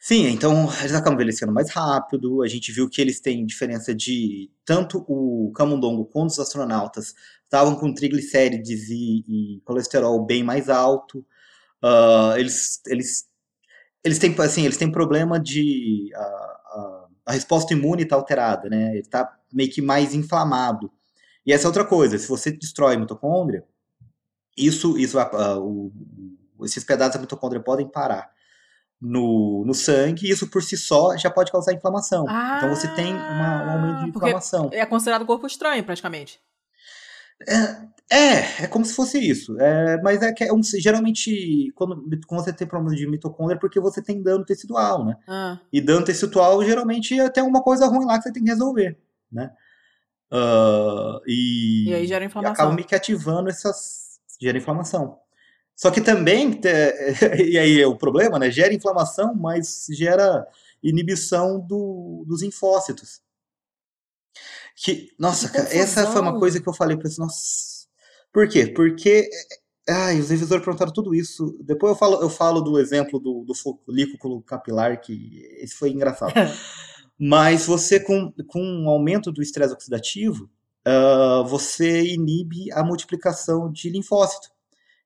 Sim, 0.00 0.28
então 0.28 0.68
eles 0.80 0.94
acabam 0.94 1.14
envelhecendo 1.14 1.52
mais 1.52 1.70
rápido. 1.70 2.42
A 2.42 2.48
gente 2.48 2.70
viu 2.70 2.88
que 2.88 3.00
eles 3.00 3.20
têm 3.20 3.44
diferença 3.44 3.92
de. 3.92 4.50
Tanto 4.64 5.04
o 5.08 5.50
camundongo 5.54 6.04
quanto 6.04 6.30
os 6.30 6.38
astronautas 6.38 7.14
estavam 7.42 7.74
com 7.74 7.92
triglicérides 7.92 8.88
e, 8.90 9.24
e 9.26 9.60
colesterol 9.64 10.24
bem 10.24 10.44
mais 10.44 10.68
alto. 10.68 11.26
Uh, 11.82 12.36
eles, 12.36 12.80
eles, 12.86 13.24
eles, 14.04 14.18
têm, 14.18 14.34
assim, 14.38 14.64
eles 14.64 14.76
têm 14.76 14.90
problema 14.90 15.38
de. 15.38 16.10
A, 16.14 16.20
a, 16.20 17.08
a 17.26 17.32
resposta 17.32 17.72
imune 17.72 18.02
está 18.02 18.16
alterada, 18.16 18.68
né? 18.68 18.90
Ele 18.90 19.00
está 19.00 19.36
meio 19.52 19.70
que 19.70 19.82
mais 19.82 20.14
inflamado. 20.14 20.90
E 21.46 21.52
essa 21.52 21.66
é 21.66 21.68
outra 21.68 21.84
coisa: 21.84 22.18
se 22.18 22.28
você 22.28 22.50
destrói 22.50 22.96
a 22.96 22.98
mitocôndria, 22.98 23.64
isso, 24.56 24.98
isso 24.98 25.18
uh, 25.18 25.58
o, 25.60 25.92
esses 26.64 26.84
pedaços 26.84 27.14
da 27.14 27.20
mitocôndria 27.20 27.62
podem 27.62 27.88
parar 27.88 28.30
no, 29.00 29.64
no 29.64 29.74
sangue, 29.74 30.28
isso 30.28 30.48
por 30.48 30.62
si 30.62 30.76
só 30.76 31.16
já 31.16 31.30
pode 31.30 31.52
causar 31.52 31.72
inflamação. 31.72 32.26
Ah, 32.28 32.56
então 32.58 32.74
você 32.74 32.88
tem 32.94 33.14
uma, 33.14 33.64
um 33.64 33.70
aumento 33.70 34.02
de 34.02 34.08
inflamação. 34.10 34.70
É 34.72 34.84
considerado 34.84 35.24
corpo 35.24 35.46
estranho, 35.46 35.84
praticamente. 35.84 36.40
É, 37.48 37.82
é, 38.10 38.64
é 38.64 38.66
como 38.66 38.84
se 38.84 38.94
fosse 38.94 39.18
isso. 39.18 39.58
É, 39.60 40.00
mas 40.02 40.22
é 40.22 40.32
que 40.32 40.44
é 40.44 40.52
um, 40.52 40.62
geralmente, 40.62 41.70
quando, 41.74 42.08
quando 42.26 42.44
você 42.44 42.52
tem 42.52 42.66
problema 42.66 42.96
de 42.96 43.06
mitocôndria, 43.06 43.56
é 43.56 43.58
porque 43.58 43.78
você 43.78 44.02
tem 44.02 44.22
dano 44.22 44.44
tecidual, 44.44 45.04
né? 45.04 45.16
Ah. 45.26 45.58
E 45.72 45.80
dano 45.80 46.04
tecidual, 46.04 46.64
geralmente, 46.64 47.18
é 47.18 47.28
tem 47.28 47.42
uma 47.42 47.62
coisa 47.62 47.86
ruim 47.86 48.06
lá 48.06 48.16
que 48.16 48.24
você 48.24 48.32
tem 48.32 48.42
que 48.42 48.50
resolver, 48.50 48.98
né? 49.30 49.50
Uh, 50.32 51.20
e, 51.26 51.88
e 51.88 51.94
aí 51.94 52.06
gera 52.06 52.24
inflamação. 52.24 52.52
acaba 52.52 52.74
me 52.74 52.84
que 52.84 52.94
ativando 52.94 53.48
essas. 53.48 54.20
gera 54.40 54.58
inflamação. 54.58 55.18
Só 55.76 55.90
que 55.90 56.00
também, 56.00 56.60
e 57.38 57.58
aí 57.58 57.80
é 57.80 57.86
o 57.86 57.96
problema, 57.96 58.38
né? 58.38 58.50
Gera 58.50 58.74
inflamação, 58.74 59.34
mas 59.34 59.86
gera 59.90 60.46
inibição 60.82 61.60
do, 61.60 62.24
dos 62.26 62.42
linfócitos. 62.42 63.20
Que, 64.76 65.12
nossa, 65.18 65.48
cara, 65.48 65.68
essa 65.74 66.06
foi 66.06 66.20
uma 66.20 66.38
coisa 66.38 66.60
que 66.60 66.68
eu 66.68 66.74
falei 66.74 66.96
para 66.96 67.10
nossa. 67.18 67.77
Por 68.32 68.48
quê? 68.48 68.66
Porque 68.66 69.28
Ai, 69.90 70.20
os 70.20 70.28
revisores 70.28 70.62
perguntaram 70.62 70.92
tudo 70.92 71.14
isso. 71.14 71.56
Depois 71.62 71.92
eu 71.92 71.98
falo, 71.98 72.20
eu 72.20 72.28
falo 72.28 72.60
do 72.60 72.78
exemplo 72.78 73.18
do, 73.18 73.42
do 73.42 73.54
folículo 73.54 74.42
capilar, 74.42 75.00
que 75.00 75.42
esse 75.58 75.74
foi 75.74 75.90
engraçado. 75.90 76.34
Mas 77.18 77.64
você, 77.64 77.98
com, 77.98 78.30
com 78.46 78.62
um 78.62 78.88
aumento 78.88 79.32
do 79.32 79.42
estresse 79.42 79.72
oxidativo, 79.72 80.50
uh, 80.86 81.42
você 81.46 82.02
inibe 82.02 82.70
a 82.72 82.84
multiplicação 82.84 83.72
de 83.72 83.88
linfócito. 83.88 84.50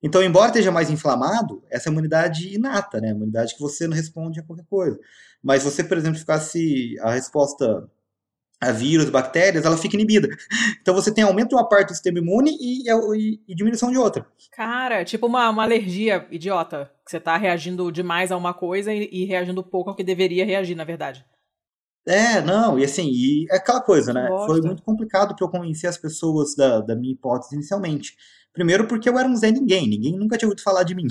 Então, 0.02 0.20
embora 0.20 0.48
esteja 0.48 0.72
mais 0.72 0.90
inflamado, 0.90 1.62
essa 1.70 1.88
é 1.88 1.90
a 1.90 1.92
imunidade 1.92 2.52
inata, 2.52 3.00
né? 3.00 3.08
A 3.08 3.14
imunidade 3.14 3.54
que 3.54 3.60
você 3.60 3.86
não 3.86 3.96
responde 3.96 4.40
a 4.40 4.42
qualquer 4.42 4.66
coisa. 4.68 4.98
Mas 5.40 5.62
você, 5.62 5.84
por 5.84 5.96
exemplo, 5.96 6.18
ficasse 6.18 6.98
a 7.00 7.12
resposta 7.12 7.88
a 8.62 8.70
vírus, 8.70 9.10
bactérias, 9.10 9.64
ela 9.64 9.76
fica 9.76 9.96
inibida. 9.96 10.28
Então 10.80 10.94
você 10.94 11.12
tem 11.12 11.24
aumento 11.24 11.48
de 11.48 11.54
uma 11.56 11.68
parte 11.68 11.88
do 11.88 11.94
sistema 11.94 12.18
imune 12.18 12.56
e, 12.60 12.88
e, 12.88 13.40
e 13.48 13.54
diminuição 13.54 13.90
de 13.90 13.98
outra. 13.98 14.24
Cara, 14.52 15.04
tipo 15.04 15.26
uma, 15.26 15.50
uma, 15.50 15.64
alergia 15.64 16.26
idiota. 16.30 16.90
Que 17.04 17.10
você 17.10 17.18
tá 17.18 17.36
reagindo 17.36 17.90
demais 17.90 18.30
a 18.30 18.36
uma 18.36 18.54
coisa 18.54 18.94
e, 18.94 19.08
e, 19.10 19.24
reagindo 19.24 19.64
pouco 19.64 19.90
ao 19.90 19.96
que 19.96 20.04
deveria 20.04 20.46
reagir, 20.46 20.76
na 20.76 20.84
verdade. 20.84 21.24
É, 22.06 22.40
não, 22.40 22.78
e 22.78 22.84
assim, 22.84 23.08
e 23.08 23.46
é 23.50 23.56
aquela 23.56 23.80
coisa, 23.80 24.12
né? 24.12 24.28
Foi 24.46 24.60
muito 24.60 24.82
complicado 24.82 25.36
para 25.36 25.44
eu 25.44 25.50
convencer 25.50 25.88
as 25.88 25.96
pessoas 25.96 26.54
da, 26.56 26.80
da 26.80 26.96
minha 26.96 27.12
hipótese 27.12 27.54
inicialmente. 27.54 28.16
Primeiro 28.52 28.86
porque 28.86 29.08
eu 29.08 29.18
era 29.18 29.26
um 29.26 29.34
Zé 29.34 29.50
Ninguém, 29.50 29.88
ninguém 29.88 30.18
nunca 30.18 30.36
tinha 30.36 30.46
ouvido 30.46 30.62
falar 30.62 30.82
de 30.82 30.94
mim. 30.94 31.06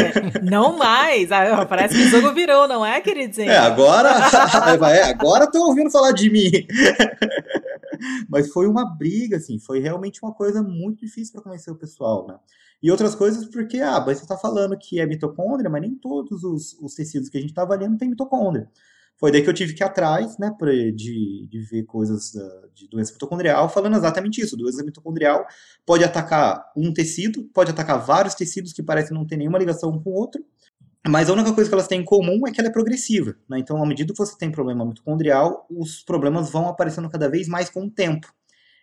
não 0.42 0.76
mais! 0.76 1.30
Ah, 1.30 1.64
parece 1.64 1.94
que 1.94 2.02
o 2.02 2.08
jogo 2.08 2.32
virou, 2.32 2.66
não 2.66 2.84
é, 2.84 3.00
querido? 3.00 3.40
É, 3.42 3.56
agora. 3.58 4.10
é, 4.90 5.02
agora 5.04 5.44
estão 5.44 5.68
ouvindo 5.68 5.90
falar 5.90 6.10
de 6.10 6.28
mim. 6.28 6.50
Mas 8.28 8.48
foi 8.50 8.66
uma 8.66 8.84
briga, 8.84 9.36
assim, 9.36 9.60
foi 9.60 9.78
realmente 9.78 10.20
uma 10.22 10.32
coisa 10.32 10.62
muito 10.62 11.00
difícil 11.00 11.34
para 11.34 11.42
convencer 11.42 11.72
o 11.72 11.76
pessoal, 11.76 12.26
né? 12.26 12.36
E 12.82 12.90
outras 12.90 13.14
coisas 13.14 13.44
porque, 13.44 13.78
ah, 13.78 14.00
mas 14.00 14.16
você 14.16 14.24
está 14.24 14.38
falando 14.38 14.74
que 14.74 14.98
é 14.98 15.04
mitocôndria, 15.04 15.68
mas 15.68 15.82
nem 15.82 15.94
todos 15.94 16.42
os, 16.42 16.72
os 16.80 16.94
tecidos 16.94 17.28
que 17.28 17.36
a 17.36 17.40
gente 17.40 17.50
está 17.50 17.60
avaliando 17.60 17.98
têm 17.98 18.08
mitocôndria. 18.08 18.70
Foi 19.20 19.30
daí 19.30 19.42
que 19.42 19.50
eu 19.50 19.54
tive 19.54 19.74
que 19.74 19.82
ir 19.82 19.86
atrás, 19.86 20.38
né, 20.38 20.50
pra, 20.58 20.72
de, 20.72 21.46
de 21.46 21.60
ver 21.70 21.84
coisas 21.84 22.32
de 22.74 22.88
doença 22.88 23.12
mitocondrial, 23.12 23.68
falando 23.68 23.94
exatamente 23.98 24.40
isso. 24.40 24.56
Doença 24.56 24.82
mitocondrial 24.82 25.46
pode 25.84 26.02
atacar 26.02 26.72
um 26.74 26.90
tecido, 26.90 27.44
pode 27.52 27.70
atacar 27.70 28.02
vários 28.02 28.34
tecidos 28.34 28.72
que 28.72 28.82
parecem 28.82 29.14
não 29.14 29.26
ter 29.26 29.36
nenhuma 29.36 29.58
ligação 29.58 29.90
um 29.90 30.02
com 30.02 30.08
o 30.08 30.14
outro, 30.14 30.42
mas 31.06 31.28
a 31.28 31.34
única 31.34 31.52
coisa 31.52 31.68
que 31.68 31.74
elas 31.74 31.86
têm 31.86 32.00
em 32.00 32.04
comum 32.04 32.46
é 32.46 32.50
que 32.50 32.58
ela 32.60 32.70
é 32.70 32.72
progressiva. 32.72 33.36
Né? 33.46 33.58
Então, 33.58 33.82
à 33.82 33.86
medida 33.86 34.10
que 34.10 34.18
você 34.18 34.36
tem 34.38 34.50
problema 34.50 34.86
mitocondrial, 34.86 35.66
os 35.70 36.02
problemas 36.02 36.50
vão 36.50 36.66
aparecendo 36.66 37.10
cada 37.10 37.28
vez 37.28 37.46
mais 37.46 37.68
com 37.68 37.84
o 37.84 37.90
tempo. 37.90 38.32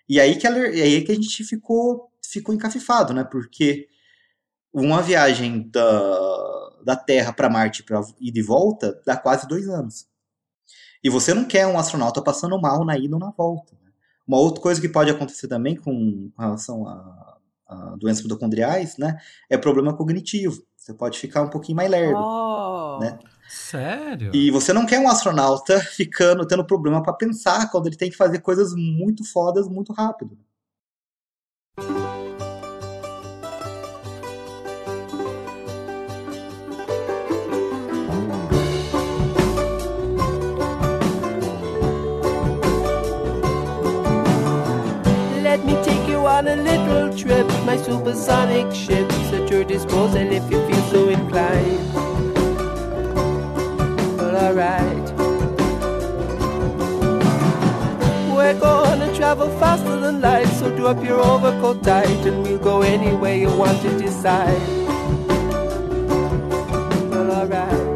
E 0.07 0.19
aí 0.19 0.35
que, 0.35 0.45
ela, 0.45 0.59
aí 0.59 1.03
que 1.03 1.11
a 1.11 1.15
gente 1.15 1.43
ficou, 1.43 2.11
ficou 2.23 2.53
encafifado, 2.53 3.11
né? 3.11 3.23
Porque 3.23 3.88
uma 4.71 5.01
viagem 5.01 5.67
da, 5.69 6.69
da 6.85 6.95
Terra 6.95 7.33
para 7.33 7.49
Marte 7.49 7.81
para 7.81 8.01
ir 8.19 8.31
de 8.31 8.41
volta 8.43 9.01
dá 9.03 9.17
quase 9.17 9.47
dois 9.47 9.67
anos. 9.67 10.05
E 11.03 11.09
você 11.09 11.33
não 11.33 11.45
quer 11.45 11.67
um 11.67 11.77
astronauta 11.77 12.21
passando 12.21 12.59
mal 12.59 12.83
na 12.83 12.97
ida 12.97 13.15
ou 13.15 13.19
na 13.19 13.31
volta. 13.31 13.73
Né? 13.83 13.91
Uma 14.27 14.37
outra 14.37 14.61
coisa 14.61 14.81
que 14.81 14.89
pode 14.89 15.09
acontecer 15.09 15.47
também 15.47 15.75
com 15.75 16.31
relação 16.37 16.87
a, 16.87 17.37
a 17.67 17.95
doenças 17.97 18.23
mitocondriais, 18.23 18.97
né, 18.97 19.17
é 19.49 19.57
problema 19.57 19.95
cognitivo. 19.95 20.61
Você 20.75 20.93
pode 20.93 21.19
ficar 21.19 21.41
um 21.41 21.49
pouquinho 21.49 21.75
mais 21.75 21.89
lerdo, 21.89 22.17
oh, 22.17 22.99
né? 22.99 23.19
Sério? 23.49 24.33
E 24.33 24.49
você 24.51 24.71
não 24.71 24.85
quer 24.85 24.99
um 24.99 25.09
astronauta 25.09 25.79
ficando 25.95 26.45
tendo 26.45 26.65
problema 26.65 27.03
para 27.03 27.13
pensar 27.13 27.69
quando 27.69 27.87
ele 27.87 27.97
tem 27.97 28.09
que 28.09 28.15
fazer 28.15 28.39
coisas 28.39 28.73
muito 28.73 29.25
fodas 29.25 29.67
muito 29.67 29.91
rápido. 29.91 30.37
On 46.38 46.47
a 46.47 46.55
little 46.55 47.17
trip. 47.17 47.47
My 47.65 47.75
supersonic 47.77 48.71
ship's 48.71 49.33
at 49.33 49.49
your 49.49 49.63
disposal 49.63 50.31
if 50.31 50.43
you 50.51 50.59
feel 50.67 50.83
so 50.91 51.09
inclined. 51.09 51.93
Well, 54.17 54.35
alright. 54.45 55.07
We're 58.35 58.59
gonna 58.59 59.15
travel 59.15 59.49
faster 59.57 59.99
than 59.99 60.21
light, 60.21 60.47
so 60.59 60.69
do 60.77 60.85
up 60.85 61.03
your 61.03 61.19
overcoat 61.19 61.81
tight, 61.81 62.23
and 62.27 62.43
we'll 62.43 62.59
go 62.59 62.83
anywhere 62.83 63.35
you 63.35 63.49
want 63.57 63.81
to 63.81 63.97
decide. 63.97 64.61
Well, 67.09 67.31
alright. 67.31 67.86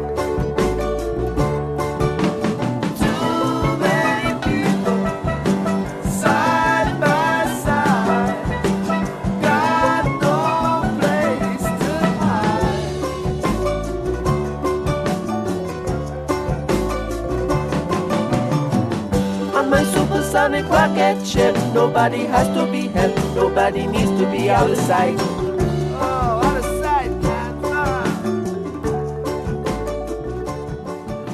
Supersonic 20.52 20.68
rocket 20.68 21.26
ship, 21.26 21.56
nobody 21.72 22.26
has 22.26 22.46
to 22.48 22.66
be 22.70 22.88
helped, 22.88 23.18
nobody 23.34 23.86
needs 23.86 24.10
to 24.10 24.26
be 24.30 24.50
out 24.50 24.70
of 24.70 24.76
sight. 24.76 25.16
Oh, 25.18 26.40
out 26.44 26.58
of 26.58 26.64
sight, 26.82 27.10
man. 27.22 27.52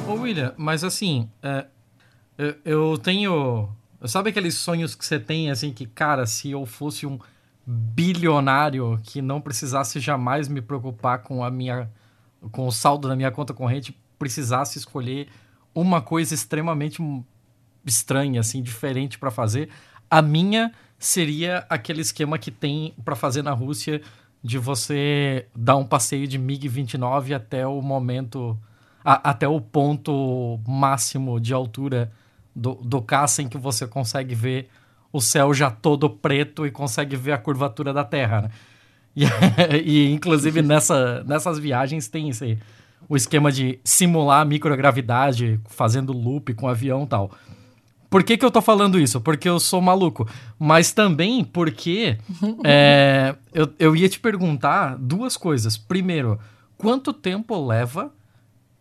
Ô, 0.07 0.13
William, 0.21 0.53
mas 0.57 0.83
assim, 0.83 1.29
é, 1.43 1.65
eu, 2.37 2.55
eu 2.63 2.97
tenho. 2.97 3.69
Sabe 4.05 4.29
aqueles 4.29 4.55
sonhos 4.55 4.95
que 4.95 5.05
você 5.05 5.19
tem, 5.19 5.51
assim, 5.51 5.73
que, 5.73 5.85
cara, 5.85 6.25
se 6.25 6.51
eu 6.51 6.65
fosse 6.65 7.05
um 7.05 7.19
bilionário 7.65 8.97
que 9.03 9.21
não 9.21 9.41
precisasse 9.41 9.99
jamais 9.99 10.47
me 10.47 10.61
preocupar 10.61 11.19
com 11.19 11.43
a 11.43 11.51
minha. 11.51 11.89
com 12.51 12.65
o 12.65 12.71
saldo 12.71 13.07
da 13.09 13.15
minha 13.15 13.31
conta 13.31 13.53
corrente, 13.53 13.95
precisasse 14.17 14.77
escolher 14.77 15.27
uma 15.75 16.01
coisa 16.01 16.33
extremamente 16.33 17.01
estranha, 17.89 18.39
assim, 18.39 18.61
diferente 18.61 19.17
pra 19.19 19.31
fazer. 19.31 19.69
A 20.09 20.21
minha 20.21 20.71
seria 20.97 21.65
aquele 21.69 22.01
esquema 22.01 22.37
que 22.37 22.51
tem 22.51 22.93
pra 23.03 23.15
fazer 23.15 23.41
na 23.41 23.51
Rússia 23.51 24.01
de 24.43 24.57
você 24.57 25.45
dar 25.55 25.75
um 25.75 25.85
passeio 25.85 26.27
de 26.27 26.39
MiG-29 26.39 27.35
até 27.35 27.65
o 27.67 27.81
momento 27.81 28.57
a- 29.03 29.29
até 29.31 29.47
o 29.47 29.59
ponto 29.61 30.59
máximo 30.67 31.39
de 31.39 31.53
altura 31.53 32.11
do, 32.55 32.75
do 32.75 33.01
caça 33.01 33.41
em 33.41 33.47
que 33.47 33.57
você 33.57 33.87
consegue 33.87 34.35
ver 34.35 34.69
o 35.11 35.19
céu 35.21 35.53
já 35.53 35.71
todo 35.71 36.09
preto 36.09 36.65
e 36.67 36.71
consegue 36.71 37.15
ver 37.15 37.31
a 37.31 37.37
curvatura 37.37 37.93
da 37.93 38.03
Terra, 38.03 38.41
né? 38.43 38.49
E, 39.15 39.25
e, 40.07 40.11
inclusive 40.13 40.61
nessa, 40.63 41.23
nessas 41.23 41.57
viagens 41.59 42.07
tem 42.07 42.29
esse, 42.29 42.57
o 43.07 43.15
esquema 43.17 43.51
de 43.51 43.79
simular 43.83 44.41
a 44.41 44.45
microgravidade 44.45 45.59
fazendo 45.67 46.13
loop 46.13 46.53
com 46.53 46.67
avião 46.67 47.03
e 47.03 47.07
tal. 47.07 47.31
Por 48.09 48.23
que, 48.23 48.37
que 48.37 48.43
eu 48.43 48.49
tô 48.49 48.61
falando 48.61 48.99
isso? 48.99 49.21
Porque 49.21 49.47
eu 49.47 49.59
sou 49.59 49.81
maluco. 49.81 50.27
Mas 50.57 50.91
também 50.91 51.43
porque 51.43 52.17
é, 52.63 53.35
eu, 53.53 53.71
eu 53.77 53.95
ia 53.95 54.09
te 54.09 54.19
perguntar 54.19 54.97
duas 54.97 55.37
coisas. 55.37 55.77
Primeiro, 55.77 56.39
quanto 56.77 57.13
tempo 57.13 57.67
leva 57.67 58.11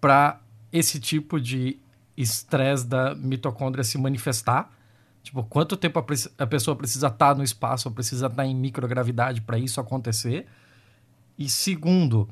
para 0.00 0.40
esse 0.72 0.98
tipo 0.98 1.40
de 1.40 1.78
estresse 2.16 2.86
da 2.86 3.14
mitocôndria 3.14 3.84
se 3.84 3.98
manifestar? 3.98 4.70
Tipo, 5.22 5.42
quanto 5.42 5.76
tempo 5.76 5.98
a, 5.98 6.04
a 6.42 6.46
pessoa 6.46 6.74
precisa 6.74 7.08
estar 7.08 7.36
no 7.36 7.44
espaço, 7.44 7.90
precisa 7.90 8.28
estar 8.28 8.46
em 8.46 8.54
microgravidade 8.54 9.42
para 9.42 9.58
isso 9.58 9.78
acontecer? 9.78 10.46
E 11.38 11.50
segundo, 11.50 12.28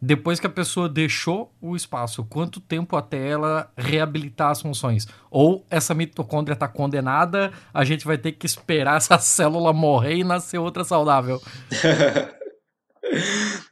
depois 0.00 0.38
que 0.38 0.46
a 0.46 0.50
pessoa 0.50 0.88
deixou 0.88 1.52
o 1.60 1.74
espaço, 1.74 2.24
quanto 2.24 2.60
tempo 2.60 2.96
até 2.96 3.28
ela 3.28 3.72
reabilitar 3.76 4.50
as 4.50 4.60
funções? 4.60 5.06
Ou 5.30 5.64
essa 5.70 5.94
mitocôndria 5.94 6.54
está 6.54 6.68
condenada, 6.68 7.52
a 7.72 7.84
gente 7.84 8.04
vai 8.04 8.18
ter 8.18 8.32
que 8.32 8.46
esperar 8.46 8.96
essa 8.98 9.18
célula 9.18 9.72
morrer 9.72 10.16
e 10.16 10.24
nascer 10.24 10.58
outra 10.58 10.84
saudável? 10.84 11.40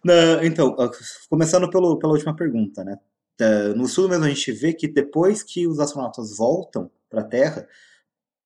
Na- 0.04 0.44
então, 0.44 0.74
começando 1.28 1.68
pelo, 1.70 1.98
pela 1.98 2.12
última 2.12 2.34
pergunta, 2.34 2.84
né? 2.84 2.96
Tá, 3.36 3.68
No 3.76 3.86
sul 3.86 4.08
mesmo 4.08 4.24
a 4.24 4.28
gente 4.28 4.52
vê 4.52 4.72
que 4.72 4.86
depois 4.88 5.42
que 5.42 5.66
os 5.66 5.78
astronautas 5.78 6.36
voltam 6.36 6.90
para 7.08 7.20
a 7.22 7.24
Terra, 7.24 7.66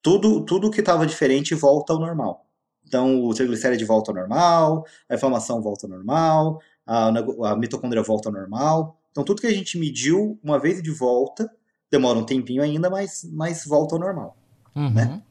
tudo, 0.03 0.45
tudo 0.45 0.71
que 0.71 0.81
estava 0.81 1.07
diferente 1.07 1.55
volta 1.55 1.93
ao 1.93 1.99
normal. 1.99 2.47
Então, 2.87 3.25
o 3.25 3.35
triglicéride 3.35 3.85
volta 3.85 4.13
ao 4.13 4.15
normal, 4.17 4.85
a 5.09 5.15
inflamação 5.17 5.61
volta 5.61 5.87
ao 5.87 5.91
normal, 5.91 6.61
a, 6.87 7.09
a 7.09 7.57
mitocôndria 7.57 8.03
volta 8.03 8.29
ao 8.29 8.33
normal. 8.33 9.01
Então, 9.11 9.25
tudo 9.25 9.41
que 9.41 9.47
a 9.47 9.53
gente 9.53 9.79
mediu 9.79 10.39
uma 10.43 10.59
vez 10.59 10.83
de 10.83 10.91
volta, 10.91 11.51
demora 11.91 12.19
um 12.19 12.25
tempinho 12.25 12.63
ainda, 12.63 12.89
mas, 12.91 13.29
mas 13.33 13.65
volta 13.65 13.95
ao 13.95 14.01
normal. 14.01 14.37
Uhum. 14.75 14.93
Né? 14.93 15.23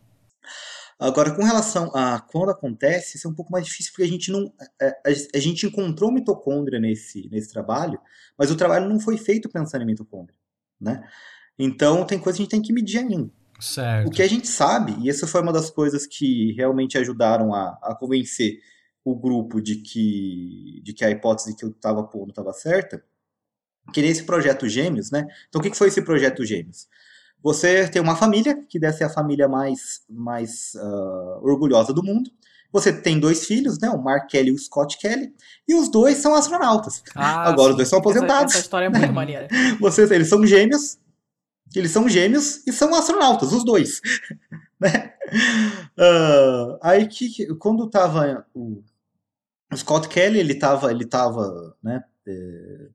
Agora, 0.98 1.36
com 1.36 1.44
relação 1.44 1.92
a 1.94 2.20
quando 2.20 2.52
acontece, 2.52 3.18
isso 3.18 3.28
é 3.28 3.32
um 3.32 3.36
pouco 3.36 3.52
mais 3.52 3.66
difícil, 3.66 3.92
porque 3.92 4.04
a 4.04 4.08
gente 4.08 4.32
não. 4.32 4.52
A, 4.82 4.86
a- 4.86 5.14
a 5.36 5.40
gente 5.40 5.66
encontrou 5.66 6.12
mitocôndria 6.12 6.80
nesse, 6.80 7.30
nesse 7.30 7.52
trabalho, 7.52 8.00
mas 8.38 8.50
o 8.50 8.56
trabalho 8.56 8.88
não 8.88 9.00
foi 9.00 9.18
feito 9.18 9.50
pensando 9.50 9.82
em 9.82 9.86
mitocôndria. 9.86 10.36
Né? 10.80 11.04
Então, 11.60 12.06
tem 12.06 12.18
coisa 12.20 12.38
que 12.38 12.42
a 12.42 12.46
gente 12.46 12.52
tem 12.52 12.62
que 12.62 12.74
medir 12.74 13.00
ainda. 13.00 13.30
Certo. 13.60 14.08
O 14.08 14.12
que 14.12 14.22
a 14.22 14.28
gente 14.28 14.48
sabe, 14.48 14.96
e 15.00 15.10
essa 15.10 15.26
foi 15.28 15.42
uma 15.42 15.54
das 15.54 15.70
coisas 15.70 16.06
que 16.06 16.54
realmente 16.54 16.98
ajudaram 16.98 17.54
a, 17.54 17.78
a 17.82 17.96
convencer 17.96 18.60
o 19.06 19.16
grupo 19.16 19.62
de 19.62 19.76
que, 19.76 20.82
de 20.84 20.92
que 20.92 21.06
a 21.06 21.12
hipótese 21.12 21.56
que 21.56 21.64
eu 21.64 21.70
estava 21.70 22.04
pondo 22.04 22.32
estava 22.32 22.52
certa, 22.52 23.02
que 23.94 24.02
nesse 24.02 24.24
projeto 24.24 24.68
Gêmeos, 24.68 25.12
né? 25.12 25.28
Então, 25.48 25.60
o 25.60 25.64
que 25.64 25.70
que 25.70 25.78
foi 25.78 25.90
esse 25.90 26.02
projeto 26.02 26.44
Gêmeos? 26.44 26.88
Você 27.44 27.88
tem 27.88 28.02
uma 28.02 28.16
família, 28.16 28.60
que 28.68 28.80
deve 28.80 28.98
ser 28.98 29.04
a 29.04 29.10
família 29.10 29.48
mais, 29.48 30.02
mais 30.10 30.76
ah, 30.76 31.40
orgulhosa 31.44 31.94
do 31.94 32.02
mundo. 32.04 32.32
Você 32.72 32.92
tem 32.92 33.20
dois 33.20 33.46
filhos, 33.46 33.78
né? 33.80 33.88
O 33.92 34.02
Mark 34.02 34.28
Kelly 34.28 34.50
e 34.50 34.54
o 34.54 34.58
Scott 34.58 34.98
Kelly. 34.98 35.32
E 35.68 35.76
os 35.76 35.88
dois 35.88 36.18
são 36.18 36.34
astronautas. 36.34 37.04
Ah, 37.14 37.48
Agora 37.48 37.70
os 37.70 37.74
sim. 37.74 37.78
dois 37.78 37.88
são 37.90 38.00
Essa, 38.00 38.10
aposentados. 38.10 38.54
essa 38.56 38.64
história 38.64 38.88
é 38.88 38.90
muito 38.90 39.14
maneira. 39.14 39.48
Vocês, 39.80 40.10
eles 40.10 40.28
são 40.28 40.44
gêmeos. 40.48 40.98
Eles 41.76 41.92
são 41.92 42.10
gêmeos 42.10 42.66
e 42.66 42.74
são 42.74 42.94
astronautas, 42.96 43.54
os 43.54 43.64
dois. 43.64 44.02
né? 44.82 45.14
Ah, 45.98 46.78
aí 46.82 47.08
que 47.08 47.30
que- 47.30 47.56
quando 47.56 47.88
tava 47.90 48.46
o, 48.54 48.84
o 49.72 49.78
Scott 49.78 50.08
Kelly, 50.08 50.40
ele 50.40 50.56
tava, 50.56 50.92
ele 50.92 51.06
tava, 51.06 51.76
né? 51.84 52.04
eh, 52.28 52.90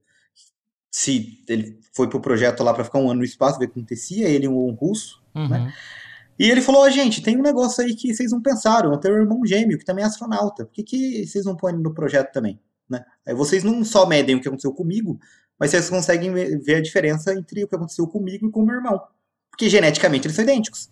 se 0.90 1.42
ele 1.48 1.78
foi 1.92 2.08
pro 2.08 2.20
projeto 2.20 2.62
lá 2.64 2.74
para 2.74 2.84
ficar 2.84 2.98
um 2.98 3.10
ano 3.10 3.20
no 3.20 3.24
espaço, 3.24 3.58
ver 3.58 3.66
o 3.66 3.68
que 3.68 3.78
acontecia, 3.78 4.28
ele 4.28 4.46
e 4.46 4.48
um 4.48 4.72
russo. 4.72 5.22
Uhum. 5.34 5.48
né? 5.48 5.72
E 6.38 6.50
ele 6.50 6.62
falou, 6.62 6.82
ó, 6.82 6.90
gente, 6.90 7.22
tem 7.22 7.36
um 7.36 7.42
negócio 7.42 7.84
aí 7.84 7.94
que 7.94 8.14
vocês 8.14 8.32
não 8.32 8.40
pensaram, 8.40 8.90
eu 8.90 8.98
tenho 8.98 9.14
um 9.14 9.20
irmão 9.20 9.44
gêmeo 9.44 9.78
que 9.78 9.84
também 9.84 10.02
é 10.02 10.06
astronauta, 10.06 10.64
por 10.64 10.72
que, 10.72 10.82
que 10.82 11.26
vocês 11.26 11.44
não 11.44 11.54
põem 11.54 11.76
no 11.76 11.92
projeto 11.92 12.32
também? 12.32 12.58
Né? 12.88 13.04
Aí 13.26 13.34
vocês 13.34 13.62
não 13.62 13.84
só 13.84 14.06
medem 14.06 14.36
o 14.36 14.40
que 14.40 14.48
aconteceu 14.48 14.72
comigo, 14.72 15.20
mas 15.58 15.70
vocês 15.70 15.90
conseguem 15.90 16.32
ve- 16.32 16.56
ver 16.58 16.76
a 16.76 16.80
diferença 16.82 17.34
entre 17.34 17.62
o 17.62 17.68
que 17.68 17.74
aconteceu 17.76 18.06
comigo 18.08 18.48
e 18.48 18.50
com 18.50 18.62
o 18.62 18.66
meu 18.66 18.76
irmão. 18.76 19.00
Porque 19.50 19.68
geneticamente 19.68 20.26
eles 20.26 20.34
são 20.34 20.42
idênticos. 20.42 20.88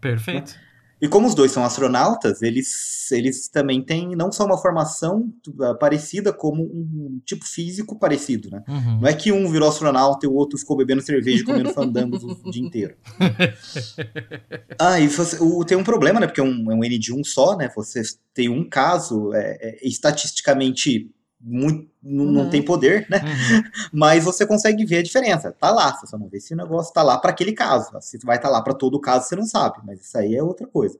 Perfeito. 0.00 0.58
E 1.00 1.06
como 1.08 1.28
os 1.28 1.34
dois 1.34 1.52
são 1.52 1.64
astronautas, 1.64 2.42
eles, 2.42 3.10
eles 3.12 3.48
também 3.48 3.80
têm 3.82 4.16
não 4.16 4.32
só 4.32 4.44
uma 4.44 4.58
formação 4.58 5.32
ah, 5.60 5.74
parecida, 5.74 6.32
como 6.32 6.62
um 6.64 7.20
tipo 7.24 7.44
físico 7.46 7.96
parecido, 7.98 8.50
né? 8.50 8.62
Uhum. 8.68 9.00
Não 9.02 9.08
é 9.08 9.14
que 9.14 9.30
um 9.30 9.48
virou 9.50 9.68
astronauta 9.68 10.26
e 10.26 10.28
o 10.28 10.34
outro 10.34 10.58
ficou 10.58 10.76
bebendo 10.76 11.00
cerveja 11.00 11.42
e 11.42 11.44
comendo 11.44 11.72
fandangos 11.72 12.24
o 12.24 12.50
dia 12.50 12.62
inteiro. 12.62 12.94
Ah, 14.78 15.00
e 15.00 15.08
você- 15.08 15.38
o- 15.42 15.64
tem 15.64 15.76
um 15.76 15.82
problema, 15.84 16.20
né? 16.20 16.26
Porque 16.26 16.40
é 16.40 16.44
um, 16.44 16.70
é 16.70 16.74
um 16.74 16.84
N 16.84 16.98
de 16.98 17.12
um 17.12 17.24
só, 17.24 17.56
né? 17.56 17.70
Você 17.74 18.02
tem 18.32 18.48
um 18.48 18.68
caso, 18.68 19.32
é, 19.34 19.58
é 19.60 19.86
estatisticamente 19.86 21.10
muito, 21.40 21.88
não, 22.02 22.24
não 22.24 22.42
Uhum. 22.44 22.50
tem 22.50 22.62
poder, 22.64 23.06
né? 23.08 23.18
Uhum. 23.22 23.62
Mas 23.92 24.24
você 24.24 24.46
consegue 24.46 24.84
ver 24.84 24.98
a 24.98 25.02
diferença. 25.02 25.52
Tá 25.52 25.70
lá, 25.70 25.94
você 25.94 26.06
só 26.06 26.18
não 26.18 26.28
vê 26.28 26.40
se 26.40 26.54
o 26.54 26.56
negócio 26.56 26.92
tá 26.92 27.02
lá 27.02 27.18
para 27.18 27.30
aquele 27.30 27.52
caso. 27.52 27.90
Se 28.00 28.18
vai 28.24 28.36
estar 28.36 28.48
lá 28.48 28.60
para 28.62 28.74
todo 28.74 29.00
caso, 29.00 29.28
você 29.28 29.36
não 29.36 29.46
sabe, 29.46 29.78
mas 29.86 30.00
isso 30.00 30.18
aí 30.18 30.34
é 30.34 30.42
outra 30.42 30.66
coisa. 30.66 30.98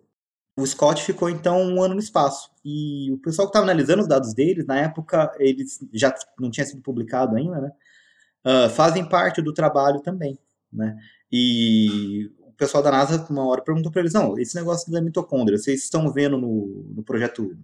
O 0.56 0.66
Scott 0.66 1.02
ficou 1.04 1.30
então 1.30 1.62
um 1.62 1.80
ano 1.82 1.94
no 1.94 2.00
espaço. 2.00 2.50
E 2.64 3.10
o 3.12 3.18
pessoal 3.18 3.46
que 3.46 3.50
estava 3.50 3.64
analisando 3.64 4.02
os 4.02 4.08
dados 4.08 4.34
deles, 4.34 4.66
na 4.66 4.78
época, 4.78 5.32
eles 5.38 5.78
já 5.92 6.12
não 6.38 6.50
tinha 6.50 6.66
sido 6.66 6.82
publicado 6.82 7.36
ainda, 7.36 7.60
né? 7.60 7.70
Ah, 8.44 8.68
fazem 8.68 9.04
parte 9.08 9.40
do 9.42 9.52
trabalho 9.54 10.00
também, 10.00 10.38
né? 10.72 10.96
E 11.30 12.30
o 12.40 12.52
pessoal 12.52 12.82
da 12.82 12.90
NASA, 12.90 13.24
uma 13.30 13.46
hora, 13.46 13.62
perguntou 13.62 13.92
para 13.92 14.00
eles: 14.00 14.12
não, 14.14 14.38
esse 14.38 14.54
negócio 14.56 14.90
da 14.90 15.00
mitocôndria, 15.00 15.58
vocês 15.58 15.84
estão 15.84 16.10
vendo 16.12 16.38
no, 16.38 16.84
no 16.94 17.02
projeto 17.02 17.56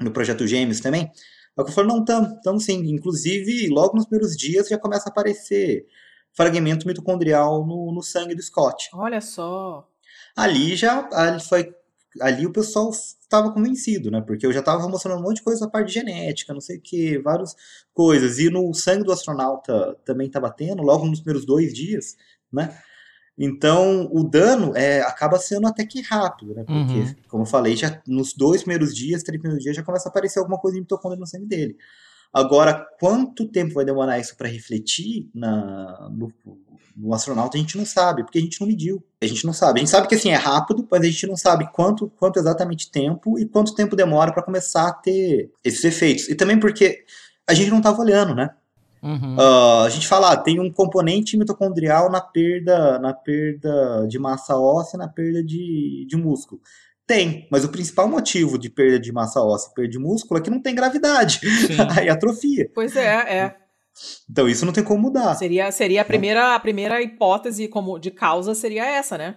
no 0.00 0.10
projeto 0.10 0.46
Gêmeos 0.46 0.80
também? 0.80 1.10
Aí 1.58 1.64
eu 1.64 1.72
falei: 1.72 1.90
não, 1.90 2.00
estamos 2.00 2.32
estamos 2.32 2.64
sim. 2.64 2.78
Inclusive, 2.90 3.68
logo 3.68 3.96
nos 3.96 4.06
primeiros 4.06 4.36
dias 4.36 4.68
já 4.68 4.78
começa 4.78 5.08
a 5.08 5.12
aparecer 5.12 5.86
fragmento 6.34 6.86
mitocondrial 6.86 7.66
no, 7.66 7.92
no 7.92 8.02
sangue 8.02 8.34
do 8.34 8.42
Scott. 8.42 8.88
Olha 8.94 9.20
só. 9.20 9.88
Ali 10.36 10.76
já 10.76 11.08
ali 11.12 11.42
foi 11.42 11.74
ali 12.20 12.46
o 12.46 12.52
pessoal 12.52 12.90
estava 12.90 13.52
convencido, 13.52 14.10
né? 14.10 14.20
Porque 14.20 14.46
eu 14.46 14.52
já 14.52 14.60
estava 14.60 14.86
mostrando 14.88 15.18
um 15.18 15.22
monte 15.22 15.36
de 15.36 15.42
coisa 15.42 15.60
da 15.60 15.70
parte 15.70 15.88
de 15.88 15.94
genética, 15.94 16.52
não 16.52 16.60
sei 16.60 16.76
o 16.76 16.80
que, 16.80 17.18
várias 17.18 17.54
coisas. 17.94 18.38
E 18.38 18.50
no 18.50 18.72
sangue 18.74 19.04
do 19.04 19.12
astronauta 19.12 19.96
também 20.04 20.26
estava 20.26 20.50
tendo, 20.50 20.82
logo 20.82 21.06
nos 21.06 21.20
primeiros 21.20 21.46
dois 21.46 21.72
dias, 21.72 22.16
né? 22.52 22.76
Então, 23.38 24.08
o 24.12 24.22
dano 24.22 24.76
é, 24.76 25.00
acaba 25.00 25.38
sendo 25.38 25.66
até 25.66 25.86
que 25.86 26.02
rápido, 26.02 26.54
né? 26.54 26.64
Porque, 26.64 27.00
uhum. 27.00 27.14
como 27.28 27.42
eu 27.42 27.46
falei, 27.46 27.74
já 27.76 28.00
nos 28.06 28.34
dois 28.34 28.62
primeiros 28.62 28.94
dias, 28.94 29.22
três 29.22 29.40
primeiros 29.40 29.64
dias, 29.64 29.74
já 29.74 29.82
começa 29.82 30.08
a 30.08 30.10
aparecer 30.10 30.38
alguma 30.38 30.58
coisa 30.58 30.74
de 30.74 30.82
mitocôndria 30.82 31.18
no 31.18 31.26
sangue 31.26 31.46
dele. 31.46 31.76
Agora, 32.32 32.86
quanto 32.98 33.46
tempo 33.46 33.74
vai 33.74 33.84
demorar 33.84 34.18
isso 34.18 34.34
para 34.36 34.48
refletir 34.48 35.28
na, 35.34 36.08
no, 36.10 36.32
no, 36.96 37.12
astronauta, 37.12 37.58
a 37.58 37.60
gente 37.60 37.76
não 37.76 37.84
sabe, 37.84 38.22
porque 38.22 38.38
a 38.38 38.40
gente 38.40 38.58
não 38.58 38.68
mediu. 38.68 39.04
A 39.20 39.26
gente 39.26 39.44
não 39.44 39.52
sabe. 39.52 39.80
A 39.80 39.82
gente 39.82 39.90
sabe 39.90 40.08
que 40.08 40.14
assim 40.14 40.30
é 40.30 40.36
rápido, 40.36 40.86
mas 40.90 41.02
a 41.02 41.04
gente 41.04 41.26
não 41.26 41.36
sabe 41.36 41.70
quanto, 41.72 42.08
quanto 42.18 42.38
exatamente 42.38 42.90
tempo 42.90 43.38
e 43.38 43.46
quanto 43.46 43.74
tempo 43.74 43.94
demora 43.94 44.32
para 44.32 44.42
começar 44.42 44.88
a 44.88 44.92
ter 44.92 45.50
esses 45.62 45.84
efeitos. 45.84 46.28
E 46.28 46.34
também 46.34 46.58
porque 46.58 47.04
a 47.46 47.52
gente 47.52 47.70
não 47.70 47.78
estava 47.78 48.00
olhando, 48.00 48.34
né? 48.34 48.50
Uhum. 49.02 49.36
Uh, 49.36 49.84
a 49.84 49.88
gente 49.90 50.06
fala, 50.06 50.32
ah, 50.32 50.36
tem 50.36 50.60
um 50.60 50.72
componente 50.72 51.36
mitocondrial 51.36 52.10
na 52.10 52.20
perda, 52.20 52.98
na 53.00 53.12
perda 53.12 54.06
de 54.08 54.18
massa 54.18 54.56
óssea, 54.56 54.96
na 54.96 55.08
perda 55.08 55.42
de, 55.42 56.06
de 56.08 56.16
músculo. 56.16 56.60
Tem, 57.04 57.48
mas 57.50 57.64
o 57.64 57.68
principal 57.68 58.08
motivo 58.08 58.56
de 58.56 58.70
perda 58.70 59.00
de 59.00 59.12
massa 59.12 59.40
óssea 59.40 59.70
e 59.70 59.74
perda 59.74 59.90
de 59.90 59.98
músculo 59.98 60.38
é 60.38 60.42
que 60.42 60.50
não 60.50 60.62
tem 60.62 60.74
gravidade. 60.74 61.40
Aí 61.98 62.08
atrofia. 62.08 62.70
Pois 62.72 62.94
é, 62.94 63.06
é. 63.06 63.56
Então 64.30 64.48
isso 64.48 64.64
não 64.64 64.72
tem 64.72 64.84
como 64.84 65.02
mudar. 65.02 65.34
Seria, 65.34 65.70
seria 65.72 66.02
a 66.02 66.04
primeira, 66.04 66.54
a 66.54 66.60
primeira 66.60 67.02
hipótese 67.02 67.68
como 67.68 67.98
de 67.98 68.10
causa 68.10 68.54
seria 68.54 68.86
essa, 68.86 69.18
né? 69.18 69.36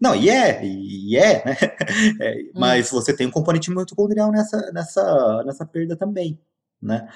Não, 0.00 0.14
e 0.14 0.28
é, 0.28 0.60
e 0.62 1.16
é, 1.16 1.44
né? 1.44 1.56
É, 2.20 2.34
hum. 2.34 2.50
Mas 2.54 2.90
você 2.90 3.16
tem 3.16 3.26
um 3.26 3.30
componente 3.30 3.70
mitocondrial 3.70 4.30
nessa, 4.30 4.70
nessa, 4.72 5.42
nessa 5.44 5.66
perda 5.66 5.96
também. 5.96 6.38
Né? 6.82 7.06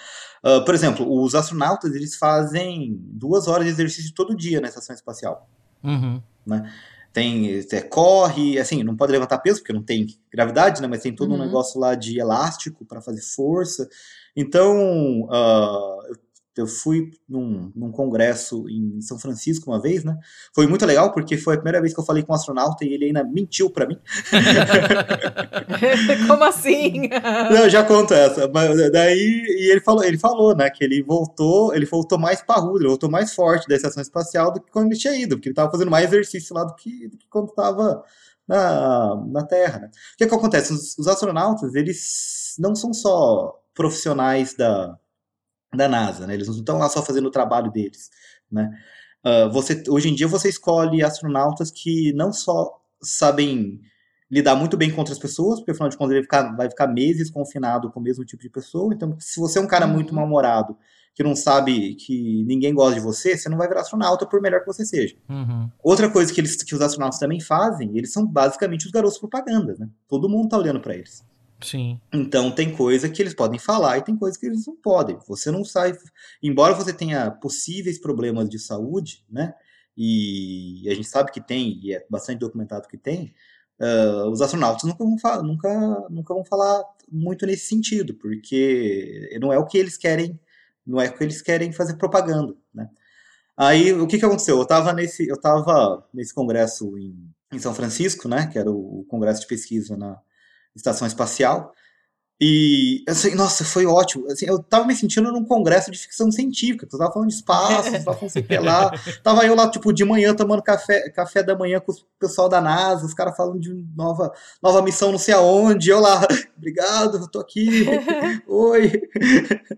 Uh, 0.44 0.64
por 0.64 0.74
exemplo, 0.74 1.10
os 1.22 1.34
astronautas 1.34 1.94
eles 1.94 2.16
fazem 2.16 2.98
duas 3.00 3.48
horas 3.48 3.64
de 3.64 3.72
exercício 3.72 4.12
todo 4.14 4.36
dia 4.36 4.60
na 4.60 4.68
estação 4.68 4.94
espacial. 4.94 5.48
Uhum. 5.82 6.22
Né? 6.46 6.70
Tem, 7.12 7.64
é, 7.70 7.80
corre, 7.80 8.58
assim, 8.58 8.82
não 8.82 8.96
pode 8.96 9.12
levantar 9.12 9.38
peso 9.38 9.60
porque 9.60 9.72
não 9.72 9.82
tem 9.82 10.06
gravidade, 10.32 10.82
né? 10.82 10.88
Mas 10.88 11.00
tem 11.00 11.14
todo 11.14 11.30
uhum. 11.30 11.36
um 11.36 11.44
negócio 11.44 11.80
lá 11.80 11.94
de 11.94 12.18
elástico 12.18 12.84
para 12.84 13.00
fazer 13.00 13.22
força. 13.22 13.88
Então, 14.36 15.22
uh, 15.22 16.06
eu 16.08 16.16
eu 16.56 16.66
fui 16.66 17.10
num, 17.28 17.72
num, 17.74 17.90
congresso 17.90 18.68
em 18.68 19.00
São 19.00 19.18
Francisco 19.18 19.70
uma 19.70 19.80
vez, 19.80 20.04
né? 20.04 20.16
Foi 20.54 20.66
muito 20.66 20.86
legal 20.86 21.12
porque 21.12 21.36
foi 21.36 21.54
a 21.54 21.56
primeira 21.56 21.80
vez 21.80 21.92
que 21.92 22.00
eu 22.00 22.04
falei 22.04 22.22
com 22.22 22.32
um 22.32 22.36
astronauta 22.36 22.84
e 22.84 22.92
ele 22.92 23.06
ainda 23.06 23.24
mentiu 23.24 23.70
para 23.70 23.86
mim. 23.86 23.98
Como 26.28 26.44
assim? 26.44 27.08
Não, 27.50 27.68
já 27.68 27.82
conto 27.84 28.14
essa. 28.14 28.48
Mas 28.48 28.90
daí 28.92 29.42
e 29.46 29.70
ele 29.70 29.80
falou, 29.80 30.04
ele 30.04 30.18
falou, 30.18 30.54
né, 30.56 30.70
que 30.70 30.84
ele 30.84 31.02
voltou, 31.02 31.74
ele 31.74 31.86
voltou 31.86 32.18
mais 32.18 32.42
parrudo, 32.42 32.78
ele 32.78 32.88
voltou 32.88 33.10
mais 33.10 33.34
forte 33.34 33.68
da 33.68 33.74
estação 33.74 34.02
espacial 34.02 34.52
do 34.52 34.60
que 34.60 34.70
quando 34.70 34.86
ele 34.86 34.98
tinha 34.98 35.16
ido, 35.16 35.36
porque 35.36 35.48
ele 35.48 35.56
tava 35.56 35.70
fazendo 35.70 35.90
mais 35.90 36.06
exercício 36.06 36.54
lá 36.54 36.64
do 36.64 36.74
que, 36.74 37.08
do 37.08 37.16
que 37.16 37.26
quando 37.28 37.48
estava 37.48 38.04
na, 38.46 39.16
na 39.26 39.42
Terra. 39.44 39.80
Né? 39.80 39.86
O 39.86 40.16
que, 40.18 40.26
que 40.26 40.34
acontece? 40.34 40.72
Os, 40.72 40.96
os 40.98 41.08
astronautas, 41.08 41.74
eles 41.74 42.54
não 42.58 42.74
são 42.74 42.92
só 42.92 43.60
profissionais 43.74 44.54
da 44.54 44.96
da 45.76 45.88
NASA, 45.88 46.26
né? 46.26 46.34
Eles 46.34 46.48
não 46.48 46.56
estão 46.56 46.78
lá 46.78 46.88
só 46.88 47.02
fazendo 47.02 47.26
o 47.26 47.30
trabalho 47.30 47.70
deles, 47.70 48.10
né? 48.50 48.70
Uh, 49.24 49.50
você, 49.50 49.82
hoje 49.88 50.10
em 50.10 50.14
dia 50.14 50.28
você 50.28 50.48
escolhe 50.48 51.02
astronautas 51.02 51.70
que 51.70 52.12
não 52.12 52.30
só 52.32 52.78
sabem 53.02 53.80
lidar 54.30 54.54
muito 54.56 54.76
bem 54.76 54.90
com 54.90 54.98
outras 54.98 55.18
pessoas, 55.18 55.60
porque 55.60 55.70
afinal 55.70 55.88
de 55.88 55.96
contas 55.96 56.12
ele 56.12 56.20
vai 56.20 56.24
ficar, 56.24 56.56
vai 56.56 56.68
ficar 56.68 56.86
meses 56.88 57.30
confinado 57.30 57.90
com 57.90 58.00
o 58.00 58.02
mesmo 58.02 58.24
tipo 58.24 58.42
de 58.42 58.50
pessoa. 58.50 58.92
Então, 58.92 59.16
se 59.18 59.38
você 59.38 59.58
é 59.58 59.62
um 59.62 59.66
cara 59.66 59.86
muito 59.86 60.10
uhum. 60.10 60.16
mal-humorado, 60.16 60.76
que 61.14 61.22
não 61.22 61.36
sabe 61.36 61.94
que 61.94 62.44
ninguém 62.44 62.74
gosta 62.74 62.96
de 62.96 63.00
você, 63.00 63.38
você 63.38 63.48
não 63.48 63.56
vai 63.56 63.68
virar 63.68 63.82
astronauta 63.82 64.26
por 64.26 64.42
melhor 64.42 64.60
que 64.60 64.66
você 64.66 64.84
seja. 64.84 65.14
Uhum. 65.28 65.70
Outra 65.82 66.10
coisa 66.10 66.32
que, 66.32 66.40
eles, 66.40 66.56
que 66.56 66.74
os 66.74 66.80
astronautas 66.80 67.20
também 67.20 67.40
fazem, 67.40 67.96
eles 67.96 68.12
são 68.12 68.26
basicamente 68.26 68.86
os 68.86 68.90
garotos 68.90 69.18
propaganda, 69.18 69.76
né? 69.78 69.88
Todo 70.08 70.28
mundo 70.28 70.48
tá 70.48 70.58
olhando 70.58 70.80
para 70.80 70.96
eles. 70.96 71.24
Sim. 71.64 71.98
Então 72.12 72.52
tem 72.52 72.76
coisa 72.76 73.08
que 73.08 73.22
eles 73.22 73.34
podem 73.34 73.58
falar 73.58 73.96
e 73.96 74.04
tem 74.04 74.14
coisa 74.14 74.38
que 74.38 74.44
eles 74.44 74.66
não 74.66 74.76
podem. 74.76 75.18
Você 75.26 75.50
não 75.50 75.64
sai. 75.64 75.96
Embora 76.42 76.74
você 76.74 76.92
tenha 76.92 77.30
possíveis 77.30 77.98
problemas 77.98 78.50
de 78.50 78.58
saúde, 78.58 79.24
né? 79.30 79.54
E 79.96 80.86
a 80.90 80.94
gente 80.94 81.08
sabe 81.08 81.32
que 81.32 81.40
tem, 81.40 81.80
e 81.82 81.94
é 81.94 82.04
bastante 82.10 82.40
documentado 82.40 82.86
que 82.86 82.98
tem, 82.98 83.32
uh, 83.80 84.28
os 84.28 84.42
astronautas 84.42 84.82
nunca 84.84 85.04
vão, 85.04 85.18
falar, 85.18 85.42
nunca, 85.42 86.06
nunca 86.10 86.34
vão 86.34 86.44
falar 86.44 86.82
muito 87.10 87.46
nesse 87.46 87.66
sentido, 87.66 88.14
porque 88.14 89.38
não 89.40 89.52
é 89.52 89.58
o 89.58 89.64
que 89.64 89.78
eles 89.78 89.96
querem, 89.96 90.38
não 90.86 91.00
é 91.00 91.08
o 91.08 91.16
que 91.16 91.24
eles 91.24 91.40
querem 91.40 91.72
fazer 91.72 91.96
propaganda, 91.96 92.54
né? 92.74 92.90
Aí 93.56 93.92
o 93.92 94.06
que, 94.06 94.18
que 94.18 94.24
aconteceu? 94.24 94.56
Eu 94.56 94.64
estava 94.64 94.92
nesse, 94.92 95.28
eu 95.28 95.36
nesse 96.12 96.34
congresso 96.34 96.98
em, 96.98 97.32
em 97.52 97.58
São 97.60 97.72
Francisco, 97.72 98.28
né? 98.28 98.48
Que 98.48 98.58
era 98.58 98.70
o, 98.70 99.00
o 99.00 99.04
congresso 99.04 99.42
de 99.42 99.46
pesquisa 99.46 99.96
na, 99.96 100.20
estação 100.74 101.06
espacial. 101.06 101.72
E, 102.40 103.04
assim, 103.08 103.34
nossa, 103.34 103.64
foi 103.64 103.86
ótimo. 103.86 104.26
Assim, 104.30 104.46
eu 104.46 104.60
tava 104.60 104.84
me 104.84 104.94
sentindo 104.94 105.30
num 105.30 105.44
congresso 105.44 105.90
de 105.90 105.96
ficção 105.96 106.32
científica, 106.32 106.84
eu 106.84 106.98
tava 106.98 107.12
falando 107.12 107.28
de 107.28 107.34
espaço, 107.36 107.92
tava 108.04 108.14
falando 108.14 108.28
sei 108.28 108.58
lá. 108.58 108.90
Tava 109.22 109.46
eu 109.46 109.54
lá, 109.54 109.70
tipo, 109.70 109.92
de 109.92 110.04
manhã 110.04 110.34
tomando 110.34 110.62
café, 110.62 111.08
café 111.10 111.42
da 111.44 111.56
manhã 111.56 111.80
com 111.80 111.92
o 111.92 111.96
pessoal 112.18 112.48
da 112.48 112.60
NASA, 112.60 113.06
os 113.06 113.14
caras 113.14 113.36
falando 113.36 113.60
de 113.60 113.72
nova, 113.96 114.32
nova 114.62 114.82
missão 114.82 115.12
não 115.12 115.18
sei 115.18 115.32
aonde. 115.32 115.90
Eu 115.90 116.00
lá, 116.00 116.26
obrigado, 116.58 117.18
eu 117.18 117.30
tô 117.30 117.38
aqui. 117.38 117.86
Oi. 118.48 118.92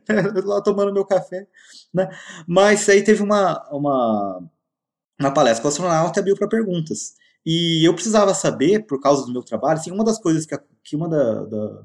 eu 0.09 0.47
lá 0.47 0.61
tomando 0.63 0.95
meu 0.95 1.05
café. 1.05 1.47
Né? 1.93 2.09
Mas 2.49 2.89
aí 2.89 3.03
teve 3.05 3.23
uma, 3.23 3.63
uma, 3.71 4.43
uma 5.21 5.31
palestra 5.31 5.61
com 5.61 5.69
o 5.69 5.71
astronauta 5.71 6.19
e 6.19 6.21
abriu 6.21 6.37
para 6.37 6.49
perguntas. 6.49 7.15
E 7.47 7.87
eu 7.87 7.95
precisava 7.95 8.35
saber, 8.35 8.87
por 8.87 9.01
causa 9.01 9.25
do 9.25 9.33
meu 9.33 9.43
trabalho, 9.43 9.79
assim, 9.79 9.93
uma 9.93 10.05
das 10.05 10.19
coisas 10.19 10.45
que, 10.45 10.59
que 10.83 10.97
uma 10.97 11.09
da, 11.09 11.45
da, 11.45 11.83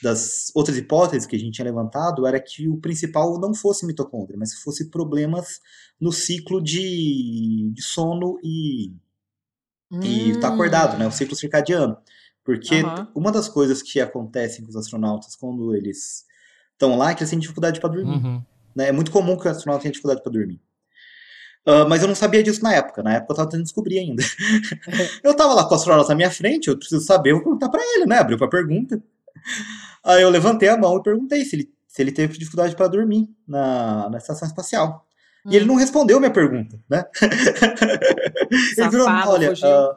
das 0.00 0.52
outras 0.54 0.76
hipóteses 0.76 1.26
que 1.26 1.34
a 1.34 1.38
gente 1.38 1.54
tinha 1.54 1.64
levantado 1.64 2.24
era 2.24 2.40
que 2.40 2.68
o 2.68 2.76
principal 2.76 3.40
não 3.40 3.52
fosse 3.52 3.84
mitocôndria, 3.84 4.38
mas 4.38 4.54
fosse 4.54 4.90
problemas 4.90 5.60
no 6.00 6.12
ciclo 6.12 6.62
de, 6.62 7.72
de 7.74 7.82
sono 7.82 8.38
e 8.40 8.92
hum. 9.90 10.00
e 10.00 10.38
tá 10.38 10.48
acordado, 10.48 10.96
né, 10.96 11.08
o 11.08 11.12
ciclo 11.12 11.34
circadiano. 11.34 11.96
Porque 12.44 12.82
uhum. 12.82 13.06
uma 13.16 13.32
das 13.32 13.48
coisas 13.48 13.82
que 13.82 14.00
acontecem 14.00 14.62
com 14.62 14.68
os 14.68 14.76
astronautas 14.76 15.34
quando 15.34 15.74
eles 15.74 16.24
estão 16.72 16.96
lá 16.96 17.10
é 17.10 17.14
que 17.14 17.22
eles 17.22 17.30
têm 17.30 17.38
dificuldade 17.38 17.80
para 17.80 17.88
dormir. 17.88 18.22
Uhum. 18.22 18.42
Né? 18.76 18.88
É 18.88 18.92
muito 18.92 19.10
comum 19.10 19.36
que 19.38 19.48
o 19.48 19.50
astronauta 19.50 19.82
tenha 19.82 19.92
dificuldade 19.92 20.22
para 20.22 20.30
dormir. 20.30 20.60
Uh, 21.66 21.88
mas 21.88 22.02
eu 22.02 22.08
não 22.08 22.14
sabia 22.14 22.42
disso 22.42 22.62
na 22.62 22.74
época. 22.74 23.02
Na 23.02 23.14
época 23.14 23.32
eu 23.32 23.36
tava 23.36 23.48
tentando 23.48 23.64
descobrir 23.64 23.98
ainda. 23.98 24.22
eu 25.24 25.34
tava 25.34 25.54
lá 25.54 25.64
com 25.64 25.72
o 25.72 25.76
astronauta 25.76 26.10
na 26.10 26.14
minha 26.14 26.30
frente, 26.30 26.68
eu 26.68 26.76
preciso 26.76 27.04
saber, 27.04 27.30
eu 27.30 27.36
vou 27.36 27.44
perguntar 27.44 27.70
pra 27.70 27.82
ele, 27.82 28.06
né? 28.06 28.18
Abriu 28.18 28.36
pra 28.36 28.48
pergunta. 28.48 29.02
Aí 30.04 30.22
eu 30.22 30.28
levantei 30.28 30.68
a 30.68 30.76
mão 30.76 30.98
e 30.98 31.02
perguntei 31.02 31.44
se 31.44 31.56
ele, 31.56 31.72
se 31.88 32.02
ele 32.02 32.12
teve 32.12 32.36
dificuldade 32.36 32.76
para 32.76 32.88
dormir 32.88 33.28
na, 33.48 34.10
na 34.10 34.18
estação 34.18 34.46
espacial. 34.46 35.06
Hum. 35.46 35.50
E 35.52 35.56
ele 35.56 35.64
hum. 35.64 35.68
não 35.68 35.74
respondeu 35.76 36.20
minha 36.20 36.30
pergunta, 36.30 36.78
né? 36.88 37.04
ele 38.76 38.88
virou, 38.90 39.08
olha, 39.08 39.52
uh, 39.52 39.96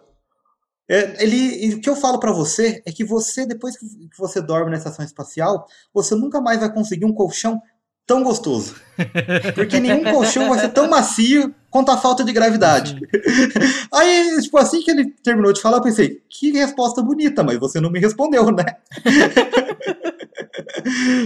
ele, 0.87 1.75
o 1.75 1.81
que 1.81 1.89
eu 1.89 1.97
falo 1.97 2.17
para 2.17 2.31
você 2.31 2.81
é 2.85 2.91
que 2.93 3.03
você, 3.03 3.45
depois 3.45 3.77
que 3.77 3.85
você 4.17 4.41
dorme 4.41 4.71
na 4.71 4.77
estação 4.77 5.03
espacial, 5.03 5.67
você 5.93 6.15
nunca 6.15 6.39
mais 6.39 6.61
vai 6.61 6.73
conseguir 6.73 7.03
um 7.03 7.13
colchão 7.13 7.61
tão 8.05 8.23
gostoso. 8.23 8.75
Porque 9.53 9.81
nenhum 9.81 10.03
colchão 10.05 10.47
vai 10.47 10.59
ser 10.59 10.69
tão 10.69 10.89
macio 10.89 11.53
quanto 11.69 11.91
a 11.91 11.97
falta 11.97 12.23
de 12.23 12.33
gravidade. 12.33 12.99
Aí, 13.93 14.37
tipo, 14.41 14.57
assim 14.57 14.81
que 14.81 14.91
ele 14.91 15.11
terminou 15.23 15.53
de 15.53 15.61
falar, 15.61 15.77
eu 15.77 15.83
pensei, 15.83 16.21
que 16.29 16.51
resposta 16.51 17.01
bonita, 17.01 17.43
mas 17.43 17.57
você 17.57 17.79
não 17.79 17.91
me 17.91 17.99
respondeu, 17.99 18.51
né? 18.51 18.65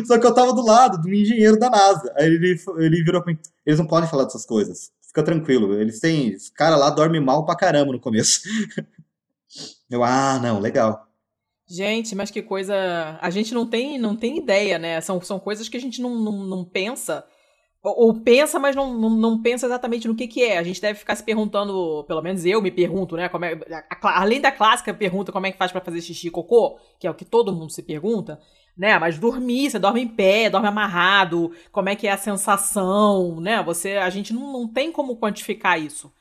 Só 0.05 0.17
que 0.17 0.25
eu 0.25 0.33
tava 0.33 0.53
do 0.53 0.65
lado 0.65 1.01
do 1.01 1.13
engenheiro 1.13 1.57
da 1.57 1.69
NASA. 1.69 2.13
Aí 2.17 2.27
ele, 2.27 2.55
ele 2.77 3.03
virou 3.03 3.21
pra 3.21 3.33
mim, 3.33 3.39
eles 3.65 3.79
não 3.79 3.87
podem 3.87 4.09
falar 4.09 4.25
dessas 4.25 4.45
coisas. 4.45 4.91
Fica 5.07 5.23
tranquilo, 5.23 5.73
eles 5.73 5.99
têm. 5.99 6.29
Esse 6.29 6.51
cara 6.51 6.75
lá 6.75 6.89
dorme 6.89 7.19
mal 7.19 7.45
pra 7.45 7.55
caramba 7.55 7.91
no 7.91 7.99
começo. 7.99 8.41
Eu, 9.89 10.03
ah, 10.03 10.39
não, 10.41 10.59
legal. 10.59 11.07
Gente, 11.67 12.15
mas 12.15 12.31
que 12.31 12.41
coisa. 12.41 13.19
A 13.21 13.29
gente 13.29 13.53
não 13.53 13.65
tem, 13.65 13.99
não 13.99 14.15
tem 14.15 14.37
ideia, 14.37 14.79
né? 14.79 15.01
São, 15.01 15.21
são 15.21 15.39
coisas 15.39 15.67
que 15.67 15.75
a 15.75 15.81
gente 15.81 16.01
não, 16.01 16.17
não, 16.17 16.45
não 16.45 16.63
pensa. 16.63 17.25
Ou, 17.83 18.13
pensa, 18.13 18.59
mas 18.59 18.75
não, 18.75 18.93
não, 18.93 19.09
não, 19.09 19.41
pensa 19.41 19.65
exatamente 19.65 20.07
no 20.07 20.13
que, 20.13 20.27
que 20.27 20.43
é. 20.43 20.59
A 20.59 20.63
gente 20.63 20.79
deve 20.79 20.99
ficar 20.99 21.15
se 21.15 21.23
perguntando, 21.23 22.03
pelo 22.07 22.21
menos 22.21 22.45
eu 22.45 22.61
me 22.61 22.69
pergunto, 22.69 23.15
né? 23.15 23.27
Como 23.27 23.43
é, 23.43 23.57
a, 23.89 24.21
além 24.21 24.39
da 24.39 24.51
clássica 24.51 24.93
pergunta 24.93 25.31
como 25.31 25.47
é 25.47 25.51
que 25.51 25.57
faz 25.57 25.71
para 25.71 25.81
fazer 25.81 25.99
xixi 25.99 26.27
e 26.27 26.31
cocô, 26.31 26.77
que 26.99 27.07
é 27.07 27.09
o 27.09 27.15
que 27.15 27.25
todo 27.25 27.51
mundo 27.51 27.71
se 27.71 27.81
pergunta, 27.81 28.39
né? 28.77 28.99
Mas 28.99 29.17
dormir, 29.17 29.71
você 29.71 29.79
dorme 29.79 30.01
em 30.01 30.07
pé, 30.07 30.47
dorme 30.47 30.67
amarrado, 30.67 31.51
como 31.71 31.89
é 31.89 31.95
que 31.95 32.05
é 32.07 32.11
a 32.11 32.17
sensação, 32.17 33.41
né? 33.41 33.63
Você, 33.63 33.93
a 33.93 34.11
gente 34.11 34.31
não, 34.31 34.53
não 34.53 34.67
tem 34.67 34.91
como 34.91 35.17
quantificar 35.17 35.81
isso. 35.81 36.13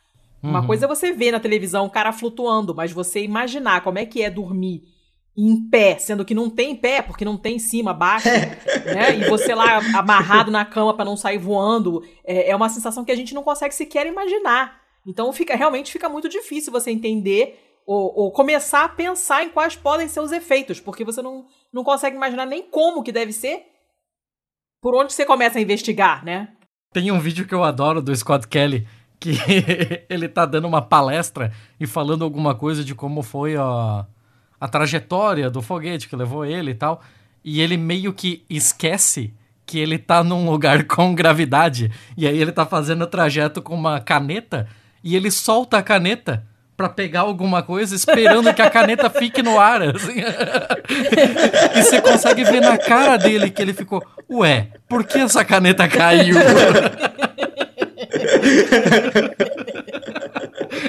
Uma 0.42 0.60
uhum. 0.60 0.66
coisa 0.66 0.86
é 0.86 0.88
você 0.88 1.12
ver 1.12 1.32
na 1.32 1.40
televisão 1.40 1.84
o 1.84 1.90
cara 1.90 2.10
flutuando, 2.10 2.74
mas 2.74 2.90
você 2.90 3.22
imaginar 3.22 3.82
como 3.82 3.98
é 3.98 4.06
que 4.06 4.22
é 4.22 4.30
dormir 4.30 4.84
em 5.36 5.68
pé, 5.68 5.98
sendo 5.98 6.24
que 6.24 6.34
não 6.34 6.50
tem 6.50 6.74
pé, 6.74 7.00
porque 7.02 7.24
não 7.24 7.36
tem 7.36 7.58
cima, 7.58 7.94
baixo, 7.94 8.28
né? 8.84 9.16
E 9.16 9.28
você 9.28 9.54
lá 9.54 9.78
amarrado 9.96 10.50
na 10.50 10.64
cama 10.64 10.94
para 10.94 11.04
não 11.04 11.16
sair 11.16 11.38
voando, 11.38 12.02
é, 12.24 12.50
é, 12.50 12.56
uma 12.56 12.68
sensação 12.68 13.04
que 13.04 13.12
a 13.12 13.16
gente 13.16 13.34
não 13.34 13.42
consegue 13.42 13.74
sequer 13.74 14.06
imaginar. 14.06 14.80
Então 15.06 15.32
fica 15.32 15.56
realmente 15.56 15.92
fica 15.92 16.08
muito 16.08 16.28
difícil 16.28 16.72
você 16.72 16.90
entender 16.90 17.58
ou, 17.86 18.12
ou, 18.14 18.30
começar 18.30 18.84
a 18.84 18.88
pensar 18.88 19.42
em 19.42 19.48
quais 19.48 19.74
podem 19.74 20.06
ser 20.06 20.20
os 20.20 20.30
efeitos, 20.30 20.78
porque 20.78 21.04
você 21.04 21.22
não, 21.22 21.46
não 21.72 21.82
consegue 21.82 22.14
imaginar 22.14 22.46
nem 22.46 22.62
como 22.62 23.02
que 23.02 23.10
deve 23.10 23.32
ser, 23.32 23.64
por 24.80 24.94
onde 24.94 25.12
você 25.12 25.24
começa 25.24 25.58
a 25.58 25.62
investigar, 25.62 26.24
né? 26.24 26.52
Tem 26.92 27.10
um 27.10 27.18
vídeo 27.18 27.46
que 27.46 27.54
eu 27.54 27.64
adoro 27.64 28.02
do 28.02 28.14
Scott 28.14 28.46
Kelly, 28.46 28.86
que 29.18 29.32
ele 30.08 30.28
tá 30.28 30.46
dando 30.46 30.68
uma 30.68 30.82
palestra 30.82 31.52
e 31.80 31.86
falando 31.86 32.22
alguma 32.22 32.54
coisa 32.54 32.84
de 32.84 32.94
como 32.94 33.22
foi 33.22 33.56
a, 33.56 34.06
a 34.60 34.68
trajetória 34.68 35.50
do 35.50 35.62
foguete 35.62 36.08
que 36.08 36.14
levou 36.14 36.44
ele 36.44 36.72
e 36.72 36.74
tal, 36.74 37.00
e 37.42 37.60
ele 37.60 37.76
meio 37.76 38.12
que 38.12 38.44
esquece 38.50 39.32
que 39.64 39.78
ele 39.78 39.98
tá 39.98 40.22
num 40.22 40.50
lugar 40.50 40.84
com 40.90 41.14
gravidade, 41.14 41.90
e 42.16 42.26
aí 42.26 42.38
ele 42.38 42.52
tá 42.52 42.66
fazendo 42.66 43.02
o 43.02 43.06
trajeto 43.06 43.62
com 43.62 43.74
uma 43.74 44.00
caneta, 44.00 44.68
e 45.02 45.16
ele 45.16 45.30
solta 45.30 45.78
a 45.78 45.82
caneta 45.82 46.44
para 46.76 46.88
pegar 46.88 47.20
alguma 47.20 47.62
coisa, 47.62 47.94
esperando 47.94 48.52
que 48.54 48.62
a 48.62 48.70
caneta 48.70 49.08
fique 49.10 49.42
no 49.42 49.58
ar. 49.60 49.82
Assim. 49.82 50.14
e 51.76 51.82
você 51.82 52.00
consegue 52.00 52.42
ver 52.42 52.60
na 52.60 52.78
cara 52.78 53.18
dele 53.18 53.50
que 53.50 53.60
ele 53.60 53.74
ficou, 53.74 54.02
ué, 54.30 54.68
por 54.88 55.04
que 55.04 55.18
essa 55.18 55.44
caneta 55.44 55.86
caiu? 55.86 56.36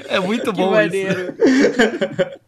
é 0.10 0.20
muito 0.22 0.54
que 0.54 0.62
bom 0.62 0.72
maneiro. 0.72 1.36
isso. 1.38 2.42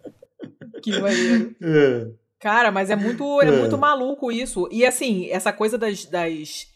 Que 0.84 1.00
maneiro. 1.00 1.56
É. 1.62 2.24
Cara, 2.40 2.72
mas 2.72 2.90
é 2.90 2.96
muito, 2.96 3.42
é, 3.42 3.48
é 3.48 3.52
muito 3.52 3.78
maluco 3.78 4.30
isso. 4.30 4.68
E 4.70 4.86
assim, 4.86 5.30
essa 5.30 5.54
coisa 5.54 5.78
das, 5.78 6.04
das 6.06 6.68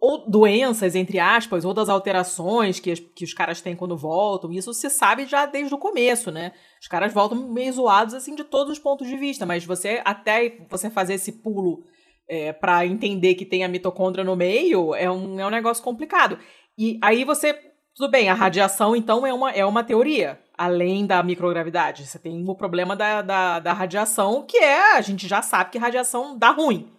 ou 0.00 0.28
doenças, 0.28 0.96
entre 0.96 1.18
aspas, 1.20 1.64
ou 1.64 1.72
das 1.72 1.88
alterações 1.88 2.80
que, 2.80 2.92
que 2.96 3.24
os 3.24 3.32
caras 3.32 3.60
têm 3.60 3.76
quando 3.76 3.96
voltam, 3.96 4.52
isso 4.52 4.74
se 4.74 4.90
sabe 4.90 5.26
já 5.26 5.46
desde 5.46 5.72
o 5.72 5.78
começo, 5.78 6.32
né? 6.32 6.52
Os 6.80 6.88
caras 6.88 7.12
voltam 7.12 7.52
meio 7.52 7.72
zoados, 7.72 8.14
assim, 8.14 8.34
de 8.34 8.42
todos 8.42 8.72
os 8.72 8.78
pontos 8.80 9.06
de 9.06 9.16
vista, 9.16 9.46
mas 9.46 9.64
você, 9.64 10.02
até 10.04 10.58
você 10.68 10.90
fazer 10.90 11.14
esse 11.14 11.30
pulo 11.30 11.84
é, 12.28 12.52
para 12.52 12.84
entender 12.84 13.36
que 13.36 13.44
tem 13.44 13.62
a 13.62 13.68
mitocôndria 13.68 14.24
no 14.24 14.34
meio, 14.34 14.92
é 14.94 15.08
um, 15.10 15.38
é 15.38 15.46
um 15.46 15.50
negócio 15.50 15.84
complicado. 15.84 16.38
E 16.76 16.98
aí 17.00 17.24
você, 17.24 17.54
tudo 17.94 18.10
bem, 18.10 18.28
a 18.28 18.34
radiação, 18.34 18.96
então, 18.96 19.24
é 19.24 19.32
uma, 19.32 19.52
é 19.52 19.64
uma 19.64 19.84
teoria, 19.84 20.40
além 20.56 21.06
da 21.06 21.22
microgravidade. 21.22 22.06
Você 22.06 22.18
tem 22.18 22.44
o 22.48 22.54
problema 22.54 22.96
da, 22.96 23.22
da, 23.22 23.60
da 23.60 23.72
radiação, 23.72 24.44
que 24.46 24.58
é, 24.58 24.96
a 24.96 25.00
gente 25.00 25.26
já 25.28 25.42
sabe 25.42 25.70
que 25.70 25.78
radiação 25.78 26.38
dá 26.38 26.50
ruim 26.50 26.96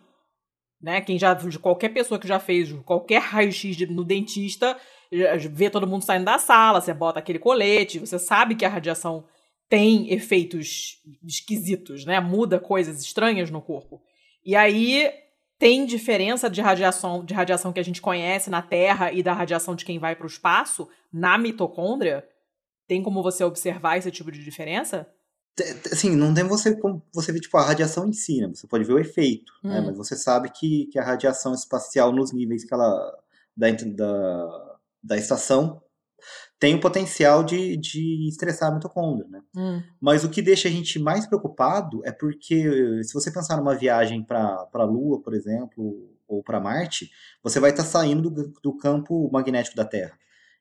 né? 0.82 1.02
Quem 1.02 1.18
já 1.18 1.36
qualquer 1.60 1.90
pessoa 1.90 2.20
que 2.20 2.28
já 2.28 2.40
fez 2.40 2.72
qualquer 2.86 3.20
raio-x 3.20 3.78
no 3.90 4.04
dentista, 4.04 4.78
vê 5.52 5.70
todo 5.70 5.88
mundo 5.88 6.04
saindo 6.04 6.26
da 6.26 6.38
sala, 6.38 6.82
você 6.82 6.94
bota 6.94 7.20
aquele 7.20 7.40
colete, 7.40 8.00
você 8.00 8.20
sabe 8.20 8.56
que 8.56 8.66
a 8.66 8.70
radiação 8.70 9.26
tem 9.70 10.14
efeitos 10.14 10.98
esquisitos, 11.26 12.06
né? 12.06 12.20
Muda 12.20 12.60
coisas 12.60 13.02
estranhas 13.02 13.50
no 13.50 13.62
corpo. 13.62 14.02
E 14.46 14.56
aí 14.56 15.12
tem 15.60 15.86
diferença 15.86 16.50
de 16.50 16.62
radiação, 16.62 17.26
de 17.26 17.34
radiação 17.34 17.74
que 17.74 17.80
a 17.80 17.84
gente 17.84 18.02
conhece 18.02 18.50
na 18.50 18.62
Terra 18.62 19.12
e 19.12 19.24
da 19.24 19.34
radiação 19.34 19.76
de 19.76 19.84
quem 19.84 20.00
vai 20.00 20.16
para 20.16 20.26
o 20.26 20.30
espaço 20.30 20.88
na 21.12 21.38
mitocôndria? 21.38 22.24
Tem 22.88 23.04
como 23.04 23.22
você 23.22 23.44
observar 23.44 23.98
esse 23.98 24.10
tipo 24.12 24.32
de 24.32 24.44
diferença? 24.44 25.08
Assim, 25.92 26.16
não 26.16 26.34
tem 26.34 26.44
você 26.44 26.76
como 26.76 27.04
você 27.12 27.32
ver 27.32 27.40
tipo, 27.40 27.58
a 27.58 27.64
radiação 27.64 28.08
em 28.08 28.14
si, 28.14 28.40
né? 28.40 28.48
Você 28.48 28.68
pode 28.68 28.84
ver 28.84 28.94
o 28.94 29.00
efeito, 29.00 29.52
né? 29.64 29.80
hum. 29.80 29.82
né? 29.82 29.88
Mas 29.88 29.98
você 29.98 30.16
sabe 30.16 30.52
que, 30.52 30.86
que 30.88 31.00
a 31.00 31.04
radiação 31.04 31.54
espacial 31.54 32.12
nos 32.12 32.32
níveis 32.32 32.64
que 32.64 32.74
ela 32.74 33.14
da, 33.56 33.68
da, 33.72 34.78
da 35.04 35.18
estação 35.18 35.82
tem 36.60 36.76
o 36.76 36.80
potencial 36.80 37.44
de, 37.44 37.78
de 37.78 38.28
estressar 38.28 38.72
a 38.72 38.76
mitocôndria, 38.76 39.28
né? 39.28 39.42
Hum. 39.56 39.82
Mas 40.02 40.24
o 40.24 40.30
que 40.30 40.42
deixa 40.42 40.68
a 40.68 40.72
gente 40.72 40.98
mais 40.98 41.28
preocupado 41.28 42.02
é 42.04 42.12
porque 42.12 43.04
se 43.04 43.14
você 43.14 43.32
pensar 43.32 43.58
numa 43.58 43.76
viagem 43.76 44.24
para 44.24 44.68
a 44.74 44.84
Lua, 44.84 45.22
por 45.22 45.36
exemplo, 45.36 46.10
ou 46.28 46.44
para 46.44 46.60
Marte, 46.60 47.12
você 47.44 47.60
vai 47.60 47.70
estar 47.70 47.84
tá 47.84 47.90
saindo 47.90 48.30
do, 48.30 48.52
do 48.62 48.76
campo 48.76 49.30
magnético 49.32 49.76
da 49.76 49.86
Terra. 49.86 50.18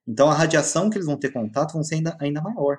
Então 0.07 0.31
a 0.31 0.35
radiação 0.35 0.89
que 0.89 0.97
eles 0.97 1.07
vão 1.07 1.17
ter 1.17 1.33
contato 1.33 1.73
vão 1.73 1.83
ser 1.83 1.97
ainda, 1.97 2.17
ainda 2.21 2.41
maior, 2.41 2.79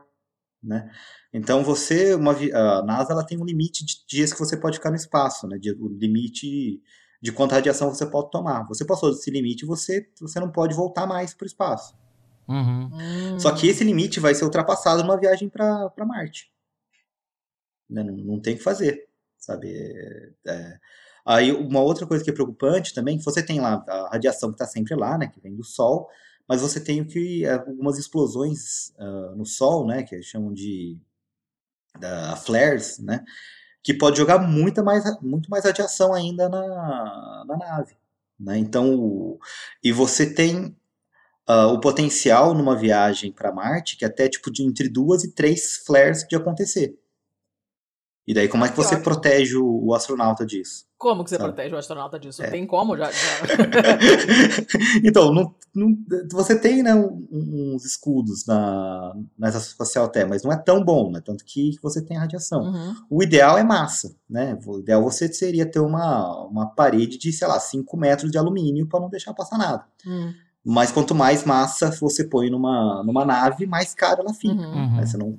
né? 0.63 0.89
Então 1.33 1.63
você, 1.63 2.15
uma, 2.15 2.31
a 2.31 2.83
NASA 2.83 3.11
ela 3.11 3.25
tem 3.25 3.39
um 3.39 3.45
limite 3.45 3.85
de 3.85 4.05
dias 4.07 4.31
que 4.31 4.39
você 4.39 4.55
pode 4.55 4.77
ficar 4.77 4.89
no 4.89 4.95
espaço, 4.95 5.47
né? 5.47 5.57
De, 5.57 5.71
o 5.71 5.87
limite 5.87 6.81
de 7.21 7.31
quanta 7.31 7.55
radiação 7.55 7.93
você 7.93 8.05
pode 8.05 8.31
tomar. 8.31 8.65
Você 8.67 8.85
passou 8.85 9.11
desse 9.11 9.29
limite, 9.29 9.65
você 9.65 10.09
você 10.19 10.39
não 10.39 10.51
pode 10.51 10.73
voltar 10.73 11.05
mais 11.05 11.33
para 11.33 11.45
o 11.45 11.47
espaço. 11.47 11.95
Uhum. 12.47 12.89
Hum. 12.93 13.39
Só 13.39 13.51
que 13.53 13.67
esse 13.67 13.83
limite 13.83 14.19
vai 14.19 14.33
ser 14.33 14.45
ultrapassado 14.45 15.03
numa 15.03 15.19
viagem 15.19 15.49
para 15.49 15.91
Marte. 15.99 16.49
Né? 17.89 18.03
Não, 18.03 18.15
não 18.15 18.39
tem 18.39 18.53
o 18.53 18.57
que 18.57 18.63
fazer, 18.63 19.07
sabe? 19.37 19.69
É, 19.69 20.31
é... 20.47 20.77
Aí 21.25 21.51
uma 21.51 21.81
outra 21.81 22.07
coisa 22.07 22.23
que 22.23 22.29
é 22.29 22.33
preocupante 22.33 22.93
também, 22.93 23.17
que 23.17 23.25
você 23.25 23.43
tem 23.43 23.59
lá 23.59 23.83
a 23.85 24.09
radiação 24.13 24.49
que 24.49 24.55
está 24.55 24.65
sempre 24.65 24.95
lá, 24.95 25.17
né? 25.17 25.27
Que 25.27 25.41
vem 25.41 25.55
do 25.55 25.63
Sol, 25.63 26.07
mas 26.47 26.61
você 26.61 26.79
tem 26.79 27.01
o 27.01 27.05
que 27.05 27.45
algumas 27.45 27.97
explosões 27.97 28.89
uh, 28.97 29.35
no 29.35 29.45
Sol, 29.45 29.85
né? 29.85 30.03
Que 30.03 30.21
chamam 30.21 30.53
de 30.53 30.97
da 31.99 32.35
flares, 32.35 32.99
né? 32.99 33.23
Que 33.83 33.93
pode 33.93 34.17
jogar 34.17 34.39
muita 34.39 34.83
mais, 34.83 35.03
muito 35.21 35.49
mais 35.49 35.65
radiação 35.65 36.13
ainda 36.13 36.47
na, 36.49 37.45
na 37.47 37.57
nave. 37.57 37.95
Né? 38.39 38.57
Então, 38.57 39.39
e 39.83 39.91
você 39.91 40.31
tem 40.31 40.75
uh, 41.49 41.73
o 41.73 41.79
potencial 41.79 42.53
numa 42.53 42.75
viagem 42.75 43.31
para 43.31 43.51
Marte 43.51 43.97
que 43.97 44.05
é 44.05 44.07
até 44.07 44.29
tipo 44.29 44.51
de 44.51 44.63
entre 44.63 44.87
duas 44.87 45.23
e 45.23 45.33
três 45.33 45.77
flares 45.77 46.23
de 46.27 46.35
acontecer. 46.35 46.97
E 48.27 48.33
daí 48.33 48.49
como 48.49 48.65
é 48.65 48.69
que 48.69 48.75
você 48.75 48.97
protege 48.97 49.55
o, 49.55 49.85
o 49.85 49.95
astronauta 49.95 50.45
disso? 50.45 50.85
Como 50.97 51.23
que 51.23 51.29
você 51.29 51.37
sabe? 51.37 51.53
protege 51.53 51.73
o 51.73 51.77
astronauta 51.77 52.19
disso? 52.19 52.43
É. 52.43 52.49
Tem 52.49 52.67
como 52.67 52.97
já? 52.97 53.09
já... 53.09 53.19
então, 55.01 55.33
não, 55.33 55.55
não, 55.73 55.95
você 56.31 56.59
tem 56.59 56.83
né, 56.83 56.93
uns 56.93 57.85
escudos 57.85 58.45
na, 58.45 59.13
na 59.37 59.47
estação 59.47 59.69
espacial 59.69 60.05
até, 60.05 60.25
mas 60.25 60.43
não 60.43 60.51
é 60.51 60.57
tão 60.57 60.83
bom, 60.83 61.09
né? 61.09 61.21
Tanto 61.23 61.45
que 61.45 61.77
você 61.81 62.03
tem 62.03 62.17
radiação. 62.17 62.63
Uhum. 62.63 62.95
O 63.09 63.23
ideal 63.23 63.57
é 63.57 63.63
massa, 63.63 64.13
né? 64.29 64.59
O 64.65 64.79
ideal 64.79 65.01
você 65.01 65.31
seria 65.31 65.65
ter 65.65 65.79
uma, 65.79 66.47
uma 66.47 66.65
parede 66.65 67.17
de, 67.17 67.31
sei 67.31 67.47
lá, 67.47 67.57
5 67.57 67.95
metros 67.95 68.29
de 68.29 68.37
alumínio 68.37 68.89
para 68.89 68.99
não 68.99 69.09
deixar 69.09 69.33
passar 69.33 69.57
nada. 69.57 69.85
Uhum. 70.05 70.33
Mas 70.65 70.91
quanto 70.91 71.15
mais 71.15 71.45
massa 71.45 71.91
você 72.01 72.25
põe 72.25 72.49
numa, 72.49 73.01
numa 73.05 73.23
nave, 73.23 73.65
mais 73.65 73.93
caro 73.93 74.19
ela 74.19 74.33
fica. 74.33 74.53
Uhum. 74.53 74.97
Né? 74.97 75.05
Você 75.05 75.15
não 75.15 75.37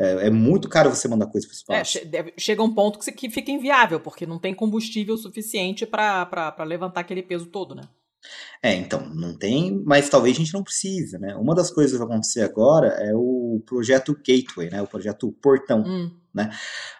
é, 0.00 0.28
é, 0.28 0.30
muito 0.30 0.66
caro 0.66 0.88
você 0.88 1.06
mandar 1.06 1.26
coisa 1.26 1.46
para 1.46 1.52
o 1.52 1.56
espaço. 1.56 1.98
É, 1.98 2.32
chega 2.38 2.62
um 2.62 2.72
ponto 2.72 2.98
que, 2.98 3.12
que 3.12 3.28
fica 3.28 3.50
inviável, 3.50 4.00
porque 4.00 4.24
não 4.24 4.38
tem 4.38 4.54
combustível 4.54 5.14
suficiente 5.18 5.84
para 5.84 6.64
levantar 6.66 7.00
aquele 7.00 7.22
peso 7.22 7.44
todo, 7.44 7.74
né? 7.74 7.82
É, 8.62 8.74
então, 8.74 9.06
não 9.14 9.36
tem, 9.36 9.82
mas 9.84 10.08
talvez 10.08 10.36
a 10.36 10.40
gente 10.40 10.54
não 10.54 10.64
precise, 10.64 11.18
né? 11.18 11.36
Uma 11.36 11.54
das 11.54 11.70
coisas 11.70 11.92
que 11.92 11.98
vai 11.98 12.06
acontecer 12.06 12.40
agora 12.40 12.88
é 12.98 13.12
o 13.14 13.62
projeto 13.66 14.14
Gateway, 14.14 14.70
né? 14.70 14.80
O 14.80 14.86
projeto 14.86 15.32
Portão, 15.32 15.82
hum. 15.82 16.10
né? 16.32 16.50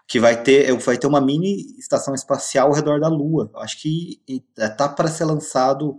Que 0.06 0.20
vai 0.20 0.42
ter, 0.42 0.70
vai 0.76 0.98
ter 0.98 1.06
uma 1.06 1.22
mini 1.22 1.78
estação 1.78 2.14
espacial 2.14 2.68
ao 2.68 2.74
redor 2.74 3.00
da 3.00 3.08
Lua. 3.08 3.50
Acho 3.56 3.80
que 3.80 4.20
tá 4.76 4.88
para 4.88 5.08
ser 5.08 5.24
lançado, 5.24 5.96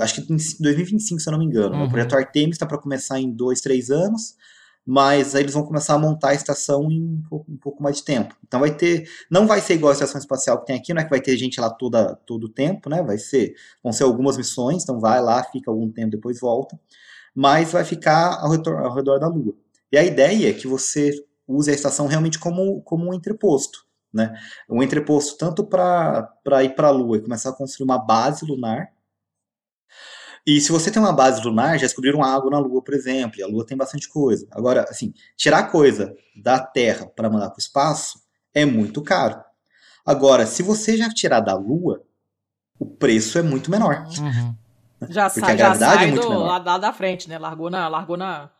acho 0.00 0.14
que 0.14 0.32
em 0.32 0.36
2025, 0.60 1.20
se 1.20 1.28
eu 1.28 1.32
não 1.32 1.38
me 1.38 1.46
engano. 1.46 1.76
Uhum. 1.76 1.84
O 1.84 1.88
projeto 1.88 2.16
Artemis 2.16 2.56
está 2.56 2.66
para 2.66 2.78
começar 2.78 3.20
em 3.20 3.30
dois, 3.30 3.60
três 3.60 3.88
anos 3.88 4.34
mas 4.86 5.34
aí 5.34 5.42
eles 5.42 5.54
vão 5.54 5.64
começar 5.64 5.94
a 5.94 5.98
montar 5.98 6.30
a 6.30 6.34
estação 6.34 6.90
em 6.90 7.02
um 7.02 7.22
pouco, 7.28 7.50
um 7.50 7.56
pouco, 7.56 7.82
mais 7.82 7.96
de 7.96 8.04
tempo. 8.04 8.36
Então 8.46 8.60
vai 8.60 8.74
ter, 8.76 9.08
não 9.30 9.46
vai 9.46 9.60
ser 9.60 9.74
igual 9.74 9.90
a 9.90 9.94
estação 9.94 10.18
espacial 10.18 10.60
que 10.60 10.66
tem 10.66 10.76
aqui, 10.76 10.92
não 10.92 11.00
é 11.00 11.04
que 11.04 11.10
vai 11.10 11.20
ter 11.20 11.36
gente 11.36 11.60
lá 11.60 11.70
toda, 11.70 12.14
todo 12.26 12.44
o 12.44 12.48
tempo, 12.48 12.90
né? 12.90 13.02
Vai 13.02 13.18
ser, 13.18 13.54
vão 13.82 13.92
ser 13.92 14.04
algumas 14.04 14.36
missões, 14.36 14.82
então 14.82 15.00
vai 15.00 15.22
lá, 15.22 15.42
fica 15.44 15.70
algum 15.70 15.90
tempo, 15.90 16.10
depois 16.10 16.40
volta, 16.40 16.78
mas 17.34 17.72
vai 17.72 17.84
ficar 17.84 18.40
ao 18.40 18.50
redor, 18.50 18.78
ao 18.84 18.94
redor 18.94 19.18
da 19.18 19.26
Lua. 19.26 19.54
E 19.90 19.96
a 19.96 20.04
ideia 20.04 20.50
é 20.50 20.52
que 20.52 20.66
você 20.66 21.12
use 21.48 21.70
a 21.70 21.74
estação 21.74 22.06
realmente 22.06 22.38
como, 22.38 22.82
como 22.82 23.08
um 23.08 23.14
entreposto, 23.14 23.86
né? 24.12 24.38
Um 24.68 24.82
entreposto 24.82 25.38
tanto 25.38 25.64
para 25.64 26.62
ir 26.62 26.74
para 26.74 26.88
a 26.88 26.90
Lua 26.90 27.16
e 27.16 27.22
começar 27.22 27.50
a 27.50 27.54
construir 27.54 27.84
uma 27.84 27.98
base 27.98 28.44
lunar, 28.44 28.93
e 30.46 30.60
se 30.60 30.70
você 30.70 30.90
tem 30.90 31.00
uma 31.00 31.12
base 31.12 31.42
lunar, 31.42 31.78
já 31.78 31.86
descobriram 31.86 32.22
água 32.22 32.50
na 32.50 32.58
Lua, 32.58 32.82
por 32.82 32.94
exemplo, 32.94 33.38
e 33.38 33.42
a 33.42 33.46
Lua 33.46 33.64
tem 33.64 33.76
bastante 33.76 34.08
coisa. 34.08 34.46
Agora, 34.50 34.84
assim, 34.88 35.14
tirar 35.36 35.70
coisa 35.70 36.14
da 36.36 36.58
Terra 36.58 37.06
para 37.06 37.30
mandar 37.30 37.48
para 37.48 37.56
o 37.56 37.60
espaço 37.60 38.18
é 38.52 38.64
muito 38.64 39.00
caro. 39.02 39.42
Agora, 40.04 40.44
se 40.44 40.62
você 40.62 40.96
já 40.96 41.08
tirar 41.08 41.40
da 41.40 41.54
Lua, 41.54 42.02
o 42.78 42.84
preço 42.84 43.38
é 43.38 43.42
muito 43.42 43.70
menor. 43.70 44.06
Uhum. 44.18 44.54
Já, 45.08 45.30
Porque 45.30 45.40
sai, 45.40 45.52
a 45.52 45.56
gravidade 45.56 45.92
já 45.92 45.98
sai 45.98 46.08
é 46.08 46.10
muito 46.10 46.22
do 46.22 46.28
menor. 46.30 46.46
lado 46.46 46.80
da 46.80 46.92
frente, 46.92 47.28
né? 47.28 47.38
Largou 47.38 47.70
na, 47.70 47.88
largou 47.88 48.16
na 48.16 48.50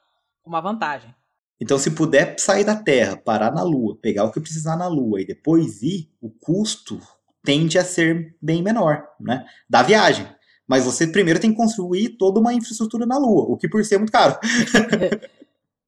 uma 0.44 0.60
vantagem. 0.60 1.14
Então, 1.60 1.78
se 1.78 1.90
puder 1.90 2.38
sair 2.38 2.64
da 2.64 2.76
Terra, 2.76 3.16
parar 3.16 3.52
na 3.52 3.62
Lua, 3.62 3.96
pegar 4.00 4.24
o 4.24 4.32
que 4.32 4.40
precisar 4.40 4.76
na 4.76 4.88
Lua 4.88 5.20
e 5.20 5.26
depois 5.26 5.82
ir, 5.82 6.10
o 6.20 6.30
custo 6.30 7.00
tende 7.42 7.78
a 7.78 7.84
ser 7.84 8.36
bem 8.40 8.62
menor, 8.62 9.04
né? 9.20 9.44
Da 9.68 9.82
viagem. 9.82 10.26
Mas 10.66 10.84
você 10.84 11.06
primeiro 11.06 11.40
tem 11.40 11.50
que 11.50 11.56
construir 11.56 12.10
toda 12.10 12.40
uma 12.40 12.54
infraestrutura 12.54 13.04
na 13.06 13.18
Lua, 13.18 13.44
o 13.48 13.56
que 13.56 13.68
por 13.68 13.84
si 13.84 13.94
é 13.94 13.98
muito 13.98 14.12
caro. 14.12 14.38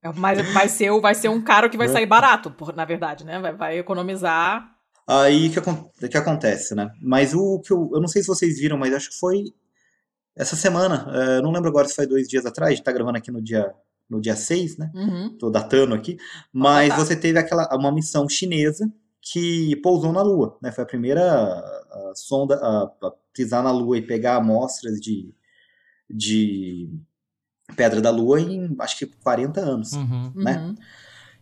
É, 0.02 0.12
mas 0.14 0.52
vai 0.52 0.68
ser, 0.68 0.92
vai 1.00 1.14
ser 1.16 1.28
um 1.28 1.42
caro 1.42 1.68
que 1.68 1.76
vai 1.76 1.88
sair 1.88 2.06
barato, 2.06 2.54
na 2.76 2.84
verdade, 2.84 3.24
né? 3.24 3.40
Vai, 3.40 3.56
vai 3.56 3.78
economizar. 3.78 4.64
Aí 5.04 5.50
que, 5.50 6.08
que 6.08 6.16
acontece, 6.16 6.76
né? 6.76 6.90
Mas 7.00 7.34
o 7.34 7.60
que 7.60 7.72
eu, 7.72 7.90
eu 7.92 8.00
não 8.00 8.06
sei 8.06 8.22
se 8.22 8.28
vocês 8.28 8.58
viram, 8.58 8.78
mas 8.78 8.94
acho 8.94 9.10
que 9.10 9.18
foi 9.18 9.44
essa 10.36 10.54
semana, 10.54 11.08
uh, 11.08 11.42
não 11.42 11.50
lembro 11.50 11.70
agora 11.70 11.88
se 11.88 11.94
foi 11.94 12.06
dois 12.06 12.28
dias 12.28 12.44
atrás, 12.44 12.70
a 12.70 12.74
gente 12.74 12.84
tá 12.84 12.92
gravando 12.92 13.16
aqui 13.16 13.32
no 13.32 13.42
dia, 13.42 13.72
no 14.08 14.20
dia 14.20 14.36
6, 14.36 14.76
né? 14.76 14.90
Uhum. 14.94 15.36
Tô 15.38 15.50
datando 15.50 15.94
aqui. 15.94 16.18
Mas 16.52 16.92
ah, 16.92 16.96
tá. 16.96 17.04
você 17.04 17.16
teve 17.16 17.38
aquela, 17.38 17.68
uma 17.74 17.90
missão 17.90 18.28
chinesa 18.28 18.86
que 19.32 19.74
pousou 19.76 20.12
na 20.12 20.22
Lua, 20.22 20.56
né? 20.62 20.70
Foi 20.70 20.84
a 20.84 20.86
primeira 20.86 21.22
a, 21.24 22.12
sonda 22.14 22.54
a, 22.62 23.06
a, 23.06 23.12
pisar 23.32 23.62
na 23.62 23.72
Lua 23.72 23.98
e 23.98 24.06
pegar 24.06 24.36
amostras 24.36 25.00
de, 25.00 25.34
de 26.08 26.88
pedra 27.74 28.00
da 28.00 28.10
Lua 28.10 28.40
em, 28.40 28.76
acho 28.78 28.98
que 28.98 29.06
40 29.06 29.60
anos, 29.60 29.92
uhum. 29.94 30.32
né? 30.34 30.58
Uhum. 30.58 30.74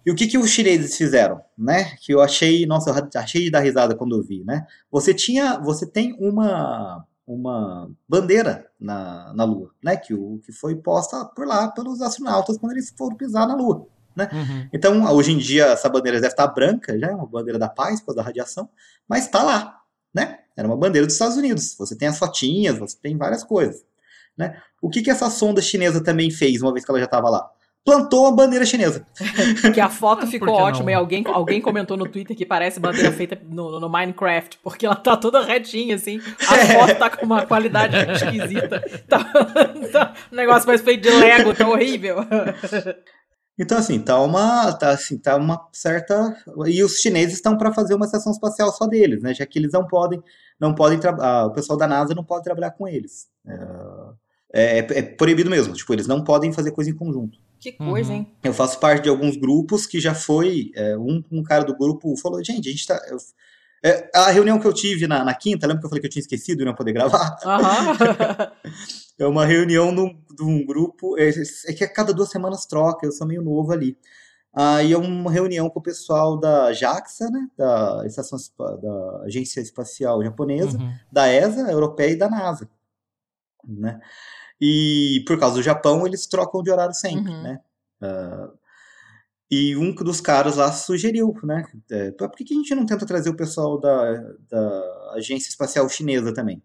E 0.07 0.11
o 0.11 0.14
que, 0.14 0.26
que 0.26 0.39
os 0.39 0.51
chineses 0.51 0.97
fizeram, 0.97 1.43
né? 1.59 1.97
Que 2.01 2.12
eu 2.14 2.22
achei, 2.22 2.64
nossa, 2.64 2.91
eu 2.91 3.20
achei 3.20 3.45
de 3.45 3.51
dar 3.51 3.61
risada 3.61 3.95
quando 3.95 4.16
eu 4.16 4.22
vi, 4.22 4.43
né? 4.45 4.66
Você 4.91 5.12
tinha, 5.12 5.59
você 5.59 5.87
tem 5.87 6.16
uma 6.18 7.07
uma 7.26 7.91
bandeira 8.07 8.70
na, 8.78 9.32
na 9.35 9.45
Lua, 9.45 9.70
né? 9.82 9.97
Que, 9.97 10.14
o, 10.14 10.39
que 10.45 10.53
foi 10.53 10.76
posta 10.76 11.24
por 11.24 11.47
lá 11.47 11.68
pelos 11.68 12.01
astronautas 12.01 12.57
quando 12.57 12.72
eles 12.72 12.95
foram 12.97 13.16
pisar 13.16 13.47
na 13.47 13.55
Lua. 13.55 13.87
Né? 14.16 14.28
Uhum. 14.32 14.68
Então, 14.72 15.12
hoje 15.12 15.32
em 15.32 15.38
dia, 15.38 15.66
essa 15.66 15.88
bandeira 15.88 16.20
deve 16.20 16.32
estar 16.32 16.46
branca, 16.48 16.98
já 16.98 17.08
é 17.08 17.14
uma 17.14 17.26
bandeira 17.26 17.58
da 17.58 17.68
paz, 17.68 18.00
por 18.00 18.06
causa 18.06 18.16
da 18.18 18.22
radiação, 18.22 18.68
mas 19.08 19.24
está 19.24 19.42
lá, 19.42 19.80
né? 20.14 20.38
Era 20.56 20.68
uma 20.68 20.76
bandeira 20.76 21.06
dos 21.06 21.14
Estados 21.14 21.36
Unidos. 21.36 21.74
Você 21.78 21.96
tem 21.96 22.08
as 22.08 22.18
fotinhas, 22.18 22.78
você 22.78 22.96
tem 23.00 23.16
várias 23.16 23.42
coisas, 23.42 23.84
né? 24.36 24.60
O 24.80 24.88
que, 24.88 25.02
que 25.02 25.10
essa 25.10 25.28
sonda 25.30 25.60
chinesa 25.60 26.02
também 26.02 26.30
fez, 26.30 26.62
uma 26.62 26.72
vez 26.72 26.84
que 26.84 26.90
ela 26.90 27.00
já 27.00 27.06
estava 27.06 27.28
lá? 27.28 27.50
plantou 27.84 28.26
a 28.26 28.32
bandeira 28.32 28.64
chinesa. 28.64 29.06
que 29.72 29.80
a 29.80 29.90
foto 29.90 30.26
ficou 30.26 30.54
ótima 30.54 30.90
e 30.90 30.94
alguém, 30.94 31.22
alguém 31.26 31.60
comentou 31.60 31.96
no 31.96 32.08
Twitter 32.08 32.34
que 32.34 32.46
parece 32.46 32.80
bandeira 32.80 33.12
feita 33.12 33.38
no, 33.46 33.78
no 33.78 33.88
Minecraft, 33.88 34.58
porque 34.62 34.86
ela 34.86 34.96
tá 34.96 35.16
toda 35.16 35.44
retinha, 35.44 35.96
assim. 35.96 36.20
A 36.48 36.56
é. 36.56 36.66
foto 36.66 36.98
tá 36.98 37.10
com 37.10 37.26
uma 37.26 37.44
qualidade 37.44 37.94
esquisita. 38.12 38.82
Tá, 39.06 39.22
tá, 39.92 40.14
um 40.32 40.36
negócio 40.36 40.66
mais 40.66 40.80
feito 40.80 41.02
de 41.02 41.10
Lego, 41.10 41.52
tá 41.54 41.68
horrível. 41.68 42.16
Então, 43.59 43.78
assim, 43.78 44.00
tá 44.00 44.20
uma, 44.20 44.72
tá, 44.72 44.90
assim, 44.90 45.16
tá 45.16 45.36
uma 45.36 45.68
certa. 45.72 46.36
E 46.66 46.82
os 46.82 46.98
chineses 46.98 47.34
estão 47.34 47.57
para 47.57 47.72
fazer 47.72 47.94
uma 47.94 48.05
estação 48.05 48.32
espacial 48.32 48.72
só 48.72 48.86
deles, 48.86 49.22
né? 49.22 49.32
Já 49.32 49.46
que 49.46 49.59
eles 49.59 49.72
não 49.72 49.86
podem, 49.86 50.22
não 50.59 50.74
podem 50.74 50.98
ah, 51.20 51.46
o 51.46 51.52
pessoal 51.52 51.78
da 51.78 51.86
NASA 51.86 52.14
não 52.14 52.24
pode 52.24 52.42
trabalhar 52.42 52.72
com 52.72 52.88
eles. 52.88 53.28
É, 54.52 54.78
é, 54.78 54.78
é, 54.78 55.02
proibido 55.02 55.48
mesmo. 55.48 55.72
Tipo, 55.72 55.92
eles 55.92 56.09
não 56.09 56.24
podem 56.24 56.52
fazer 56.52 56.72
coisa 56.72 56.90
em 56.90 56.94
conjunto. 56.94 57.38
Que 57.61 57.72
coisa, 57.72 58.11
uhum. 58.11 58.18
hein? 58.18 58.32
Eu 58.42 58.52
faço 58.52 58.78
parte 58.78 59.05
de 59.05 59.09
alguns 59.09 59.36
grupos 59.36 59.86
que 59.86 60.00
já 60.00 60.14
foi. 60.14 60.72
É, 60.74 60.98
um, 60.98 61.22
um 61.30 61.42
cara 61.42 61.64
do 61.64 61.76
grupo 61.76 62.16
falou: 62.16 62.42
gente, 62.42 62.68
a 62.68 62.72
gente 62.72 62.86
tá. 62.86 63.00
Eu, 63.09 63.18
é, 63.84 64.11
a 64.14 64.30
reunião 64.30 64.59
que 64.59 64.66
eu 64.66 64.72
tive 64.72 65.07
na, 65.07 65.24
na, 65.24 65.34
quinta, 65.34 65.66
lembra 65.66 65.80
que 65.80 65.86
eu 65.86 65.90
falei 65.90 66.00
que 66.00 66.07
eu 66.07 66.11
tinha 66.11 66.22
esquecido 66.22 66.62
e 66.62 66.64
não 66.64 66.74
poder 66.74 66.92
gravar? 66.92 67.36
Uhum. 67.44 68.74
é 69.18 69.26
uma 69.26 69.44
reunião 69.44 69.94
de 69.94 70.42
um 70.42 70.64
grupo. 70.64 71.18
É, 71.18 71.28
é, 71.28 71.72
que 71.72 71.84
a 71.84 71.92
cada 71.92 72.12
duas 72.12 72.30
semanas 72.30 72.66
troca, 72.66 73.06
eu 73.06 73.12
sou 73.12 73.26
meio 73.26 73.42
novo 73.42 73.72
ali. 73.72 73.96
Aí 74.52 74.92
é 74.92 74.96
uma 74.96 75.32
reunião 75.32 75.68
com 75.68 75.80
o 75.80 75.82
pessoal 75.82 76.38
da 76.38 76.72
JAXA, 76.72 77.28
né, 77.28 77.48
da, 77.56 78.02
Estação, 78.06 78.38
da 78.80 79.22
Agência 79.24 79.60
Espacial 79.60 80.22
Japonesa, 80.22 80.78
uhum. 80.78 80.92
da 81.10 81.26
ESA, 81.28 81.72
europeia 81.72 82.12
e 82.12 82.16
da 82.16 82.30
NASA. 82.30 82.68
Né? 83.66 84.00
E 84.60 85.24
por 85.26 85.38
causa 85.40 85.56
do 85.56 85.62
Japão, 85.62 86.06
eles 86.06 86.26
trocam 86.28 86.62
de 86.62 86.70
horário 86.70 86.94
sempre, 86.94 87.32
uhum. 87.32 87.42
né? 87.42 87.60
Uh, 88.00 88.56
e 89.50 89.76
um 89.76 89.94
dos 89.94 90.20
caras 90.20 90.56
lá 90.56 90.72
sugeriu, 90.72 91.34
né? 91.42 91.64
É, 91.90 92.10
por 92.12 92.30
que, 92.30 92.44
que 92.44 92.54
a 92.54 92.56
gente 92.56 92.74
não 92.74 92.86
tenta 92.86 93.06
trazer 93.06 93.30
o 93.30 93.36
pessoal 93.36 93.78
da, 93.78 94.34
da 94.48 95.12
agência 95.14 95.48
espacial 95.48 95.88
chinesa 95.88 96.32
também? 96.32 96.62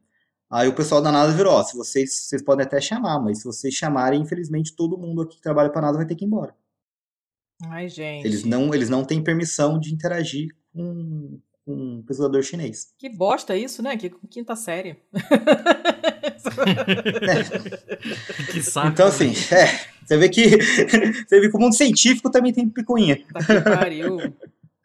Aí 0.52 0.68
o 0.68 0.74
pessoal 0.74 1.02
da 1.02 1.12
NASA 1.12 1.32
virou, 1.32 1.54
ó, 1.54 1.64
se 1.64 1.78
vocês, 1.78 2.28
vocês 2.28 2.44
podem 2.44 2.66
até 2.66 2.82
chamar, 2.82 3.20
mas 3.20 3.40
se 3.40 3.44
vocês 3.44 3.74
chamarem, 3.74 4.22
infelizmente 4.22 4.76
todo 4.76 4.98
mundo 4.98 5.22
aqui 5.22 5.36
que 5.36 5.44
trabalha 5.44 5.70
para 5.70 5.82
NASA 5.82 5.98
vai 5.98 6.08
ter 6.08 6.16
que 6.16 6.26
ir 6.26 6.28
embora. 6.28 6.56
Ai, 7.66 7.88
gente. 7.88 8.26
Eles 8.26 8.44
não, 8.44 8.74
eles 8.74 8.90
não 8.90 9.04
têm 9.04 9.24
permissão 9.24 9.80
de 9.80 9.94
interagir 9.94 10.48
com, 10.74 11.40
com 11.66 11.74
um 11.74 12.02
pesquisador 12.02 12.42
chinês. 12.42 12.94
Que 12.98 13.10
bosta 13.10 13.56
isso, 13.56 13.84
né? 13.84 13.98
Que 13.98 14.10
quinta 14.30 14.56
série. 14.56 14.98
é. 15.14 15.20
Que 18.52 18.64
saco. 18.64 18.88
Então, 18.88 19.08
assim, 19.08 19.34
é, 19.54 20.06
você 20.06 20.18
vê 20.18 20.30
que 20.30 20.50
você 20.58 21.40
vê 21.40 21.50
que 21.50 21.56
o 21.56 21.60
mundo 21.60 21.76
científico 21.76 22.32
também 22.32 22.54
tem 22.54 22.68
picuinha. 22.68 23.24
Tá 23.32 23.40
que 23.40 23.62
pariu. 23.62 24.18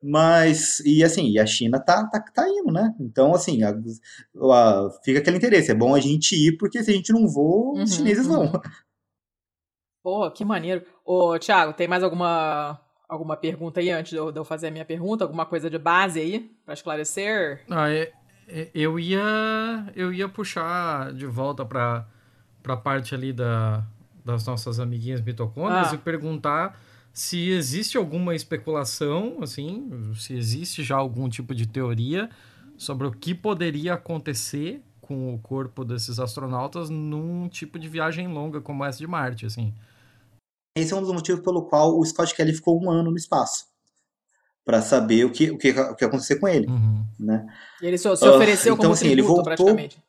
Mas, 0.07 0.80
e 0.80 1.02
assim, 1.02 1.30
e 1.30 1.38
a 1.38 1.46
China 1.46 1.80
tá, 1.80 2.07
tá, 2.07 2.20
tá 2.20 2.46
indo, 2.46 2.70
né? 2.70 2.94
Então, 3.00 3.34
assim, 3.34 3.62
a, 3.62 3.70
a, 3.70 4.90
fica 5.02 5.18
aquele 5.18 5.38
interesse. 5.38 5.70
É 5.70 5.74
bom 5.74 5.94
a 5.94 6.00
gente 6.00 6.34
ir, 6.34 6.59
porque 6.59 6.82
se 6.84 6.90
a 6.90 6.94
gente 6.94 7.11
não 7.11 7.26
for, 7.26 7.72
os 7.72 7.78
uhum, 7.78 7.86
chineses 7.86 8.26
uhum. 8.26 8.50
vão. 8.50 8.62
Pô, 10.02 10.30
que 10.30 10.44
maneiro. 10.44 10.84
Ô, 11.02 11.38
Thiago, 11.38 11.72
tem 11.72 11.88
mais 11.88 12.02
alguma 12.02 12.78
alguma 13.09 13.34
pergunta 13.34 13.80
aí 13.80 13.90
antes 13.90 14.11
de 14.11 14.16
eu, 14.16 14.30
de 14.30 14.38
eu 14.38 14.44
fazer 14.44 14.66
a 14.66 14.70
minha 14.70 14.84
pergunta? 14.84 15.24
Alguma 15.24 15.46
coisa 15.46 15.70
de 15.70 15.78
base 15.78 16.20
aí 16.20 16.50
para 16.66 16.74
esclarecer? 16.74 17.64
Ah, 17.70 17.90
é, 17.90 18.12
é, 18.46 18.70
eu 18.74 18.98
ia 18.98 19.90
eu 19.96 20.12
ia 20.12 20.28
puxar 20.28 21.14
de 21.14 21.24
volta 21.24 21.64
para 21.64 22.07
para 22.62 22.76
parte 22.76 23.14
ali 23.14 23.32
da, 23.32 23.82
das 24.22 24.46
nossas 24.46 24.78
amiguinhas 24.78 25.22
mitocôndrias 25.22 25.92
ah. 25.92 25.94
e 25.94 25.98
perguntar 25.98 26.78
se 27.14 27.50
existe 27.50 27.96
alguma 27.96 28.34
especulação, 28.34 29.38
assim, 29.40 29.88
se 30.16 30.34
existe 30.34 30.82
já 30.82 30.96
algum 30.96 31.28
tipo 31.28 31.54
de 31.54 31.64
teoria 31.64 32.28
sobre 32.76 33.06
o 33.06 33.12
que 33.12 33.32
poderia 33.32 33.94
acontecer 33.94 34.82
com 35.00 35.32
o 35.32 35.38
corpo 35.38 35.84
desses 35.84 36.18
astronautas 36.18 36.90
num 36.90 37.48
tipo 37.48 37.78
de 37.78 37.88
viagem 37.88 38.26
longa 38.26 38.60
como 38.60 38.84
essa 38.84 38.98
de 38.98 39.06
Marte, 39.06 39.46
assim. 39.46 39.72
Esse 40.76 40.92
é 40.92 40.96
um 40.96 41.02
dos 41.02 41.12
motivos 41.12 41.40
pelo 41.44 41.62
qual 41.62 41.96
o 41.96 42.04
Scott 42.04 42.34
Kelly 42.34 42.52
ficou 42.52 42.82
um 42.82 42.90
ano 42.90 43.12
no 43.12 43.16
espaço. 43.16 43.66
para 44.64 44.82
saber 44.82 45.24
o 45.24 45.30
que, 45.30 45.50
o 45.50 45.58
que, 45.58 45.70
o 45.70 45.94
que 45.94 46.04
acontecer 46.04 46.36
com 46.36 46.48
ele. 46.48 46.66
Uhum. 46.66 47.04
Né? 47.20 47.46
Ele 47.80 47.96
se, 47.96 48.16
se 48.16 48.28
ofereceu 48.28 48.72
uh, 48.72 48.76
então, 48.76 48.76
como 48.76 48.92
assim, 48.94 49.10
tributo, 49.10 49.12
ele 49.12 49.22
voltou, 49.22 49.44
praticamente. 49.44 50.02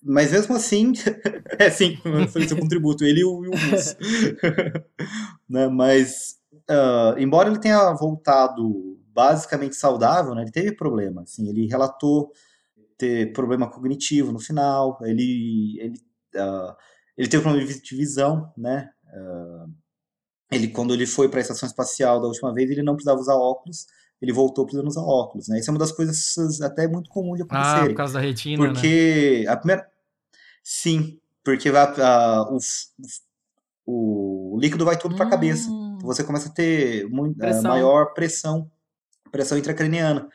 Mas 0.00 0.32
mesmo 0.32 0.54
assim, 0.54 0.92
é 1.58 1.70
sim, 1.70 1.98
ofereceu 2.24 2.56
como 2.56 2.68
tributo, 2.68 3.04
ele 3.04 3.20
e 3.20 3.24
o, 3.24 3.40
o 3.40 3.50
né? 5.48 5.66
Mas, 5.68 6.41
uh, 6.72 7.18
embora 7.18 7.48
ele 7.48 7.58
tenha 7.58 7.92
voltado 7.92 8.98
basicamente 9.08 9.76
saudável, 9.76 10.34
né, 10.34 10.42
ele 10.42 10.50
teve 10.50 10.72
problema. 10.72 11.22
Assim, 11.22 11.48
ele 11.48 11.66
relatou 11.66 12.32
ter 12.96 13.32
problema 13.32 13.68
cognitivo 13.68 14.32
no 14.32 14.38
final, 14.38 14.98
ele, 15.02 15.78
ele, 15.80 15.98
uh, 16.36 16.74
ele 17.16 17.28
teve 17.28 17.42
problema 17.42 17.66
de 17.66 17.96
visão, 17.96 18.52
né? 18.56 18.90
Uh, 19.06 19.72
ele 20.50 20.68
quando 20.68 20.94
ele 20.94 21.06
foi 21.06 21.28
para 21.28 21.40
a 21.40 21.42
estação 21.42 21.66
espacial 21.66 22.20
da 22.20 22.28
última 22.28 22.52
vez, 22.52 22.70
ele 22.70 22.82
não 22.82 22.94
precisava 22.94 23.20
usar 23.20 23.34
óculos, 23.34 23.86
ele 24.20 24.32
voltou 24.32 24.64
precisando 24.64 24.88
usar 24.88 25.02
óculos, 25.02 25.48
né? 25.48 25.58
Isso 25.58 25.70
é 25.70 25.72
uma 25.72 25.78
das 25.78 25.92
coisas 25.92 26.60
até 26.60 26.86
muito 26.86 27.10
comum 27.10 27.34
de 27.34 27.42
acontecer. 27.42 27.84
Ah, 27.84 27.86
por 27.86 27.94
causa 27.94 28.14
da 28.14 28.20
retina, 28.20 28.64
Porque 28.64 29.42
né? 29.44 29.50
a 29.50 29.56
primeira 29.56 29.92
Sim, 30.62 31.18
porque 31.44 31.70
vai, 31.70 31.82
a, 32.00 32.42
o, 32.48 32.58
o, 33.84 34.58
líquido 34.60 34.84
vai 34.84 34.96
todo 34.96 35.16
para 35.16 35.24
a 35.24 35.26
hum. 35.26 35.30
cabeça. 35.30 35.68
Você 36.02 36.24
começa 36.24 36.48
a 36.48 36.52
ter 36.52 37.08
muito, 37.08 37.38
pressão. 37.38 37.62
maior 37.62 38.12
pressão, 38.12 38.70
pressão 39.30 39.56
intracraniana, 39.56 40.28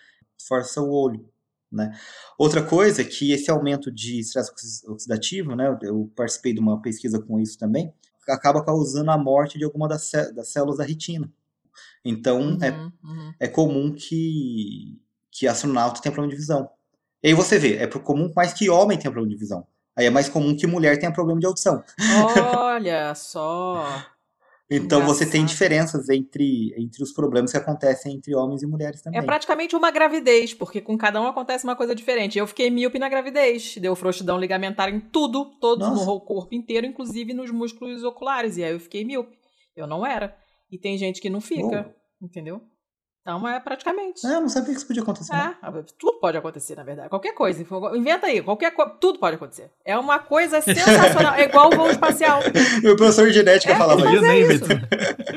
força 0.48 0.82
o 0.82 0.92
olho. 0.92 1.30
Né? 1.72 1.98
Outra 2.38 2.64
coisa 2.64 3.02
é 3.02 3.06
que 3.06 3.32
esse 3.32 3.52
aumento 3.52 3.92
de 3.92 4.20
estresse 4.20 4.52
oxidativo, 4.88 5.56
né, 5.56 5.78
eu 5.82 6.12
participei 6.16 6.54
de 6.54 6.60
uma 6.60 6.82
pesquisa 6.82 7.22
com 7.22 7.40
isso 7.40 7.58
também, 7.58 7.94
acaba 8.30 8.64
causando 8.64 9.12
a 9.12 9.18
morte 9.18 9.58
de 9.58 9.66
alguma 9.66 9.88
das, 9.88 10.10
das 10.34 10.50
células 10.50 10.78
da 10.78 10.84
retina. 10.84 11.32
Então, 12.04 12.40
uhum, 12.40 12.58
é, 12.62 12.72
uhum. 12.72 13.34
é 13.40 13.48
comum 13.48 13.94
que, 13.94 15.00
que 15.32 15.48
astronauta 15.48 16.02
tenha 16.02 16.12
problema 16.12 16.34
de 16.34 16.40
visão. 16.40 16.70
E 17.22 17.30
aí 17.30 17.34
você 17.34 17.60
vê, 17.60 17.78
é 17.78 17.88
comum 17.88 18.32
mais 18.36 18.54
que 18.54 18.70
homem 18.70 18.98
tenha 18.98 19.12
problema 19.12 19.34
de 19.34 19.40
visão. 19.40 19.68
Aí 19.96 20.06
é 20.06 20.10
mais 20.10 20.30
comum 20.30 20.56
que 20.56 20.68
mulher 20.68 20.98
tenha 21.00 21.12
problema 21.12 21.40
de 21.40 21.48
audição. 21.48 21.84
Olha 22.56 23.14
só! 23.16 23.84
Então 24.70 25.06
você 25.06 25.26
tem 25.26 25.46
diferenças 25.46 26.10
entre, 26.10 26.74
entre 26.78 27.02
os 27.02 27.14
problemas 27.14 27.52
que 27.52 27.58
acontecem 27.58 28.16
entre 28.16 28.36
homens 28.36 28.62
e 28.62 28.68
mulheres 28.68 29.02
também. 29.02 29.20
É 29.20 29.24
praticamente 29.24 29.76
uma 29.76 29.90
gravidez, 29.90 30.54
porque 30.54 30.82
com 30.82 30.98
cada 30.98 31.22
um 31.22 31.28
acontece 31.28 31.64
uma 31.64 31.76
coisa 31.76 31.96
diferente. 31.96 32.38
Eu 32.38 32.46
fiquei 32.46 32.70
míope 32.70 33.00
na 33.00 33.08
gravidez, 33.08 33.78
deu 33.78 33.96
frouxidão 33.96 34.38
ligamentar 34.38 34.90
em 34.90 35.00
tudo, 35.00 35.46
todo 35.60 35.80
Nossa. 35.80 36.06
no 36.06 36.20
corpo 36.20 36.54
inteiro, 36.54 36.86
inclusive 36.86 37.34
nos 37.34 37.50
músculos 37.50 38.04
oculares. 38.04 38.58
E 38.58 38.64
aí 38.64 38.74
eu 38.74 38.80
fiquei 38.80 39.06
míope. 39.06 39.38
Eu 39.74 39.88
não 39.88 40.06
era. 40.06 40.36
E 40.70 40.78
tem 40.78 40.98
gente 40.98 41.22
que 41.22 41.30
não 41.30 41.40
fica, 41.40 41.96
entendeu? 42.22 42.62
Então 43.28 43.46
é 43.46 43.60
praticamente. 43.60 44.26
É, 44.26 44.36
eu 44.36 44.40
não 44.40 44.48
sabia 44.48 44.70
que 44.72 44.78
isso 44.78 44.88
podia 44.88 45.04
acontecer. 45.04 45.36
É, 45.36 45.54
tudo 46.00 46.18
pode 46.18 46.38
acontecer, 46.38 46.76
na 46.78 46.84
verdade. 46.84 47.10
Qualquer 47.10 47.34
coisa. 47.34 47.62
Inventa 47.94 48.28
aí, 48.28 48.42
qualquer 48.42 48.72
coisa. 48.72 48.92
Tudo 49.02 49.20
pode 49.20 49.36
acontecer. 49.36 49.70
É 49.84 49.98
uma 49.98 50.18
coisa 50.18 50.62
sensacional. 50.62 51.34
é 51.36 51.44
igual 51.44 51.68
o 51.68 51.76
voo 51.76 51.90
espacial. 51.90 52.40
Meu 52.82 52.96
professor 52.96 53.28
de 53.28 53.34
genética 53.34 53.74
é, 53.74 53.76
falava 53.76 54.00
isso. 54.00 54.26
É 54.26 54.40
isso. 54.40 54.64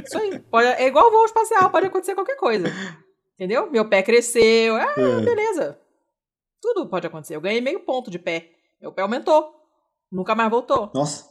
isso 0.07 0.19
aí. 0.19 0.39
Pode, 0.39 0.69
é 0.69 0.87
igual 0.87 1.09
o 1.09 1.11
voo 1.11 1.25
espacial, 1.25 1.69
pode 1.69 1.87
acontecer 1.87 2.15
qualquer 2.15 2.37
coisa. 2.37 2.69
Entendeu? 3.35 3.69
Meu 3.69 3.89
pé 3.89 4.05
cresceu. 4.05 4.77
Ah, 4.77 4.95
é. 4.97 5.21
beleza. 5.23 5.77
Tudo 6.63 6.87
pode 6.87 7.09
acontecer. 7.09 7.35
Eu 7.35 7.41
ganhei 7.41 7.61
meio 7.61 7.81
ponto 7.81 8.09
de 8.09 8.21
pé. 8.21 8.51
Meu 8.81 8.93
pé 8.93 9.03
aumentou. 9.03 9.53
Nunca 10.13 10.37
mais 10.37 10.49
voltou. 10.49 10.93
Nossa. 10.95 11.30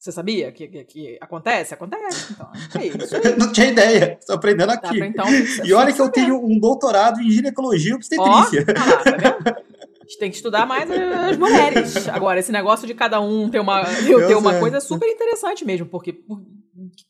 Você 0.00 0.12
sabia 0.12 0.50
que, 0.50 0.66
que, 0.66 0.84
que, 0.84 1.18
acontece? 1.20 1.74
Acontece. 1.74 2.32
Então, 2.32 2.50
é 2.80 2.86
isso 2.86 3.14
não 3.38 3.52
tinha 3.52 3.66
ideia. 3.66 4.16
Estou 4.18 4.36
aprendendo 4.36 4.70
aqui. 4.70 4.96
Pra, 4.96 5.06
então, 5.06 5.26
e 5.62 5.74
olha 5.74 5.92
que 5.92 6.00
eu 6.00 6.08
tenho 6.08 6.42
um 6.42 6.58
doutorado 6.58 7.20
em 7.20 7.30
ginecologia 7.30 7.90
e 7.90 7.94
obstetrícia. 7.94 8.64
Ó, 8.66 8.72
ah, 8.72 9.42
tá 9.42 9.56
A 9.60 10.04
gente 10.04 10.18
tem 10.18 10.30
que 10.30 10.36
estudar 10.36 10.64
mais 10.64 10.90
as 10.90 11.36
mulheres. 11.36 12.08
Agora, 12.08 12.40
esse 12.40 12.50
negócio 12.50 12.86
de 12.86 12.94
cada 12.94 13.20
um 13.20 13.50
ter 13.50 13.60
uma, 13.60 13.84
ter 14.26 14.36
uma 14.36 14.58
coisa 14.58 14.78
é 14.78 14.80
super 14.80 15.06
interessante 15.06 15.66
mesmo, 15.66 15.84
porque 15.84 16.18
o 16.26 16.38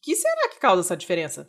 que 0.03 0.17
será 0.17 0.49
que 0.49 0.59
causa 0.59 0.81
essa 0.81 0.97
diferença? 0.97 1.49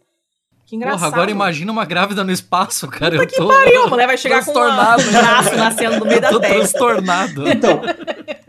Que 0.67 0.75
engraçado. 0.75 0.99
Porra, 0.99 1.11
agora 1.11 1.31
imagina 1.31 1.71
uma 1.71 1.85
grávida 1.85 2.23
no 2.23 2.31
espaço, 2.31 2.87
cara. 2.87 3.17
Puta 3.17 3.23
eu 3.23 3.27
que 3.27 3.35
tô... 3.35 3.47
pariu, 3.47 3.83
a 3.83 3.87
mulher 3.87 4.05
vai 4.05 4.17
chegar 4.17 4.45
com 4.45 4.51
um 4.51 4.53
braço 4.53 5.55
nascendo 5.57 5.97
no 5.97 6.05
meio 6.05 6.21
da 6.21 6.29
testa. 6.29 6.47
transtornado. 6.47 7.49
Então, 7.49 7.81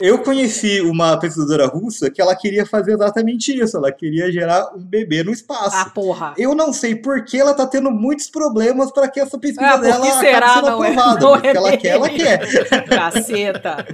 eu 0.00 0.18
conheci 0.20 0.80
uma 0.80 1.18
pesquisadora 1.18 1.66
russa 1.66 2.10
que 2.10 2.20
ela 2.20 2.34
queria 2.34 2.64
fazer 2.64 2.92
exatamente 2.92 3.56
isso. 3.56 3.76
Ela 3.76 3.92
queria 3.92 4.30
gerar 4.30 4.74
um 4.74 4.84
bebê 4.84 5.22
no 5.22 5.32
espaço. 5.32 5.76
Ah, 5.76 5.90
porra. 5.94 6.34
Eu 6.36 6.54
não 6.54 6.72
sei 6.72 6.94
por 6.94 7.24
que 7.24 7.38
ela 7.38 7.54
tá 7.54 7.66
tendo 7.66 7.90
muitos 7.90 8.28
problemas 8.28 8.90
para 8.90 9.08
que 9.08 9.20
essa 9.20 9.38
pesquisa 9.38 9.70
ah, 9.72 9.76
dela 9.76 10.06
será? 10.18 10.38
acabe 10.38 10.54
sendo 10.54 10.70
não 10.70 10.84
é- 10.84 10.90
aprovada. 10.90 11.18
É, 11.18 11.22
não 11.22 11.36
é 11.36 11.56
ela 11.56 11.76
quer, 11.76 11.88
ela 11.88 12.08
quer. 12.08 12.38
Caceta. 12.88 13.86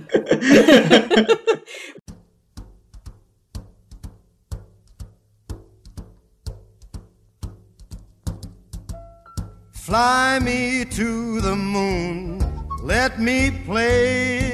Fly 9.72 10.38
me 10.40 10.86
to 10.86 11.42
the 11.42 11.54
moon, 11.54 12.38
let 12.82 13.20
me 13.20 13.50
play 13.66 14.53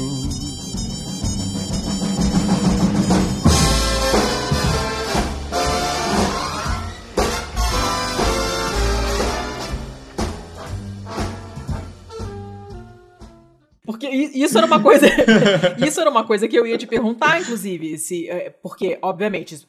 Isso 14.11 14.57
era 14.57 14.67
uma 14.67 14.81
coisa. 14.81 15.07
isso 15.85 15.99
era 15.99 16.09
uma 16.09 16.25
coisa 16.25 16.47
que 16.47 16.55
eu 16.55 16.65
ia 16.65 16.77
te 16.77 16.87
perguntar, 16.87 17.41
inclusive. 17.41 17.97
Se, 17.97 18.29
é, 18.29 18.49
porque, 18.49 18.97
obviamente, 19.01 19.65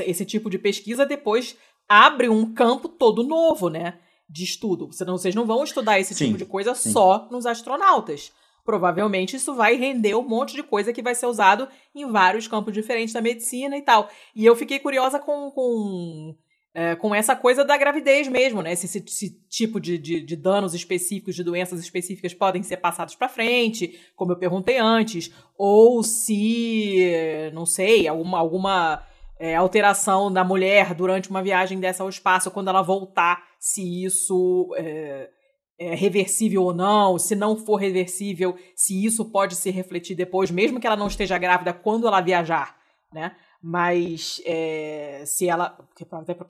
esse 0.00 0.24
tipo 0.24 0.50
de 0.50 0.58
pesquisa 0.58 1.06
depois 1.06 1.56
abre 1.88 2.28
um 2.28 2.52
campo 2.52 2.88
todo 2.88 3.22
novo, 3.22 3.68
né? 3.68 3.98
De 4.28 4.44
estudo. 4.44 4.88
Vocês 4.88 5.34
não 5.34 5.46
vão 5.46 5.64
estudar 5.64 5.98
esse 6.00 6.14
sim, 6.14 6.26
tipo 6.26 6.38
de 6.38 6.44
coisa 6.44 6.74
sim. 6.74 6.90
só 6.90 7.28
nos 7.30 7.46
astronautas. 7.46 8.32
Provavelmente 8.64 9.36
isso 9.36 9.54
vai 9.54 9.76
render 9.76 10.16
um 10.16 10.26
monte 10.26 10.54
de 10.54 10.62
coisa 10.62 10.92
que 10.92 11.02
vai 11.02 11.14
ser 11.14 11.26
usado 11.26 11.68
em 11.94 12.10
vários 12.10 12.48
campos 12.48 12.74
diferentes 12.74 13.14
da 13.14 13.20
medicina 13.20 13.76
e 13.76 13.82
tal. 13.82 14.10
E 14.34 14.44
eu 14.44 14.56
fiquei 14.56 14.80
curiosa 14.80 15.20
com, 15.20 15.52
com 15.52 16.34
é, 16.78 16.94
com 16.94 17.14
essa 17.14 17.34
coisa 17.34 17.64
da 17.64 17.74
gravidez 17.74 18.28
mesmo, 18.28 18.60
né? 18.60 18.70
Esse, 18.70 18.98
esse 18.98 19.30
tipo 19.48 19.80
de, 19.80 19.96
de, 19.96 20.20
de, 20.20 20.36
danos 20.36 20.74
específicos, 20.74 21.34
de 21.34 21.42
doenças 21.42 21.80
específicas 21.80 22.34
podem 22.34 22.62
ser 22.62 22.76
passados 22.76 23.14
para 23.14 23.30
frente, 23.30 23.98
como 24.14 24.32
eu 24.32 24.36
perguntei 24.36 24.76
antes, 24.76 25.32
ou 25.56 26.02
se, 26.02 27.50
não 27.54 27.64
sei, 27.64 28.06
alguma, 28.06 28.38
alguma 28.38 29.02
é, 29.40 29.56
alteração 29.56 30.30
da 30.30 30.44
mulher 30.44 30.92
durante 30.94 31.30
uma 31.30 31.42
viagem 31.42 31.80
dessa 31.80 32.02
ao 32.02 32.10
espaço, 32.10 32.50
quando 32.50 32.68
ela 32.68 32.82
voltar, 32.82 33.42
se 33.58 34.04
isso 34.04 34.68
é, 34.76 35.30
é 35.78 35.94
reversível 35.94 36.62
ou 36.62 36.74
não, 36.74 37.18
se 37.18 37.34
não 37.34 37.56
for 37.56 37.76
reversível, 37.76 38.54
se 38.74 39.02
isso 39.02 39.24
pode 39.24 39.54
se 39.54 39.70
refletir 39.70 40.14
depois, 40.14 40.50
mesmo 40.50 40.78
que 40.78 40.86
ela 40.86 40.94
não 40.94 41.06
esteja 41.06 41.38
grávida 41.38 41.72
quando 41.72 42.06
ela 42.06 42.20
viajar, 42.20 42.76
né? 43.10 43.34
Mas 43.62 44.40
é, 44.44 45.22
se 45.26 45.48
ela, 45.48 45.76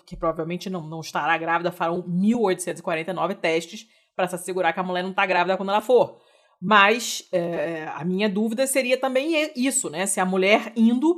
que, 0.05 0.17
provavelmente 0.17 0.69
não, 0.69 0.87
não 0.87 1.01
estará 1.01 1.37
grávida, 1.39 1.73
farão 1.73 2.03
1.849 2.03 3.37
testes 3.37 3.87
para 4.15 4.29
se 4.29 4.35
assegurar 4.35 4.73
que 4.73 4.81
a 4.81 4.83
mulher 4.83 5.03
não 5.03 5.11
está 5.11 5.27
grávida 5.27 5.57
quando 5.57 5.71
ela 5.71 5.81
for. 5.81 6.21
Mas 6.61 7.29
é, 7.33 7.87
a 7.95 8.05
minha 8.05 8.29
dúvida 8.29 8.67
seria 8.67 8.99
também 8.99 9.51
isso, 9.55 9.91
né? 9.91 10.07
Se 10.07 10.21
a 10.21 10.25
mulher 10.25 10.73
indo 10.75 11.17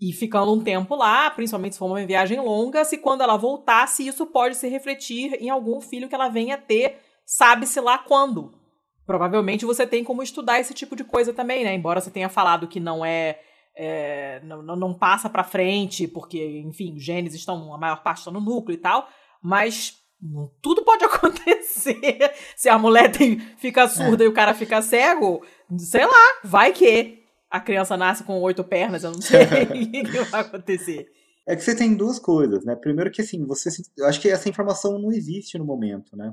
e 0.00 0.12
ficando 0.12 0.52
um 0.52 0.62
tempo 0.62 0.96
lá, 0.96 1.30
principalmente 1.30 1.74
se 1.74 1.78
for 1.78 1.86
uma 1.86 2.04
viagem 2.04 2.40
longa, 2.40 2.84
se 2.84 2.98
quando 2.98 3.22
ela 3.22 3.36
voltar, 3.36 3.86
se 3.86 4.06
isso 4.06 4.26
pode 4.26 4.56
se 4.56 4.68
refletir 4.68 5.34
em 5.40 5.50
algum 5.50 5.80
filho 5.80 6.08
que 6.08 6.14
ela 6.14 6.28
venha 6.28 6.58
ter, 6.58 6.98
sabe-se 7.24 7.80
lá 7.80 7.98
quando. 7.98 8.52
Provavelmente 9.06 9.64
você 9.64 9.86
tem 9.86 10.02
como 10.02 10.22
estudar 10.22 10.58
esse 10.58 10.74
tipo 10.74 10.96
de 10.96 11.04
coisa 11.04 11.32
também, 11.32 11.64
né? 11.64 11.74
Embora 11.74 12.00
você 12.00 12.10
tenha 12.10 12.28
falado 12.28 12.66
que 12.66 12.80
não 12.80 13.04
é 13.04 13.38
é, 13.74 14.40
não, 14.44 14.62
não 14.62 14.94
passa 14.94 15.28
para 15.28 15.44
frente, 15.44 16.06
porque, 16.06 16.60
enfim, 16.60 16.94
os 16.94 17.02
genes 17.02 17.34
estão, 17.34 17.74
a 17.74 17.78
maior 17.78 18.02
parte 18.02 18.18
estão 18.18 18.32
no 18.32 18.40
núcleo 18.40 18.74
e 18.74 18.80
tal, 18.80 19.08
mas 19.42 20.02
tudo 20.60 20.84
pode 20.84 21.04
acontecer. 21.04 22.32
Se 22.56 22.68
a 22.68 22.78
mulher 22.78 23.10
tem, 23.10 23.38
fica 23.56 23.88
surda 23.88 24.24
é. 24.24 24.26
e 24.26 24.28
o 24.28 24.34
cara 24.34 24.54
fica 24.54 24.82
cego, 24.82 25.44
sei 25.78 26.04
lá, 26.04 26.40
vai 26.44 26.72
que 26.72 27.22
a 27.50 27.60
criança 27.60 27.96
nasce 27.96 28.24
com 28.24 28.40
oito 28.40 28.64
pernas, 28.64 29.04
eu 29.04 29.12
não 29.12 29.20
sei 29.20 29.42
o 29.64 29.66
que 30.04 30.24
vai 30.30 30.40
acontecer. 30.40 31.06
É 31.46 31.56
que 31.56 31.62
você 31.62 31.74
tem 31.74 31.94
duas 31.94 32.18
coisas, 32.18 32.64
né? 32.64 32.76
Primeiro 32.76 33.10
que 33.10 33.20
assim, 33.20 33.44
você, 33.44 33.68
eu 33.96 34.06
acho 34.06 34.20
que 34.20 34.28
essa 34.28 34.48
informação 34.48 34.98
não 34.98 35.10
existe 35.10 35.58
no 35.58 35.64
momento, 35.64 36.16
né? 36.16 36.32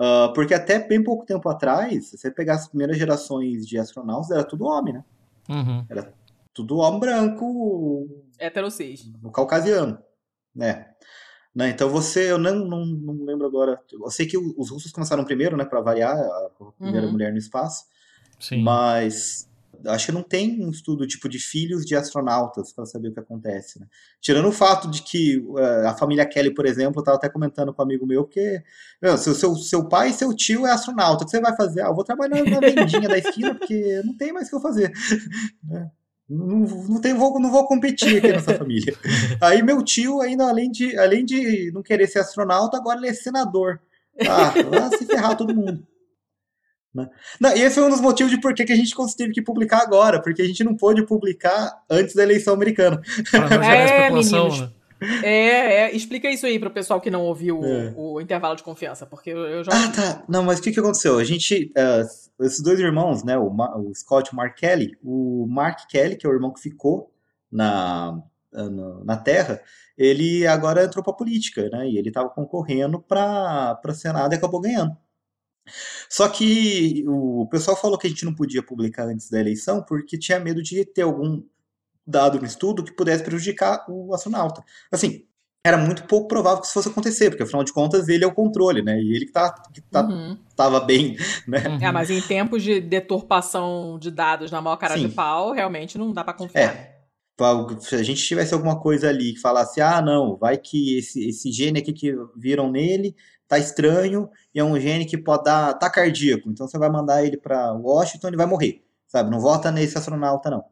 Uh, 0.00 0.32
porque 0.34 0.54
até 0.54 0.78
bem 0.78 1.02
pouco 1.02 1.24
tempo 1.24 1.48
atrás, 1.48 2.10
se 2.10 2.18
você 2.18 2.30
pegar 2.30 2.54
as 2.54 2.68
primeiras 2.68 2.96
gerações 2.96 3.66
de 3.66 3.78
astronautas, 3.78 4.30
era 4.30 4.44
tudo 4.44 4.66
homem, 4.66 4.94
né? 4.94 5.04
Uhum. 5.48 5.86
Era 5.88 6.12
tudo 6.56 6.78
homem 6.78 6.98
branco. 6.98 8.08
Heterocis. 8.38 9.12
No 9.22 9.30
caucasiano, 9.30 9.98
né? 10.54 10.86
né? 11.54 11.68
Então 11.68 11.90
você, 11.90 12.30
eu 12.30 12.38
não, 12.38 12.54
não, 12.54 12.86
não 12.86 13.24
lembro 13.24 13.46
agora. 13.46 13.78
Eu 13.92 14.10
sei 14.10 14.26
que 14.26 14.38
os 14.38 14.70
russos 14.70 14.90
começaram 14.90 15.22
primeiro, 15.22 15.54
né, 15.54 15.66
para 15.66 15.82
variar, 15.82 16.18
a 16.18 16.50
primeira 16.78 17.06
uhum. 17.06 17.12
mulher 17.12 17.30
no 17.30 17.38
espaço. 17.38 17.84
Sim. 18.40 18.62
Mas 18.62 19.46
acho 19.86 20.06
que 20.06 20.12
não 20.12 20.22
tem 20.22 20.64
um 20.64 20.70
estudo 20.70 21.06
tipo 21.06 21.28
de 21.28 21.38
filhos 21.38 21.84
de 21.84 21.94
astronautas 21.94 22.72
para 22.72 22.86
saber 22.86 23.08
o 23.08 23.12
que 23.12 23.20
acontece. 23.20 23.78
Né? 23.78 23.86
Tirando 24.18 24.48
o 24.48 24.52
fato 24.52 24.90
de 24.90 25.02
que 25.02 25.38
uh, 25.38 25.88
a 25.88 25.94
família 25.94 26.26
Kelly, 26.26 26.54
por 26.54 26.64
exemplo, 26.64 27.00
estava 27.00 27.18
até 27.18 27.28
comentando 27.28 27.74
com 27.74 27.82
um 27.82 27.84
amigo 27.84 28.06
meu 28.06 28.24
que 28.24 28.62
meu, 29.00 29.18
seu, 29.18 29.34
seu, 29.34 29.54
seu 29.56 29.88
pai 29.88 30.08
e 30.08 30.14
seu 30.14 30.34
tio 30.34 30.66
é 30.66 30.72
astronauta, 30.72 31.22
o 31.22 31.26
que 31.26 31.30
você 31.30 31.40
vai 31.40 31.54
fazer? 31.54 31.82
Ah, 31.82 31.88
eu 31.88 31.94
vou 31.94 32.04
trabalhar 32.04 32.42
na 32.44 32.60
vendinha 32.60 33.08
da 33.08 33.18
esquina 33.18 33.54
porque 33.54 34.02
não 34.04 34.16
tem 34.16 34.32
mais 34.32 34.46
o 34.46 34.50
que 34.50 34.56
eu 34.56 34.60
fazer. 34.60 34.92
né? 35.62 35.90
Não, 36.28 36.58
não, 36.88 37.00
tem, 37.00 37.14
vou, 37.14 37.38
não 37.38 37.50
vou 37.50 37.66
competir 37.66 38.18
aqui 38.18 38.28
nessa 38.28 38.54
família. 38.58 38.94
Aí 39.40 39.62
meu 39.62 39.82
tio, 39.82 40.20
ainda 40.20 40.48
além 40.48 40.70
de, 40.70 40.98
além 40.98 41.24
de 41.24 41.70
não 41.72 41.82
querer 41.82 42.06
ser 42.08 42.18
astronauta, 42.18 42.76
agora 42.76 42.98
ele 42.98 43.08
é 43.08 43.12
senador. 43.14 43.80
Ah, 44.28 44.50
vai 44.68 44.98
se 44.98 45.04
ferrar 45.06 45.36
todo 45.36 45.54
mundo. 45.54 45.86
Né? 46.94 47.08
Não, 47.38 47.54
e 47.54 47.60
esse 47.60 47.74
foi 47.74 47.84
um 47.84 47.90
dos 47.90 48.00
motivos 48.00 48.32
de 48.32 48.40
por 48.40 48.54
que 48.54 48.62
a 48.72 48.76
gente 48.76 48.94
teve 49.16 49.32
que 49.32 49.42
publicar 49.42 49.82
agora, 49.82 50.20
porque 50.20 50.40
a 50.40 50.46
gente 50.46 50.64
não 50.64 50.74
pôde 50.74 51.04
publicar 51.04 51.72
antes 51.90 52.14
da 52.14 52.22
eleição 52.22 52.54
americana. 52.54 53.00
Pra 53.30 53.40
não 53.40 53.48
gerar 53.48 53.76
É, 53.76 53.84
especulação, 53.84 54.44
meninos. 54.48 54.60
né? 54.70 54.75
É, 55.22 55.84
é, 55.84 55.96
explica 55.96 56.30
isso 56.30 56.46
aí 56.46 56.58
pro 56.58 56.70
pessoal 56.70 57.00
que 57.00 57.10
não 57.10 57.22
ouviu 57.24 57.62
É. 57.64 57.92
o, 57.96 58.14
o 58.14 58.20
intervalo 58.20 58.56
de 58.56 58.62
confiança, 58.62 59.04
porque 59.06 59.30
eu, 59.30 59.38
eu 59.46 59.64
já. 59.64 59.70
Ah, 59.72 59.88
tá. 59.92 60.24
Não, 60.28 60.42
mas 60.42 60.58
o 60.58 60.62
que, 60.62 60.72
que 60.72 60.80
aconteceu? 60.80 61.18
A 61.18 61.24
gente. 61.24 61.70
eh, 61.76 62.02
esses 62.40 62.62
dois 62.62 62.78
irmãos, 62.80 63.22
né? 63.24 63.36
O, 63.38 63.50
Ma- 63.50 63.76
o 63.76 63.94
Scott 63.94 64.30
e 64.30 64.32
o 64.32 64.36
Mark 64.36 64.56
Kelly. 64.56 64.96
O 65.02 65.46
Mark 65.48 65.86
Kelly, 65.88 66.16
que 66.16 66.26
é 66.26 66.30
o 66.30 66.32
irmão 66.32 66.52
que 66.52 66.60
ficou 66.60 67.12
na, 67.50 68.18
ah, 68.54 68.70
na, 68.70 69.04
na 69.04 69.16
Terra, 69.16 69.60
ele 69.96 70.46
agora 70.46 70.84
entrou 70.84 71.02
pra 71.04 71.12
política, 71.12 71.68
né? 71.70 71.88
E 71.88 71.98
ele 71.98 72.08
estava 72.08 72.28
concorrendo 72.30 73.00
para 73.00 73.74
para 73.76 73.94
Senado 73.94 74.32
e 74.32 74.36
acabou 74.36 74.60
ganhando. 74.60 74.96
Só 76.08 76.28
que 76.28 77.04
o 77.08 77.46
pessoal 77.50 77.76
falou 77.76 77.98
que 77.98 78.06
a 78.06 78.10
gente 78.10 78.24
não 78.24 78.34
podia 78.34 78.62
publicar 78.62 79.04
antes 79.08 79.28
da 79.28 79.40
eleição 79.40 79.82
porque 79.82 80.16
tinha 80.16 80.38
medo 80.38 80.62
de 80.62 80.84
ter 80.84 81.02
algum 81.02 81.42
dado 82.06 82.38
no 82.38 82.46
estudo 82.46 82.84
que 82.84 82.92
pudesse 82.92 83.24
prejudicar 83.24 83.84
o 83.88 84.14
astronauta. 84.14 84.62
Assim, 84.92 85.24
era 85.64 85.76
muito 85.76 86.04
pouco 86.04 86.28
provável 86.28 86.60
que 86.60 86.66
isso 86.66 86.74
fosse 86.74 86.88
acontecer, 86.88 87.28
porque 87.30 87.42
afinal 87.42 87.64
de 87.64 87.72
contas 87.72 88.08
ele 88.08 88.22
é 88.24 88.26
o 88.26 88.34
controle, 88.34 88.82
né? 88.82 88.96
E 89.00 89.16
ele 89.16 89.26
que, 89.26 89.32
tá, 89.32 89.52
que 89.72 89.80
tá, 89.80 90.04
Uhum. 90.04 90.38
tava 90.54 90.78
bem, 90.80 91.16
né? 91.48 91.66
Uhum. 91.66 91.78
É, 91.84 91.90
mas 91.90 92.08
em 92.08 92.20
tempos 92.20 92.62
de 92.62 92.80
deturpação 92.80 93.98
de 93.98 94.10
dados 94.10 94.50
na 94.52 94.60
maior 94.62 94.76
cara 94.76 94.94
Sim. 94.94 95.08
de 95.08 95.14
pau, 95.14 95.52
realmente 95.52 95.98
não 95.98 96.12
dá 96.12 96.22
pra 96.22 96.34
confiar. 96.34 96.62
É. 96.62 96.96
Se 97.80 97.94
a 97.96 98.02
gente 98.02 98.24
tivesse 98.24 98.54
alguma 98.54 98.80
coisa 98.80 99.08
ali 99.10 99.34
que 99.34 99.40
falasse, 99.40 99.80
ah, 99.80 100.00
não, 100.00 100.36
vai 100.36 100.56
que 100.56 100.96
esse, 100.96 101.28
esse 101.28 101.52
gene 101.52 101.80
aqui 101.80 101.92
que 101.92 102.14
viram 102.34 102.70
nele 102.70 103.14
tá 103.46 103.58
estranho 103.58 104.30
e 104.54 104.60
é 104.60 104.64
um 104.64 104.78
gene 104.80 105.04
que 105.04 105.18
pode 105.18 105.44
dar 105.44 105.74
tá 105.74 105.90
cardíaco, 105.90 106.48
então 106.48 106.66
você 106.66 106.78
vai 106.78 106.88
mandar 106.88 107.24
ele 107.24 107.36
pra 107.36 107.72
Washington, 107.72 108.28
ele 108.28 108.36
vai 108.38 108.46
morrer, 108.46 108.82
sabe? 109.06 109.30
Não 109.30 109.38
vota 109.38 109.70
nesse 109.70 109.98
astronauta, 109.98 110.48
não. 110.48 110.64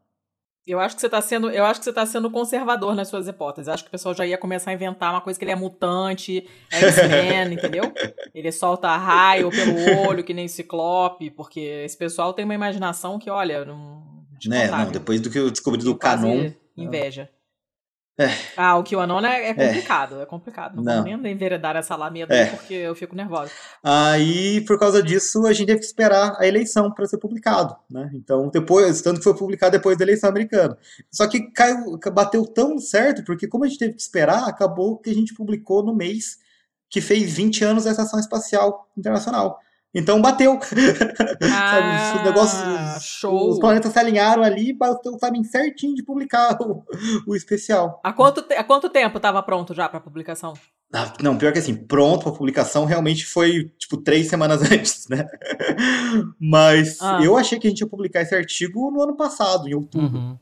Eu 0.67 0.79
acho 0.79 0.95
que 0.95 1.01
você 1.01 1.09
tá 1.09 1.21
sendo, 1.21 1.51
eu 1.51 1.63
acho 1.63 1.79
que 1.79 1.83
você 1.83 1.93
tá 1.93 2.05
sendo 2.07 2.29
conservador 2.31 2.95
nas 2.95 3.07
suas 3.07 3.27
hipóteses. 3.27 3.67
Eu 3.67 3.73
acho 3.75 3.83
que 3.83 3.89
o 3.89 3.91
pessoal 3.91 4.15
já 4.15 4.25
ia 4.25 4.37
começar 4.37 4.71
a 4.71 4.73
inventar 4.73 5.11
uma 5.11 5.21
coisa 5.21 5.37
que 5.37 5.45
ele 5.45 5.51
é 5.51 5.55
mutante, 5.55 6.47
é 6.71 6.77
X-Men, 6.79 7.53
entendeu? 7.53 7.93
Ele 8.33 8.51
solta 8.51 8.95
raio 8.95 9.51
pelo 9.51 10.07
olho, 10.07 10.23
que 10.23 10.33
nem 10.33 10.47
ciclope, 10.47 11.29
porque 11.29 11.59
esse 11.59 11.95
pessoal 11.95 12.33
tem 12.33 12.45
uma 12.45 12.55
imaginação 12.55 13.19
que, 13.19 13.29
olha, 13.29 13.63
não. 13.63 14.03
Né? 14.47 14.67
Não, 14.67 14.91
depois 14.91 15.21
do 15.21 15.29
que 15.29 15.37
eu 15.37 15.51
descobri 15.51 15.83
do 15.83 15.95
Canon. 15.95 16.51
Inveja. 16.75 17.29
É. 18.17 18.29
Ah, 18.55 18.77
o 18.77 18.83
QAnon 18.83 19.19
é, 19.25 19.49
é 19.49 19.53
complicado, 19.53 20.21
é, 20.21 20.25
complicado. 20.25 20.75
Não, 20.77 20.83
Não. 20.83 21.03
vou 21.03 21.17
nem 21.17 21.33
enveredar 21.33 21.75
essa 21.75 21.95
lameda 21.97 22.33
É. 22.33 22.45
porque 22.45 22.73
eu 22.73 22.95
fico 22.95 23.13
nervosa. 23.13 23.51
Aí, 23.83 24.61
por 24.61 24.79
causa 24.79 25.03
disso, 25.03 25.45
a 25.45 25.51
gente 25.51 25.67
teve 25.67 25.79
que 25.79 25.85
esperar 25.85 26.35
a 26.39 26.47
eleição 26.47 26.89
para 26.91 27.05
ser 27.07 27.17
publicado, 27.17 27.75
né? 27.89 28.09
Então, 28.13 28.49
depois, 28.49 29.01
tanto 29.01 29.17
que 29.17 29.23
foi 29.25 29.35
publicado 29.35 29.73
depois 29.73 29.97
da 29.97 30.05
eleição 30.05 30.29
americana. 30.29 30.77
Só 31.11 31.27
que 31.27 31.51
caiu, 31.51 31.99
bateu 32.13 32.45
tão 32.45 32.79
certo, 32.79 33.23
porque 33.25 33.47
como 33.47 33.65
a 33.65 33.67
gente 33.67 33.79
teve 33.79 33.93
que 33.93 34.01
esperar, 34.01 34.47
acabou 34.47 34.97
que 34.97 35.09
a 35.09 35.13
gente 35.13 35.33
publicou 35.33 35.83
no 35.83 35.93
mês 35.93 36.37
que 36.89 37.01
fez 37.01 37.33
20 37.33 37.65
anos 37.65 37.83
da 37.83 37.91
Estação 37.91 38.17
Espacial 38.19 38.87
Internacional. 38.97 39.59
Então 39.95 40.21
bateu. 40.21 40.59
Sabe, 40.61 42.17
os 42.19 42.23
negócios, 42.25 42.61
Ah, 42.61 42.95
os- 42.97 43.03
show. 43.03 43.49
os 43.51 43.59
planetas 43.59 43.93
se 43.93 43.97
alinharam 43.99 44.43
ali 44.43 44.69
e 44.69 44.73
bateu 44.73 45.13
o 45.13 45.17
timing 45.17 45.43
certinho 45.45 45.95
de 45.95 46.03
publicar 46.03 46.57
o, 46.61 46.83
o 47.25 47.35
especial. 47.35 48.01
Há 48.03 48.11
quanto, 48.11 48.41
te- 48.41 48.53
há 48.55 48.63
quanto 48.63 48.89
tempo 48.89 49.17
estava 49.17 49.41
pronto 49.41 49.73
já 49.73 49.87
para 49.87 49.99
publicação? 50.01 50.53
Ah, 50.93 51.11
Não, 51.21 51.37
pior 51.37 51.51
que 51.51 51.59
assim, 51.59 51.73
pronto 51.75 52.23
para 52.23 52.31
publicação 52.33 52.85
realmente 52.85 53.25
foi 53.25 53.65
tipo 53.77 53.97
três 53.97 54.27
semanas 54.27 54.61
antes, 54.71 55.07
né? 55.09 55.25
Mas 56.39 56.97
Ah. 57.01 57.19
eu 57.23 57.37
achei 57.37 57.59
que 57.59 57.67
a 57.67 57.69
gente 57.69 57.81
ia 57.81 57.87
publicar 57.87 58.21
esse 58.21 58.35
artigo 58.35 58.91
no 58.91 59.01
ano 59.01 59.15
passado, 59.15 59.67
em 59.67 59.73
outubro. 59.73 60.17
Uhum. 60.17 60.37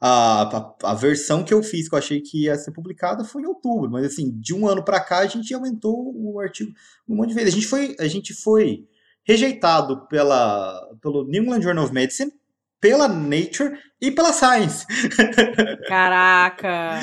A, 0.00 0.42
a, 0.42 0.74
a 0.90 0.94
versão 0.94 1.44
que 1.44 1.54
eu 1.54 1.62
fiz, 1.62 1.88
que 1.88 1.94
eu 1.94 1.98
achei 1.98 2.20
que 2.20 2.44
ia 2.44 2.56
ser 2.56 2.72
publicada, 2.72 3.24
foi 3.24 3.42
em 3.42 3.46
outubro. 3.46 3.90
Mas 3.90 4.04
assim, 4.04 4.30
de 4.38 4.54
um 4.54 4.66
ano 4.66 4.84
para 4.84 5.00
cá, 5.00 5.18
a 5.18 5.26
gente 5.26 5.52
aumentou 5.54 6.12
o 6.16 6.40
artigo 6.40 6.72
um 7.08 7.16
monte 7.16 7.28
de 7.28 7.34
vezes. 7.34 7.52
A 7.52 7.56
gente 7.56 7.66
foi, 7.66 7.96
a 7.98 8.08
gente 8.08 8.34
foi 8.34 8.86
rejeitado 9.24 10.06
pela, 10.08 10.80
pelo 11.00 11.24
New 11.24 11.42
England 11.42 11.62
Journal 11.62 11.84
of 11.84 11.94
Medicine, 11.94 12.32
pela 12.84 13.08
Nature 13.08 13.78
e 13.98 14.10
pela 14.10 14.30
Science. 14.30 14.84
Caraca! 15.88 17.00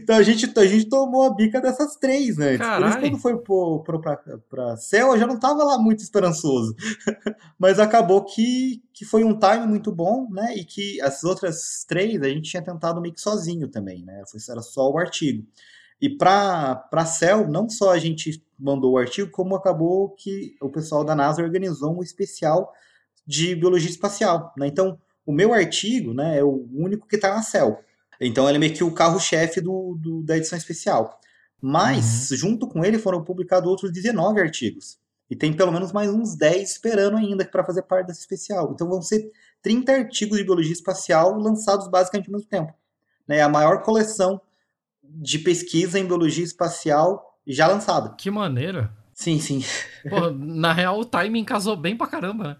Então 0.00 0.14
a 0.14 0.22
gente, 0.22 0.48
a 0.56 0.64
gente 0.64 0.88
tomou 0.88 1.24
a 1.24 1.34
bica 1.34 1.60
dessas 1.60 1.96
três, 1.96 2.36
né? 2.36 2.50
Por 2.50 2.52
isso, 2.52 2.62
Caralho. 2.62 3.00
quando 3.00 3.18
foi 3.18 3.36
pro, 3.36 3.82
pro, 3.82 4.00
pra, 4.00 4.16
pra 4.48 4.76
Cell, 4.76 5.08
eu 5.08 5.18
já 5.18 5.26
não 5.26 5.36
tava 5.36 5.64
lá 5.64 5.76
muito 5.76 6.04
esperançoso. 6.04 6.72
Mas 7.58 7.80
acabou 7.80 8.24
que, 8.24 8.80
que 8.94 9.04
foi 9.04 9.24
um 9.24 9.36
time 9.36 9.66
muito 9.66 9.90
bom, 9.90 10.28
né? 10.30 10.54
E 10.56 10.64
que 10.64 11.00
as 11.00 11.24
outras 11.24 11.84
três 11.88 12.22
a 12.22 12.28
gente 12.28 12.48
tinha 12.48 12.62
tentado 12.62 13.00
meio 13.00 13.12
que 13.12 13.20
sozinho 13.20 13.66
também, 13.66 14.04
né? 14.04 14.22
Foi, 14.30 14.38
era 14.48 14.62
só 14.62 14.88
o 14.88 14.98
artigo. 14.98 15.44
E 16.00 16.08
pra, 16.08 16.76
pra 16.76 17.04
Cell, 17.04 17.48
não 17.48 17.68
só 17.68 17.90
a 17.90 17.98
gente 17.98 18.40
mandou 18.56 18.92
o 18.92 18.98
artigo, 18.98 19.32
como 19.32 19.56
acabou 19.56 20.10
que 20.10 20.54
o 20.62 20.68
pessoal 20.68 21.02
da 21.02 21.16
NASA 21.16 21.42
organizou 21.42 21.98
um 21.98 22.04
especial 22.04 22.72
de 23.26 23.56
biologia 23.56 23.90
espacial, 23.90 24.54
né? 24.56 24.68
Então, 24.68 24.96
o 25.28 25.32
meu 25.32 25.52
artigo, 25.52 26.14
né, 26.14 26.38
é 26.38 26.42
o 26.42 26.66
único 26.72 27.06
que 27.06 27.18
tá 27.18 27.34
na 27.34 27.42
Cell. 27.42 27.78
Então 28.18 28.48
ele 28.48 28.56
é 28.56 28.58
meio 28.58 28.72
que 28.74 28.82
o 28.82 28.90
carro-chefe 28.94 29.60
do, 29.60 29.94
do- 30.00 30.22
da 30.22 30.36
edição 30.38 30.56
especial. 30.56 31.20
Mas, 31.60 32.30
junto 32.32 32.66
com 32.66 32.82
ele, 32.84 32.98
foram 32.98 33.22
publicados 33.22 33.68
outros 33.68 33.92
19 33.92 34.40
artigos. 34.40 34.96
E 35.30 35.36
tem 35.36 35.52
pelo 35.52 35.70
menos 35.70 35.92
mais 35.92 36.08
uns 36.08 36.34
10 36.34 36.70
esperando 36.70 37.18
ainda 37.18 37.44
para 37.44 37.62
fazer 37.62 37.82
parte 37.82 38.06
desse 38.06 38.20
especial. 38.20 38.70
Então 38.72 38.88
vão 38.88 39.02
ser 39.02 39.30
30 39.62 39.92
artigos 39.92 40.38
de 40.38 40.44
biologia 40.44 40.72
espacial 40.72 41.38
lançados 41.38 41.88
basicamente 41.88 42.28
ao 42.28 42.32
mesmo 42.32 42.48
tempo. 42.48 42.72
Né? 43.26 43.36
É 43.38 43.42
a 43.42 43.48
maior 43.50 43.82
coleção 43.82 44.40
de 45.02 45.38
pesquisa 45.40 45.98
em 45.98 46.06
biologia 46.06 46.44
espacial 46.44 47.38
já 47.46 47.66
lançada. 47.66 48.14
Que 48.16 48.30
maneira. 48.30 48.90
Sim, 49.12 49.38
sim. 49.38 49.62
Pô, 50.08 50.30
na 50.32 50.72
real, 50.72 50.98
o 50.98 51.04
timing 51.04 51.44
casou 51.44 51.76
bem 51.76 51.94
pra 51.96 52.06
caramba, 52.06 52.44
né? 52.44 52.56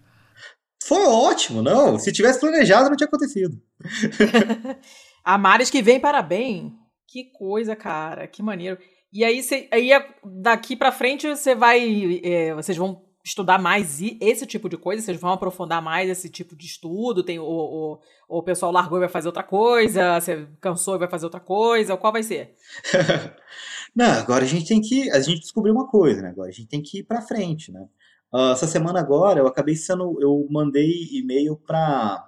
Foi 0.89 1.05
ótimo, 1.05 1.61
não. 1.61 1.99
Se 1.99 2.11
tivesse 2.11 2.39
planejado, 2.39 2.89
não 2.89 2.97
tinha 2.97 3.05
acontecido. 3.05 3.61
A 5.23 5.37
Mares 5.37 5.69
que 5.69 5.83
vem 5.83 5.99
para 5.99 6.19
bem. 6.23 6.73
Que 7.07 7.25
coisa, 7.25 7.75
cara. 7.75 8.27
Que 8.27 8.41
maneiro. 8.41 8.79
E 9.13 9.23
aí, 9.23 9.43
cê, 9.43 9.69
aí 9.71 9.91
daqui 10.25 10.75
pra 10.75 10.91
frente, 10.91 11.27
você 11.27 11.53
vai. 11.53 12.19
é, 12.23 12.55
vocês 12.55 12.75
vão 12.75 13.03
estudar 13.23 13.59
mais 13.59 14.01
esse 14.19 14.47
tipo 14.47 14.67
de 14.67 14.77
coisa? 14.77 15.03
Vocês 15.03 15.21
vão 15.21 15.31
aprofundar 15.31 15.79
mais 15.79 16.09
esse 16.09 16.27
tipo 16.27 16.55
de 16.55 16.65
estudo? 16.65 17.21
Tem, 17.23 17.37
o, 17.37 17.45
o, 17.45 17.99
o 18.27 18.41
pessoal 18.41 18.71
largou 18.71 18.97
e 18.97 19.01
vai 19.01 19.09
fazer 19.09 19.27
outra 19.27 19.43
coisa? 19.43 20.19
Você 20.19 20.47
cansou 20.59 20.95
e 20.95 20.99
vai 20.99 21.07
fazer 21.07 21.27
outra 21.27 21.39
coisa? 21.39 21.97
Qual 21.97 22.11
vai 22.11 22.23
ser? 22.23 22.55
Não, 23.95 24.13
agora 24.13 24.43
a 24.43 24.47
gente 24.47 24.67
tem 24.67 24.81
que. 24.81 25.07
A 25.11 25.19
gente 25.19 25.41
descobriu 25.41 25.71
uma 25.71 25.87
coisa, 25.87 26.19
né? 26.19 26.29
Agora 26.29 26.49
a 26.49 26.51
gente 26.51 26.67
tem 26.67 26.81
que 26.81 27.01
ir 27.01 27.03
pra 27.03 27.21
frente, 27.21 27.71
né? 27.71 27.87
Ah, 28.31 28.51
essa 28.51 28.67
semana 28.67 28.99
agora 28.99 29.39
eu 29.39 29.47
acabei 29.47 29.75
sendo. 29.75 30.17
Eu 30.21 30.45
mandei 30.49 31.07
e-mail 31.11 31.55
para 31.55 32.27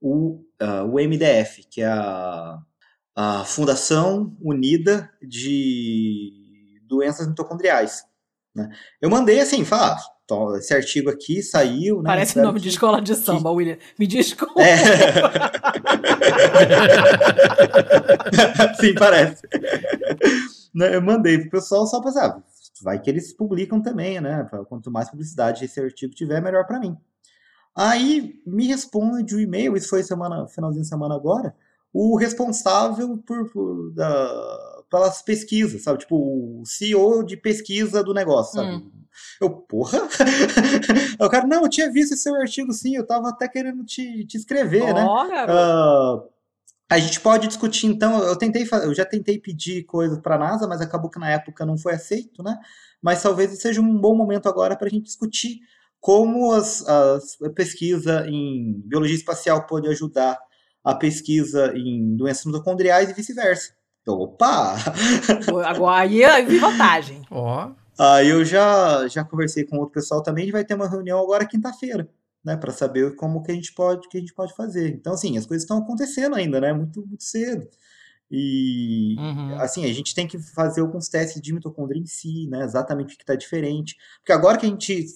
o, 0.00 0.44
ah, 0.60 0.84
o 0.84 0.94
MDF, 0.98 1.64
que 1.70 1.80
é 1.82 1.86
a, 1.86 2.58
a 3.16 3.44
Fundação 3.44 4.36
Unida 4.40 5.10
de 5.22 6.80
Doenças 6.86 7.26
Mitocondriais. 7.26 8.04
Né? 8.54 8.68
Eu 9.00 9.08
mandei 9.10 9.40
assim, 9.40 9.64
falar, 9.64 9.96
ah, 10.30 10.56
esse 10.58 10.74
artigo 10.74 11.08
aqui 11.10 11.42
saiu, 11.42 11.96
né? 12.02 12.10
Parece 12.10 12.30
espero 12.32 12.46
nome 12.48 12.60
de 12.60 12.64
que- 12.64 12.68
escola 12.74 13.00
de 13.00 13.14
samba, 13.16 13.50
William. 13.50 13.78
Me 13.98 14.06
desculpa. 14.06 14.60
É. 14.60 14.76
Sim, 18.80 18.94
parece. 18.94 19.42
Né, 20.74 20.94
Eu 20.94 21.02
mandei 21.02 21.38
pro 21.38 21.50
pessoal 21.50 21.86
só 21.86 22.00
pra 22.00 22.12
saber, 22.12 22.42
vai 22.82 23.00
que 23.00 23.08
eles 23.10 23.32
publicam 23.32 23.80
também, 23.80 24.20
né? 24.20 24.46
Quanto 24.68 24.90
mais 24.90 25.10
publicidade 25.10 25.64
esse 25.64 25.80
artigo 25.80 26.14
tiver, 26.14 26.40
melhor 26.40 26.66
pra 26.66 26.78
mim. 26.80 26.96
Aí 27.76 28.42
me 28.46 28.66
responde 28.66 29.34
o 29.36 29.40
e-mail, 29.40 29.76
isso 29.76 29.88
foi 29.88 30.02
semana, 30.02 30.48
finalzinho 30.48 30.82
de 30.82 30.88
semana 30.88 31.14
agora, 31.14 31.54
o 31.92 32.16
responsável 32.16 33.16
por, 33.18 33.50
por- 33.50 33.92
da- 33.92 34.82
pelas 34.90 35.22
pesquisas, 35.22 35.82
sabe? 35.82 36.00
Tipo, 36.00 36.60
o 36.60 36.66
CEO 36.66 37.22
de 37.22 37.36
pesquisa 37.36 38.02
do 38.02 38.12
negócio, 38.14 38.54
sabe? 38.54 38.74
Hum. 38.76 38.90
Eu, 39.40 39.50
porra? 39.50 39.98
O 41.20 41.28
cara, 41.28 41.46
não, 41.46 41.62
eu 41.62 41.68
tinha 41.68 41.90
visto 41.90 42.14
esse 42.14 42.22
seu 42.22 42.34
artigo 42.36 42.72
sim, 42.72 42.94
eu 42.96 43.04
tava 43.06 43.28
até 43.30 43.48
querendo 43.48 43.84
te, 43.84 44.24
te 44.24 44.36
escrever, 44.36 44.94
né? 44.94 45.04
Ó, 45.04 45.26
garoto. 45.28 45.52
Ah, 45.52 46.22
a 46.90 46.98
gente 46.98 47.20
pode 47.20 47.46
discutir, 47.48 47.86
então. 47.86 48.22
Eu 48.22 48.36
tentei, 48.36 48.66
eu 48.82 48.94
já 48.94 49.04
tentei 49.04 49.38
pedir 49.38 49.84
coisas 49.84 50.18
para 50.20 50.36
a 50.36 50.38
NASA, 50.38 50.66
mas 50.66 50.80
acabou 50.80 51.10
que 51.10 51.18
na 51.18 51.30
época 51.30 51.66
não 51.66 51.76
foi 51.76 51.94
aceito, 51.94 52.42
né? 52.42 52.56
Mas 53.02 53.22
talvez 53.22 53.60
seja 53.60 53.80
um 53.80 53.98
bom 53.98 54.14
momento 54.16 54.48
agora 54.48 54.74
para 54.76 54.86
a 54.86 54.90
gente 54.90 55.04
discutir 55.04 55.58
como 56.00 56.52
as, 56.52 56.86
as- 56.88 57.40
a 57.42 57.50
pesquisa 57.50 58.24
em 58.28 58.80
biologia 58.84 59.16
espacial 59.16 59.66
pode 59.66 59.88
ajudar 59.88 60.38
a 60.84 60.94
pesquisa 60.94 61.72
em 61.76 62.16
doenças 62.16 62.44
mitocondriais 62.46 63.10
e 63.10 63.12
vice-versa. 63.12 63.72
Então, 64.02 64.14
opa! 64.14 64.76
Agora 65.66 65.98
aí 66.02 66.22
eu 66.22 66.46
vi 66.46 66.58
vantagem. 66.58 67.22
Ó. 67.30 67.70
Aí 67.98 68.28
eu 68.28 68.44
já, 68.44 69.06
já 69.08 69.24
conversei 69.24 69.64
com 69.64 69.76
outro 69.76 69.92
pessoal 69.92 70.22
também, 70.22 70.42
a 70.42 70.46
gente 70.46 70.52
vai 70.52 70.64
ter 70.64 70.74
uma 70.74 70.88
reunião 70.88 71.18
agora 71.20 71.44
quinta-feira, 71.44 72.08
né, 72.48 72.56
para 72.56 72.72
saber 72.72 73.14
como 73.14 73.42
que 73.42 73.52
a 73.52 73.54
gente 73.54 73.72
pode 73.74 74.08
que 74.08 74.16
a 74.16 74.20
gente 74.20 74.34
pode 74.34 74.54
fazer. 74.54 74.88
Então 74.88 75.12
assim, 75.12 75.36
as 75.36 75.46
coisas 75.46 75.64
estão 75.64 75.78
acontecendo 75.78 76.34
ainda, 76.34 76.60
né, 76.60 76.72
muito 76.72 77.06
muito 77.06 77.22
cedo. 77.22 77.68
E 78.30 79.16
uhum. 79.18 79.60
assim, 79.60 79.84
a 79.84 79.92
gente 79.92 80.14
tem 80.14 80.26
que 80.26 80.38
fazer 80.38 80.80
alguns 80.80 81.08
testes 81.08 81.40
de 81.40 81.52
mitocôndria 81.52 82.00
em 82.00 82.06
si, 82.06 82.46
né, 82.48 82.64
exatamente 82.64 83.14
o 83.14 83.16
que 83.18 83.22
está 83.22 83.34
diferente. 83.34 83.96
Porque 84.18 84.32
agora 84.32 84.58
que 84.58 84.66
a 84.66 84.68
gente 84.68 85.06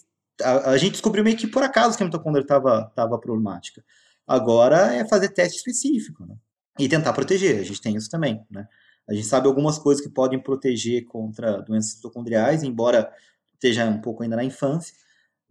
a, 0.43 0.71
a, 0.71 0.77
gente 0.79 0.93
descobriu 0.93 1.25
meio 1.25 1.37
que 1.37 1.47
por 1.47 1.63
acaso 1.63 1.97
que 1.97 2.03
a 2.03 2.07
mitocôndria 2.07 2.43
estava 2.43 2.91
tava 2.95 3.19
problemática. 3.19 3.85
Agora 4.27 4.95
é 4.95 5.07
fazer 5.07 5.31
teste 5.31 5.59
específico, 5.59 6.25
né? 6.27 6.37
E 6.79 6.89
tentar 6.89 7.13
proteger, 7.13 7.61
a 7.61 7.65
gente 7.65 7.81
tem 7.81 7.97
isso 7.97 8.11
também, 8.11 8.43
né? 8.51 8.67
A 9.09 9.15
gente 9.15 9.27
sabe 9.27 9.47
algumas 9.47 9.79
coisas 9.79 10.03
que 10.03 10.11
podem 10.11 10.39
proteger 10.39 11.05
contra 11.07 11.61
doenças 11.61 11.97
mitocondriais, 11.97 12.63
embora 12.63 13.13
esteja 13.55 13.85
um 13.85 14.01
pouco 14.01 14.23
ainda 14.23 14.37
na 14.37 14.45
infância, 14.45 14.95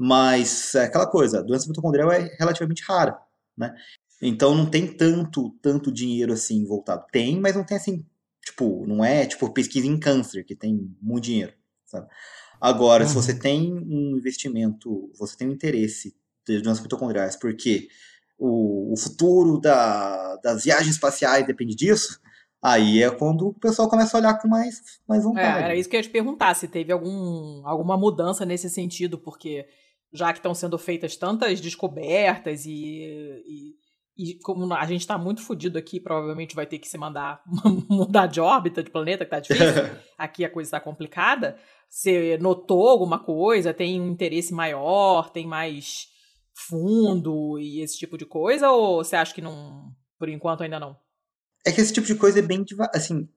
mas 0.04 0.74
é 0.74 0.86
aquela 0.86 1.06
coisa, 1.06 1.40
a 1.40 1.42
doença 1.44 1.68
mitocondrial 1.68 2.12
é 2.12 2.36
relativamente 2.40 2.84
rara, 2.84 3.20
né? 3.56 3.72
Então 4.20 4.56
não 4.56 4.66
tem 4.66 4.88
tanto, 4.88 5.52
tanto 5.62 5.92
dinheiro 5.92 6.34
assim 6.34 6.66
voltado. 6.66 7.06
Tem, 7.12 7.40
mas 7.40 7.56
não 7.56 7.64
tem 7.64 7.78
assim, 7.78 8.04
tipo, 8.44 8.84
não 8.88 9.06
é 9.06 9.28
tipo 9.28 9.54
pesquisa 9.54 9.86
em 9.86 10.00
câncer, 10.00 10.44
que 10.44 10.56
tem 10.56 10.92
muito 11.00 11.26
dinheiro, 11.26 11.54
sabe? 11.86 12.08
Agora, 12.60 13.04
uhum. 13.04 13.10
se 13.10 13.14
você 13.14 13.38
tem 13.38 13.72
um 13.74 14.18
investimento, 14.18 15.12
você 15.20 15.38
tem 15.38 15.48
um 15.48 15.52
interesse 15.52 16.16
de 16.48 16.60
doenças 16.62 16.82
mitocondriais, 16.82 17.36
porque 17.36 17.88
o, 18.40 18.94
o 18.94 18.98
futuro 18.98 19.60
da, 19.60 20.36
das 20.38 20.64
viagens 20.64 20.96
espaciais 20.96 21.46
depende 21.46 21.76
disso, 21.76 22.20
Aí 22.64 23.02
é 23.02 23.10
quando 23.10 23.48
o 23.48 23.54
pessoal 23.54 23.90
começa 23.90 24.16
a 24.16 24.20
olhar 24.20 24.40
com 24.40 24.48
mais, 24.48 25.00
mais 25.08 25.24
vontade. 25.24 25.64
É, 25.64 25.64
era 25.64 25.76
isso 25.76 25.90
que 25.90 25.96
eu 25.96 26.00
ia 26.00 26.04
te 26.04 26.12
perguntar, 26.12 26.54
se 26.54 26.68
teve 26.68 26.92
algum, 26.92 27.66
alguma 27.66 27.98
mudança 27.98 28.46
nesse 28.46 28.70
sentido, 28.70 29.18
porque 29.18 29.66
já 30.14 30.32
que 30.34 30.40
estão 30.40 30.54
sendo 30.54 30.78
feitas 30.78 31.16
tantas 31.16 31.62
descobertas 31.62 32.66
e, 32.66 32.72
e, 33.48 33.76
e 34.18 34.40
como 34.40 34.72
a 34.74 34.86
gente 34.86 35.02
está 35.02 35.18
muito 35.18 35.42
fodido 35.42 35.78
aqui, 35.78 36.00
provavelmente 36.00 36.56
vai 36.56 36.66
ter 36.66 36.80
que 36.80 36.88
se 36.88 36.98
mandar 36.98 37.42
mudar 37.90 38.28
de 38.28 38.42
órbita 38.42 38.84
de 38.84 38.90
planeta, 38.90 39.24
que 39.24 39.32
tá 39.32 39.40
difícil. 39.40 39.84
aqui 40.18 40.44
a 40.44 40.50
coisa 40.50 40.68
está 40.68 40.80
complicada. 40.80 41.58
Você 41.90 42.38
notou 42.38 42.88
alguma 42.88 43.20
coisa? 43.20 43.74
Tem 43.74 44.00
um 44.00 44.12
interesse 44.12 44.54
maior? 44.54 45.30
Tem 45.30 45.46
mais 45.46 46.08
fundo 46.54 47.58
e 47.60 47.82
esse 47.82 47.98
tipo 47.98 48.18
de 48.18 48.26
coisa? 48.26 48.70
Ou 48.72 49.04
você 49.04 49.16
acha 49.16 49.34
que 49.34 49.42
não, 49.42 49.92
por 50.18 50.30
enquanto 50.30 50.64
ainda 50.64 50.80
não? 50.80 50.96
É 51.66 51.72
que 51.72 51.80
esse 51.80 51.94
tipo 51.94 52.08
de 52.08 52.16
coisa 52.16 52.40
é 52.40 52.42
bem, 52.42 52.66
assim, 52.94 53.30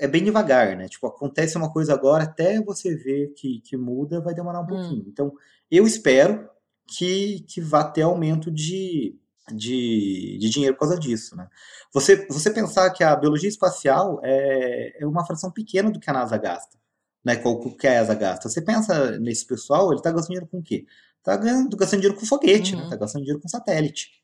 é 0.00 0.06
bem 0.06 0.22
devagar, 0.22 0.76
né? 0.76 0.88
Tipo, 0.88 1.08
acontece 1.08 1.56
uma 1.56 1.72
coisa 1.72 1.92
agora, 1.92 2.24
até 2.24 2.60
você 2.60 2.94
ver 2.94 3.32
que, 3.36 3.60
que 3.60 3.76
muda, 3.76 4.20
vai 4.20 4.34
demorar 4.34 4.60
um 4.60 4.64
hum. 4.64 4.66
pouquinho. 4.66 5.04
Então, 5.08 5.32
eu 5.76 5.86
espero 5.86 6.48
que, 6.86 7.40
que 7.48 7.60
vá 7.60 7.84
ter 7.84 8.02
aumento 8.02 8.50
de, 8.50 9.18
de, 9.50 10.38
de 10.38 10.50
dinheiro 10.50 10.74
por 10.74 10.80
causa 10.80 10.98
disso, 10.98 11.36
né? 11.36 11.48
Você, 11.92 12.26
você 12.26 12.50
pensar 12.50 12.90
que 12.90 13.02
a 13.02 13.16
biologia 13.16 13.48
espacial 13.48 14.20
é, 14.22 15.02
é 15.02 15.06
uma 15.06 15.24
fração 15.26 15.50
pequena 15.50 15.90
do 15.90 16.00
que 16.00 16.10
a 16.10 16.12
NASA 16.12 16.36
gasta, 16.36 16.78
né? 17.24 17.36
Qual 17.36 17.60
que 17.76 17.86
a 17.86 18.00
ESA 18.00 18.14
gasta. 18.14 18.48
Você 18.48 18.60
pensa 18.60 19.18
nesse 19.18 19.46
pessoal, 19.46 19.88
ele 19.88 20.00
está 20.00 20.10
gastando 20.10 20.28
dinheiro 20.28 20.48
com 20.48 20.58
o 20.58 20.62
quê? 20.62 20.86
Está 21.18 21.36
gastando 21.36 22.00
dinheiro 22.00 22.18
com 22.18 22.26
foguete, 22.26 22.72
né? 22.72 22.78
uhum. 22.78 22.88
né? 22.88 22.94
Está 22.94 22.96
gastando 22.96 23.22
dinheiro 23.22 23.40
com 23.40 23.48
satélite. 23.48 24.22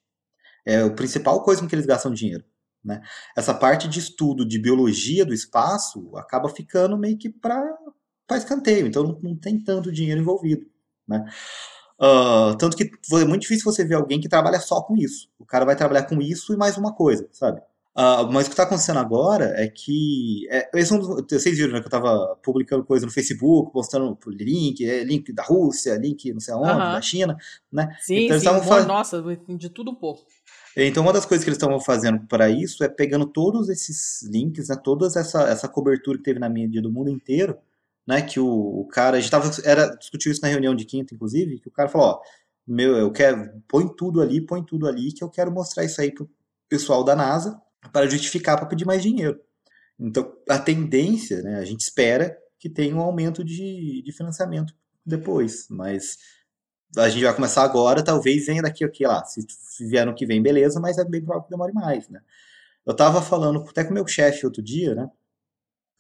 É 0.67 0.83
a 0.83 0.91
principal 0.91 1.43
coisa 1.43 1.61
com 1.61 1.69
que 1.69 1.75
eles 1.75 1.87
gastam 1.87 2.13
dinheiro. 2.13 2.45
Né? 2.85 3.01
Essa 3.37 3.55
parte 3.55 3.89
de 3.89 3.99
estudo 3.99 4.47
de 4.47 4.59
biologia 4.59 5.25
do 5.25 5.35
espaço 5.35 6.17
acaba 6.17 6.49
ficando 6.49 6.97
meio 6.97 7.19
que 7.19 7.29
para 7.29 7.77
escanteio, 8.33 8.87
então 8.87 9.03
não, 9.03 9.21
não, 9.21 9.37
tem 9.37 9.59
tanto 9.63 9.93
dinheiro 9.93 10.21
envolvido. 10.21 10.67
Né? 11.09 11.25
Uh, 12.01 12.57
tanto 12.57 12.77
que 12.77 12.85
é 12.85 13.25
muito 13.25 13.43
difícil 13.43 13.65
você 13.65 13.85
ver 13.85 13.95
alguém 13.95 14.21
que 14.21 14.29
trabalha 14.29 14.61
só 14.61 14.81
com 14.83 14.97
isso. 14.97 15.29
O 15.39 15.45
cara 15.45 15.65
vai 15.65 15.75
trabalhar 15.75 16.05
com 16.05 16.21
isso 16.21 16.53
e 16.53 16.57
mais 16.57 16.77
uma 16.77 16.95
coisa, 16.95 17.29
sabe? 17.33 17.61
Uh, 17.99 18.31
mas 18.31 18.47
o 18.47 18.51
que 18.51 18.53
está 18.53 18.63
acontecendo 18.63 19.01
agora 19.01 19.55
é 19.57 19.67
que. 19.67 20.47
É, 20.51 20.71
é 20.73 20.85
vocês 20.85 21.59
viram 21.59 21.73
né, 21.73 21.81
que 21.81 21.87
eu 21.87 21.89
estava 21.89 22.37
publicando 22.45 22.85
coisa 22.85 23.05
no 23.05 23.11
Facebook, 23.11 23.73
postando 23.73 24.17
link, 24.29 24.89
é, 24.89 25.03
link 25.03 25.33
da 25.33 25.43
Rússia, 25.43 25.97
link 25.97 26.33
não 26.33 26.39
sei 26.39 26.55
aonde, 26.55 26.71
uh 26.71 26.75
-huh. 26.75 26.93
da 26.93 27.03
China, 27.03 27.37
né? 27.73 27.97
Sim, 28.01 28.27
então, 28.27 28.61
sim, 28.61 28.69
faz... 28.69 28.87
nossa, 28.87 29.21
de 29.49 29.69
tudo 29.69 29.91
um 29.91 29.97
pouco. 29.97 30.25
Então, 30.77 31.03
uma 31.03 31.13
das 31.13 31.27
coisas 31.27 31.43
que 31.43 31.51
eles 31.51 31.57
estavam 31.57 31.81
fazendo 31.81 32.21
para 32.29 32.49
isso 32.49 32.85
é 32.85 32.89
pegando 32.89 33.27
todos 33.27 33.69
esses 33.69 34.23
links, 34.31 34.69
né, 34.69 34.77
toda 34.77 35.07
essa, 35.07 35.43
essa 35.49 35.69
cobertura 35.69 36.19
que 36.19 36.23
teve 36.23 36.39
na 36.39 36.49
mídia 36.49 36.81
do 36.81 36.93
mundo 36.93 37.11
inteiro, 37.11 37.59
né, 38.09 38.23
que 38.23 38.41
o, 38.41 38.49
o 38.49 38.89
cara, 38.89 39.19
a 39.19 39.21
gente 39.21 39.31
tava, 39.31 39.51
era, 39.65 39.95
discutiu 39.97 40.33
isso 40.33 40.41
na 40.41 40.49
reunião 40.49 40.75
de 40.75 40.87
quinta, 40.87 41.15
inclusive, 41.15 41.61
que 41.61 41.69
o 41.69 41.71
cara 41.71 41.91
falou, 41.91 42.13
ó, 42.13 42.21
meu, 42.67 42.97
eu 42.97 43.13
quero, 43.13 43.63
põe 43.69 43.87
tudo 43.87 44.23
ali, 44.23 44.41
põe 44.41 44.65
tudo 44.65 44.89
ali, 44.89 45.13
que 45.13 45.23
eu 45.23 45.29
quero 45.29 45.53
mostrar 45.53 45.85
isso 45.85 46.01
aí 46.01 46.11
pro 46.11 46.27
pessoal 46.71 47.05
da 47.05 47.15
NASA 47.15 47.61
para 47.93 48.09
justificar 48.09 48.57
para 48.57 48.65
pedir 48.65 48.87
mais 48.87 49.03
dinheiro. 49.03 49.39
Então, 50.01 50.35
a 50.49 50.59
tendência, 50.59 51.43
né, 51.43 51.59
a 51.59 51.65
gente 51.67 51.83
espera 51.83 52.35
que 52.59 52.71
tenha 52.71 52.97
um 52.97 53.01
aumento 53.01 53.45
de, 53.45 54.03
de 54.03 54.13
financiamento 54.13 54.75
depois, 55.05 55.67
mas 55.69 56.17
a 56.97 57.11
gente 57.11 57.23
vai 57.23 57.35
começar 57.35 57.63
agora, 57.63 58.03
talvez 58.03 58.47
venha 58.47 58.63
daqui 58.63 58.85
aqui 58.85 59.07
lá. 59.07 59.23
Se 59.27 59.87
vier 59.87 60.07
no 60.07 60.15
que 60.15 60.25
vem, 60.25 60.43
beleza, 60.43 60.81
mas 60.81 60.97
é 60.97 61.05
bem 61.05 61.21
provável 61.21 61.45
que 61.45 61.51
demore 61.51 61.75
mais, 61.75 62.09
né? 62.09 62.23
Eu 62.87 62.93
estava 62.93 63.21
falando 63.21 63.63
até 63.69 63.85
com 63.85 63.93
meu 63.93 64.07
chefe 64.07 64.47
outro 64.47 64.63
dia, 64.63 64.95
né? 64.95 65.11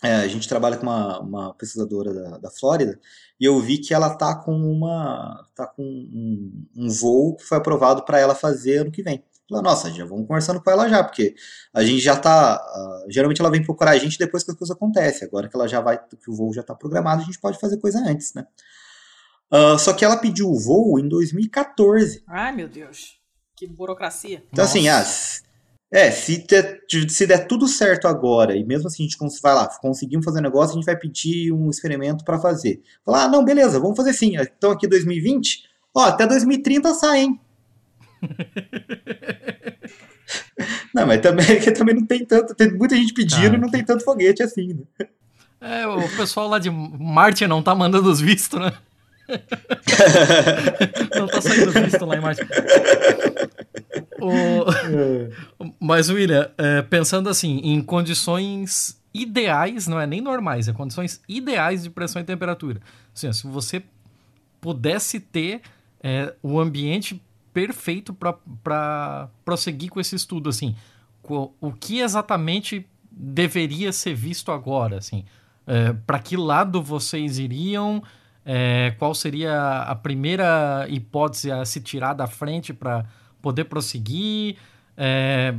É, 0.02 0.14
a 0.14 0.28
gente 0.28 0.48
trabalha 0.48 0.76
com 0.76 0.84
uma, 0.84 1.18
uma 1.20 1.54
pesquisadora 1.54 2.14
da, 2.14 2.38
da, 2.38 2.50
Flórida 2.50 3.00
e 3.40 3.44
eu 3.44 3.58
vi 3.58 3.78
que 3.78 3.92
ela 3.92 4.14
tá 4.14 4.32
com 4.36 4.54
uma 4.54 5.44
tá 5.56 5.66
com 5.66 5.82
um, 5.82 6.66
um 6.76 6.88
voo 6.88 7.34
que 7.34 7.44
foi 7.44 7.58
aprovado 7.58 8.04
para 8.04 8.20
ela 8.20 8.34
fazer 8.34 8.78
ano 8.78 8.92
que 8.92 9.02
vem. 9.02 9.24
Falei, 9.48 9.64
nossa, 9.64 9.90
já 9.90 10.04
vamos 10.04 10.28
conversando 10.28 10.62
com 10.62 10.70
ela 10.70 10.88
já, 10.88 11.02
porque 11.02 11.34
a 11.72 11.82
gente 11.82 12.00
já 12.00 12.14
tá. 12.14 12.60
Uh, 13.06 13.10
geralmente 13.10 13.40
ela 13.40 13.50
vem 13.50 13.64
procurar 13.64 13.92
a 13.92 13.98
gente 13.98 14.18
depois 14.18 14.44
que 14.44 14.50
as 14.50 14.56
coisas 14.56 14.76
acontecem. 14.76 15.26
Agora 15.26 15.48
que 15.48 15.56
ela 15.56 15.66
já 15.66 15.80
vai, 15.80 15.98
que 15.98 16.30
o 16.30 16.34
voo 16.34 16.52
já 16.52 16.60
está 16.60 16.74
programado, 16.74 17.22
a 17.22 17.24
gente 17.24 17.40
pode 17.40 17.58
fazer 17.58 17.78
coisa 17.78 17.98
antes, 17.98 18.34
né? 18.34 18.46
Uh, 19.50 19.78
só 19.78 19.94
que 19.94 20.04
ela 20.04 20.18
pediu 20.18 20.48
o 20.48 20.60
voo 20.60 20.98
em 20.98 21.08
2014. 21.08 22.22
Ai, 22.28 22.54
meu 22.54 22.68
Deus. 22.68 23.18
Que 23.56 23.66
burocracia. 23.66 24.44
Então, 24.52 24.64
Nossa. 24.64 24.78
assim, 24.78 24.88
ah, 24.88 25.02
é, 25.90 26.10
se, 26.10 26.46
ter, 26.46 26.82
se 27.08 27.26
der 27.26 27.46
tudo 27.46 27.66
certo 27.66 28.06
agora, 28.06 28.54
e 28.54 28.62
mesmo 28.62 28.88
assim 28.88 29.04
a 29.04 29.06
gente 29.06 29.42
vai 29.42 29.54
lá, 29.54 29.66
conseguimos 29.80 30.24
fazer 30.24 30.40
um 30.40 30.42
negócio, 30.42 30.72
a 30.72 30.74
gente 30.74 30.84
vai 30.84 30.96
pedir 30.96 31.50
um 31.52 31.70
experimento 31.70 32.24
para 32.24 32.38
fazer. 32.38 32.82
Falar, 33.04 33.24
ah, 33.24 33.28
não, 33.28 33.44
beleza, 33.44 33.80
vamos 33.80 33.96
fazer 33.96 34.12
sim. 34.12 34.36
Então 34.36 34.70
aqui 34.70 34.86
2020, 34.86 35.64
ó, 35.94 36.04
até 36.04 36.26
2030 36.26 36.92
sai, 36.92 37.20
hein? 37.20 37.40
não, 40.94 41.06
mas 41.06 41.20
também, 41.22 41.46
que 41.60 41.72
também 41.72 41.94
não 41.94 42.04
tem 42.04 42.24
tanto, 42.24 42.54
tem 42.54 42.70
muita 42.70 42.94
gente 42.94 43.14
pedindo 43.14 43.54
e 43.54 43.58
não 43.58 43.70
tem 43.70 43.82
tanto 43.82 44.04
foguete 44.04 44.42
assim, 44.42 44.74
né? 44.74 45.06
É, 45.60 45.86
o 45.86 46.16
pessoal 46.16 46.48
lá 46.48 46.58
de 46.58 46.70
Marte 46.70 47.46
não 47.46 47.62
tá 47.62 47.74
mandando 47.74 48.10
os 48.10 48.20
vistos, 48.20 48.60
né? 48.60 48.72
Não 51.18 51.26
tá 51.26 51.40
saindo 51.40 51.72
visto 51.72 52.04
lá 52.04 52.16
em 52.16 52.20
Marte. 52.20 52.42
O... 54.20 54.64
Mas, 55.80 56.08
William, 56.08 56.50
é, 56.56 56.82
pensando 56.82 57.28
assim, 57.28 57.58
em 57.58 57.80
condições 57.82 58.98
ideais, 59.12 59.86
não 59.86 60.00
é 60.00 60.06
nem 60.06 60.20
normais, 60.20 60.68
é 60.68 60.72
condições 60.72 61.20
ideais 61.28 61.82
de 61.82 61.90
pressão 61.90 62.20
e 62.20 62.24
temperatura. 62.24 62.80
Assim, 63.14 63.32
se 63.32 63.46
você 63.46 63.82
pudesse 64.60 65.20
ter 65.20 65.60
é, 66.02 66.34
o 66.42 66.60
ambiente 66.60 67.20
perfeito 67.52 68.14
para 68.14 69.28
prosseguir 69.44 69.90
com 69.90 70.00
esse 70.00 70.14
estudo, 70.14 70.48
assim, 70.48 70.76
o 71.60 71.72
que 71.72 72.00
exatamente 72.00 72.86
deveria 73.10 73.92
ser 73.92 74.14
visto 74.14 74.52
agora, 74.52 74.98
assim, 74.98 75.24
é, 75.66 75.92
para 75.92 76.18
que 76.18 76.36
lado 76.36 76.82
vocês 76.82 77.38
iriam? 77.38 78.02
É, 78.50 78.94
qual 78.98 79.14
seria 79.14 79.82
a 79.82 79.94
primeira 79.94 80.86
hipótese 80.88 81.52
a 81.52 81.66
se 81.66 81.82
tirar 81.82 82.14
da 82.14 82.26
frente 82.26 82.72
para 82.72 83.04
poder 83.42 83.64
prosseguir? 83.64 84.56
É, 84.96 85.54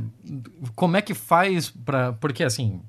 como 0.74 0.96
é 0.96 1.02
que 1.02 1.14
faz 1.14 1.70
para. 1.70 2.14
Porque 2.14 2.42
assim, 2.42 2.82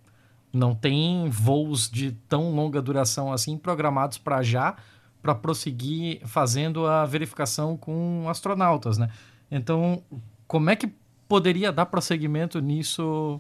não 0.52 0.74
tem 0.74 1.30
voos 1.30 1.88
de 1.88 2.14
tão 2.28 2.50
longa 2.56 2.82
duração 2.82 3.32
assim 3.32 3.56
programados 3.56 4.18
para 4.18 4.42
já, 4.42 4.76
para 5.22 5.36
prosseguir 5.36 6.26
fazendo 6.26 6.88
a 6.88 7.06
verificação 7.06 7.78
com 7.78 8.26
astronautas, 8.28 8.98
né? 8.98 9.08
Então, 9.52 10.02
como 10.48 10.72
é 10.72 10.76
que 10.76 10.92
poderia 11.28 11.72
dar 11.72 11.86
prosseguimento 11.86 12.60
nisso 12.60 13.40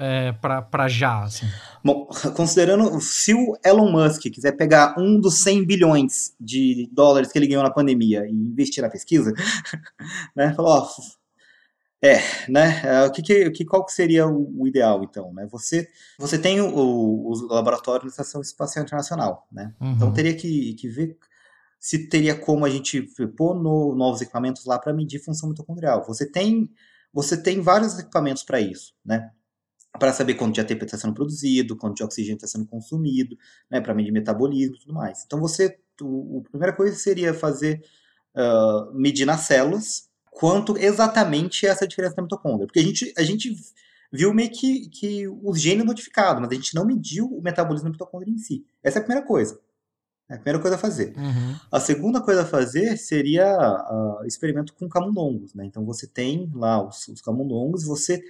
é, 0.00 0.32
para 0.32 0.88
já? 0.88 1.22
Assim? 1.22 1.46
Bom, 1.84 2.08
considerando 2.34 3.00
se 3.00 3.34
o 3.34 3.56
Elon 3.64 3.90
Musk 3.90 4.22
quiser 4.22 4.52
pegar 4.52 4.94
um 4.98 5.20
dos 5.20 5.42
100 5.42 5.66
bilhões 5.66 6.34
de 6.40 6.88
dólares 6.90 7.30
que 7.30 7.38
ele 7.38 7.46
ganhou 7.46 7.62
na 7.62 7.70
pandemia 7.70 8.26
e 8.26 8.32
investir 8.32 8.82
na 8.82 8.88
pesquisa, 8.88 9.32
né, 10.34 10.54
falou, 10.54 10.72
ó, 10.72 10.88
É, 12.02 12.18
né? 12.48 12.80
É, 12.82 13.06
o 13.06 13.12
que, 13.12 13.20
que, 13.20 13.50
que 13.50 13.64
qual 13.66 13.84
que 13.84 13.92
seria 13.92 14.26
o, 14.26 14.66
ideal, 14.66 15.04
então? 15.04 15.34
Né? 15.34 15.46
Você, 15.50 15.86
você 16.18 16.38
tem 16.38 16.58
o, 16.60 16.74
o, 16.74 17.46
laboratório 17.50 18.04
da 18.04 18.08
Estação 18.08 18.40
Espacial 18.40 18.82
Internacional, 18.84 19.46
né? 19.52 19.74
Uhum. 19.78 19.92
Então 19.92 20.12
teria 20.12 20.34
que, 20.34 20.72
que 20.74 20.88
ver 20.88 21.18
se 21.78 22.08
teria 22.08 22.34
como 22.34 22.64
a 22.64 22.70
gente 22.70 23.02
pôr 23.36 23.54
no, 23.54 23.94
novos 23.94 24.22
equipamentos 24.22 24.64
lá 24.64 24.78
para 24.78 24.94
medir 24.94 25.18
função 25.18 25.50
mitocondrial. 25.50 26.04
Você 26.06 26.24
tem, 26.30 26.70
você 27.12 27.36
tem 27.42 27.60
vários 27.60 27.98
equipamentos 27.98 28.42
para 28.42 28.60
isso, 28.60 28.94
né? 29.04 29.30
Para 29.98 30.12
saber 30.12 30.34
quanto 30.34 30.54
de 30.54 30.60
ATP 30.60 30.84
está 30.84 30.96
sendo 30.96 31.14
produzido, 31.14 31.76
quanto 31.76 31.96
de 31.96 32.04
oxigênio 32.04 32.36
está 32.36 32.46
sendo 32.46 32.66
consumido, 32.66 33.36
né? 33.70 33.80
Para 33.80 33.94
medir 33.94 34.12
metabolismo 34.12 34.76
e 34.76 34.78
tudo 34.78 34.94
mais. 34.94 35.24
Então 35.26 35.40
você, 35.40 35.78
o, 36.00 36.42
a 36.46 36.50
primeira 36.50 36.74
coisa 36.74 36.96
seria 36.96 37.34
fazer 37.34 37.82
uh, 38.34 38.94
medir 38.94 39.26
nas 39.26 39.40
células 39.40 40.08
quanto 40.30 40.78
exatamente 40.78 41.66
essa 41.66 41.86
diferença 41.86 42.16
da 42.16 42.22
mitocôndria. 42.22 42.66
Porque 42.66 42.80
a 42.80 42.82
gente, 42.82 43.12
a 43.16 43.22
gente 43.22 43.54
viu 44.12 44.32
meio 44.32 44.50
que, 44.50 44.88
que 44.88 45.28
os 45.28 45.60
genes 45.60 45.84
modificados, 45.84 46.40
mas 46.40 46.50
a 46.50 46.54
gente 46.54 46.74
não 46.74 46.86
mediu 46.86 47.26
o 47.26 47.42
metabolismo 47.42 47.88
da 47.88 47.92
mitocôndria 47.92 48.32
em 48.32 48.38
si. 48.38 48.64
Essa 48.82 48.98
é 48.98 49.00
a 49.00 49.04
primeira 49.04 49.26
coisa. 49.26 49.58
É 50.28 50.34
a 50.34 50.38
primeira 50.38 50.60
coisa 50.60 50.76
a 50.76 50.78
fazer. 50.78 51.12
Uhum. 51.16 51.56
A 51.72 51.80
segunda 51.80 52.20
coisa 52.20 52.42
a 52.42 52.46
fazer 52.46 52.96
seria 52.96 53.46
uh, 53.58 54.24
experimento 54.24 54.72
com 54.74 54.88
camundongos. 54.88 55.54
Né? 55.54 55.66
Então 55.66 55.84
você 55.84 56.06
tem 56.06 56.50
lá 56.54 56.86
os, 56.86 57.08
os 57.08 57.20
camundongos, 57.20 57.84
você 57.84 58.22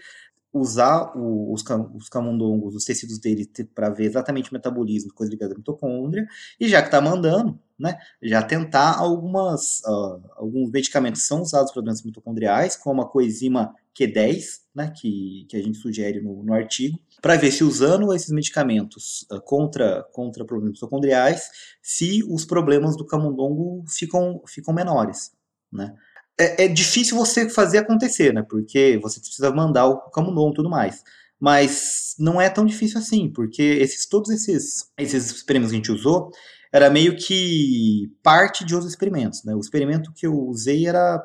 usar 0.53 1.17
o, 1.17 1.53
os, 1.53 1.65
os, 1.95 2.09
camundongos, 2.09 2.75
os 2.75 2.85
tecidos 2.85 3.19
dele, 3.19 3.49
para 3.75 3.89
ver 3.89 4.05
exatamente 4.05 4.51
o 4.51 4.55
metabolismo, 4.55 5.13
coisa 5.15 5.31
ligada 5.31 5.55
à 5.55 5.57
mitocôndria, 5.57 6.27
e 6.59 6.69
já 6.69 6.81
que 6.81 6.89
está 6.89 7.01
mandando, 7.01 7.59
né, 7.79 7.97
já 8.21 8.43
tentar 8.43 8.99
algumas, 8.99 9.81
uh, 9.81 10.21
alguns 10.37 10.71
medicamentos 10.71 11.23
que 11.23 11.29
são 11.29 11.43
usados 11.43 11.73
para 11.73 11.83
doenças 11.83 12.05
mitocondriais, 12.05 12.77
como 12.77 13.01
a 13.01 13.09
coenzima 13.09 13.75
Q10, 13.99 14.61
né, 14.75 14.93
que, 14.95 15.47
que 15.49 15.57
a 15.57 15.63
gente 15.63 15.79
sugere 15.79 16.21
no, 16.21 16.43
no 16.43 16.53
artigo, 16.53 16.99
para 17.23 17.37
ver 17.37 17.53
se 17.53 17.63
usando 17.63 18.13
esses 18.13 18.31
medicamentos 18.31 19.27
uh, 19.31 19.41
contra, 19.41 20.03
contra 20.13 20.45
problemas 20.45 20.75
mitocondriais, 20.75 21.49
se 21.81 22.25
os 22.29 22.45
problemas 22.45 22.97
do 22.97 23.07
camundongo 23.07 23.85
ficam, 23.89 24.43
ficam 24.47 24.75
menores, 24.75 25.33
né 25.73 25.95
é, 26.41 26.65
é, 26.65 26.69
difícil 26.69 27.17
você 27.17 27.49
fazer 27.49 27.79
acontecer, 27.79 28.33
né? 28.33 28.43
Porque 28.43 28.99
você 29.03 29.21
precisa 29.21 29.51
mandar 29.53 29.87
o 29.87 30.11
camundongo 30.11 30.53
e 30.53 30.55
tudo 30.55 30.71
mais. 30.71 31.03
Mas 31.39 32.15
não 32.19 32.41
é 32.41 32.49
tão 32.51 32.67
difícil 32.67 32.99
assim, 32.99 33.31
porque 33.31 33.63
esses, 33.63 34.07
todos 34.07 34.31
esses, 34.31 34.91
esses 34.99 35.31
experimentos 35.31 35.71
que 35.71 35.77
a 35.77 35.79
gente 35.79 35.93
usou 35.93 36.31
era 36.73 36.91
meio 36.91 37.17
que 37.17 38.13
parte 38.23 38.65
de 38.65 38.75
outros 38.75 38.93
experimentos, 38.93 39.45
né? 39.45 39.55
O 39.55 39.61
experimento 39.61 40.13
que 40.13 40.27
eu 40.27 40.35
usei 40.35 40.87
era 40.87 41.23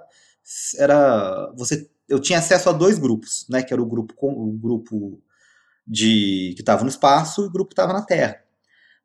era 0.77 1.51
você 1.57 1.89
eu 2.07 2.19
tinha 2.19 2.39
acesso 2.39 2.69
a 2.69 2.73
dois 2.73 2.99
grupos, 2.99 3.45
né? 3.49 3.63
Que 3.63 3.73
era 3.73 3.81
o 3.81 3.85
grupo 3.85 4.13
o 4.21 4.51
grupo 4.53 5.21
de 5.87 6.53
que 6.55 6.61
estava 6.61 6.83
no 6.83 6.89
espaço 6.89 7.43
e 7.43 7.47
o 7.47 7.51
grupo 7.51 7.69
que 7.69 7.73
estava 7.73 7.93
na 7.93 8.03
Terra. 8.03 8.44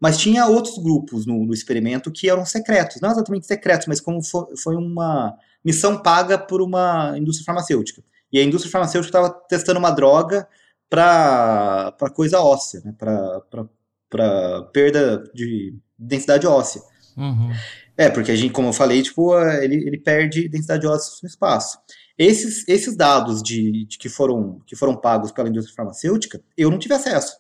Mas 0.01 0.17
tinha 0.17 0.47
outros 0.47 0.79
grupos 0.79 1.27
no, 1.27 1.45
no, 1.45 1.53
experimento 1.53 2.11
que 2.11 2.31
eram 2.31 2.47
secretos, 2.47 3.01
não 3.03 3.11
exatamente 3.11 3.47
secretos, 3.47 3.87
mas 3.87 4.01
como 4.01 4.23
foi, 4.23 4.57
foi 4.57 4.75
uma 4.75 5.37
missão 5.63 6.01
paga 6.01 6.39
por 6.39 6.63
uma 6.63 7.15
indústria 7.19 7.45
farmacêutica. 7.45 8.03
E 8.33 8.39
a 8.39 8.43
indústria 8.43 8.73
farmacêutica 8.73 9.19
estava 9.19 9.31
testando 9.47 9.79
uma 9.79 9.91
droga 9.91 10.49
para 10.89 11.95
coisa 12.15 12.41
óssea, 12.41 12.81
né? 12.85 12.95
para 12.99 14.63
perda 14.73 15.23
de 15.35 15.77
densidade 15.99 16.47
óssea. 16.47 16.83
Uhum. 17.17 17.53
É, 17.97 18.09
porque 18.09 18.33
a 18.33 18.37
gente, 18.37 18.53
como 18.53 18.69
eu 18.69 18.73
falei, 18.73 19.03
tipo, 19.03 19.39
ele, 19.39 19.77
ele 19.87 19.99
perde 19.99 20.49
densidade 20.49 20.87
óssea 20.87 21.19
no 21.23 21.29
espaço. 21.29 21.79
Esses, 22.17 22.67
esses 22.67 22.97
dados 22.97 23.43
de, 23.43 23.85
de, 23.87 23.99
que, 23.99 24.09
foram, 24.09 24.61
que 24.67 24.75
foram 24.75 24.97
pagos 24.97 25.33
pela 25.33 25.49
indústria 25.49 25.77
farmacêutica, 25.77 26.43
eu 26.57 26.71
não 26.71 26.79
tive 26.79 26.95
acesso. 26.95 27.40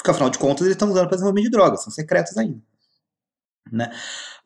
Porque, 0.00 0.10
afinal 0.10 0.30
de 0.30 0.38
contas, 0.38 0.62
eles 0.62 0.76
estão 0.76 0.88
usando 0.88 1.08
para 1.08 1.16
desenvolvimento 1.16 1.44
de 1.44 1.50
drogas, 1.50 1.82
são 1.82 1.92
secretos 1.92 2.34
ainda. 2.38 2.58
Né? 3.70 3.92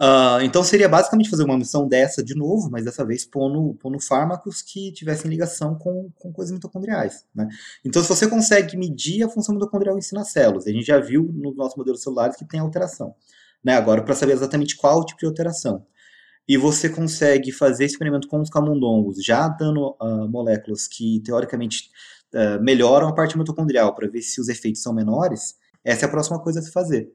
Uh, 0.03 0.43
então 0.43 0.65
seria 0.65 0.89
basicamente 0.89 1.31
fazer 1.31 1.45
uma 1.45 1.57
missão 1.57 1.87
dessa 1.87 2.23
de 2.25 2.35
novo, 2.35 2.69
mas 2.71 2.85
dessa 2.85 3.07
vez 3.07 3.25
pondo, 3.25 3.73
pondo 3.81 4.01
fármacos 4.01 4.61
que 4.61 4.93
tivessem 4.93 5.31
ligação 5.31 5.77
com, 5.77 6.11
com 6.17 6.33
coisas 6.33 6.53
mitocondriais. 6.53 7.25
Né? 7.33 7.49
Então 7.85 8.03
se 8.03 8.09
você 8.09 8.29
consegue 8.29 8.77
medir 8.77 9.23
a 9.23 9.29
função 9.29 9.55
mitocondrial 9.55 9.97
em 9.97 10.03
células, 10.03 10.67
a 10.67 10.71
gente 10.71 10.85
já 10.85 10.99
viu 10.99 11.31
nos 11.33 11.57
nossos 11.57 11.77
modelos 11.77 12.03
celulares 12.03 12.37
que 12.37 12.45
tem 12.45 12.59
alteração. 12.59 13.15
Né? 13.63 13.77
Agora, 13.77 14.03
para 14.03 14.17
saber 14.17 14.33
exatamente 14.33 14.77
qual 14.77 15.07
tipo 15.07 15.21
de 15.21 15.27
alteração. 15.27 15.87
E 16.47 16.59
você 16.59 16.91
consegue 16.91 17.53
fazer 17.53 17.87
experimento 17.87 18.29
com 18.29 18.41
os 18.41 18.51
camundongos, 18.51 19.25
já 19.25 19.49
dando 19.49 19.97
uh, 20.03 20.29
moléculas 20.29 20.87
que 20.87 21.23
teoricamente 21.25 21.91
uh, 22.35 22.63
melhoram 22.63 23.09
a 23.09 23.15
parte 23.15 23.39
mitocondrial 23.39 23.95
para 23.95 24.09
ver 24.09 24.23
se 24.23 24.41
os 24.41 24.49
efeitos 24.49 24.83
são 24.83 24.93
menores, 24.93 25.57
essa 25.85 26.05
é 26.05 26.09
a 26.09 26.11
próxima 26.11 26.43
coisa 26.43 26.61
a 26.61 26.63
se 26.63 26.73
fazer. 26.73 27.13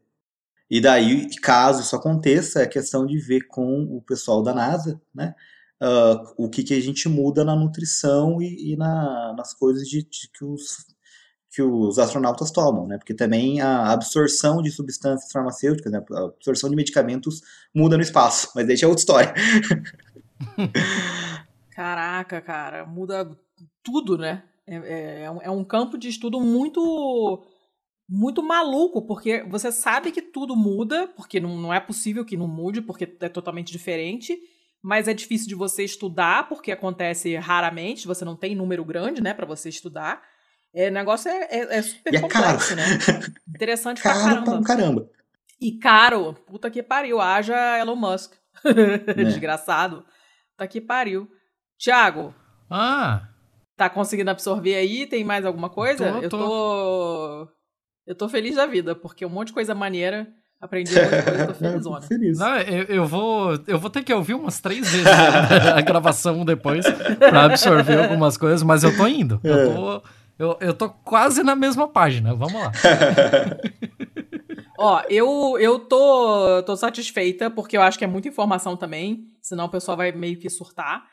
E 0.69 0.79
daí, 0.79 1.29
caso 1.41 1.81
isso 1.81 1.95
aconteça, 1.95 2.61
é 2.61 2.67
questão 2.67 3.05
de 3.05 3.19
ver 3.19 3.47
com 3.47 3.83
o 3.83 4.01
pessoal 4.01 4.43
da 4.43 4.53
NASA, 4.53 5.01
né? 5.13 5.33
Uh, 5.81 6.45
o 6.45 6.49
que, 6.49 6.61
que 6.61 6.73
a 6.73 6.81
gente 6.81 7.07
muda 7.07 7.43
na 7.43 7.55
nutrição 7.55 8.41
e, 8.41 8.73
e 8.73 8.77
na, 8.77 9.33
nas 9.35 9.53
coisas 9.53 9.87
de, 9.87 10.03
de, 10.03 10.29
que, 10.37 10.43
os, 10.43 10.85
que 11.49 11.61
os 11.61 11.97
astronautas 11.97 12.51
tomam, 12.51 12.85
né? 12.85 12.97
Porque 12.97 13.13
também 13.13 13.61
a 13.61 13.91
absorção 13.91 14.61
de 14.61 14.69
substâncias 14.69 15.31
farmacêuticas, 15.31 15.91
né? 15.91 16.03
a 16.11 16.25
absorção 16.25 16.69
de 16.69 16.75
medicamentos 16.75 17.41
muda 17.73 17.95
no 17.95 18.03
espaço, 18.03 18.51
mas 18.53 18.67
deixa 18.67 18.85
é 18.85 18.89
outra 18.89 18.99
história. 18.99 19.33
Caraca, 21.71 22.41
cara, 22.41 22.85
muda 22.85 23.31
tudo, 23.81 24.17
né? 24.17 24.43
É, 24.69 24.75
é, 24.75 25.23
é 25.23 25.51
um 25.51 25.61
é 25.61 25.65
campo 25.65 25.97
de 25.97 26.07
estudo 26.07 26.39
muito 26.39 27.43
muito 28.07 28.41
maluco, 28.41 29.03
porque 29.05 29.43
você 29.43 29.71
sabe 29.71 30.11
que 30.11 30.21
tudo 30.21 30.55
muda, 30.55 31.07
porque 31.15 31.39
não, 31.39 31.55
não 31.55 31.71
é 31.71 31.79
possível 31.79 32.25
que 32.25 32.35
não 32.35 32.47
mude, 32.47 32.81
porque 32.81 33.03
é 33.19 33.29
totalmente 33.29 33.71
diferente, 33.71 34.35
mas 34.81 35.07
é 35.07 35.13
difícil 35.13 35.47
de 35.47 35.53
você 35.53 35.83
estudar, 35.83 36.49
porque 36.49 36.71
acontece 36.71 37.35
raramente, 37.35 38.07
você 38.07 38.25
não 38.25 38.35
tem 38.35 38.55
número 38.55 38.83
grande, 38.83 39.21
né, 39.21 39.31
para 39.31 39.45
você 39.45 39.69
estudar. 39.69 40.23
É, 40.73 40.89
o 40.89 40.91
negócio 40.91 41.29
é, 41.29 41.47
é, 41.51 41.77
é 41.77 41.81
super 41.83 42.13
e 42.13 42.19
complexo, 42.19 42.73
é 42.73 42.75
né? 42.75 42.83
Interessante 43.47 44.01
caro 44.01 44.17
pra 44.17 44.27
caramba. 44.27 44.51
Pra 44.51 44.63
caramba. 44.63 45.09
E 45.61 45.77
caro, 45.77 46.33
puta 46.47 46.71
que 46.71 46.81
pariu, 46.81 47.19
haja 47.21 47.77
Elon 47.79 47.95
Musk. 47.95 48.33
É. 48.65 49.13
Desgraçado. 49.13 50.05
Puta 50.51 50.67
que 50.67 50.81
pariu. 50.81 51.29
Tiago. 51.77 52.35
Ah. 52.69 53.29
Tá 53.79 53.89
conseguindo 53.89 54.29
absorver 54.29 54.75
aí? 54.75 55.07
Tem 55.07 55.23
mais 55.23 55.45
alguma 55.45 55.69
coisa? 55.69 56.11
Tô, 56.11 56.19
eu 56.19 56.29
tô. 56.29 56.37
tô 56.37 57.47
eu 58.05 58.13
tô 58.13 58.27
feliz 58.27 58.57
da 58.57 58.65
vida, 58.65 58.93
porque 58.93 59.25
um 59.25 59.29
monte 59.29 59.47
de 59.47 59.53
coisa 59.53 59.73
maneira. 59.73 60.27
Aprendi 60.59 60.91
de 60.91 60.99
coisa, 60.99 61.47
tô 61.47 61.53
felizona. 61.53 62.01
Feliz. 62.01 62.37
Não, 62.37 62.57
eu, 62.57 62.83
eu, 62.83 63.05
vou, 63.05 63.57
eu 63.65 63.79
vou 63.79 63.89
ter 63.89 64.03
que 64.03 64.13
ouvir 64.13 64.33
umas 64.33 64.59
três 64.59 64.91
vezes 64.91 65.07
a 65.73 65.79
gravação 65.79 66.43
depois 66.43 66.85
pra 67.17 67.45
absorver 67.45 68.03
algumas 68.03 68.35
coisas, 68.35 68.63
mas 68.63 68.83
eu 68.83 68.93
tô 68.97 69.07
indo. 69.07 69.39
Eu, 69.41 69.57
é. 69.57 69.65
tô, 69.73 70.03
eu, 70.37 70.57
eu 70.59 70.73
tô 70.73 70.89
quase 70.89 71.41
na 71.41 71.55
mesma 71.55 71.87
página. 71.87 72.35
Vamos 72.35 72.61
lá. 72.61 72.73
Ó, 74.77 75.01
eu, 75.09 75.57
eu 75.57 75.79
tô, 75.79 76.63
tô 76.63 76.75
satisfeita, 76.75 77.49
porque 77.49 77.77
eu 77.77 77.81
acho 77.81 77.97
que 77.97 78.03
é 78.03 78.07
muita 78.07 78.27
informação 78.27 78.75
também, 78.75 79.23
senão 79.41 79.67
o 79.67 79.69
pessoal 79.69 79.95
vai 79.95 80.11
meio 80.11 80.37
que 80.37 80.49
surtar. 80.49 81.05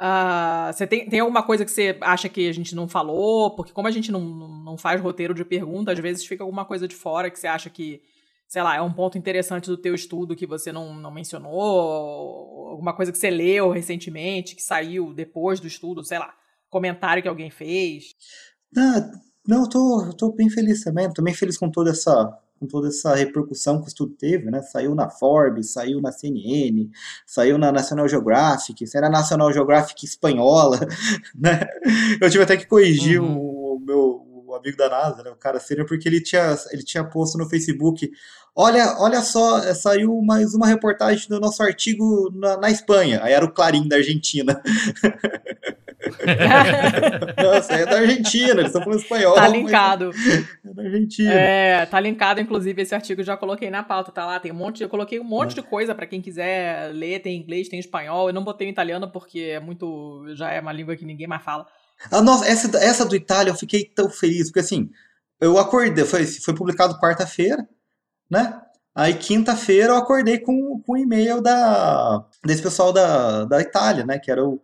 Uh, 0.00 0.72
você 0.72 0.86
tem, 0.86 1.08
tem 1.08 1.20
alguma 1.20 1.42
coisa 1.42 1.64
que 1.64 1.70
você 1.70 1.96
acha 2.00 2.28
que 2.28 2.48
a 2.48 2.52
gente 2.52 2.74
não 2.74 2.88
falou? 2.88 3.54
Porque 3.54 3.72
como 3.72 3.86
a 3.86 3.90
gente 3.90 4.10
não, 4.10 4.20
não 4.20 4.76
faz 4.76 5.00
roteiro 5.00 5.34
de 5.34 5.44
pergunta, 5.44 5.92
às 5.92 5.98
vezes 5.98 6.24
fica 6.24 6.42
alguma 6.42 6.64
coisa 6.64 6.88
de 6.88 6.94
fora 6.94 7.30
que 7.30 7.38
você 7.38 7.46
acha 7.46 7.70
que, 7.70 8.02
sei 8.48 8.62
lá, 8.62 8.76
é 8.76 8.82
um 8.82 8.92
ponto 8.92 9.16
interessante 9.16 9.66
do 9.66 9.76
teu 9.76 9.94
estudo 9.94 10.34
que 10.34 10.46
você 10.46 10.72
não, 10.72 10.94
não 10.94 11.12
mencionou, 11.12 12.70
alguma 12.70 12.94
coisa 12.94 13.12
que 13.12 13.18
você 13.18 13.30
leu 13.30 13.70
recentemente, 13.70 14.56
que 14.56 14.62
saiu 14.62 15.12
depois 15.12 15.60
do 15.60 15.66
estudo, 15.66 16.04
sei 16.04 16.18
lá, 16.18 16.34
comentário 16.68 17.22
que 17.22 17.28
alguém 17.28 17.50
fez. 17.50 18.14
Não, 18.74 19.12
não 19.46 19.62
eu 19.62 19.68
tô, 19.68 20.10
tô 20.18 20.32
bem 20.32 20.50
feliz 20.50 20.82
também, 20.82 21.12
tô 21.12 21.22
bem 21.22 21.34
feliz 21.34 21.56
com 21.56 21.70
toda 21.70 21.90
essa 21.90 22.41
com 22.62 22.66
toda 22.68 22.88
essa 22.88 23.12
repercussão 23.12 23.80
que 23.80 23.86
o 23.86 23.88
estudo 23.88 24.14
teve, 24.14 24.48
né? 24.48 24.62
Saiu 24.62 24.94
na 24.94 25.10
Forbes, 25.10 25.72
saiu 25.72 26.00
na 26.00 26.12
CNN, 26.12 26.88
saiu 27.26 27.58
na 27.58 27.72
National 27.72 28.08
Geographic, 28.08 28.84
era 28.94 29.10
National 29.10 29.52
Geographic 29.52 30.06
espanhola, 30.06 30.78
né? 31.34 31.66
Eu 32.20 32.30
tive 32.30 32.44
até 32.44 32.56
que 32.56 32.66
corrigir 32.66 33.20
uhum. 33.20 33.36
o, 33.36 33.76
o, 33.76 33.80
meu 33.80 34.54
amigo 34.54 34.76
da 34.76 34.88
NASA, 34.88 35.24
né? 35.24 35.30
O 35.30 35.36
cara 35.36 35.58
seria 35.58 35.84
porque 35.84 36.08
ele 36.08 36.20
tinha 36.20 36.56
ele 36.70 36.84
tinha 36.84 37.02
posto 37.02 37.36
no 37.36 37.48
Facebook 37.48 38.12
Olha, 38.54 38.96
olha 38.98 39.22
só, 39.22 39.62
saiu 39.72 40.20
mais 40.20 40.54
uma 40.54 40.66
reportagem 40.66 41.26
do 41.26 41.40
nosso 41.40 41.62
artigo 41.62 42.30
na, 42.34 42.58
na 42.58 42.70
Espanha. 42.70 43.18
Aí 43.22 43.32
era 43.32 43.46
o 43.46 43.50
Clarim 43.50 43.88
da 43.88 43.96
Argentina. 43.96 44.60
Nossa, 47.42 47.72
é 47.74 47.86
da 47.86 47.98
Argentina, 47.98 48.52
eles 48.52 48.66
estão 48.66 48.82
falando 48.82 49.00
espanhol. 49.00 49.34
Tá 49.34 49.48
linkado. 49.48 50.10
É 50.64 50.74
da 50.74 50.82
Argentina. 50.82 51.32
É, 51.32 51.86
tá 51.86 52.00
linkado, 52.00 52.40
inclusive, 52.40 52.82
esse 52.82 52.94
artigo 52.94 53.22
já 53.22 53.36
coloquei 53.36 53.70
na 53.70 53.82
pauta, 53.82 54.12
tá 54.12 54.26
lá. 54.26 54.40
Tem 54.40 54.52
um 54.52 54.56
monte, 54.56 54.82
eu 54.82 54.88
coloquei 54.88 55.18
um 55.20 55.24
monte 55.24 55.54
de 55.54 55.62
coisa 55.62 55.94
para 55.94 56.06
quem 56.06 56.20
quiser 56.20 56.92
ler, 56.92 57.20
tem 57.20 57.36
inglês, 57.36 57.68
tem 57.68 57.78
espanhol. 57.78 58.28
Eu 58.28 58.34
não 58.34 58.44
botei 58.44 58.66
em 58.68 58.70
italiano 58.70 59.10
porque 59.10 59.40
é 59.40 59.60
muito. 59.60 60.24
já 60.34 60.50
é 60.50 60.60
uma 60.60 60.72
língua 60.72 60.96
que 60.96 61.04
ninguém 61.04 61.26
mais 61.26 61.42
fala. 61.42 61.66
Ah, 62.10 62.22
nossa, 62.22 62.46
essa, 62.46 62.76
essa 62.78 63.04
do 63.04 63.14
Itália 63.14 63.50
eu 63.50 63.56
fiquei 63.56 63.84
tão 63.84 64.10
feliz, 64.10 64.46
porque 64.46 64.60
assim, 64.60 64.90
eu 65.40 65.58
acordei, 65.58 66.04
foi, 66.04 66.24
foi 66.26 66.54
publicado 66.54 66.98
quarta-feira, 66.98 67.68
né? 68.30 68.60
Aí 68.94 69.14
quinta-feira 69.14 69.94
eu 69.94 69.96
acordei 69.96 70.38
com, 70.38 70.80
com 70.82 70.92
um 70.92 70.96
e-mail 70.96 71.40
da, 71.40 72.24
desse 72.44 72.62
pessoal 72.62 72.92
da, 72.92 73.44
da 73.44 73.60
Itália, 73.60 74.04
né? 74.04 74.18
Que 74.18 74.30
era 74.30 74.44
o, 74.44 74.60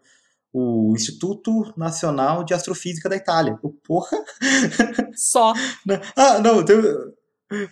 o 0.53 0.93
Instituto 0.95 1.73
Nacional 1.77 2.45
de 2.45 2.55
Astrofísica 2.55 3.09
da 3.09 3.17
Itália. 3.17 3.59
Eu, 3.63 3.71
porra! 3.85 4.17
Só. 5.15 5.53
Ah, 6.17 6.39
não, 6.41 6.65
tem, 6.65 6.77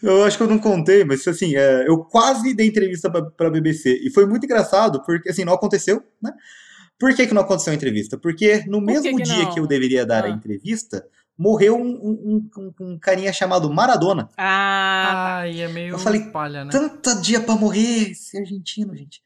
eu 0.03 0.25
acho 0.25 0.37
que 0.37 0.43
eu 0.43 0.49
não 0.49 0.59
contei, 0.59 1.05
mas 1.05 1.27
assim, 1.29 1.55
é, 1.55 1.87
eu 1.87 1.99
quase 2.05 2.55
dei 2.55 2.67
entrevista 2.67 3.11
para 3.11 3.49
a 3.49 3.51
BBC. 3.51 4.01
E 4.03 4.11
foi 4.11 4.27
muito 4.27 4.45
engraçado, 4.45 5.03
porque 5.05 5.29
assim, 5.29 5.45
não 5.45 5.53
aconteceu, 5.53 6.03
né? 6.23 6.33
Por 6.99 7.15
que, 7.15 7.27
que 7.27 7.35
não 7.35 7.43
aconteceu 7.43 7.73
a 7.73 7.77
entrevista? 7.77 8.17
Porque 8.17 8.65
no 8.67 8.79
Por 8.79 8.87
mesmo 8.87 9.03
que 9.03 9.17
que 9.17 9.23
dia 9.23 9.45
não? 9.45 9.53
que 9.53 9.61
eu 9.61 9.67
deveria 9.67 10.07
dar 10.07 10.25
ah. 10.25 10.29
a 10.29 10.31
entrevista, 10.31 11.07
morreu 11.37 11.77
um, 11.77 11.91
um, 11.91 12.51
um, 12.57 12.73
um, 12.81 12.99
carinha 12.99 13.33
chamado 13.33 13.71
Maradona. 13.71 14.31
Ah, 14.39 15.41
Ai, 15.41 15.61
é 15.61 15.69
meio 15.69 15.95
eu 15.95 15.99
falei, 15.99 16.23
palha, 16.31 16.65
né? 16.65 16.71
Tanta 16.71 17.15
dia 17.17 17.41
para 17.41 17.55
morrer 17.55 18.13
esse 18.13 18.39
argentino, 18.39 18.97
gente. 18.97 19.21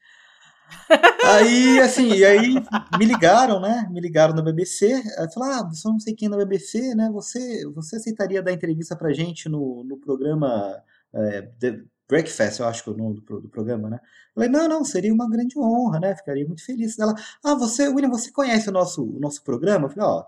Aí, 1.25 1.79
assim, 1.79 2.07
e 2.13 2.25
aí 2.25 2.55
me 2.97 3.05
ligaram, 3.05 3.59
né? 3.59 3.87
Me 3.91 3.99
ligaram 3.99 4.33
da 4.33 4.41
BBC. 4.41 5.01
Falaram, 5.33 5.67
ah, 5.67 5.73
só 5.73 5.89
não 5.89 5.99
sei 5.99 6.13
quem 6.13 6.29
da 6.29 6.37
BBC, 6.37 6.95
né? 6.95 7.09
Você, 7.11 7.65
você 7.73 7.95
aceitaria 7.97 8.41
dar 8.41 8.53
entrevista 8.53 8.95
pra 8.95 9.13
gente 9.13 9.47
no, 9.49 9.83
no 9.83 9.97
programa 9.97 10.81
é, 11.13 11.41
The 11.59 11.81
Breakfast, 12.11 12.59
eu 12.59 12.67
acho 12.67 12.83
que 12.83 12.89
é 12.89 12.93
o 12.93 12.97
nome 12.97 13.21
do, 13.21 13.41
do 13.41 13.47
programa, 13.47 13.89
né? 13.89 13.99
Eu 14.35 14.43
falei, 14.43 14.49
não, 14.49 14.67
não, 14.67 14.83
seria 14.83 15.13
uma 15.13 15.29
grande 15.29 15.57
honra, 15.57 15.99
né? 15.99 16.15
Ficaria 16.15 16.45
muito 16.45 16.63
feliz. 16.63 16.99
Ela, 16.99 17.15
ah, 17.43 17.55
você, 17.55 17.87
William, 17.87 18.09
você 18.09 18.29
conhece 18.31 18.67
o 18.69 18.71
nosso, 18.71 19.01
o 19.01 19.19
nosso 19.19 19.41
programa? 19.43 19.85
Eu 19.85 19.89
falei, 19.89 20.05
ó, 20.05 20.25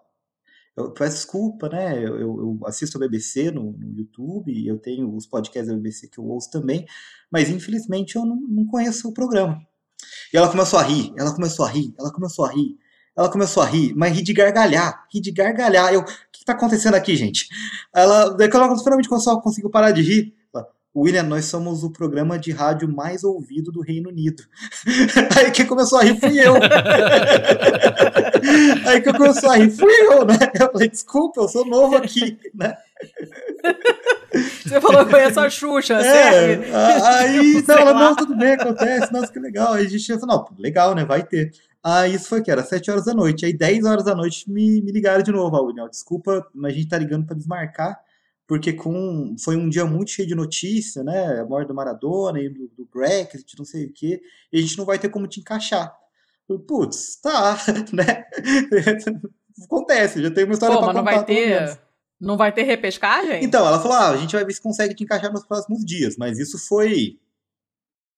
eu 0.76 0.92
peço 0.92 1.18
desculpa, 1.18 1.70
né? 1.70 1.98
Eu, 1.98 2.20
eu, 2.20 2.40
eu 2.40 2.60
assisto 2.66 2.98
a 2.98 3.02
BBC 3.02 3.52
no, 3.52 3.74
no, 3.74 3.98
YouTube, 3.98 4.66
eu 4.66 4.78
tenho 4.80 5.14
os 5.14 5.28
podcasts 5.28 5.68
da 5.70 5.76
BBC 5.76 6.08
que 6.08 6.20
eu 6.20 6.26
ouço 6.26 6.50
também, 6.50 6.86
mas 7.30 7.50
infelizmente 7.50 8.16
eu 8.16 8.26
não, 8.26 8.38
não 8.38 8.66
conheço 8.66 9.10
o 9.10 9.14
programa. 9.14 9.62
E 10.34 10.38
ela 10.38 10.50
começou 10.50 10.80
a 10.80 10.84
rir, 10.84 11.14
ela 11.16 11.32
começou 11.32 11.64
a 11.64 11.70
rir, 11.70 11.94
ela 12.00 12.12
começou 12.12 12.46
a 12.46 12.52
rir, 12.52 12.76
ela 13.16 13.30
começou 13.30 13.62
a 13.62 13.66
rir, 13.68 13.94
mas 13.96 14.16
rir 14.16 14.24
de 14.24 14.34
gargalhar, 14.34 15.06
rir 15.14 15.22
de 15.22 15.32
gargalhar. 15.32 15.94
Eu, 15.94 16.02
o 16.02 16.06
que 16.06 16.40
está 16.40 16.54
acontecendo 16.54 16.96
aqui, 16.96 17.16
gente? 17.16 17.48
Ela, 17.94 18.30
daí 18.30 18.50
ela 18.52 18.76
finalmente 18.80 19.08
conseguiu 19.08 19.70
parar 19.70 19.92
de 19.92 20.02
rir. 20.02 20.34
William, 20.96 21.24
nós 21.24 21.46
somos 21.46 21.84
o 21.84 21.90
programa 21.90 22.38
de 22.38 22.52
rádio 22.52 22.88
mais 22.88 23.24
ouvido 23.24 23.72
do 23.72 23.82
Reino 23.82 24.10
Unido. 24.10 24.44
Aí 25.36 25.50
quem 25.50 25.66
começou 25.66 25.98
a 25.98 26.04
rir 26.04 26.20
fui 26.20 26.40
eu. 26.40 26.54
Aí 28.86 29.02
quem 29.02 29.14
começou 29.14 29.50
a 29.50 29.56
rir 29.56 29.72
fui 29.72 29.92
eu, 29.92 30.24
né? 30.24 30.38
Eu 30.54 30.72
falei, 30.72 30.88
desculpa, 30.88 31.42
eu 31.42 31.48
sou 31.48 31.66
novo 31.66 31.96
aqui, 31.98 32.38
né? 32.54 32.78
Você 34.34 34.82
falou 34.82 35.06
que 35.06 35.12
conhece 35.12 35.40
a 35.40 35.50
Xuxa, 35.50 35.94
é? 35.96 36.56
Aí, 37.04 37.64
não, 37.68 37.78
ela, 37.78 37.94
não, 37.94 38.16
tudo 38.16 38.36
bem, 38.36 38.54
acontece, 38.54 39.14
nossa, 39.14 39.32
que 39.32 39.40
legal. 39.40 39.74
Aí 39.74 39.86
a 39.86 39.90
gente 39.90 40.20
falou, 40.20 40.28
não, 40.28 40.58
legal, 40.58 40.96
né, 40.96 41.06
vai 41.06 41.24
ter. 41.24 41.52
Aí 41.84 42.16
isso 42.16 42.30
foi 42.30 42.42
que 42.42 42.50
era 42.50 42.64
7 42.64 42.90
horas 42.90 43.06
da 43.06 43.14
noite. 43.14 43.46
Aí 43.46 43.54
10 43.54 43.86
horas 43.86 44.06
da 44.06 44.16
noite 44.16 44.50
me, 44.50 44.82
me 44.82 44.92
ligaram 44.92 45.22
de 45.22 45.32
novo, 45.32 45.62
William, 45.64 45.88
desculpa, 45.88 46.48
mas 46.54 46.74
a 46.74 46.76
gente 46.76 46.88
tá 46.88 46.98
ligando 46.98 47.26
para 47.26 47.36
desmarcar, 47.36 48.00
porque 48.48 48.74
com, 48.74 49.36
foi 49.44 49.56
um 49.56 49.70
dia 49.70 49.86
muito 49.86 50.12
cheio 50.12 50.28
de 50.28 50.36
notícia, 50.36 51.04
né, 51.04 51.42
a 51.42 51.46
morte 51.46 51.68
do 51.68 51.76
Maradona 51.76 52.40
e 52.40 52.50
do, 52.50 52.68
do 52.70 52.88
Brexit, 52.92 53.58
não 53.58 53.66
sei 53.66 53.86
o 53.86 53.94
quê, 53.94 54.22
e 54.52 54.58
a 54.58 54.62
gente 54.62 54.78
não 54.78 54.86
vai 54.86 54.98
ter 54.98 55.10
como 55.10 55.28
te 55.28 55.40
encaixar. 55.40 55.94
Putz, 56.68 57.18
tá, 57.18 57.58
né? 57.94 58.26
Acontece, 59.64 60.22
já 60.22 60.32
tem 60.32 60.46
uma 60.46 60.54
história 60.54 60.76
Pô, 60.76 60.82
pra 60.82 60.88
mas 60.88 60.96
não 60.96 61.04
vai 61.04 61.24
ter 61.24 61.78
não 62.24 62.38
vai 62.38 62.52
ter 62.52 62.64
repescagem? 62.64 63.44
Então, 63.44 63.68
ela 63.68 63.80
falou: 63.80 63.98
ah, 63.98 64.10
a 64.12 64.18
gente 64.18 64.36
vai 64.36 64.46
ver 64.46 64.54
se 64.54 64.62
consegue 64.62 64.96
te 64.96 65.04
encaixar 65.04 65.32
nos 65.32 65.46
próximos 65.46 65.86
dias. 65.86 66.16
Mas 66.18 66.40
isso 66.40 66.58
foi. 66.58 67.20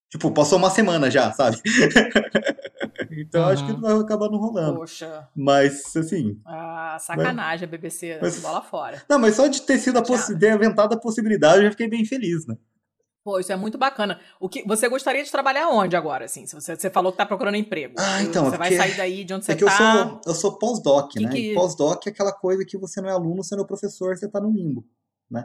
Tipo, 0.09 0.31
passou 0.31 0.59
uma 0.59 0.69
semana 0.69 1.09
já, 1.09 1.31
sabe? 1.33 1.57
então 3.11 3.43
uhum. 3.43 3.49
acho 3.49 3.65
que 3.65 3.73
vai 3.73 3.93
acabar 3.93 4.29
não 4.29 4.37
rolando. 4.37 4.77
Poxa. 4.77 5.27
Mas, 5.35 5.95
assim. 5.95 6.39
Ah, 6.45 6.97
sacanagem 6.99 7.35
mas, 7.35 7.63
a 7.63 7.67
BBC, 7.67 8.19
mas, 8.21 8.39
bola 8.39 8.61
fora. 8.61 9.01
Não, 9.09 9.17
mas 9.17 9.35
só 9.35 9.47
de 9.47 9.61
ter 9.63 9.79
sido 9.79 9.97
a 9.97 10.03
possi 10.03 10.37
ter 10.37 10.53
inventado 10.53 10.93
a 10.93 10.99
possibilidade, 10.99 11.57
eu 11.57 11.63
já 11.63 11.71
fiquei 11.71 11.89
bem 11.89 12.05
feliz, 12.05 12.45
né? 12.45 12.55
Pô, 13.25 13.39
isso 13.39 13.51
é 13.51 13.55
muito 13.55 13.75
bacana. 13.75 14.19
O 14.39 14.47
que 14.47 14.63
você 14.67 14.87
gostaria 14.87 15.23
de 15.23 15.31
trabalhar 15.31 15.67
onde 15.69 15.95
agora, 15.95 16.25
assim? 16.25 16.45
Se 16.45 16.53
você, 16.53 16.75
você 16.75 16.91
falou 16.91 17.11
que 17.11 17.17
tá 17.17 17.25
procurando 17.25 17.55
emprego. 17.55 17.95
Ah, 17.97 18.21
então. 18.21 18.45
Você 18.45 18.55
vai 18.55 18.71
sair 18.75 18.95
daí 18.95 19.23
de 19.23 19.33
onde 19.33 19.45
você 19.45 19.53
é 19.53 19.55
que 19.55 19.65
tá. 19.65 19.71
Eu 19.71 19.77
sou, 19.77 20.21
eu 20.27 20.35
sou 20.35 20.59
pós-doc, 20.59 21.15
né? 21.15 21.31
Que... 21.31 21.55
Pós-doc 21.55 22.05
é 22.05 22.11
aquela 22.11 22.31
coisa 22.31 22.63
que 22.63 22.77
você 22.77 23.01
não 23.01 23.09
é 23.09 23.13
aluno, 23.13 23.43
você 23.43 23.55
não 23.55 23.63
é 23.63 23.67
professor, 23.67 24.15
você 24.15 24.29
tá 24.29 24.39
no 24.39 24.51
limbo, 24.51 24.85
né? 25.29 25.43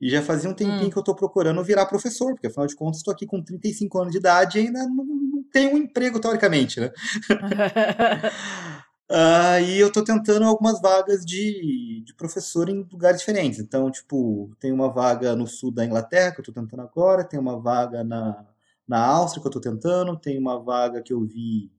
E 0.00 0.08
já 0.08 0.22
fazia 0.22 0.48
um 0.48 0.54
tempinho 0.54 0.86
hum. 0.86 0.90
que 0.90 0.96
eu 0.96 1.04
tô 1.04 1.14
procurando 1.14 1.62
virar 1.62 1.84
professor, 1.84 2.32
porque 2.32 2.46
afinal 2.46 2.66
de 2.66 2.74
contas 2.74 3.00
estou 3.00 3.12
aqui 3.12 3.26
com 3.26 3.42
35 3.42 3.98
anos 4.00 4.12
de 4.12 4.18
idade 4.18 4.58
e 4.58 4.62
ainda 4.62 4.80
não, 4.86 5.04
não 5.04 5.44
tenho 5.52 5.74
um 5.74 5.76
emprego, 5.76 6.18
teoricamente, 6.18 6.80
né? 6.80 6.90
Aí 9.14 9.78
eu 9.78 9.92
tô 9.92 10.02
tentando 10.02 10.46
algumas 10.46 10.80
vagas 10.80 11.22
de, 11.22 12.02
de 12.02 12.14
professor 12.14 12.70
em 12.70 12.86
lugares 12.90 13.20
diferentes. 13.20 13.58
Então, 13.58 13.90
tipo, 13.90 14.50
tem 14.58 14.72
uma 14.72 14.90
vaga 14.90 15.36
no 15.36 15.46
sul 15.46 15.70
da 15.70 15.84
Inglaterra 15.84 16.32
que 16.32 16.40
eu 16.40 16.44
tô 16.44 16.52
tentando 16.52 16.80
agora, 16.80 17.22
tem 17.22 17.38
uma 17.38 17.60
vaga 17.60 18.02
na, 18.02 18.46
na 18.88 19.04
Áustria 19.04 19.42
que 19.42 19.48
eu 19.48 19.52
tô 19.52 19.60
tentando, 19.60 20.18
tem 20.18 20.38
uma 20.38 20.58
vaga 20.58 21.02
que 21.02 21.12
eu 21.12 21.20
vi 21.26 21.70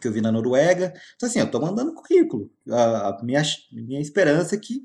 que 0.00 0.08
eu 0.08 0.12
vi 0.12 0.20
na 0.20 0.32
Noruega. 0.32 0.92
Então, 1.16 1.28
assim, 1.28 1.38
eu 1.38 1.50
tô 1.50 1.60
mandando 1.60 1.94
currículo. 1.94 2.50
A, 2.70 3.08
a 3.08 3.22
minha, 3.22 3.42
minha 3.72 4.00
esperança 4.00 4.54
é 4.54 4.58
que 4.58 4.82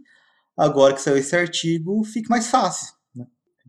agora 0.56 0.94
que 0.94 1.02
saiu 1.02 1.18
esse 1.18 1.36
artigo 1.36 2.04
fique 2.04 2.30
mais 2.30 2.48
fácil. 2.48 2.94
Né? 3.14 3.28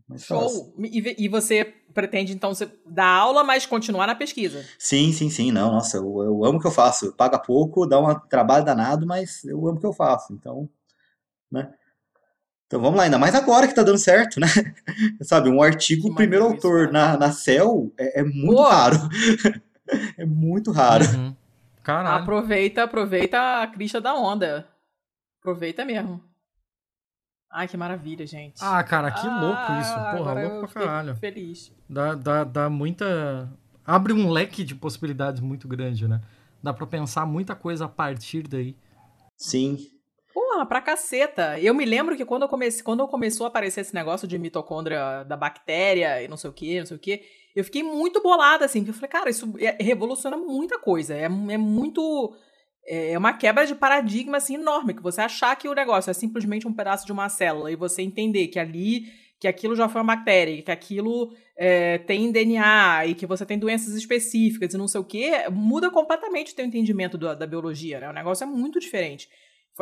Mais 0.08 0.24
Show! 0.24 0.40
Fácil. 0.40 0.74
E, 0.78 1.24
e 1.24 1.28
você 1.28 1.74
pretende, 1.96 2.34
então, 2.34 2.52
dar 2.84 3.06
aula, 3.06 3.42
mas 3.42 3.64
continuar 3.64 4.06
na 4.06 4.14
pesquisa. 4.14 4.62
Sim, 4.78 5.12
sim, 5.12 5.30
sim. 5.30 5.50
Não, 5.50 5.72
nossa, 5.72 5.96
eu, 5.96 6.22
eu 6.22 6.44
amo 6.44 6.58
o 6.58 6.60
que 6.60 6.66
eu 6.66 6.70
faço. 6.70 7.10
Paga 7.14 7.38
pouco, 7.38 7.86
dá 7.86 7.98
um 7.98 8.14
trabalho 8.28 8.66
danado, 8.66 9.06
mas 9.06 9.42
eu 9.44 9.66
amo 9.66 9.78
o 9.78 9.80
que 9.80 9.86
eu 9.86 9.94
faço. 9.94 10.34
Então, 10.34 10.68
né? 11.50 11.72
Então 12.66 12.80
vamos 12.80 12.98
lá, 12.98 13.04
ainda 13.04 13.16
mais 13.16 13.34
agora 13.34 13.66
que 13.66 13.74
tá 13.74 13.82
dando 13.82 13.96
certo, 13.96 14.38
né? 14.38 14.46
Sabe, 15.22 15.48
um 15.48 15.62
artigo, 15.62 16.14
primeiro 16.14 16.44
autor 16.44 16.84
isso, 16.84 16.92
na, 16.92 17.16
na 17.16 17.32
Cell 17.32 17.90
é, 17.96 18.20
é 18.20 18.24
muito 18.24 18.56
Pô. 18.56 18.68
raro. 18.68 18.96
é 20.18 20.26
muito 20.26 20.70
raro. 20.72 21.04
Uhum. 21.06 21.34
Caralho. 21.82 22.22
Aproveita, 22.22 22.82
aproveita 22.82 23.62
a 23.62 23.66
crista 23.68 24.02
da 24.02 24.14
onda. 24.14 24.68
Aproveita 25.40 25.84
mesmo. 25.84 26.22
Ai, 27.56 27.66
que 27.66 27.74
maravilha, 27.74 28.26
gente. 28.26 28.58
Ah, 28.60 28.84
cara, 28.84 29.10
que 29.10 29.26
ah, 29.26 29.40
louco 29.40 29.80
isso. 29.80 29.94
Porra, 30.14 30.42
louco 30.42 30.68
pra 30.68 30.82
caralho. 30.82 31.16
Feliz. 31.16 31.72
Dá, 31.88 32.14
dá, 32.14 32.44
dá 32.44 32.68
muita. 32.68 33.50
Abre 33.82 34.12
um 34.12 34.28
leque 34.28 34.62
de 34.62 34.74
possibilidades 34.74 35.40
muito 35.40 35.66
grande, 35.66 36.06
né? 36.06 36.20
Dá 36.62 36.74
pra 36.74 36.86
pensar 36.86 37.24
muita 37.24 37.54
coisa 37.54 37.86
a 37.86 37.88
partir 37.88 38.46
daí. 38.46 38.76
Sim. 39.38 39.90
Porra, 40.34 40.66
pra 40.66 40.82
caceta. 40.82 41.58
Eu 41.58 41.72
me 41.72 41.86
lembro 41.86 42.14
que 42.14 42.26
quando, 42.26 42.42
eu 42.42 42.48
comecei, 42.50 42.82
quando 42.82 43.08
começou 43.08 43.46
a 43.46 43.48
aparecer 43.48 43.80
esse 43.80 43.94
negócio 43.94 44.28
de 44.28 44.38
mitocôndria 44.38 45.24
da 45.24 45.34
bactéria 45.34 46.22
e 46.22 46.28
não 46.28 46.36
sei 46.36 46.50
o 46.50 46.52
que, 46.52 46.80
não 46.80 46.86
sei 46.86 46.96
o 46.98 47.00
que, 47.00 47.24
eu 47.54 47.64
fiquei 47.64 47.82
muito 47.82 48.20
bolada, 48.20 48.66
assim, 48.66 48.80
porque 48.80 48.90
eu 48.90 48.94
falei, 48.94 49.08
cara, 49.08 49.30
isso 49.30 49.54
é, 49.58 49.82
revoluciona 49.82 50.36
muita 50.36 50.78
coisa. 50.78 51.14
É, 51.14 51.24
é 51.24 51.56
muito 51.56 52.36
é, 52.86 53.12
é 53.12 53.18
uma 53.18 53.32
quebra 53.32 53.66
de 53.66 53.74
paradigma 53.74 54.36
assim 54.36 54.54
enorme, 54.54 54.94
que 54.94 55.02
você 55.02 55.20
achar 55.20 55.54
que 55.56 55.68
o 55.68 55.74
negócio 55.74 56.10
é 56.10 56.14
simplesmente 56.14 56.66
um 56.66 56.72
pedaço 56.72 57.04
de 57.04 57.12
uma 57.12 57.28
célula 57.28 57.70
e 57.70 57.76
você 57.76 58.02
entender 58.02 58.48
que 58.48 58.58
ali, 58.58 59.06
que 59.40 59.48
aquilo 59.48 59.74
já 59.74 59.88
foi 59.88 60.00
uma 60.00 60.16
bactéria, 60.16 60.62
que 60.62 60.70
aquilo 60.70 61.32
é, 61.56 61.98
tem 61.98 62.30
DNA 62.30 63.06
e 63.06 63.14
que 63.14 63.26
você 63.26 63.44
tem 63.44 63.58
doenças 63.58 63.94
específicas 63.94 64.72
e 64.72 64.78
não 64.78 64.86
sei 64.86 65.00
o 65.00 65.04
que, 65.04 65.48
muda 65.50 65.90
completamente 65.90 66.52
o 66.52 66.56
teu 66.56 66.64
entendimento 66.64 67.18
da, 67.18 67.34
da 67.34 67.46
biologia, 67.46 67.98
né? 68.00 68.08
O 68.08 68.12
negócio 68.12 68.44
é 68.44 68.46
muito 68.46 68.78
diferente. 68.78 69.28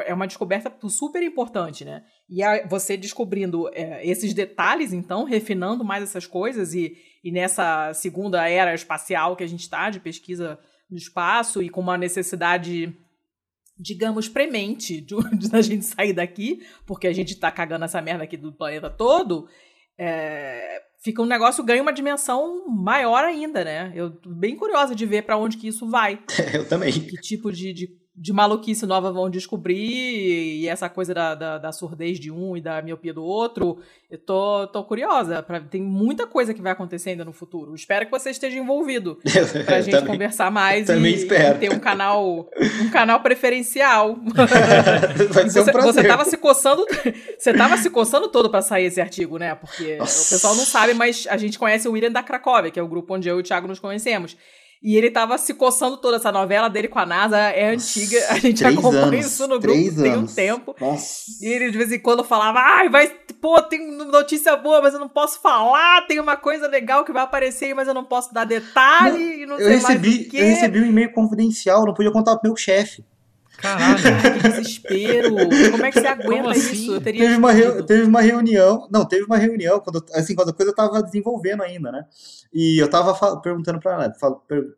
É 0.06 0.12
uma 0.12 0.26
descoberta 0.26 0.72
super 0.88 1.22
importante, 1.22 1.84
né? 1.84 2.02
E 2.28 2.42
a, 2.42 2.66
você 2.66 2.96
descobrindo 2.96 3.68
é, 3.72 4.04
esses 4.04 4.34
detalhes, 4.34 4.92
então, 4.92 5.24
refinando 5.24 5.84
mais 5.84 6.02
essas 6.02 6.26
coisas 6.26 6.74
e, 6.74 6.96
e 7.22 7.30
nessa 7.30 7.92
segunda 7.92 8.48
era 8.48 8.74
espacial 8.74 9.36
que 9.36 9.44
a 9.44 9.46
gente 9.46 9.60
está 9.60 9.90
de 9.90 10.00
pesquisa 10.00 10.58
no 10.90 10.96
espaço 10.96 11.62
e 11.62 11.68
com 11.68 11.80
uma 11.80 11.98
necessidade, 11.98 12.96
digamos, 13.78 14.28
premente 14.28 15.00
de, 15.00 15.14
de 15.36 15.54
a 15.54 15.62
gente 15.62 15.84
sair 15.84 16.12
daqui, 16.12 16.64
porque 16.86 17.06
a 17.06 17.12
gente 17.12 17.36
tá 17.36 17.50
cagando 17.50 17.84
essa 17.84 18.00
merda 18.00 18.24
aqui 18.24 18.36
do 18.36 18.52
planeta 18.52 18.90
todo, 18.90 19.48
é, 19.98 20.82
fica 21.02 21.22
um 21.22 21.26
negócio 21.26 21.62
ganha 21.62 21.82
uma 21.82 21.92
dimensão 21.92 22.66
maior 22.68 23.24
ainda, 23.24 23.64
né? 23.64 23.92
Eu 23.94 24.10
tô 24.10 24.30
bem 24.30 24.56
curiosa 24.56 24.94
de 24.94 25.06
ver 25.06 25.22
para 25.22 25.36
onde 25.36 25.56
que 25.56 25.68
isso 25.68 25.88
vai. 25.88 26.22
Eu 26.52 26.68
também. 26.68 26.92
Que 26.92 27.16
tipo 27.18 27.52
de, 27.52 27.72
de 27.72 28.03
de 28.16 28.32
maluquice 28.32 28.86
nova 28.86 29.10
vão 29.10 29.28
descobrir, 29.28 30.60
e 30.60 30.68
essa 30.68 30.88
coisa 30.88 31.12
da, 31.12 31.34
da, 31.34 31.58
da, 31.58 31.72
surdez 31.72 32.20
de 32.20 32.30
um 32.30 32.56
e 32.56 32.60
da 32.60 32.80
miopia 32.80 33.12
do 33.12 33.24
outro, 33.24 33.78
eu 34.08 34.16
tô, 34.16 34.68
tô 34.68 34.84
curiosa. 34.84 35.42
Pra, 35.42 35.60
tem 35.60 35.82
muita 35.82 36.24
coisa 36.24 36.54
que 36.54 36.62
vai 36.62 36.70
acontecer 36.70 37.10
ainda 37.10 37.24
no 37.24 37.32
futuro. 37.32 37.74
Espero 37.74 38.04
que 38.04 38.12
você 38.12 38.30
esteja 38.30 38.56
envolvido 38.56 39.18
pra 39.66 39.80
gente 39.80 39.94
também, 39.94 40.12
conversar 40.12 40.48
mais 40.48 40.88
e, 40.88 40.92
e, 40.92 41.26
ter 41.58 41.72
um 41.72 41.80
canal, 41.80 42.48
um 42.82 42.90
canal 42.90 43.18
preferencial. 43.18 44.16
vai 45.32 45.50
ser 45.50 45.60
um 45.60 45.64
você, 45.64 45.72
prazer. 45.72 45.92
você 45.92 46.04
tava 46.04 46.24
se 46.24 46.36
coçando, 46.36 46.86
você 47.36 47.52
tava 47.52 47.76
se 47.78 47.90
coçando 47.90 48.28
todo 48.28 48.48
para 48.48 48.62
sair 48.62 48.84
esse 48.84 49.00
artigo, 49.00 49.38
né? 49.38 49.56
Porque 49.56 49.96
Nossa. 49.96 50.26
o 50.26 50.28
pessoal 50.28 50.54
não 50.54 50.64
sabe, 50.64 50.94
mas 50.94 51.26
a 51.28 51.36
gente 51.36 51.58
conhece 51.58 51.88
o 51.88 51.92
William 51.92 52.12
da 52.12 52.22
Cracóvia, 52.22 52.70
que 52.70 52.78
é 52.78 52.82
o 52.82 52.88
grupo 52.88 53.14
onde 53.14 53.28
eu 53.28 53.38
e 53.38 53.40
o 53.40 53.42
Thiago 53.42 53.66
nos 53.66 53.80
conhecemos. 53.80 54.36
E 54.82 54.96
ele 54.96 55.10
tava 55.10 55.38
se 55.38 55.54
coçando 55.54 55.96
toda 55.96 56.16
essa 56.16 56.30
novela 56.30 56.68
dele 56.68 56.88
com 56.88 56.98
a 56.98 57.06
NASA, 57.06 57.38
é 57.38 57.70
antiga, 57.70 58.18
a 58.28 58.38
gente 58.38 58.64
acompanha 58.64 59.04
anos, 59.04 59.26
isso 59.26 59.48
no 59.48 59.58
grupo 59.58 60.02
tem 60.02 60.16
um 60.16 60.26
tempo. 60.26 60.76
Nossa. 60.80 61.24
E 61.40 61.46
ele 61.46 61.70
de 61.70 61.78
vez 61.78 61.90
em 61.90 61.98
quando 61.98 62.22
falava, 62.22 62.60
ai, 62.60 62.88
vai, 62.88 63.08
pô, 63.40 63.60
tem 63.62 63.90
notícia 63.90 64.54
boa, 64.56 64.82
mas 64.82 64.92
eu 64.92 65.00
não 65.00 65.08
posso 65.08 65.40
falar, 65.40 66.06
tem 66.06 66.20
uma 66.20 66.36
coisa 66.36 66.68
legal 66.68 67.04
que 67.04 67.12
vai 67.12 67.22
aparecer 67.22 67.66
aí, 67.66 67.74
mas 67.74 67.88
eu 67.88 67.94
não 67.94 68.04
posso 68.04 68.32
dar 68.34 68.44
detalhe, 68.44 69.18
não, 69.18 69.32
e 69.32 69.46
não 69.46 69.58
eu 69.58 69.66
sei 69.66 69.76
recebi, 69.76 70.08
mais 70.08 70.26
o 70.26 70.30
quê. 70.30 70.36
Eu 70.36 70.46
recebi 70.46 70.80
um 70.80 70.86
e-mail 70.86 71.12
confidencial, 71.12 71.86
não 71.86 71.94
podia 71.94 72.12
contar 72.12 72.36
pro 72.36 72.48
meu 72.48 72.56
chefe. 72.56 73.04
Caralho. 73.56 73.98
que 74.40 74.48
desespero. 74.48 75.34
Como 75.70 75.84
é 75.84 75.90
que 75.90 76.00
você 76.00 76.06
aguenta 76.06 76.50
assim? 76.50 76.72
isso? 76.72 76.94
Eu 76.94 77.00
teria 77.00 77.22
teve, 77.22 77.36
uma 77.36 77.52
reu, 77.52 77.84
teve 77.84 78.02
uma 78.04 78.20
reunião. 78.20 78.88
Não, 78.90 79.04
teve 79.04 79.24
uma 79.24 79.36
reunião, 79.36 79.80
quando, 79.80 80.04
assim, 80.14 80.34
quando 80.34 80.50
a 80.50 80.52
coisa 80.52 80.72
eu 80.72 80.74
tava 80.74 81.02
desenvolvendo 81.02 81.62
ainda, 81.62 81.90
né? 81.90 82.04
E 82.52 82.78
eu 82.78 82.88
tava 82.88 83.40
perguntando 83.40 83.80
pra 83.80 83.96
NASA, 83.96 84.14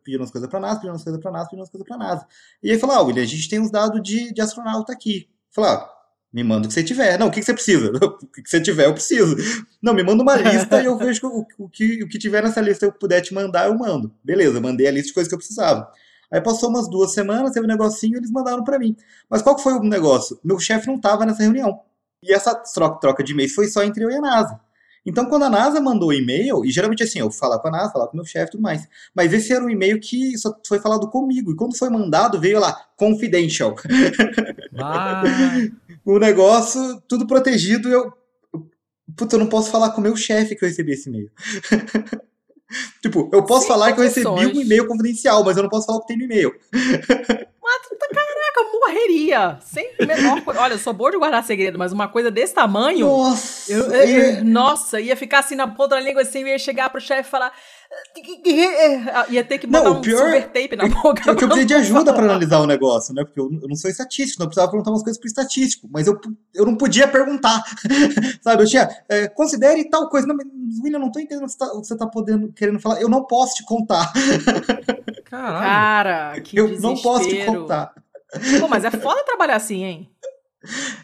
pedindo 0.04 0.20
umas 0.20 0.30
coisas 0.30 0.48
pra 0.48 0.60
NASA, 0.60 0.76
pedindo 0.76 0.92
umas 0.92 1.04
coisas 1.04 1.20
pra 1.20 1.30
NASA, 1.30 1.44
pedindo 1.44 1.60
umas 1.60 1.70
coisas 1.70 1.86
pra 1.86 1.96
NASA. 1.96 2.26
E 2.62 2.70
aí 2.70 2.78
falou: 2.78 2.96
Ah, 2.96 3.02
William, 3.02 3.22
a 3.22 3.26
gente 3.26 3.48
tem 3.48 3.60
uns 3.60 3.70
dados 3.70 4.02
de, 4.02 4.32
de 4.32 4.40
astronauta 4.40 4.92
aqui. 4.92 5.28
Falei, 5.50 5.70
ah, 5.70 5.88
me 6.32 6.44
manda 6.44 6.66
o 6.66 6.68
que 6.68 6.74
você 6.74 6.84
tiver. 6.84 7.18
Não, 7.18 7.28
o 7.28 7.30
que, 7.30 7.40
que 7.40 7.46
você 7.46 7.54
precisa? 7.54 7.90
O 7.90 8.18
que, 8.28 8.42
que 8.42 8.50
você 8.50 8.60
tiver, 8.60 8.84
eu 8.84 8.92
preciso. 8.92 9.36
Não, 9.80 9.94
me 9.94 10.02
manda 10.02 10.22
uma 10.22 10.36
lista 10.36 10.82
e 10.82 10.84
eu 10.84 10.98
vejo 10.98 11.26
o, 11.26 11.46
o, 11.58 11.68
que, 11.68 12.02
o 12.02 12.08
que 12.08 12.18
tiver 12.18 12.42
nessa 12.42 12.60
lista 12.60 12.84
eu 12.84 12.92
puder 12.92 13.22
te 13.22 13.32
mandar, 13.32 13.68
eu 13.68 13.74
mando. 13.74 14.14
Beleza, 14.22 14.60
mandei 14.60 14.86
a 14.86 14.90
lista 14.90 15.08
de 15.08 15.14
coisas 15.14 15.28
que 15.28 15.34
eu 15.34 15.38
precisava. 15.38 15.90
Aí 16.30 16.40
passou 16.40 16.68
umas 16.68 16.88
duas 16.88 17.12
semanas, 17.12 17.52
teve 17.52 17.66
um 17.66 17.68
negocinho 17.68 18.14
e 18.14 18.18
eles 18.18 18.30
mandaram 18.30 18.64
para 18.64 18.78
mim. 18.78 18.96
Mas 19.28 19.42
qual 19.42 19.56
que 19.56 19.62
foi 19.62 19.74
o 19.74 19.80
negócio? 19.80 20.38
Meu 20.42 20.58
chefe 20.58 20.86
não 20.86 20.96
estava 20.96 21.24
nessa 21.24 21.42
reunião. 21.42 21.80
E 22.22 22.32
essa 22.32 22.54
troca, 22.54 23.22
de 23.22 23.32
e-mails 23.32 23.54
foi 23.54 23.68
só 23.68 23.82
entre 23.82 24.04
eu 24.04 24.10
e 24.10 24.16
a 24.16 24.20
NASA. 24.20 24.60
Então, 25.04 25.26
quando 25.26 25.44
a 25.44 25.50
NASA 25.50 25.80
mandou 25.80 26.08
o 26.08 26.12
e-mail, 26.12 26.64
e 26.64 26.70
geralmente 26.70 27.04
assim, 27.04 27.20
eu 27.20 27.30
falar 27.30 27.60
com 27.60 27.68
a 27.68 27.70
NASA, 27.70 27.92
falar 27.92 28.08
com 28.08 28.14
o 28.14 28.16
meu 28.16 28.24
chefe 28.24 28.48
e 28.48 28.50
tudo 28.52 28.62
mais. 28.62 28.88
Mas 29.14 29.32
esse 29.32 29.52
era 29.52 29.64
um 29.64 29.70
e-mail 29.70 30.00
que 30.00 30.36
só 30.36 30.52
foi 30.66 30.80
falado 30.80 31.08
comigo. 31.08 31.52
E 31.52 31.54
quando 31.56 31.78
foi 31.78 31.88
mandado, 31.88 32.40
veio 32.40 32.58
lá, 32.58 32.74
confidential. 32.96 33.76
Ah. 34.78 35.22
o 36.04 36.18
negócio, 36.18 37.00
tudo 37.08 37.26
protegido. 37.26 37.88
Eu, 37.88 38.12
puta, 39.16 39.36
eu 39.36 39.40
não 39.40 39.46
posso 39.46 39.70
falar 39.70 39.88
com 39.92 40.00
o 40.00 40.02
meu 40.02 40.14
chefe 40.14 40.54
que 40.54 40.62
eu 40.62 40.68
recebi 40.68 40.92
esse 40.92 41.08
e-mail. 41.08 41.30
tipo, 43.00 43.30
eu 43.32 43.44
posso 43.44 43.62
Sim, 43.62 43.68
falar 43.68 43.92
que 43.92 44.00
eu 44.00 44.04
recebi 44.04 44.26
um 44.28 44.60
e-mail 44.60 44.86
confidencial, 44.86 45.44
mas 45.44 45.56
eu 45.56 45.62
não 45.62 45.70
posso 45.70 45.86
falar 45.86 45.98
o 45.98 46.00
que 46.02 46.08
tem 46.08 46.16
no 46.16 46.24
e-mail. 46.24 46.52
Mas, 46.72 47.82
caraca, 48.56 48.60
eu 48.60 48.80
morreria. 48.80 49.58
Sem 49.60 49.92
menor 50.00 50.42
coisa. 50.42 50.60
Olha, 50.60 50.74
eu 50.74 50.78
sou 50.78 50.92
boa 50.92 51.10
de 51.10 51.18
guardar 51.18 51.44
segredo, 51.44 51.78
mas 51.78 51.92
uma 51.92 52.08
coisa 52.08 52.30
desse 52.30 52.54
tamanho. 52.54 53.06
Nossa! 53.06 53.72
Eu, 53.72 53.92
eu, 53.92 54.04
eu, 54.04 54.44
nossa, 54.44 55.00
ia 55.00 55.16
ficar 55.16 55.40
assim 55.40 55.54
na 55.54 55.68
ponta 55.68 55.96
da 55.96 56.00
língua 56.00 56.22
assim, 56.22 56.40
eu 56.40 56.48
ia 56.48 56.58
chegar 56.58 56.90
pro 56.90 57.00
chefe 57.00 57.28
e 57.28 57.30
falar. 57.30 57.52
Ah, 59.12 59.26
ia 59.30 59.44
ter 59.44 59.58
que 59.58 59.66
botar 59.66 59.84
não, 59.84 59.98
um 59.98 60.00
pior, 60.00 60.18
silver 60.18 60.48
tape 60.48 60.76
na 60.76 60.88
boca. 60.88 61.22
Porque 61.22 61.44
eu 61.44 61.48
precisei 61.48 61.64
de 61.64 61.74
ajuda 61.74 62.12
para 62.12 62.24
analisar 62.24 62.58
o 62.58 62.66
negócio, 62.66 63.14
né? 63.14 63.24
Porque 63.24 63.38
eu, 63.38 63.48
eu, 63.62 63.68
não 63.68 63.76
sou 63.76 63.90
estatístico, 63.90 64.40
não 64.40 64.48
precisava 64.48 64.70
perguntar 64.70 64.90
umas 64.90 65.02
coisas 65.02 65.18
pro 65.18 65.28
estatístico, 65.28 65.88
mas 65.90 66.06
eu, 66.06 66.20
eu 66.54 66.66
não 66.66 66.76
podia 66.76 67.06
perguntar. 67.06 67.62
Sabe? 68.42 68.64
Eu 68.64 68.66
tinha, 68.66 68.88
é, 69.08 69.28
considere 69.28 69.88
tal 69.88 70.08
coisa. 70.08 70.26
Não, 70.26 70.36
William, 70.82 70.96
eu 70.98 71.00
não 71.00 71.12
tô 71.12 71.20
entendendo 71.20 71.44
o 71.44 71.46
que 71.46 71.52
você 71.52 71.58
tá, 71.58 71.66
você 71.74 71.96
tá 71.96 72.06
podendo, 72.06 72.52
querendo 72.52 72.80
falar. 72.80 73.00
Eu 73.00 73.08
não 73.08 73.24
posso 73.24 73.54
te 73.54 73.64
contar. 73.64 74.12
Caralho. 75.24 75.64
Cara, 75.64 76.40
que 76.40 76.58
Eu 76.58 76.66
desespero. 76.66 76.94
não 76.94 77.02
posso 77.02 77.28
te 77.28 77.44
contar. 77.44 77.92
Pô, 78.60 78.68
mas 78.68 78.84
é 78.84 78.90
foda 78.90 79.24
trabalhar 79.24 79.56
assim, 79.56 79.84
hein? 79.84 80.10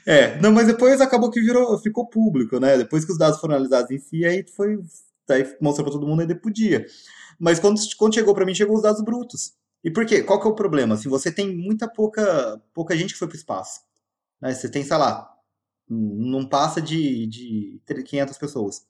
É, 0.06 0.40
não, 0.40 0.52
mas 0.52 0.66
depois 0.66 1.00
acabou 1.00 1.30
que 1.30 1.40
virou, 1.40 1.78
ficou 1.78 2.08
público, 2.08 2.58
né? 2.58 2.76
Depois 2.76 3.04
que 3.04 3.12
os 3.12 3.18
dados 3.18 3.40
foram 3.40 3.54
analisados 3.54 3.90
em 3.90 3.98
si, 3.98 4.24
aí 4.24 4.44
foi, 4.56 4.78
aí 5.30 5.56
mostrou 5.60 5.84
pra 5.84 5.92
todo 5.92 6.06
mundo, 6.06 6.20
ainda 6.20 6.34
podia. 6.34 6.84
Mas 7.38 7.58
quando, 7.58 7.80
quando 7.96 8.14
chegou 8.14 8.34
para 8.34 8.44
mim, 8.44 8.54
chegou 8.54 8.76
os 8.76 8.82
dados 8.82 9.02
brutos. 9.02 9.54
E 9.84 9.90
por 9.90 10.06
quê? 10.06 10.22
Qual 10.22 10.40
que 10.40 10.46
é 10.46 10.50
o 10.50 10.54
problema? 10.54 10.94
Assim, 10.94 11.08
você 11.08 11.30
tem 11.30 11.56
muita 11.56 11.88
pouca, 11.88 12.60
pouca 12.72 12.96
gente 12.96 13.12
que 13.12 13.18
foi 13.18 13.28
para 13.28 13.34
o 13.34 13.38
espaço. 13.38 13.80
Né? 14.40 14.54
Você 14.54 14.68
tem, 14.68 14.84
sei 14.84 14.96
lá, 14.96 15.28
não 15.88 16.46
passa 16.46 16.80
de, 16.80 17.26
de 17.26 17.80
500 18.04 18.38
pessoas. 18.38 18.86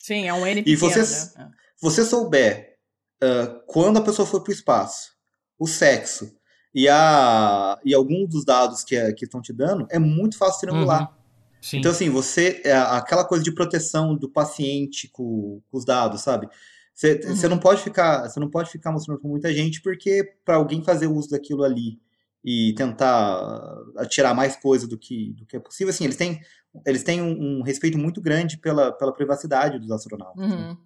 Sim, 0.00 0.26
é 0.26 0.34
um 0.34 0.46
N 0.46 0.62
pequeno, 0.62 0.74
E 0.74 0.76
você, 0.76 1.38
né? 1.38 1.50
você 1.80 2.04
souber 2.04 2.76
uh, 3.22 3.62
quando 3.66 3.98
a 3.98 4.02
pessoa 4.02 4.26
foi 4.26 4.40
para 4.42 4.50
o 4.50 4.54
espaço, 4.54 5.12
o 5.58 5.66
sexo 5.66 6.36
e, 6.74 6.88
a, 6.88 7.78
e 7.84 7.94
alguns 7.94 8.30
dos 8.30 8.44
dados 8.44 8.82
que, 8.82 8.96
é, 8.96 9.12
que 9.12 9.24
estão 9.24 9.40
te 9.40 9.52
dando, 9.52 9.86
é 9.90 9.98
muito 9.98 10.38
fácil 10.38 10.60
triangular. 10.60 11.02
Uhum. 11.02 11.78
Então, 11.78 11.92
assim, 11.92 12.10
você. 12.10 12.60
É, 12.64 12.72
aquela 12.72 13.24
coisa 13.24 13.44
de 13.44 13.52
proteção 13.52 14.16
do 14.16 14.28
paciente 14.28 15.08
com, 15.08 15.60
com 15.70 15.78
os 15.78 15.84
dados, 15.84 16.22
sabe? 16.22 16.48
Você, 16.94 17.20
uhum. 17.24 17.36
você 17.36 17.48
não 17.48 17.58
pode 17.58 17.82
ficar, 17.82 18.28
você 18.28 18.40
não 18.40 18.50
pode 18.50 18.70
ficar 18.70 18.92
mostrando 18.92 19.20
para 19.20 19.30
muita 19.30 19.52
gente 19.52 19.80
porque 19.80 20.34
para 20.44 20.56
alguém 20.56 20.82
fazer 20.82 21.06
uso 21.06 21.30
daquilo 21.30 21.62
ali 21.62 21.98
e 22.44 22.74
tentar 22.74 23.76
tirar 24.08 24.34
mais 24.34 24.56
coisa 24.56 24.86
do 24.86 24.98
que, 24.98 25.32
do 25.34 25.46
que 25.46 25.56
é 25.56 25.60
possível, 25.60 25.90
assim, 25.90 26.04
eles 26.04 26.16
têm, 26.16 26.40
eles 26.84 27.02
têm 27.04 27.22
um, 27.22 27.60
um 27.60 27.62
respeito 27.62 27.96
muito 27.96 28.20
grande 28.20 28.58
pela, 28.58 28.90
pela 28.92 29.14
privacidade 29.14 29.78
dos 29.78 29.90
astronautas. 29.90 30.48
Né? 30.48 30.54
Uhum. 30.54 30.68
Né? 30.70 30.76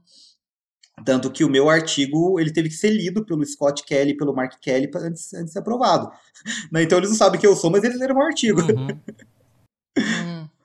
Tanto 1.04 1.30
que 1.30 1.44
o 1.44 1.48
meu 1.48 1.68
artigo 1.68 2.40
ele 2.40 2.52
teve 2.52 2.68
que 2.68 2.74
ser 2.74 2.90
lido 2.90 3.24
pelo 3.24 3.44
Scott 3.44 3.84
Kelly 3.84 4.16
pelo 4.16 4.34
Mark 4.34 4.54
Kelly 4.60 4.90
antes, 4.96 5.34
antes 5.34 5.46
de 5.46 5.52
ser 5.52 5.58
aprovado. 5.58 6.10
Né? 6.70 6.82
Então 6.82 6.98
eles 6.98 7.10
não 7.10 7.16
sabem 7.16 7.40
quem 7.40 7.48
eu 7.48 7.56
sou, 7.56 7.70
mas 7.70 7.82
eles 7.82 7.98
leram 7.98 8.16
o 8.16 8.22
artigo. 8.22 8.60
Uhum. 8.60 8.88
uhum. 9.98 10.48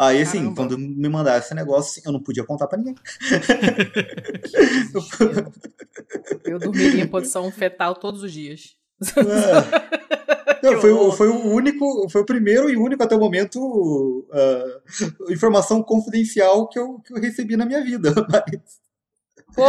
Aí, 0.00 0.22
assim, 0.22 0.38
Caramba. 0.38 0.56
quando 0.56 0.78
me 0.78 1.08
mandaram 1.08 1.40
esse 1.40 1.52
negócio, 1.54 2.00
eu 2.04 2.12
não 2.12 2.22
podia 2.22 2.44
contar 2.44 2.68
para 2.68 2.78
ninguém. 2.78 2.94
eu, 6.44 6.52
eu 6.52 6.58
dormiria 6.60 7.02
em 7.02 7.08
posição 7.08 7.50
fetal 7.50 7.96
todos 7.96 8.22
os 8.22 8.32
dias. 8.32 8.76
É. 9.16 10.62
Não, 10.62 10.80
foi, 10.80 10.92
o, 10.92 11.10
foi 11.10 11.28
o 11.28 11.52
único, 11.52 12.08
foi 12.08 12.20
o 12.20 12.26
primeiro 12.26 12.70
e 12.70 12.76
único 12.76 13.02
até 13.02 13.16
o 13.16 13.18
momento 13.18 14.24
uh, 14.30 15.32
informação 15.32 15.82
confidencial 15.82 16.68
que 16.68 16.78
eu, 16.78 17.00
que 17.00 17.12
eu 17.12 17.20
recebi 17.20 17.56
na 17.56 17.66
minha 17.66 17.82
vida. 17.82 18.14
Mas... 18.30 18.87
Pô, 19.58 19.66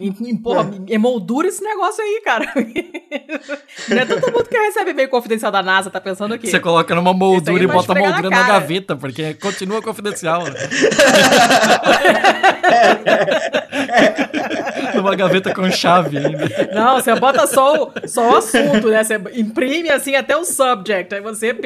em, 0.00 0.16
em, 0.30 0.34
porra, 0.34 0.66
é. 0.88 0.94
emoldura 0.94 1.46
esse 1.46 1.62
negócio 1.62 2.02
aí, 2.02 2.22
cara. 2.24 2.54
Não 3.86 3.98
é 3.98 4.06
todo 4.06 4.32
mundo 4.32 4.48
que 4.48 4.56
recebe 4.56 4.92
e-mail 4.92 5.10
confidencial 5.10 5.52
da 5.52 5.62
NASA, 5.62 5.90
tá 5.90 6.00
pensando 6.00 6.32
aqui. 6.32 6.48
Você 6.48 6.58
coloca 6.58 6.94
numa 6.94 7.12
moldura 7.12 7.62
e 7.62 7.66
bota 7.66 7.92
a 7.92 7.94
moldura 7.94 8.30
na, 8.30 8.40
na, 8.40 8.48
gaveta, 8.48 8.96
porque 8.96 9.34
continua 9.34 9.82
confidencial. 9.82 10.42
Né? 10.44 10.54
numa 14.96 15.14
gaveta 15.14 15.54
com 15.54 15.70
chave 15.70 16.18
ainda. 16.18 16.70
Não, 16.74 16.96
você 16.96 17.14
bota 17.14 17.46
só 17.46 17.84
o, 17.84 18.08
só 18.08 18.32
o 18.32 18.36
assunto, 18.36 18.88
né? 18.88 19.04
Você 19.04 19.20
imprime 19.34 19.90
assim 19.90 20.14
até 20.14 20.36
o 20.36 20.44
subject. 20.44 21.14
Aí 21.14 21.20
você 21.20 21.56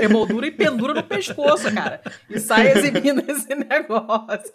emoldura 0.00 0.46
e 0.46 0.50
pendura 0.50 0.94
no 0.94 1.02
pescoço, 1.02 1.72
cara. 1.72 2.00
E 2.28 2.38
sai 2.38 2.72
exibindo 2.72 3.22
esse 3.30 3.54
negócio. 3.54 4.52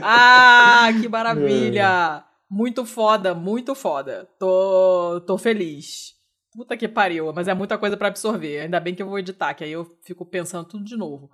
Ah, 0.00 0.88
que 1.00 1.08
maravilha! 1.08 2.11
Muito 2.54 2.84
foda, 2.84 3.34
muito 3.34 3.74
foda. 3.74 4.28
Tô, 4.38 5.22
tô 5.26 5.38
feliz. 5.38 6.12
Puta 6.54 6.76
que 6.76 6.86
pariu, 6.86 7.32
mas 7.32 7.48
é 7.48 7.54
muita 7.54 7.78
coisa 7.78 7.96
para 7.96 8.08
absorver. 8.08 8.60
Ainda 8.60 8.78
bem 8.78 8.94
que 8.94 9.02
eu 9.02 9.08
vou 9.08 9.18
editar, 9.18 9.54
que 9.54 9.64
aí 9.64 9.72
eu 9.72 9.86
fico 10.02 10.26
pensando 10.26 10.66
tudo 10.66 10.84
de 10.84 10.94
novo. 10.94 11.30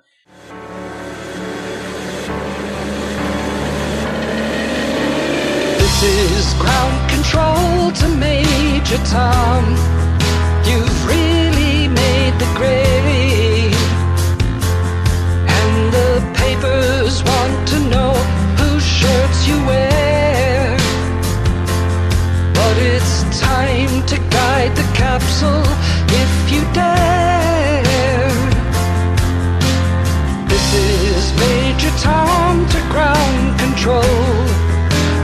This 5.77 6.03
is 6.05 6.55
ground 6.55 7.11
control 7.11 7.91
to 7.99 8.09
Major 8.17 9.01
Tom. 9.11 9.75
You've 10.71 11.05
really 11.05 11.89
made 11.89 12.39
the 12.39 12.47
grade. 12.57 13.75
And 15.49 15.93
the 15.93 16.23
papers 16.39 17.25
want 17.25 17.69
to 17.71 17.81
know 17.91 18.13
whose 18.57 18.85
shirts 18.87 19.49
you 19.49 19.67
wear. 19.67 19.88
inside 24.59 24.75
the 24.75 24.83
capsule 24.97 25.63
if 26.09 26.53
you 26.53 26.63
dare. 26.73 27.83
This 30.49 30.75
is 30.75 31.33
Major 31.39 31.93
Tom 32.03 32.67
to 32.67 32.81
ground 32.91 33.59
control. 33.61 34.03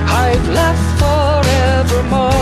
I've 0.06 0.48
left 0.48 0.85
forevermore. 1.01 2.32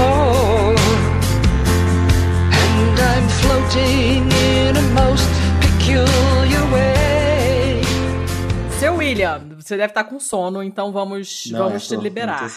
And 2.62 3.00
I'm 3.12 3.28
floating 3.40 4.30
in 4.30 4.76
a 4.76 4.82
most 4.92 5.30
peculiar 5.60 6.64
way. 6.72 7.82
Seu 8.78 8.96
William, 8.96 9.40
você 9.58 9.76
deve 9.76 9.92
estar 9.92 10.04
com 10.04 10.20
sono, 10.20 10.62
então 10.62 10.92
vamos, 10.92 11.44
Não, 11.50 11.58
vamos 11.58 11.88
te 11.88 11.96
liberar. 11.96 12.50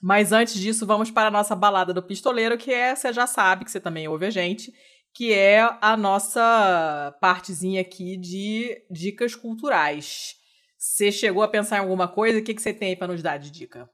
Mas 0.00 0.32
antes 0.32 0.54
disso, 0.54 0.86
vamos 0.86 1.10
para 1.10 1.28
a 1.28 1.30
nossa 1.30 1.54
balada 1.54 1.92
do 1.92 2.02
pistoleiro, 2.02 2.56
que 2.56 2.72
é, 2.72 2.94
você 2.94 3.12
já 3.12 3.26
sabe, 3.26 3.64
que 3.64 3.70
você 3.70 3.80
também 3.80 4.08
ouve 4.08 4.26
a 4.26 4.30
gente, 4.30 4.72
que 5.12 5.32
é 5.32 5.60
a 5.80 5.96
nossa 5.96 7.14
partezinha 7.20 7.80
aqui 7.80 8.16
de 8.16 8.82
dicas 8.90 9.34
culturais. 9.34 10.36
Você 10.78 11.12
chegou 11.12 11.42
a 11.42 11.48
pensar 11.48 11.76
em 11.76 11.80
alguma 11.80 12.08
coisa? 12.08 12.38
O 12.38 12.42
que, 12.42 12.54
que 12.54 12.62
você 12.62 12.72
tem 12.72 12.90
aí 12.90 12.96
pra 12.96 13.06
nos 13.06 13.22
dar 13.22 13.38
de 13.38 13.50
dica? 13.50 13.88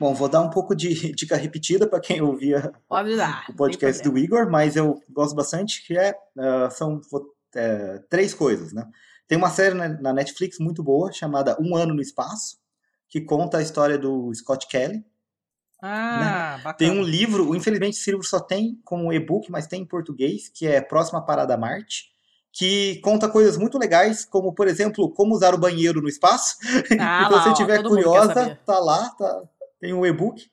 Bom, 0.00 0.14
vou 0.14 0.28
dar 0.28 0.40
um 0.40 0.50
pouco 0.50 0.74
de 0.74 0.88
dica 1.14 1.36
repetida 1.36 1.86
para 1.86 2.00
quem 2.00 2.20
ouvia 2.20 2.72
dar. 3.16 3.44
o 3.48 3.54
podcast 3.54 4.02
do 4.02 4.16
Igor, 4.18 4.50
mas 4.50 4.74
eu 4.74 5.00
gosto 5.10 5.36
bastante, 5.36 5.86
que 5.86 5.96
é, 5.96 6.16
ah, 6.38 6.70
são 6.70 7.00
é, 7.54 7.98
três 8.08 8.34
coisas, 8.34 8.72
né? 8.72 8.84
Tem 9.28 9.38
uma 9.38 9.50
série 9.50 9.74
na 9.74 10.12
Netflix 10.12 10.58
muito 10.58 10.82
boa, 10.82 11.12
chamada 11.12 11.56
Um 11.60 11.76
Ano 11.76 11.94
no 11.94 12.02
Espaço, 12.02 12.56
que 13.08 13.20
conta 13.20 13.58
a 13.58 13.62
história 13.62 13.96
do 13.96 14.34
Scott 14.34 14.66
Kelly. 14.66 15.04
Ah, 15.82 16.60
bacana. 16.62 16.74
Tem 16.74 16.90
um 16.90 17.02
livro, 17.02 17.54
infelizmente 17.54 17.98
esse 17.98 18.10
livro 18.10 18.26
só 18.26 18.40
tem 18.40 18.80
como 18.84 19.12
e-book, 19.12 19.50
mas 19.50 19.66
tem 19.66 19.82
em 19.82 19.86
português, 19.86 20.48
que 20.48 20.66
é 20.66 20.80
Próxima 20.80 21.24
Parada 21.24 21.56
Marte, 21.56 22.10
que 22.52 23.00
conta 23.02 23.28
coisas 23.28 23.56
muito 23.56 23.78
legais, 23.78 24.24
como, 24.24 24.52
por 24.52 24.66
exemplo, 24.68 25.10
como 25.12 25.34
usar 25.34 25.54
o 25.54 25.58
banheiro 25.58 26.02
no 26.02 26.08
espaço. 26.08 26.56
Ah, 26.98 27.24
então, 27.26 27.42
se 27.42 27.48
ó, 27.48 27.52
estiver 27.52 27.82
curiosa, 27.82 28.58
tá 28.66 28.78
lá, 28.78 29.08
tá, 29.10 29.42
tem 29.80 29.92
um 29.92 30.04
e-book. 30.04 30.50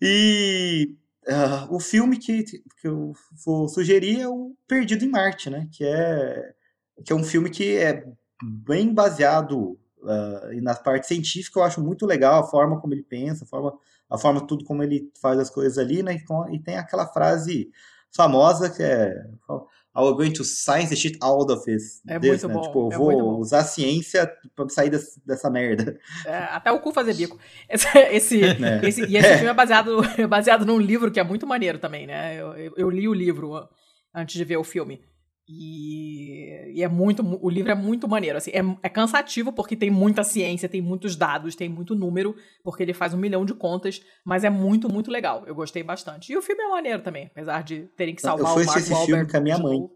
E 0.00 0.94
ah, 1.28 1.66
o 1.70 1.78
filme 1.78 2.18
que, 2.18 2.44
que 2.44 2.62
eu 2.88 3.12
vou 3.44 3.68
sugerir 3.68 4.20
é 4.20 4.28
o 4.28 4.54
Perdido 4.66 5.04
em 5.04 5.10
Marte, 5.10 5.48
né? 5.48 5.68
Que 5.72 5.84
é, 5.84 6.52
que 7.04 7.12
é 7.12 7.16
um 7.16 7.24
filme 7.24 7.50
que 7.50 7.76
é 7.76 8.04
bem 8.42 8.92
baseado 8.92 9.78
ah, 10.04 10.50
e 10.52 10.60
na 10.60 10.74
parte 10.74 11.06
científica, 11.06 11.58
eu 11.58 11.64
acho 11.64 11.80
muito 11.80 12.06
legal 12.06 12.42
a 12.42 12.46
forma 12.46 12.80
como 12.80 12.94
ele 12.94 13.02
pensa, 13.02 13.44
a 13.44 13.46
forma, 13.46 13.78
a 14.10 14.18
forma 14.18 14.46
tudo 14.46 14.64
como 14.64 14.82
ele 14.82 15.10
faz 15.22 15.38
as 15.38 15.48
coisas 15.50 15.78
ali, 15.78 16.02
né? 16.02 16.18
E, 16.52 16.58
tem 16.58 16.76
aquela 16.76 17.06
frase 17.06 17.70
famosa 18.14 18.68
que 18.68 18.82
é 18.82 19.14
I 19.96 20.02
was 20.02 20.14
going 20.14 20.32
to 20.32 20.44
science 20.44 20.88
the 20.90 20.96
shit 20.96 21.18
out 21.20 21.50
of 21.52 21.64
this. 21.64 22.00
É 22.06 22.18
this", 22.18 22.44
muito 22.44 22.48
né? 22.48 22.54
bom, 22.54 22.60
Tipo, 22.62 22.88
eu 22.88 22.92
é 22.92 22.96
vou 22.98 23.38
usar 23.40 23.60
a 23.60 23.64
ciência 23.64 24.32
pra 24.54 24.68
sair 24.68 24.88
des- 24.90 25.18
dessa 25.26 25.50
merda. 25.50 25.98
É, 26.24 26.36
até 26.36 26.70
o 26.70 26.78
cu 26.80 26.92
fazer 26.92 27.12
bico. 27.14 27.36
Esse, 27.68 27.86
esse, 27.98 28.44
É. 28.44 28.80
esse- 28.88 29.04
e 29.06 29.16
esse 29.16 29.34
filme 29.34 29.50
é 29.50 29.54
baseado, 29.54 29.98
é 30.18 30.26
baseado 30.26 30.64
num 30.64 30.78
livro 30.78 31.10
que 31.10 31.18
é 31.18 31.24
muito 31.24 31.46
maneiro 31.46 31.78
também, 31.78 32.06
né? 32.06 32.36
Eu, 32.40 32.54
eu- 32.56 32.74
eu 32.76 32.90
li 32.90 33.08
o 33.08 33.12
livro 33.14 33.68
antes 34.14 34.36
de 34.36 34.44
ver 34.44 34.56
o 34.58 34.64
filme. 34.64 35.02
E, 35.52 36.74
e 36.74 36.82
é 36.82 36.88
muito. 36.88 37.22
O 37.42 37.50
livro 37.50 37.72
é 37.72 37.74
muito 37.74 38.06
maneiro. 38.06 38.38
Assim, 38.38 38.52
é, 38.52 38.60
é 38.84 38.88
cansativo 38.88 39.52
porque 39.52 39.74
tem 39.74 39.90
muita 39.90 40.22
ciência, 40.22 40.68
tem 40.68 40.80
muitos 40.80 41.16
dados, 41.16 41.56
tem 41.56 41.68
muito 41.68 41.94
número, 41.94 42.36
porque 42.62 42.84
ele 42.84 42.94
faz 42.94 43.12
um 43.12 43.18
milhão 43.18 43.44
de 43.44 43.52
contas, 43.52 44.00
mas 44.24 44.44
é 44.44 44.50
muito, 44.50 44.88
muito 44.88 45.10
legal. 45.10 45.42
Eu 45.46 45.54
gostei 45.54 45.82
bastante. 45.82 46.32
E 46.32 46.36
o 46.36 46.42
filme 46.42 46.62
é 46.62 46.68
maneiro 46.68 47.02
também, 47.02 47.26
apesar 47.26 47.64
de 47.64 47.88
terem 47.96 48.14
que 48.14 48.20
Eu 48.20 48.30
salvar 48.30 48.54
fui 48.54 48.62
o 48.62 48.66
Mark 48.66 48.78
esse 48.78 48.92
Wahlberg 48.92 49.12
filme 49.12 49.30
com 49.30 49.36
a 49.36 49.40
minha 49.40 49.58
mãe. 49.58 49.90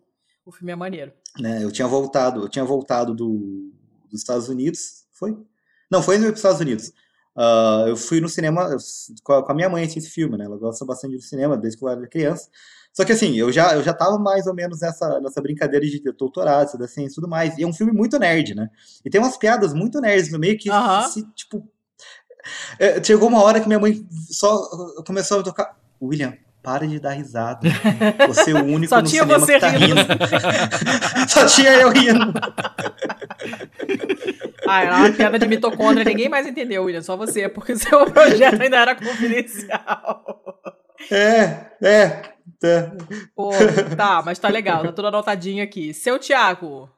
O 0.44 0.50
filme 0.50 0.72
é 0.72 0.76
maneiro. 0.76 1.12
né? 1.38 1.62
Eu 1.62 1.70
tinha 1.70 1.86
voltado, 1.86 2.42
eu 2.42 2.48
tinha 2.48 2.64
voltado 2.64 3.14
do, 3.14 3.72
dos 4.10 4.20
Estados 4.20 4.48
Unidos, 4.48 5.04
foi? 5.12 5.38
Não, 5.90 6.02
foi 6.02 6.18
nos 6.18 6.34
Estados 6.34 6.60
Unidos. 6.60 6.92
Ah, 7.36 7.84
eu 7.88 7.96
fui 7.96 8.20
no 8.20 8.28
cinema 8.28 8.76
com 9.22 9.32
a, 9.32 9.44
com 9.44 9.52
a 9.52 9.54
minha 9.54 9.68
mãe 9.68 9.82
assistir 9.82 9.98
esse 10.00 10.10
filme, 10.10 10.36
né? 10.36 10.44
Ela 10.44 10.56
gosta 10.56 10.84
bastante 10.84 11.16
do 11.16 11.22
cinema 11.22 11.56
desde 11.56 11.78
que 11.78 11.84
eu 11.84 11.88
era 11.88 12.06
criança. 12.06 12.48
Só 12.92 13.04
que 13.04 13.10
assim, 13.10 13.34
eu 13.36 13.50
já, 13.50 13.74
eu 13.74 13.82
já 13.82 13.92
tava 13.92 14.18
mais 14.18 14.46
ou 14.46 14.54
menos 14.54 14.80
nessa, 14.80 15.20
nessa 15.20 15.42
brincadeira 15.42 15.84
de 15.84 16.00
doutorado, 16.12 16.78
da 16.78 16.86
ciência 16.86 17.12
e 17.12 17.14
tudo 17.16 17.28
mais. 17.28 17.58
E 17.58 17.64
é 17.64 17.66
um 17.66 17.72
filme 17.72 17.92
muito 17.92 18.18
nerd, 18.20 18.54
né? 18.54 18.68
E 19.04 19.10
tem 19.10 19.20
umas 19.20 19.36
piadas 19.36 19.74
muito 19.74 20.00
nerds 20.00 20.30
no 20.30 20.38
meio 20.38 20.56
que, 20.56 20.70
se, 21.12 21.24
tipo. 21.34 21.68
é, 22.78 23.02
chegou 23.02 23.28
uma 23.28 23.42
hora 23.42 23.60
que 23.60 23.66
minha 23.66 23.80
mãe 23.80 24.06
só 24.30 24.56
começou 25.04 25.40
a 25.40 25.42
tocar. 25.42 25.76
William, 26.00 26.34
para 26.62 26.86
de 26.86 27.00
dar 27.00 27.12
risada. 27.12 27.68
Você 28.28 28.52
é 28.52 28.54
o 28.54 28.64
único 28.64 28.88
Só 28.88 29.02
no 29.02 29.08
tinha 29.08 29.22
cinema 29.22 29.44
você 29.44 29.54
que 29.54 29.60
tá 29.60 29.68
rindo. 29.68 29.94
rindo. 29.96 31.28
Só 31.28 31.46
tinha 31.46 31.72
eu 31.72 31.90
rindo. 31.90 32.32
Ah, 34.66 34.82
era 34.82 34.96
uma 34.96 35.12
piada 35.12 35.38
de 35.38 35.46
mitocôndria, 35.46 36.04
ninguém 36.04 36.28
mais 36.28 36.46
entendeu, 36.46 36.84
William, 36.84 37.02
só 37.02 37.16
você, 37.16 37.48
porque 37.48 37.74
seu 37.76 38.04
projeto 38.10 38.60
ainda 38.62 38.78
era 38.78 38.94
confidencial. 38.94 40.60
É, 41.10 41.66
é. 41.82 42.08
tá. 42.60 42.92
Pô, 43.34 43.50
tá, 43.96 44.22
mas 44.24 44.38
tá 44.38 44.48
legal, 44.48 44.82
tá 44.82 44.92
tudo 44.92 45.08
anotadinho 45.08 45.62
aqui. 45.62 45.92
Seu 45.92 46.18
Thiago, 46.18 46.88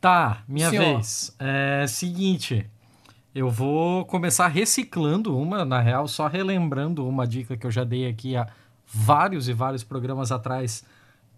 Tá, 0.00 0.42
minha 0.48 0.70
Senhor. 0.70 0.94
vez. 0.96 1.36
É 1.38 1.84
seguinte, 1.86 2.66
eu 3.34 3.50
vou 3.50 4.06
começar 4.06 4.48
reciclando 4.48 5.36
uma, 5.38 5.62
na 5.64 5.78
real, 5.80 6.08
só 6.08 6.26
relembrando 6.26 7.06
uma 7.06 7.26
dica 7.26 7.54
que 7.56 7.66
eu 7.66 7.70
já 7.70 7.84
dei 7.84 8.08
aqui 8.08 8.34
há 8.34 8.46
vários 8.86 9.46
e 9.46 9.52
vários 9.52 9.84
programas 9.84 10.32
atrás, 10.32 10.82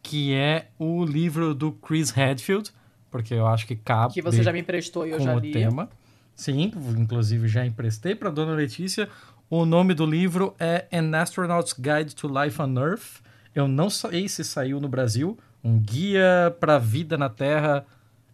que 0.01 0.33
é 0.33 0.69
o 0.79 1.05
livro 1.05 1.55
do 1.55 1.73
Chris 1.73 2.17
Hadfield, 2.17 2.71
porque 3.13 3.35
eu 3.35 3.47
acho 3.47 3.67
que 3.67 3.77
cabe 3.77 4.15
que 4.15 4.23
você 4.23 4.43
já 4.43 4.53
me 4.53 4.61
emprestou 4.61 5.07
e 5.07 5.11
eu 5.11 5.21
já 5.21 5.37
o 5.37 5.39
li. 5.39 5.53
tema. 5.53 5.89
Sim, 6.35 6.73
inclusive 6.99 7.47
já 7.47 7.65
emprestei 7.65 8.15
para 8.15 8.31
dona 8.31 8.55
Letícia. 8.55 9.09
O 9.51 9.67
nome 9.67 9.93
do 9.93 10.07
livro 10.07 10.57
é 10.59 10.87
An 10.91 11.15
Astronaut's 11.21 11.75
Guide 11.75 12.17
to 12.17 12.27
Life 12.27 12.61
on 12.61 12.75
Earth. 12.79 13.21
Eu 13.55 13.69
não 13.69 13.91
sei 13.91 14.27
se 14.29 14.43
saiu 14.43 14.81
no 14.81 14.89
Brasil. 14.89 15.39
Um 15.63 15.79
guia 15.79 16.57
para 16.59 16.77
a 16.77 16.79
vida 16.79 17.19
na 17.19 17.29
Terra. 17.29 17.85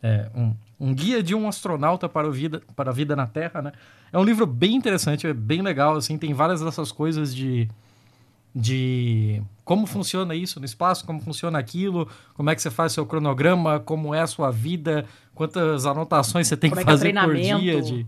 É, 0.00 0.30
um, 0.32 0.55
um 0.78 0.94
guia 0.94 1.20
de 1.20 1.34
um 1.34 1.48
astronauta 1.48 2.09
para, 2.09 2.28
o 2.28 2.30
vida, 2.30 2.62
para 2.76 2.90
a 2.90 2.94
vida 2.94 3.16
na 3.16 3.26
Terra, 3.26 3.60
né? 3.60 3.72
É 4.12 4.18
um 4.18 4.22
livro 4.22 4.46
bem 4.46 4.76
interessante, 4.76 5.26
é 5.26 5.34
bem 5.34 5.60
legal, 5.60 5.96
assim, 5.96 6.16
tem 6.16 6.32
várias 6.32 6.62
dessas 6.62 6.92
coisas 6.92 7.34
de 7.34 7.68
de 8.59 9.40
como 9.64 9.86
funciona 9.86 10.35
isso 10.35 10.59
no 10.59 10.66
espaço, 10.66 11.05
como 11.05 11.20
funciona 11.20 11.59
aquilo, 11.59 12.09
como 12.35 12.51
é 12.51 12.56
que 12.56 12.60
você 12.60 12.70
faz 12.70 12.93
seu 12.93 13.06
cronograma, 13.06 13.78
como 13.78 14.12
é 14.12 14.20
a 14.20 14.26
sua 14.26 14.51
vida, 14.51 15.05
quantas 15.32 15.86
anotações 15.86 16.48
você 16.48 16.56
tem 16.56 16.68
Como 16.68 16.82
que 16.82 16.82
é 16.82 16.85
que 16.85 16.90
é 16.90 17.12
fazer 17.12 17.14
por 17.14 17.36
dia 17.36 17.80
de 17.80 18.06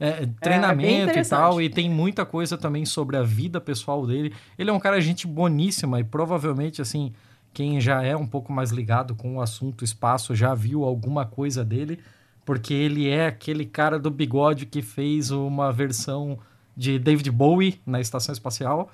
é, 0.00 0.26
bem 0.26 0.34
treinamento 0.40 1.16
e 1.16 1.24
tal, 1.24 1.62
e 1.62 1.70
tem 1.70 1.88
muita 1.88 2.26
coisa 2.26 2.58
também 2.58 2.84
sobre 2.84 3.16
a 3.16 3.22
vida 3.22 3.60
pessoal 3.60 4.04
dele. 4.04 4.34
Ele 4.58 4.70
é 4.70 4.72
um 4.72 4.80
cara 4.80 5.00
gente 5.00 5.24
boníssima 5.24 6.00
e 6.00 6.04
provavelmente 6.04 6.82
assim, 6.82 7.12
quem 7.54 7.80
já 7.80 8.02
é 8.02 8.16
um 8.16 8.26
pouco 8.26 8.52
mais 8.52 8.70
ligado 8.72 9.14
com 9.14 9.36
o 9.36 9.40
assunto 9.40 9.84
espaço 9.84 10.34
já 10.34 10.52
viu 10.52 10.84
alguma 10.84 11.24
coisa 11.24 11.64
dele, 11.64 12.00
porque 12.44 12.74
ele 12.74 13.08
é 13.08 13.28
aquele 13.28 13.64
cara 13.64 14.00
do 14.00 14.10
bigode 14.10 14.66
que 14.66 14.82
fez 14.82 15.30
uma 15.30 15.70
versão 15.70 16.38
de 16.76 16.98
David 16.98 17.30
Bowie 17.30 17.80
na 17.86 18.00
estação 18.00 18.32
espacial. 18.32 18.90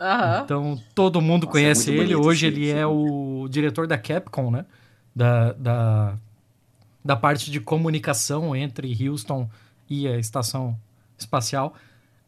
Aham. 0.00 0.42
Então 0.44 0.82
todo 0.94 1.20
mundo 1.20 1.44
Nossa, 1.44 1.52
conhece 1.52 1.90
é 1.90 1.94
ele. 1.94 2.14
Hoje 2.14 2.46
ele 2.46 2.70
é 2.70 2.86
o 2.86 3.46
diretor 3.48 3.86
da 3.86 3.96
Capcom, 3.96 4.50
né? 4.50 4.66
Da, 5.14 5.52
da, 5.52 6.18
da 7.04 7.16
parte 7.16 7.50
de 7.50 7.60
comunicação 7.60 8.54
entre 8.54 8.94
Houston 9.08 9.48
e 9.88 10.06
a 10.06 10.18
estação 10.18 10.78
espacial. 11.18 11.74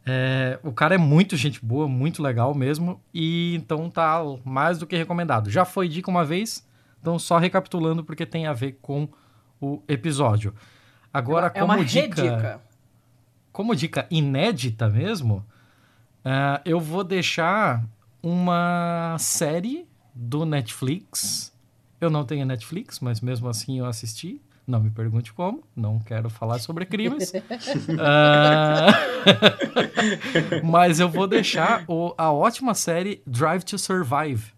É, 0.06 0.58
o 0.62 0.72
cara 0.72 0.94
é 0.94 0.98
muito 0.98 1.36
gente 1.36 1.62
boa, 1.62 1.86
muito 1.86 2.22
legal 2.22 2.54
mesmo. 2.54 3.00
E 3.12 3.54
então 3.56 3.90
tá 3.90 4.20
mais 4.44 4.78
do 4.78 4.86
que 4.86 4.96
recomendado. 4.96 5.50
Já 5.50 5.66
foi 5.66 5.88
dica 5.88 6.10
uma 6.10 6.24
vez, 6.24 6.66
então 7.00 7.18
só 7.18 7.36
recapitulando 7.36 8.02
porque 8.02 8.24
tem 8.24 8.46
a 8.46 8.54
ver 8.54 8.78
com 8.80 9.06
o 9.60 9.82
episódio. 9.86 10.54
Agora, 11.12 11.48
é 11.48 11.60
como 11.60 11.72
uma 11.72 11.84
dica 11.84 12.22
redica. 12.22 12.60
como 13.52 13.74
dica 13.74 14.06
inédita 14.10 14.88
mesmo, 14.88 15.44
ah, 16.24 16.60
eu 16.64 16.80
vou 16.80 17.02
deixar 17.04 17.84
uma 18.22 19.16
série 19.18 19.86
do 20.14 20.44
Netflix. 20.44 21.52
Eu 22.00 22.10
não 22.10 22.24
tenho 22.24 22.46
Netflix, 22.46 23.00
mas 23.00 23.20
mesmo 23.20 23.48
assim 23.48 23.78
eu 23.78 23.86
assisti. 23.86 24.40
Não 24.66 24.80
me 24.80 24.90
pergunte 24.90 25.32
como, 25.32 25.64
não 25.74 25.98
quero 25.98 26.28
falar 26.28 26.58
sobre 26.58 26.84
crimes. 26.84 27.32
Ah, 27.98 28.88
mas 30.62 31.00
eu 31.00 31.08
vou 31.08 31.26
deixar 31.26 31.84
o- 31.88 32.14
a 32.18 32.30
ótima 32.30 32.74
série 32.74 33.22
Drive 33.26 33.62
to 33.64 33.78
Survive, 33.78 34.52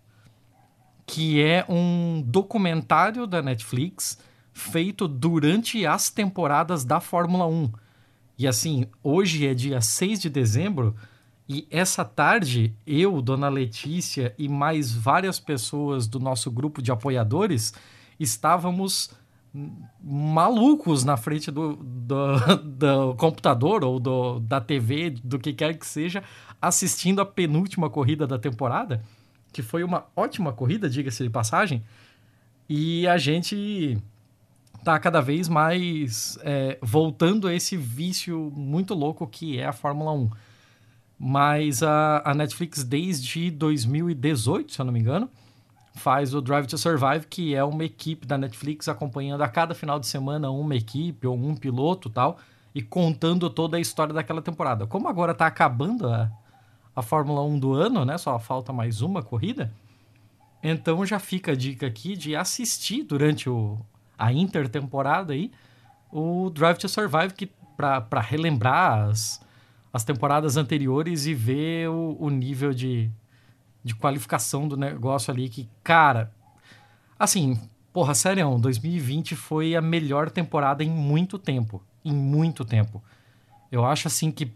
que 1.07 1.41
é 1.43 1.65
um 1.69 2.23
documentário 2.27 3.27
da 3.27 3.41
Netflix 3.41 4.19
feito 4.53 5.07
durante 5.07 5.87
as 5.87 6.11
temporadas 6.11 6.85
da 6.85 7.01
Fórmula 7.01 7.47
1. 7.47 7.71
E 8.39 8.47
assim, 8.49 8.87
hoje 9.03 9.47
é 9.47 9.55
dia 9.55 9.81
6 9.81 10.21
de 10.21 10.29
dezembro 10.31 10.97
e 11.53 11.67
essa 11.69 12.05
tarde 12.05 12.73
eu, 12.87 13.21
Dona 13.21 13.49
Letícia 13.49 14.33
e 14.39 14.49
mais 14.49 14.93
várias 14.93 15.41
pessoas 15.41 16.07
do 16.07 16.21
nosso 16.21 16.49
grupo 16.49 16.81
de 16.81 16.93
apoiadores 16.93 17.75
estávamos 18.21 19.11
malucos 20.01 21.03
na 21.03 21.17
frente 21.17 21.51
do, 21.51 21.75
do, 21.75 22.37
do 22.63 23.15
computador 23.17 23.83
ou 23.83 23.99
do, 23.99 24.39
da 24.39 24.61
TV, 24.61 25.11
do 25.25 25.41
que 25.41 25.53
quer 25.53 25.77
que 25.77 25.85
seja, 25.85 26.23
assistindo 26.63 27.21
a 27.21 27.27
penúltima 27.27 27.91
corrida 27.91 28.29
da 28.29 28.39
temporada, 28.39 29.03
que 29.53 29.61
foi 29.61 29.83
uma 29.83 30.07
ótima 30.15 30.53
corrida, 30.53 30.89
diga-se 30.89 31.25
de 31.25 31.31
passagem, 31.31 31.83
e 32.69 33.09
a 33.09 33.19
gente 33.19 33.99
tá 34.85 34.97
cada 35.01 35.21
vez 35.21 35.49
mais 35.49 36.39
é, 36.43 36.79
voltando 36.81 37.49
a 37.49 37.53
esse 37.53 37.77
vício 37.77 38.53
muito 38.55 38.95
louco 38.95 39.27
que 39.27 39.59
é 39.59 39.67
a 39.67 39.73
Fórmula 39.73 40.13
1. 40.13 40.31
Mas 41.23 41.83
a, 41.83 42.23
a 42.25 42.33
Netflix, 42.33 42.83
desde 42.83 43.51
2018, 43.51 44.73
se 44.73 44.81
eu 44.81 44.87
não 44.87 44.93
me 44.93 45.01
engano, 45.01 45.29
faz 45.95 46.33
o 46.33 46.41
Drive 46.41 46.67
to 46.67 46.79
Survive, 46.79 47.27
que 47.29 47.55
é 47.55 47.63
uma 47.63 47.85
equipe 47.85 48.27
da 48.27 48.39
Netflix 48.39 48.89
acompanhando 48.89 49.43
a 49.43 49.49
cada 49.49 49.75
final 49.75 50.01
de 50.01 50.07
semana 50.07 50.51
uma 50.51 50.75
equipe 50.75 51.27
ou 51.27 51.37
um 51.37 51.55
piloto 51.55 52.09
tal, 52.09 52.39
e 52.75 52.81
contando 52.81 53.51
toda 53.51 53.77
a 53.77 53.81
história 53.81 54.15
daquela 54.15 54.41
temporada. 54.41 54.87
Como 54.87 55.09
agora 55.09 55.35
tá 55.35 55.47
acabando 55.47 56.09
a, 56.09 56.33
a 56.97 57.03
Fórmula 57.03 57.43
1 57.43 57.59
do 57.59 57.75
ano, 57.75 58.03
né? 58.07 58.17
Só 58.17 58.39
falta 58.39 58.73
mais 58.73 59.03
uma 59.03 59.23
corrida. 59.23 59.71
Então 60.63 61.05
já 61.05 61.19
fica 61.19 61.53
a 61.53 61.55
dica 61.55 61.87
aqui 61.87 62.17
de 62.17 62.35
assistir 62.35 63.03
durante 63.03 63.51
o, 63.51 63.79
a 64.19 64.33
intertemporada 64.33 65.35
aí 65.35 65.51
o 66.11 66.49
Drive 66.49 66.79
to 66.79 66.89
Survive 66.89 67.35
que 67.35 67.51
para 67.77 68.21
relembrar 68.21 69.09
as, 69.09 69.41
as 69.93 70.05
temporadas 70.05 70.57
anteriores 70.57 71.27
e 71.27 71.35
ver 71.35 71.89
o, 71.89 72.17
o 72.19 72.31
nível 72.31 72.73
de, 72.73 73.11
de 73.83 73.95
qualificação 73.95 74.69
do 74.69 74.77
negócio 74.77 75.33
ali 75.33 75.49
que, 75.49 75.69
cara, 75.83 76.33
assim, 77.19 77.61
porra, 77.93 78.15
sério, 78.15 78.57
2020 78.59 79.35
foi 79.35 79.75
a 79.75 79.81
melhor 79.81 80.31
temporada 80.31 80.85
em 80.85 80.91
muito 80.91 81.39
tempo, 81.39 81.83
em 82.05 82.13
muito 82.13 82.65
tempo. 82.65 83.03
Eu 83.71 83.85
acho 83.85 84.09
assim 84.09 84.31
que 84.31 84.53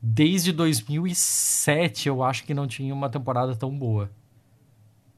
desde 0.00 0.52
2007 0.52 2.08
eu 2.08 2.22
acho 2.22 2.44
que 2.44 2.54
não 2.54 2.66
tinha 2.66 2.94
uma 2.94 3.08
temporada 3.08 3.54
tão 3.56 3.76
boa. 3.76 4.10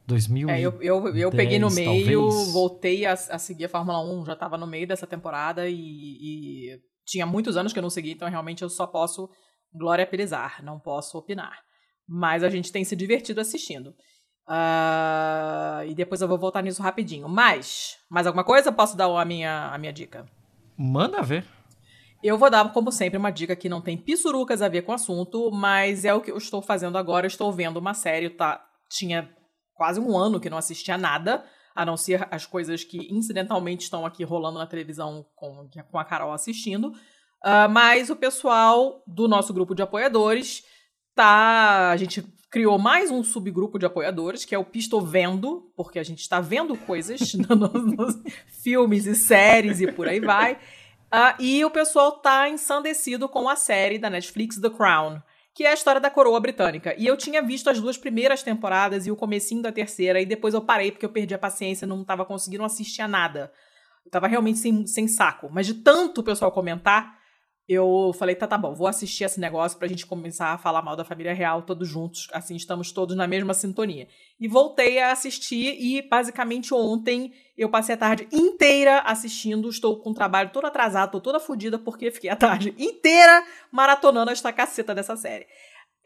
2000 0.07 0.49
é, 0.49 0.61
eu, 0.61 0.81
eu, 0.81 1.15
eu 1.15 1.31
peguei 1.31 1.59
no 1.59 1.71
meio, 1.71 2.23
talvez. 2.23 2.53
voltei 2.53 3.05
a, 3.05 3.13
a, 3.13 3.39
seguir 3.39 3.67
a 3.67 3.69
Fórmula 3.69 4.01
1, 4.01 4.25
já 4.25 4.33
estava 4.33 4.57
no 4.57 4.67
meio 4.67 4.87
dessa 4.87 5.07
temporada 5.07 5.69
e, 5.69 5.75
e, 5.77 6.81
tinha 7.09 7.25
muitos 7.25 7.57
anos 7.57 7.73
que 7.73 7.79
eu 7.79 7.83
não 7.83 7.91
segui, 7.91 8.13
então 8.13 8.29
realmente 8.29 8.63
eu 8.63 8.69
só 8.69 8.87
posso 8.87 9.31
gloriapilizar, 9.73 10.63
não 10.63 10.79
posso 10.79 11.17
opinar. 11.17 11.59
Mas 12.07 12.45
a 12.45 12.51
gente 12.51 12.71
tem 12.71 12.85
se 12.85 12.95
divertido 12.95 13.41
assistindo. 13.41 13.95
Uh, 14.49 15.85
e 15.87 15.95
depois 15.95 16.21
eu 16.21 16.29
vou 16.29 16.39
voltar 16.39 16.63
nisso 16.63 16.83
rapidinho. 16.83 17.29
Mas, 17.29 17.97
mais 18.11 18.27
alguma 18.27 18.45
coisa? 18.45 18.73
Posso 18.73 18.97
dar 18.97 19.07
a 19.07 19.25
minha, 19.25 19.71
a 19.73 19.79
minha 19.79 19.93
dica? 19.93 20.27
Manda 20.77 21.23
ver. 21.23 21.45
Eu 22.23 22.37
vou 22.37 22.51
dar, 22.51 22.73
como 22.73 22.91
sempre, 22.91 23.19
uma 23.19 23.31
dica 23.31 23.55
que 23.55 23.69
não 23.69 23.81
tem 23.81 23.97
pissurucas 23.97 24.63
a 24.63 24.69
ver 24.69 24.83
com 24.83 24.93
o 24.93 24.95
assunto, 24.95 25.51
mas 25.53 26.05
é 26.05 26.13
o 26.13 26.21
que 26.21 26.31
eu 26.31 26.37
estou 26.37 26.61
fazendo 26.61 26.99
agora. 26.99 27.27
Eu 27.27 27.29
estou 27.29 27.53
vendo 27.53 27.77
uma 27.77 27.95
série, 27.95 28.31
tá? 28.31 28.65
Tinha 28.91 29.31
quase 29.75 30.01
um 30.01 30.17
ano 30.17 30.41
que 30.41 30.51
não 30.51 30.59
assistia 30.59 30.99
nada, 30.99 31.45
a 31.79 31.85
não 31.85 31.97
ser 31.97 32.27
as 32.33 32.45
coisas 32.45 32.83
que 32.83 33.07
incidentalmente 33.09 33.85
estão 33.85 34.05
aqui 34.05 34.25
rolando 34.25 34.59
na 34.59 34.67
televisão 34.67 35.25
com, 35.37 35.71
com 35.89 35.97
a 35.97 36.05
Carol 36.05 36.33
assistindo. 36.33 36.89
Uh, 36.89 37.71
mas 37.71 38.11
o 38.11 38.17
pessoal 38.17 39.01
do 39.07 39.29
nosso 39.29 39.55
grupo 39.55 39.77
de 39.77 39.83
apoiadores 39.83 40.65
tá. 41.15 41.91
A 41.93 41.97
gente 41.97 42.21
criou 42.51 42.81
mais 42.81 43.13
um 43.13 43.23
subgrupo 43.23 43.79
de 43.79 43.87
apoiadores, 43.87 44.45
que 44.45 44.57
é 44.57 44.59
o 44.59 44.65
Pisto 44.65 45.01
Vendo, 45.01 45.71
porque 45.77 46.01
a 46.01 46.03
gente 46.03 46.19
está 46.19 46.41
vendo 46.41 46.77
coisas 46.77 47.33
nos, 47.47 47.97
nos 47.97 48.23
filmes 48.61 49.07
e 49.07 49.15
séries 49.15 49.81
e 49.81 49.93
por 49.93 50.09
aí 50.09 50.19
vai. 50.19 50.55
Uh, 50.55 51.41
e 51.41 51.65
o 51.65 51.71
pessoal 51.71 52.11
tá 52.11 52.49
ensandecido 52.49 53.29
com 53.29 53.49
a 53.49 53.55
série 53.55 54.01
da 54.01 54.11
Netflix 54.11 54.61
The 54.61 54.69
Crown 54.69 55.23
que 55.59 55.65
é 55.65 55.73
a 55.73 55.75
história 55.75 56.01
da 56.01 56.09
coroa 56.09 56.39
britânica. 56.39 56.95
E 56.97 57.05
eu 57.05 57.17
tinha 57.17 57.43
visto 57.43 57.69
as 57.69 57.81
duas 57.81 57.99
primeiras 57.99 58.45
temporadas 58.45 59.09
e 59.09 59.11
o 59.11 59.17
comecinho 59.17 59.61
da 59.61 59.73
terceira, 59.73 60.21
e 60.21 60.25
depois 60.25 60.55
eu 60.55 60.61
parei 60.61 60.93
porque 60.93 61.05
eu 61.05 61.11
perdi 61.11 61.35
a 61.35 61.39
paciência, 61.39 61.85
não 61.85 62.03
estava 62.03 62.25
conseguindo 62.25 62.63
assistir 62.63 63.03
a 63.03 63.09
nada. 63.09 63.53
Eu 64.07 64.09
tava 64.09 64.29
realmente 64.29 64.61
sem, 64.61 64.87
sem 64.87 65.09
saco. 65.09 65.51
Mas 65.53 65.67
de 65.67 65.75
tanto 65.75 66.21
o 66.21 66.23
pessoal 66.23 66.53
comentar, 66.53 67.18
eu 67.69 68.15
falei, 68.19 68.35
tá, 68.35 68.47
tá 68.47 68.57
bom, 68.57 68.75
vou 68.75 68.87
assistir 68.87 69.25
esse 69.25 69.39
negócio 69.39 69.79
pra 69.79 69.87
gente 69.87 70.07
começar 70.07 70.55
a 70.55 70.59
falar 70.59 70.81
mal 70.81 70.97
da 70.97 71.05
família 71.05 71.35
real 71.35 71.61
todos 71.61 71.87
juntos, 71.87 72.27
assim 72.33 72.57
estamos 72.57 72.91
todos 72.93 73.15
na 73.15 73.27
mesma 73.27 73.53
sintonia. 73.53 74.09
E 74.41 74.49
voltei 74.49 74.99
a 74.99 75.13
assistir 75.13 75.77
e 75.79 76.01
basicamente 76.01 76.73
ontem 76.73 77.31
eu 77.59 77.69
passei 77.69 77.95
a 77.95 77.99
tarde 77.99 78.27
inteira 78.33 79.01
assistindo, 79.01 79.69
estou 79.69 79.99
com 79.99 80.11
o 80.11 80.15
trabalho 80.15 80.51
todo 80.51 80.67
atrasado, 80.67 81.11
tô 81.11 81.21
toda 81.21 81.39
fodida 81.39 81.79
porque 81.79 82.11
fiquei 82.11 82.31
a 82.31 82.37
tarde 82.37 82.75
inteira 82.79 83.45
maratonando 83.71 84.31
esta 84.31 84.51
caceta 84.51 84.95
dessa 84.95 85.15
série. 85.15 85.47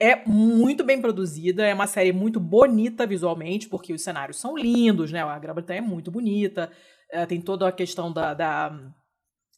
É 0.01 0.27
muito 0.27 0.83
bem 0.83 1.01
produzida, 1.01 1.65
é 1.65 1.73
uma 1.73 1.87
série 1.87 2.13
muito 2.13 2.41
bonita 2.41 3.07
visualmente, 3.07 3.69
porque 3.69 3.93
os 3.93 4.03
cenários 4.03 4.37
são 4.37 4.57
lindos, 4.57 5.13
né? 5.13 5.23
A 5.23 5.39
Grã-Bretanha 5.39 5.79
é 5.79 5.83
muito 5.83 6.11
bonita, 6.11 6.73
é, 7.09 7.25
tem 7.25 7.41
toda 7.41 7.69
a 7.69 7.73
questão 7.73 8.13
da, 8.13 8.35
da 8.35 8.93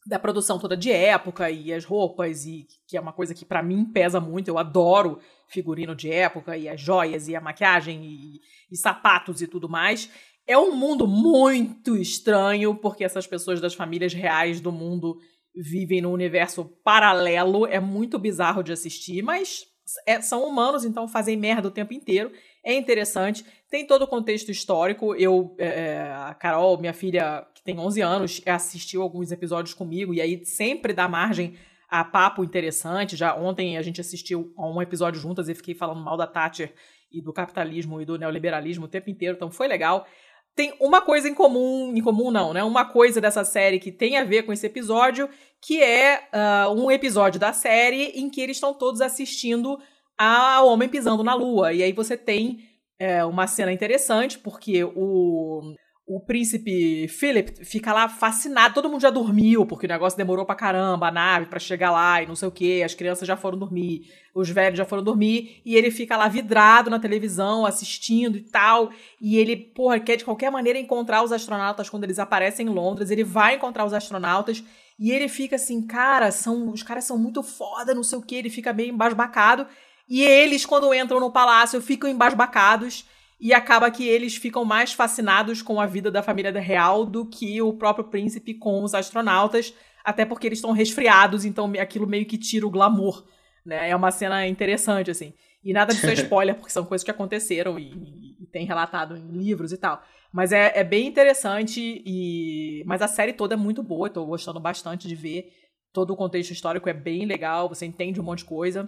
da 0.05 0.19
produção 0.19 0.59
toda 0.59 0.77
de 0.77 0.91
época 0.91 1.49
e 1.49 1.73
as 1.73 1.83
roupas 1.83 2.45
e 2.45 2.67
que 2.87 2.95
é 2.95 3.01
uma 3.01 3.11
coisa 3.11 3.33
que 3.33 3.43
para 3.43 3.63
mim 3.63 3.85
pesa 3.85 4.19
muito. 4.19 4.47
Eu 4.47 4.57
adoro 4.57 5.19
figurino 5.47 5.95
de 5.95 6.11
época 6.11 6.55
e 6.55 6.69
as 6.69 6.79
joias 6.79 7.27
e 7.27 7.35
a 7.35 7.41
maquiagem 7.41 8.03
e, 8.03 8.41
e, 8.71 8.77
sapatos 8.77 9.41
e 9.41 9.47
tudo 9.47 9.67
mais. 9.67 10.09
É 10.47 10.57
um 10.57 10.75
mundo 10.75 11.07
muito 11.07 11.97
estranho 11.97 12.75
porque 12.75 13.03
essas 13.03 13.25
pessoas 13.25 13.59
das 13.59 13.73
famílias 13.73 14.13
reais 14.13 14.61
do 14.61 14.71
mundo 14.71 15.17
vivem 15.55 16.01
num 16.01 16.11
universo 16.11 16.65
paralelo. 16.83 17.65
É 17.65 17.79
muito 17.79 18.19
bizarro 18.19 18.61
de 18.61 18.71
assistir, 18.71 19.23
mas 19.23 19.65
é, 20.05 20.21
são 20.21 20.43
humanos, 20.43 20.85
então 20.85 21.07
fazem 21.07 21.37
merda 21.37 21.67
o 21.67 21.71
tempo 21.71 21.93
inteiro. 21.93 22.31
É 22.63 22.73
interessante. 22.73 23.43
Tem 23.75 23.85
todo 23.85 24.03
o 24.03 24.07
contexto 24.07 24.49
histórico. 24.49 25.13
Eu, 25.15 25.53
é, 25.57 25.65
é 25.65 26.01
a 26.13 26.33
Carol, 26.33 26.79
minha 26.79 26.93
filha 26.93 27.45
tem 27.65 27.77
11 27.77 28.01
anos, 28.01 28.41
assistiu 28.45 29.01
alguns 29.01 29.33
episódios 29.33 29.73
comigo 29.73 30.13
e 30.13 30.21
aí 30.21 30.45
sempre 30.45 30.93
dá 30.93 31.09
margem 31.09 31.57
a 31.89 32.01
papo 32.01 32.41
interessante. 32.41 33.17
Já 33.17 33.35
ontem 33.35 33.77
a 33.77 33.81
gente 33.81 33.99
assistiu 33.99 34.53
a 34.57 34.65
um 34.65 34.81
episódio 34.81 35.19
juntas 35.19 35.49
e 35.49 35.55
fiquei 35.55 35.75
falando 35.75 35.99
mal 35.99 36.15
da 36.15 36.25
Thatcher 36.25 36.73
e 37.11 37.21
do 37.21 37.33
capitalismo 37.33 37.99
e 37.99 38.05
do 38.05 38.17
neoliberalismo 38.17 38.85
o 38.85 38.87
tempo 38.87 39.09
inteiro, 39.09 39.35
então 39.35 39.51
foi 39.51 39.67
legal. 39.67 40.07
Tem 40.55 40.73
uma 40.79 41.01
coisa 41.01 41.27
em 41.27 41.33
comum, 41.33 41.91
em 41.93 42.01
comum 42.01 42.31
não, 42.31 42.53
né? 42.53 42.63
Uma 42.63 42.85
coisa 42.85 43.19
dessa 43.19 43.43
série 43.43 43.77
que 43.77 43.91
tem 43.91 44.15
a 44.15 44.23
ver 44.23 44.43
com 44.43 44.53
esse 44.53 44.65
episódio, 44.65 45.27
que 45.61 45.83
é 45.83 46.29
uh, 46.33 46.71
um 46.71 46.89
episódio 46.89 47.41
da 47.41 47.51
série 47.51 48.05
em 48.15 48.29
que 48.29 48.39
eles 48.39 48.55
estão 48.55 48.73
todos 48.73 49.01
assistindo 49.01 49.77
ao 50.17 50.69
Homem 50.69 50.87
Pisando 50.87 51.25
na 51.25 51.33
Lua. 51.33 51.73
E 51.73 51.83
aí 51.83 51.91
você 51.91 52.15
tem 52.15 52.73
é, 52.99 53.23
uma 53.25 53.47
cena 53.47 53.71
interessante, 53.71 54.39
porque 54.39 54.83
o, 54.83 55.75
o 56.07 56.19
príncipe 56.19 57.07
Philip 57.07 57.65
fica 57.65 57.91
lá 57.91 58.07
fascinado. 58.07 58.75
Todo 58.75 58.89
mundo 58.89 59.01
já 59.01 59.09
dormiu, 59.09 59.65
porque 59.65 59.87
o 59.87 59.89
negócio 59.89 60.15
demorou 60.15 60.45
pra 60.45 60.53
caramba, 60.53 61.07
a 61.07 61.11
nave 61.11 61.47
para 61.47 61.59
chegar 61.59 61.91
lá 61.91 62.21
e 62.21 62.27
não 62.27 62.35
sei 62.35 62.47
o 62.47 62.51
que. 62.51 62.83
As 62.83 62.93
crianças 62.93 63.27
já 63.27 63.35
foram 63.35 63.57
dormir, 63.57 64.07
os 64.33 64.47
velhos 64.49 64.77
já 64.77 64.85
foram 64.85 65.03
dormir. 65.03 65.61
E 65.65 65.75
ele 65.75 65.89
fica 65.89 66.15
lá 66.15 66.27
vidrado 66.27 66.91
na 66.91 66.99
televisão, 66.99 67.65
assistindo 67.65 68.37
e 68.37 68.41
tal. 68.41 68.91
E 69.19 69.35
ele, 69.37 69.55
porra, 69.55 69.99
quer 69.99 70.17
de 70.17 70.25
qualquer 70.25 70.51
maneira 70.51 70.77
encontrar 70.77 71.23
os 71.23 71.31
astronautas 71.31 71.89
quando 71.89 72.03
eles 72.03 72.19
aparecem 72.19 72.67
em 72.67 72.69
Londres. 72.69 73.09
Ele 73.09 73.23
vai 73.23 73.55
encontrar 73.55 73.83
os 73.83 73.93
astronautas. 73.93 74.63
E 74.97 75.11
ele 75.11 75.27
fica 75.27 75.57
assim, 75.57 75.85
cara, 75.85 76.31
são, 76.31 76.69
os 76.69 76.81
caras 76.81 77.03
são 77.03 77.17
muito 77.17 77.43
foda, 77.43 77.93
não 77.93 78.03
sei 78.03 78.19
o 78.19 78.21
que. 78.21 78.35
Ele 78.35 78.49
fica 78.49 78.71
meio 78.71 78.93
embasbacado. 78.93 79.67
E 80.07 80.23
eles, 80.23 80.65
quando 80.65 80.93
entram 80.93 81.19
no 81.19 81.31
palácio, 81.31 81.81
ficam 81.81 82.09
embasbacados 82.09 83.05
e 83.39 83.53
acaba 83.53 83.91
que 83.91 84.07
eles 84.07 84.35
ficam 84.35 84.63
mais 84.63 84.93
fascinados 84.93 85.61
com 85.61 85.79
a 85.79 85.85
vida 85.85 86.09
da 86.09 86.23
família 86.23 86.51
real 86.59 87.05
do 87.05 87.25
que 87.25 87.61
o 87.61 87.73
próprio 87.73 88.05
príncipe 88.05 88.53
com 88.53 88.83
os 88.83 88.93
astronautas, 88.93 89.73
até 90.03 90.25
porque 90.25 90.47
eles 90.47 90.59
estão 90.59 90.71
resfriados, 90.71 91.43
então 91.43 91.71
aquilo 91.79 92.07
meio 92.07 92.25
que 92.25 92.37
tira 92.37 92.65
o 92.65 92.69
glamour, 92.69 93.25
né? 93.65 93.89
É 93.89 93.95
uma 93.95 94.11
cena 94.11 94.47
interessante, 94.47 95.09
assim. 95.09 95.33
E 95.63 95.73
nada 95.73 95.93
disso 95.93 96.05
é 96.07 96.13
spoiler, 96.13 96.55
porque 96.55 96.71
são 96.71 96.85
coisas 96.85 97.03
que 97.03 97.11
aconteceram 97.11 97.79
e, 97.79 98.35
e 98.39 98.45
tem 98.45 98.65
relatado 98.65 99.17
em 99.17 99.31
livros 99.31 99.73
e 99.73 99.77
tal. 99.77 100.01
Mas 100.31 100.51
é, 100.51 100.71
é, 100.75 100.83
bem 100.83 101.07
interessante, 101.07 102.03
e 102.05 102.83
mas 102.85 103.01
a 103.01 103.07
série 103.07 103.33
toda 103.33 103.55
é 103.55 103.57
muito 103.57 103.81
boa, 103.81 104.07
estou 104.07 104.25
gostando 104.25 104.59
bastante 104.59 105.07
de 105.07 105.15
ver. 105.15 105.51
Todo 105.91 106.11
o 106.11 106.15
contexto 106.15 106.51
histórico 106.51 106.87
é 106.87 106.93
bem 106.93 107.25
legal, 107.25 107.67
você 107.67 107.85
entende 107.85 108.21
um 108.21 108.23
monte 108.23 108.39
de 108.39 108.45
coisa 108.45 108.87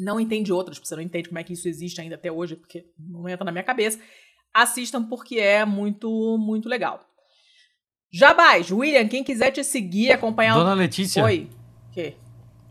não 0.00 0.18
entende 0.18 0.52
outras, 0.52 0.78
você 0.78 0.96
não 0.96 1.02
entende 1.02 1.28
como 1.28 1.38
é 1.38 1.44
que 1.44 1.52
isso 1.52 1.68
existe 1.68 2.00
ainda 2.00 2.14
até 2.14 2.32
hoje, 2.32 2.56
porque 2.56 2.86
não 2.98 3.28
entra 3.28 3.44
na 3.44 3.52
minha 3.52 3.62
cabeça, 3.62 4.00
assistam 4.52 5.04
porque 5.04 5.36
é 5.36 5.64
muito, 5.64 6.38
muito 6.38 6.68
legal. 6.68 7.00
Jabás, 8.12 8.72
William, 8.72 9.06
quem 9.06 9.22
quiser 9.22 9.50
te 9.50 9.62
seguir, 9.62 10.10
acompanhar... 10.12 10.54
Dona 10.54 10.74
Letícia. 10.74 11.22
Oi. 11.22 11.48
Que? 11.92 12.14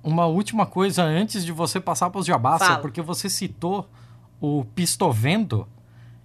Uma 0.04 0.26
última 0.26 0.66
coisa 0.66 1.04
antes 1.04 1.46
de 1.46 1.52
você 1.52 1.80
passar 1.80 2.10
para 2.10 2.20
os 2.20 2.26
jabás, 2.26 2.78
porque 2.82 3.02
você 3.02 3.30
citou 3.30 3.88
o 4.42 4.66
Pistovendo, 4.76 5.68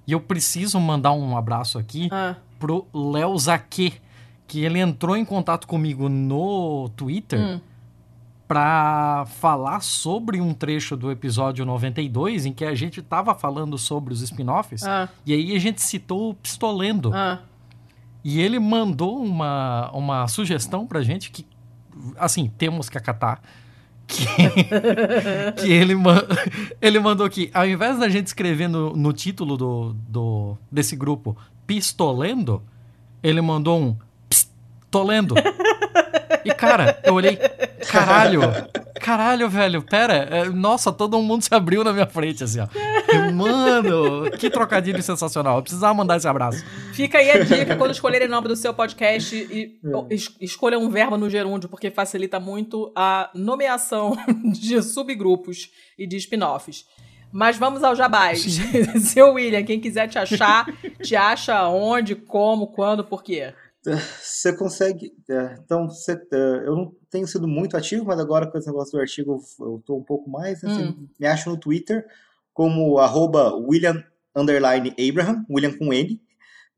e 0.07 0.13
eu 0.13 0.21
preciso 0.21 0.81
mandar 0.81 1.13
um 1.13 1.37
abraço 1.37 1.79
aqui 1.79 2.09
ah. 2.11 2.37
pro 2.59 2.87
Léo 2.93 3.37
Zaque, 3.39 3.95
que 4.47 4.65
ele 4.65 4.79
entrou 4.79 5.17
em 5.17 5.25
contato 5.25 5.67
comigo 5.67 6.09
no 6.09 6.89
Twitter... 6.97 7.39
Hum 7.39 7.74
para 8.47 9.25
falar 9.27 9.81
sobre 9.81 10.41
um 10.41 10.53
trecho 10.53 10.97
do 10.97 11.11
episódio 11.11 11.65
92 11.65 12.47
em 12.47 12.53
que 12.53 12.65
a 12.65 12.75
gente 12.75 13.01
estava 13.01 13.35
falando 13.35 13.79
sobre 13.79 14.13
os 14.13 14.21
spin-offs 14.21 14.83
ah. 14.85 15.09
e 15.25 15.33
aí 15.33 15.57
a 15.57 15.59
gente 15.59 15.81
citou 15.81 16.31
o 16.31 16.35
Pistolendo. 16.35 17.11
Ah. 17.15 17.41
E 18.23 18.41
ele 18.41 18.59
mandou 18.59 19.23
uma, 19.23 19.91
uma 19.93 20.27
sugestão 20.29 20.87
pra 20.87 21.03
gente 21.03 21.31
que, 21.31 21.47
assim, 22.17 22.51
temos 22.57 22.89
que 22.89 22.97
acatar. 22.97 23.43
Que, 24.07 24.25
que 25.61 25.71
ele, 25.71 25.95
ele 26.81 27.01
mandou 27.01 27.29
que, 27.29 27.51
ao 27.53 27.67
invés 27.67 27.99
da 27.99 28.09
gente 28.09 28.27
escrever 28.27 28.69
no, 28.69 28.97
no 28.97 29.13
título 29.13 29.59
do, 29.59 29.97
do, 30.09 30.57
desse 30.73 30.97
grupo 30.97 31.37
Pistolendo, 31.67 32.63
ele 33.23 33.43
mandou 33.43 33.79
um 33.79 33.97
Pistolendo. 34.27 35.35
E, 36.45 36.53
cara, 36.53 36.99
eu 37.03 37.15
olhei, 37.15 37.39
caralho, 37.91 38.41
caralho, 39.01 39.49
velho, 39.49 39.83
pera, 39.83 40.15
é, 40.15 40.45
nossa, 40.45 40.93
todo 40.93 41.21
mundo 41.21 41.43
se 41.43 41.55
abriu 41.55 41.83
na 41.83 41.93
minha 41.93 42.07
frente, 42.07 42.45
assim, 42.45 42.61
ó. 42.61 42.69
Mano, 43.33 44.31
que 44.33 44.51
trocadilho 44.51 45.03
sensacional. 45.03 45.57
Eu 45.57 45.63
precisava 45.63 45.95
mandar 45.95 46.17
esse 46.17 46.29
abraço. 46.29 46.65
Fica 46.93 47.19
aí 47.19 47.31
a 47.31 47.45
dica 47.45 47.77
quando 47.77 47.93
escolherem 47.93 48.29
o 48.29 48.31
nome 48.31 48.49
do 48.49 48.57
seu 48.57 48.75
podcast 48.75 49.35
e 49.35 49.79
é. 49.85 50.15
es 50.15 50.35
escolham 50.41 50.83
um 50.83 50.91
verbo 50.91 51.17
no 51.17 51.31
gerúndio, 51.31 51.69
porque 51.69 51.91
facilita 51.91 52.41
muito 52.41 52.93
a 52.95 53.31
nomeação 53.35 54.17
de 54.53 54.83
subgrupos 54.83 55.71
e 55.99 56.07
de 56.07 56.17
spin-offs. 56.17 56.85
Mas 57.33 57.57
vamos 57.59 57.83
ao 57.83 57.97
jabás. 57.97 58.45
Seu 59.03 59.33
William, 59.33 59.65
quem 59.65 59.81
quiser 59.81 60.07
te 60.09 60.17
achar, 60.19 60.67
te 61.03 61.17
acha 61.17 61.69
onde, 61.69 62.15
como, 62.15 62.69
quando, 62.69 63.03
por 63.03 63.25
quê? 63.25 63.53
Você 64.21 64.53
consegue. 64.57 65.13
É, 65.29 65.57
então, 65.63 65.89
você, 65.89 66.13
é, 66.13 66.37
eu 66.67 66.75
não 66.75 66.97
tenho 67.11 67.27
sido 67.27 67.47
muito 67.47 67.77
ativo, 67.77 68.05
mas 68.05 68.19
agora 68.19 68.51
com 68.51 68.57
esse 68.57 68.67
negócio 68.67 68.93
do 68.93 69.01
artigo 69.01 69.43
eu 69.61 69.79
estou 69.79 69.99
um 69.99 70.03
pouco 70.03 70.31
mais. 70.31 70.63
Né? 70.63 70.73
Hum. 70.73 71.09
me 71.19 71.27
acha 71.27 71.51
no 71.51 71.59
Twitter 71.59 72.07
como 72.53 72.99
arroba 72.99 73.55
William 73.55 74.03
Abraham, 74.35 75.45
William 75.51 75.77
com 75.77 75.93
N, 75.93 76.21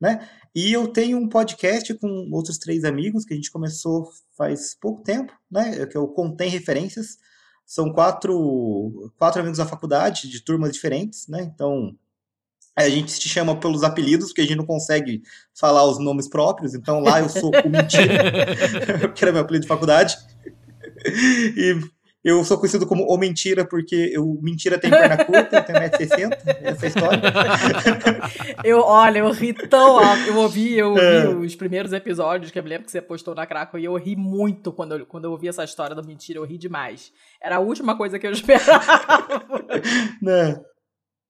né? 0.00 0.28
E 0.54 0.72
eu 0.72 0.88
tenho 0.88 1.18
um 1.18 1.28
podcast 1.28 1.92
com 1.94 2.28
outros 2.32 2.58
três 2.58 2.84
amigos 2.84 3.24
que 3.24 3.34
a 3.34 3.36
gente 3.36 3.50
começou 3.50 4.10
faz 4.36 4.74
pouco 4.74 5.02
tempo, 5.02 5.32
né? 5.50 5.86
Que 5.86 5.96
é 5.96 6.00
o 6.00 6.08
Contém 6.08 6.50
Referências. 6.50 7.18
São 7.64 7.92
quatro, 7.92 9.12
quatro 9.18 9.40
amigos 9.40 9.58
da 9.58 9.66
faculdade, 9.66 10.28
de 10.28 10.44
turmas 10.44 10.72
diferentes, 10.72 11.26
né? 11.28 11.42
Então, 11.42 11.96
a 12.76 12.88
gente 12.88 13.10
se 13.10 13.28
chama 13.28 13.58
pelos 13.58 13.82
apelidos, 13.82 14.28
porque 14.28 14.42
a 14.42 14.44
gente 14.44 14.58
não 14.58 14.66
consegue 14.66 15.22
falar 15.58 15.84
os 15.84 15.98
nomes 15.98 16.28
próprios. 16.28 16.74
Então 16.74 17.00
lá 17.00 17.20
eu 17.20 17.28
sou 17.28 17.50
o 17.50 17.68
Mentira, 17.68 19.08
que 19.14 19.24
era 19.24 19.32
meu 19.32 19.40
apelido 19.40 19.62
de 19.62 19.68
faculdade. 19.68 20.16
E 21.56 21.80
eu 22.26 22.44
sou 22.44 22.58
conhecido 22.58 22.88
como 22.88 23.04
O 23.04 23.16
Mentira, 23.16 23.64
porque 23.64 24.18
o 24.18 24.36
Mentira 24.42 24.80
tem 24.80 24.90
perna 24.90 25.24
curta, 25.24 25.58
eu 25.58 25.64
tenho 25.64 25.78
1,60m, 25.78 26.36
essa 26.60 26.84
é 26.84 26.86
a 26.86 26.88
história. 26.88 27.22
eu, 28.64 28.80
olha, 28.80 29.20
eu 29.20 29.30
ri 29.30 29.54
tão 29.54 30.00
alto. 30.00 30.22
Eu 30.26 30.36
ouvi, 30.38 30.76
eu 30.76 30.88
ouvi 30.88 31.00
é. 31.00 31.28
os 31.28 31.54
primeiros 31.54 31.92
episódios, 31.92 32.50
que 32.50 32.58
eu 32.58 32.64
me 32.64 32.68
lembro 32.68 32.84
que 32.84 32.90
você 32.90 33.00
postou 33.00 33.32
na 33.32 33.46
Craco, 33.46 33.78
e 33.78 33.84
eu 33.84 33.94
ri 33.94 34.16
muito 34.16 34.72
quando 34.72 34.96
eu, 34.96 35.06
quando 35.06 35.26
eu 35.26 35.30
ouvi 35.30 35.46
essa 35.46 35.62
história 35.62 35.94
do 35.94 36.04
Mentira, 36.04 36.40
eu 36.40 36.44
ri 36.44 36.58
demais. 36.58 37.12
Era 37.40 37.56
a 37.56 37.60
última 37.60 37.96
coisa 37.96 38.18
que 38.18 38.26
eu 38.26 38.32
esperava. 38.32 39.46
Né? 40.20 40.60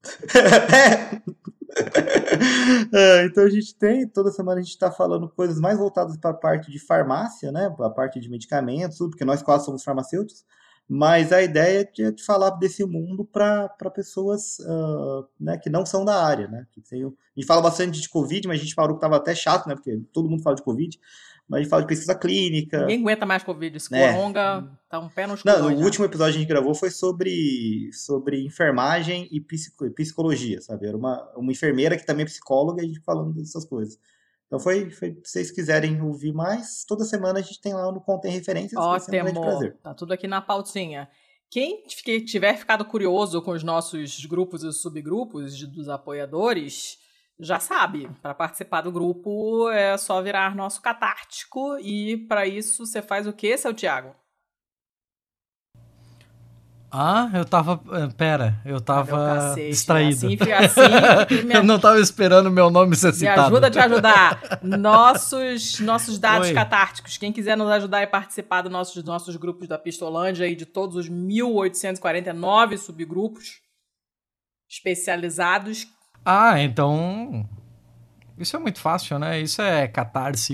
é, 2.93 3.27
então 3.27 3.45
a 3.45 3.51
gente 3.51 3.75
tem, 3.75 4.09
toda 4.09 4.31
semana 4.31 4.61
a 4.61 4.63
gente 4.63 4.73
está 4.73 4.91
falando 4.91 5.29
coisas 5.29 5.61
mais 5.61 5.79
voltadas 5.79 6.17
para 6.17 6.31
a 6.31 6.35
parte 6.35 6.71
de 6.71 6.79
farmácia, 6.79 7.53
né? 7.53 7.71
Para 7.77 7.87
a 7.87 7.91
parte 7.91 8.21
de 8.21 8.31
medicamentos, 8.31 8.99
porque 8.99 9.25
nós 9.25 9.43
quase 9.43 9.65
somos 9.65 9.85
farmacêuticos, 9.85 10.45
mas 10.89 11.33
a 11.33 11.43
ideia 11.43 11.89
é 11.99 12.11
de 12.11 12.25
falar 12.25 12.51
desse 12.51 12.85
mundo 12.85 13.25
para 13.25 13.69
pessoas 13.93 14.59
uh, 14.61 15.27
né, 15.39 15.59
que 15.59 15.69
não 15.69 15.85
são 15.85 16.05
da 16.05 16.25
área, 16.25 16.47
né? 16.47 16.67
Que 16.73 16.81
tem, 16.81 17.05
a 17.05 17.11
gente 17.35 17.47
fala 17.47 17.61
bastante 17.61 18.01
de 18.01 18.09
Covid, 18.09 18.47
mas 18.47 18.61
a 18.61 18.63
gente 18.63 18.75
falou 18.75 18.93
que 18.93 18.99
estava 18.99 19.17
até 19.17 19.35
chato, 19.35 19.69
né? 19.69 19.75
Porque 19.75 20.01
todo 20.13 20.31
mundo 20.31 20.43
fala 20.43 20.57
de 20.57 20.63
Covid, 20.63 20.99
mas 21.49 21.59
a 21.59 21.63
gente 21.63 21.71
fala 21.71 21.83
de 21.83 21.89
pesquisa 21.89 22.15
clínica. 22.15 22.81
Ninguém 22.81 23.01
aguenta 23.01 23.25
mais 23.25 23.43
Covid. 23.43 23.79
Se 23.79 23.93
né? 23.93 24.13
coronga, 24.13 24.69
tá 24.89 24.99
um 24.99 25.09
pé 25.09 25.27
no 25.27 25.37
Não, 25.45 25.75
o 25.75 25.85
último 25.85 26.05
episódio 26.05 26.33
que 26.33 26.39
a 26.39 26.41
gente 26.41 26.49
gravou 26.49 26.75
foi 26.75 26.91
sobre, 26.91 27.91
sobre 27.93 28.45
enfermagem 28.45 29.29
e 29.31 29.41
psicologia, 29.41 30.61
sabe? 30.61 30.89
Era 30.89 30.97
uma, 30.97 31.33
uma 31.37 31.53
enfermeira 31.53 31.97
que 31.97 32.05
também 32.05 32.25
é 32.25 32.27
psicóloga 32.27 32.83
e 32.83 32.85
a 32.85 32.89
gente 32.89 33.01
falando 33.01 33.33
dessas 33.33 33.65
coisas. 33.65 33.99
Então 34.47 34.59
foi, 34.59 34.91
foi, 34.91 35.13
se 35.25 35.33
vocês 35.33 35.51
quiserem 35.51 36.01
ouvir 36.03 36.33
mais, 36.33 36.85
toda 36.87 37.05
semana 37.05 37.39
a 37.39 37.43
gente 37.43 37.61
tem 37.61 37.75
lá 37.75 37.91
no 37.93 38.01
Contém 38.01 38.33
Referências. 38.33 38.81
Ótimo, 38.81 39.41
um 39.41 39.71
tá 39.83 39.95
tudo 39.95 40.13
aqui 40.13 40.27
na 40.27 40.41
pautinha. 40.41 41.09
Quem 41.49 41.85
tiver 42.25 42.57
ficado 42.57 42.85
curioso 42.85 43.41
com 43.41 43.53
os 43.53 43.63
nossos 43.63 44.25
grupos 44.27 44.65
e 44.65 44.73
subgrupos 44.73 45.57
dos 45.69 45.89
apoiadores, 45.89 46.99
já 47.39 47.61
sabe, 47.61 48.09
para 48.23 48.35
participar 48.35 48.81
do 48.81 48.93
grupo 48.93 49.71
é 49.71 49.97
só 49.99 50.23
virar 50.23 50.55
nosso 50.55 50.81
catártico 50.81 51.79
e 51.79 52.17
para 52.27 52.47
isso 52.47 52.87
você 52.87 53.03
faz 53.03 53.27
o 53.27 53.33
que, 53.33 53.57
seu 53.59 53.75
Tiago? 53.75 54.15
Ah, 56.91 57.29
eu 57.35 57.45
tava. 57.45 57.83
Eh, 57.93 58.09
pera, 58.17 58.59
eu 58.65 58.81
tava 58.81 59.35
cacete, 59.35 59.69
distraído. 59.71 60.27
Assim, 60.27 60.39
assim, 60.51 61.43
me... 61.45 61.55
eu 61.55 61.63
não 61.63 61.79
tava 61.79 62.01
esperando 62.01 62.51
meu 62.51 62.71
nome 62.71 62.97
ser 62.97 63.13
citado. 63.13 63.39
Me 63.39 63.47
ajuda 63.49 63.67
a 63.67 63.71
te 63.71 63.79
ajudar. 63.79 64.61
Nossos, 64.63 65.81
nossos 65.81 66.19
dados 66.19 66.49
Oi. 66.49 66.55
catárticos. 66.55 67.19
Quem 67.19 67.33
quiser 67.33 67.57
nos 67.57 67.69
ajudar 67.71 68.03
e 68.03 68.07
participar 68.07 68.63
dos 68.63 68.73
nossos, 68.73 69.05
nossos 69.05 69.37
grupos 69.37 69.69
da 69.69 69.77
Pistolândia 69.77 70.47
e 70.47 70.55
de 70.55 70.65
todos 70.65 70.97
os 70.97 71.09
1849 71.09 72.79
subgrupos 72.79 73.61
especializados, 74.69 75.87
ah, 76.27 76.61
então. 76.61 77.49
Isso 78.37 78.57
é 78.57 78.59
muito 78.59 78.81
fácil, 78.81 79.17
né? 79.19 79.41
Isso 79.41 79.63
é 79.63 79.87
catarse.me 79.87 80.45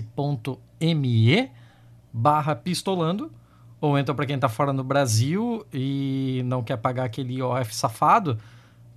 barra 2.12 2.54
pistolando. 2.54 3.32
Ou 3.80 3.98
então, 3.98 4.14
para 4.14 4.26
quem 4.26 4.36
está 4.36 4.50
fora 4.50 4.70
no 4.72 4.84
Brasil 4.84 5.66
e 5.72 6.42
não 6.44 6.62
quer 6.62 6.76
pagar 6.76 7.04
aquele 7.04 7.38
IOF 7.38 7.74
safado, 7.74 8.38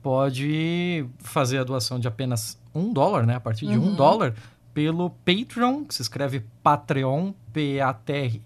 pode 0.04 1.08
fazer 1.20 1.60
a 1.60 1.64
doação 1.64 1.98
de 1.98 2.10
apenas 2.10 2.62
um 2.74 2.92
dólar, 2.92 3.26
né? 3.26 3.36
A 3.36 3.40
partir 3.40 3.66
de 3.68 3.78
uhum. 3.78 3.94
um 3.94 3.96
dólar, 3.96 4.36
pelo 4.74 5.10
Patreon, 5.10 5.86
que 5.86 5.96
se 5.96 6.02
escreve 6.02 6.46
Patreon, 6.62 7.32
P-A-T-R... 7.54 8.42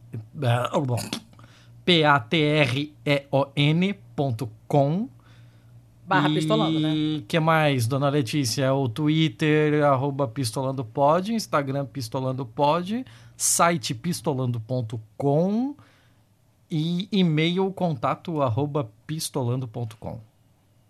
P-A-T-R-E-O-N.com 1.83 2.89
Barra 6.09 6.27
e... 6.27 6.33
Pistolando, 6.33 6.79
né? 6.79 7.23
que 7.27 7.39
mais, 7.39 7.85
dona 7.85 8.09
Letícia? 8.09 8.73
O 8.73 8.89
Twitter, 8.89 9.83
arroba 9.83 10.27
pistolandopod, 10.27 11.31
Instagram 11.31 11.85
pistolandopod, 11.85 13.05
site 13.37 13.93
pistolando.com 13.93 15.75
e 16.71 17.07
e-mail 17.11 17.71
contato 17.71 18.41
arroba 18.41 18.91
pistolando.com. 19.05 20.19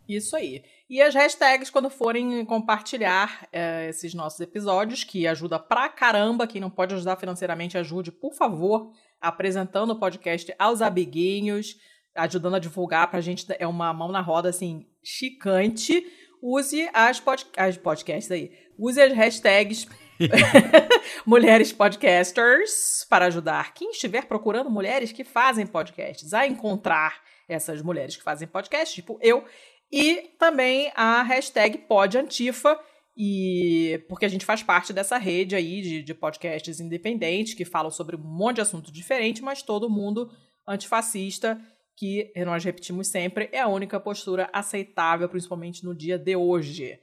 Isso 0.08 0.38
aí. 0.38 0.64
E 0.90 1.02
as 1.02 1.14
hashtags 1.14 1.70
quando 1.70 1.90
forem 1.90 2.46
compartilhar 2.46 3.46
é, 3.52 3.90
esses 3.90 4.14
nossos 4.14 4.40
episódios, 4.40 5.04
que 5.04 5.28
ajuda 5.28 5.60
pra 5.60 5.90
caramba. 5.90 6.48
Quem 6.48 6.62
não 6.62 6.70
pode 6.70 6.96
ajudar 6.96 7.18
financeiramente, 7.18 7.78
ajude, 7.78 8.10
por 8.10 8.34
favor, 8.34 8.90
apresentando 9.20 9.92
o 9.92 10.00
podcast 10.00 10.56
aos 10.58 10.82
amiguinhos 10.82 11.76
ajudando 12.16 12.56
a 12.56 12.60
divulgar 12.60 13.10
pra 13.10 13.22
gente 13.22 13.46
é 13.58 13.68
uma 13.68 13.94
mão 13.94 14.12
na 14.12 14.22
roda 14.22 14.50
assim 14.50 14.86
chicante. 15.04 16.06
Use 16.42 16.90
as, 16.94 17.20
pod, 17.20 17.46
as 17.58 17.78
podcasts 17.78 18.32
aí. 18.32 18.52
Use 18.78 19.00
as 19.00 19.14
hashtags 19.14 19.88
mulheres 21.26 21.72
podcasters 21.72 23.06
para 23.10 23.26
ajudar 23.26 23.74
quem 23.74 23.92
estiver 23.92 24.26
procurando 24.26 24.70
mulheres 24.70 25.12
que 25.12 25.24
fazem 25.24 25.66
podcasts 25.66 26.34
a 26.34 26.46
encontrar 26.46 27.22
essas 27.48 27.82
mulheres 27.82 28.16
que 28.16 28.24
fazem 28.24 28.48
podcasts, 28.48 28.94
tipo 28.94 29.18
eu, 29.22 29.44
e 29.92 30.30
também 30.38 30.92
a 30.96 31.24
hashtag 31.24 31.80
podantifa, 31.80 32.80
e 33.18 34.04
porque 34.08 34.26
a 34.26 34.30
gente 34.30 34.46
faz 34.46 34.62
parte 34.62 34.94
dessa 34.94 35.18
rede 35.18 35.56
aí 35.56 35.82
de, 35.82 36.04
de 36.04 36.14
podcasts 36.14 36.80
independentes 36.80 37.54
que 37.54 37.66
falam 37.66 37.90
sobre 37.90 38.16
um 38.16 38.20
monte 38.20 38.56
de 38.56 38.62
assunto 38.62 38.92
diferente, 38.92 39.42
mas 39.42 39.62
todo 39.62 39.90
mundo 39.90 40.30
antifascista 40.68 41.60
que 42.00 42.32
nós 42.46 42.64
repetimos 42.64 43.10
sempre, 43.10 43.50
é 43.52 43.60
a 43.60 43.68
única 43.68 44.00
postura 44.00 44.50
aceitável, 44.54 45.28
principalmente 45.28 45.84
no 45.84 45.94
dia 45.94 46.18
de 46.18 46.34
hoje. 46.34 46.98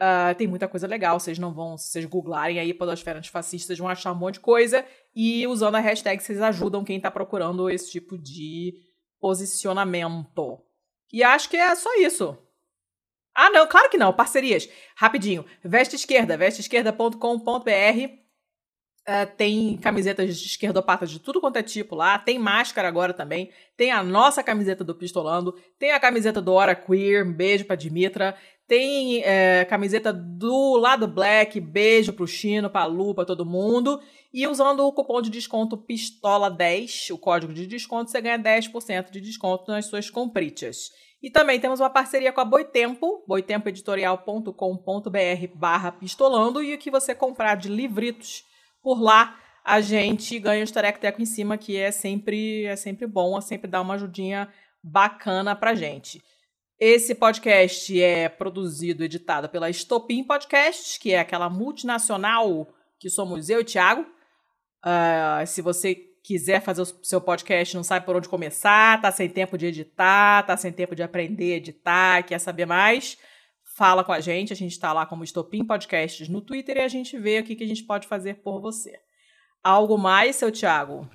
Uh, 0.00 0.34
tem 0.36 0.46
muita 0.46 0.66
coisa 0.66 0.86
legal, 0.86 1.20
vocês 1.20 1.38
não 1.38 1.52
vão, 1.52 1.76
se 1.76 1.90
vocês 1.90 2.06
googlarem 2.06 2.58
aí 2.58 2.72
podosfera 2.72 3.18
antifascista, 3.18 3.74
vão 3.76 3.86
achar 3.86 4.12
um 4.12 4.14
monte 4.14 4.34
de 4.34 4.40
coisa, 4.40 4.82
e 5.14 5.46
usando 5.46 5.74
a 5.74 5.80
hashtag 5.80 6.22
vocês 6.22 6.40
ajudam 6.40 6.82
quem 6.82 6.96
está 6.96 7.10
procurando 7.10 7.68
esse 7.68 7.90
tipo 7.90 8.16
de 8.16 8.72
posicionamento. 9.20 10.58
E 11.12 11.22
acho 11.22 11.50
que 11.50 11.58
é 11.58 11.74
só 11.74 11.94
isso. 11.96 12.38
Ah, 13.34 13.50
não, 13.50 13.66
claro 13.66 13.90
que 13.90 13.98
não, 13.98 14.10
parcerias. 14.10 14.66
Rapidinho, 14.96 15.44
veste 15.62 15.96
esquerda, 15.96 16.34
vesteesquerda.com.br 16.34 18.23
Uh, 19.06 19.28
tem 19.36 19.76
camisetas 19.76 20.38
de 20.38 20.46
esquerdopatas 20.46 21.10
de 21.10 21.18
tudo 21.18 21.38
quanto 21.38 21.56
é 21.56 21.62
tipo 21.62 21.94
lá. 21.94 22.18
Tem 22.18 22.38
máscara 22.38 22.88
agora 22.88 23.12
também. 23.12 23.50
Tem 23.76 23.90
a 23.90 24.02
nossa 24.02 24.42
camiseta 24.42 24.82
do 24.82 24.94
Pistolando. 24.94 25.54
Tem 25.78 25.92
a 25.92 26.00
camiseta 26.00 26.40
do 26.40 26.54
Hora 26.54 26.74
Queer. 26.74 27.30
Beijo 27.30 27.66
pra 27.66 27.76
Dimitra. 27.76 28.34
Tem 28.66 29.22
é, 29.22 29.66
camiseta 29.66 30.10
do 30.10 30.78
lado 30.78 31.06
Black. 31.06 31.60
Beijo 31.60 32.14
pro 32.14 32.26
Chino, 32.26 32.70
pra 32.70 32.86
Lu, 32.86 33.14
pra 33.14 33.26
todo 33.26 33.44
mundo. 33.44 34.00
E 34.32 34.48
usando 34.48 34.80
o 34.80 34.92
cupom 34.92 35.20
de 35.20 35.28
desconto 35.28 35.76
PISTOLA10, 35.76 37.12
o 37.12 37.18
código 37.18 37.52
de 37.52 37.66
desconto, 37.66 38.10
você 38.10 38.22
ganha 38.22 38.38
10% 38.38 39.10
de 39.10 39.20
desconto 39.20 39.70
nas 39.70 39.84
suas 39.84 40.08
compritas. 40.08 40.90
E 41.22 41.30
também 41.30 41.60
temos 41.60 41.78
uma 41.78 41.90
parceria 41.90 42.32
com 42.32 42.40
a 42.40 42.44
Boitempo, 42.44 43.22
boitempoeditorial.com.br 43.28 45.46
barra 45.54 45.92
pistolando. 45.92 46.62
E 46.62 46.74
o 46.74 46.78
que 46.78 46.90
você 46.90 47.14
comprar 47.14 47.54
de 47.54 47.68
livritos 47.68 48.44
por 48.84 49.00
lá 49.00 49.40
a 49.64 49.80
gente 49.80 50.38
ganha 50.38 50.62
um 50.62 51.00
teco 51.00 51.22
em 51.22 51.24
cima, 51.24 51.56
que 51.56 51.74
é 51.74 51.90
sempre, 51.90 52.66
é 52.66 52.76
sempre 52.76 53.06
bom, 53.06 53.38
é 53.38 53.40
sempre 53.40 53.68
dá 53.68 53.80
uma 53.80 53.94
ajudinha 53.94 54.46
bacana 54.82 55.56
pra 55.56 55.74
gente. 55.74 56.22
Esse 56.78 57.14
podcast 57.14 57.98
é 57.98 58.28
produzido 58.28 59.02
e 59.02 59.06
editado 59.06 59.48
pela 59.48 59.70
Estopim 59.70 60.22
Podcasts, 60.22 60.98
que 60.98 61.14
é 61.14 61.20
aquela 61.20 61.48
multinacional 61.48 62.68
que 63.00 63.08
somos 63.08 63.48
eu 63.48 63.60
e 63.60 63.64
Thiago. 63.64 64.02
Uh, 64.02 65.46
se 65.46 65.62
você 65.62 65.94
quiser 66.22 66.60
fazer 66.60 66.82
o 66.82 66.86
seu 67.02 67.22
podcast, 67.22 67.74
não 67.74 67.82
sabe 67.82 68.04
por 68.04 68.16
onde 68.16 68.28
começar, 68.28 69.00
tá 69.00 69.10
sem 69.10 69.30
tempo 69.30 69.56
de 69.56 69.66
editar, 69.66 70.42
tá 70.42 70.58
sem 70.58 70.72
tempo 70.72 70.94
de 70.94 71.02
aprender 71.02 71.54
a 71.54 71.56
editar, 71.56 72.22
quer 72.22 72.38
saber 72.38 72.66
mais, 72.66 73.16
fala 73.74 74.04
com 74.04 74.12
a 74.12 74.20
gente. 74.20 74.52
A 74.52 74.56
gente 74.56 74.72
está 74.72 74.92
lá 74.92 75.04
como 75.04 75.24
Estopim 75.24 75.64
Podcasts 75.64 76.28
no 76.28 76.40
Twitter 76.40 76.76
e 76.76 76.80
a 76.80 76.88
gente 76.88 77.18
vê 77.18 77.40
o 77.40 77.44
que, 77.44 77.56
que 77.56 77.64
a 77.64 77.66
gente 77.66 77.82
pode 77.82 78.06
fazer 78.06 78.34
por 78.34 78.60
você. 78.60 78.98
Algo 79.62 79.98
mais, 79.98 80.36
seu 80.36 80.50
Thiago? 80.50 81.08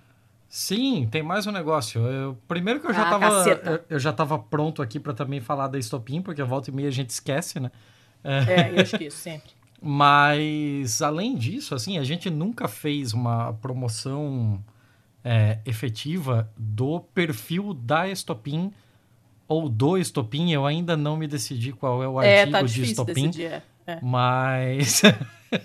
Sim, 0.47 1.07
tem 1.09 1.23
mais 1.23 1.47
um 1.47 1.51
negócio. 1.51 2.01
Eu, 2.01 2.37
primeiro 2.47 2.79
que 2.79 2.87
eu 2.87 2.93
já, 2.93 3.07
ah, 3.07 3.09
tava, 3.09 3.85
eu, 3.89 3.99
já 3.99 4.11
tava 4.11 4.37
pronto 4.37 4.81
aqui 4.81 4.99
para 4.99 5.13
também 5.13 5.39
falar 5.39 5.67
da 5.67 5.77
Estopim, 5.77 6.21
porque 6.21 6.41
a 6.41 6.45
volta 6.45 6.69
e 6.69 6.73
meia 6.73 6.87
a 6.87 6.91
gente 6.91 7.11
esquece, 7.11 7.59
né? 7.59 7.71
É, 8.23 8.71
eu 8.71 8.81
esqueço 8.81 9.17
sempre. 9.17 9.51
Mas, 9.81 11.01
além 11.01 11.35
disso, 11.35 11.73
assim, 11.73 11.97
a 11.97 12.03
gente 12.03 12.29
nunca 12.29 12.67
fez 12.67 13.13
uma 13.13 13.53
promoção 13.53 14.61
é, 15.23 15.59
efetiva 15.65 16.51
do 16.57 16.99
perfil 16.99 17.73
da 17.73 18.09
Estopim 18.09 18.73
ou 19.49 19.67
do 19.67 19.97
estopim, 19.97 20.51
eu 20.51 20.65
ainda 20.65 20.95
não 20.95 21.17
me 21.17 21.27
decidi 21.27 21.73
qual 21.73 22.03
é 22.03 22.07
o 22.07 22.21
é, 22.21 22.41
artigo 22.41 22.51
tá 22.51 22.61
de 22.61 22.83
estopim. 22.83 23.25
Decidir, 23.25 23.45
é. 23.45 23.63
É. 23.87 23.99
Mas 24.03 25.01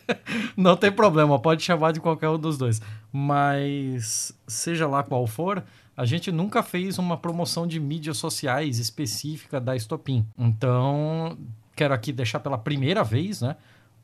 não 0.56 0.74
tem 0.74 0.90
problema, 0.90 1.38
pode 1.38 1.62
chamar 1.62 1.92
de 1.92 2.00
qualquer 2.00 2.30
um 2.30 2.38
dos 2.38 2.56
dois. 2.56 2.80
Mas 3.12 4.34
seja 4.46 4.88
lá 4.88 5.02
qual 5.02 5.26
for, 5.26 5.62
a 5.94 6.06
gente 6.06 6.32
nunca 6.32 6.62
fez 6.62 6.98
uma 6.98 7.18
promoção 7.18 7.66
de 7.66 7.78
mídias 7.78 8.16
sociais 8.16 8.78
específica 8.78 9.60
da 9.60 9.76
Estopim. 9.76 10.26
Então, 10.38 11.36
quero 11.76 11.92
aqui 11.92 12.10
deixar 12.10 12.40
pela 12.40 12.56
primeira 12.56 13.04
vez, 13.04 13.42
né? 13.42 13.56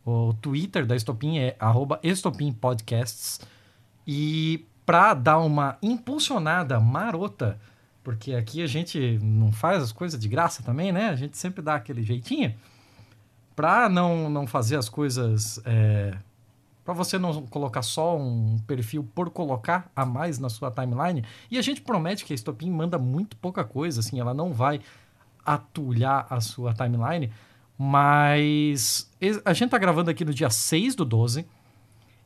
O 0.04 0.34
Twitter 0.34 0.84
da 0.84 0.94
Estopim 0.94 1.38
é 1.38 1.56
@estopimpodcasts 2.02 3.40
e 4.06 4.66
para 4.84 5.14
dar 5.14 5.38
uma 5.38 5.78
impulsionada 5.82 6.78
marota 6.78 7.58
porque 8.02 8.34
aqui 8.34 8.62
a 8.62 8.66
gente 8.66 9.18
não 9.22 9.52
faz 9.52 9.82
as 9.82 9.92
coisas 9.92 10.18
de 10.18 10.28
graça 10.28 10.62
também, 10.62 10.90
né? 10.92 11.10
A 11.10 11.16
gente 11.16 11.36
sempre 11.36 11.62
dá 11.62 11.74
aquele 11.74 12.02
jeitinho. 12.02 12.54
Para 13.54 13.88
não, 13.88 14.30
não 14.30 14.46
fazer 14.46 14.76
as 14.76 14.88
coisas. 14.88 15.60
É, 15.64 16.16
para 16.84 16.94
você 16.94 17.18
não 17.18 17.46
colocar 17.46 17.82
só 17.82 18.16
um 18.16 18.58
perfil 18.66 19.06
por 19.14 19.30
colocar 19.30 19.90
a 19.94 20.06
mais 20.06 20.38
na 20.38 20.48
sua 20.48 20.70
timeline. 20.70 21.24
E 21.50 21.58
a 21.58 21.62
gente 21.62 21.82
promete 21.82 22.24
que 22.24 22.32
a 22.32 22.36
Stopin 22.36 22.70
manda 22.70 22.98
muito 22.98 23.36
pouca 23.36 23.62
coisa, 23.62 24.00
assim, 24.00 24.18
ela 24.18 24.32
não 24.32 24.52
vai 24.52 24.80
atulhar 25.44 26.26
a 26.30 26.40
sua 26.40 26.72
timeline. 26.72 27.30
Mas 27.76 29.10
a 29.44 29.52
gente 29.52 29.70
tá 29.70 29.78
gravando 29.78 30.10
aqui 30.10 30.24
no 30.24 30.34
dia 30.34 30.50
6 30.50 30.94
do 30.94 31.04
12. 31.04 31.46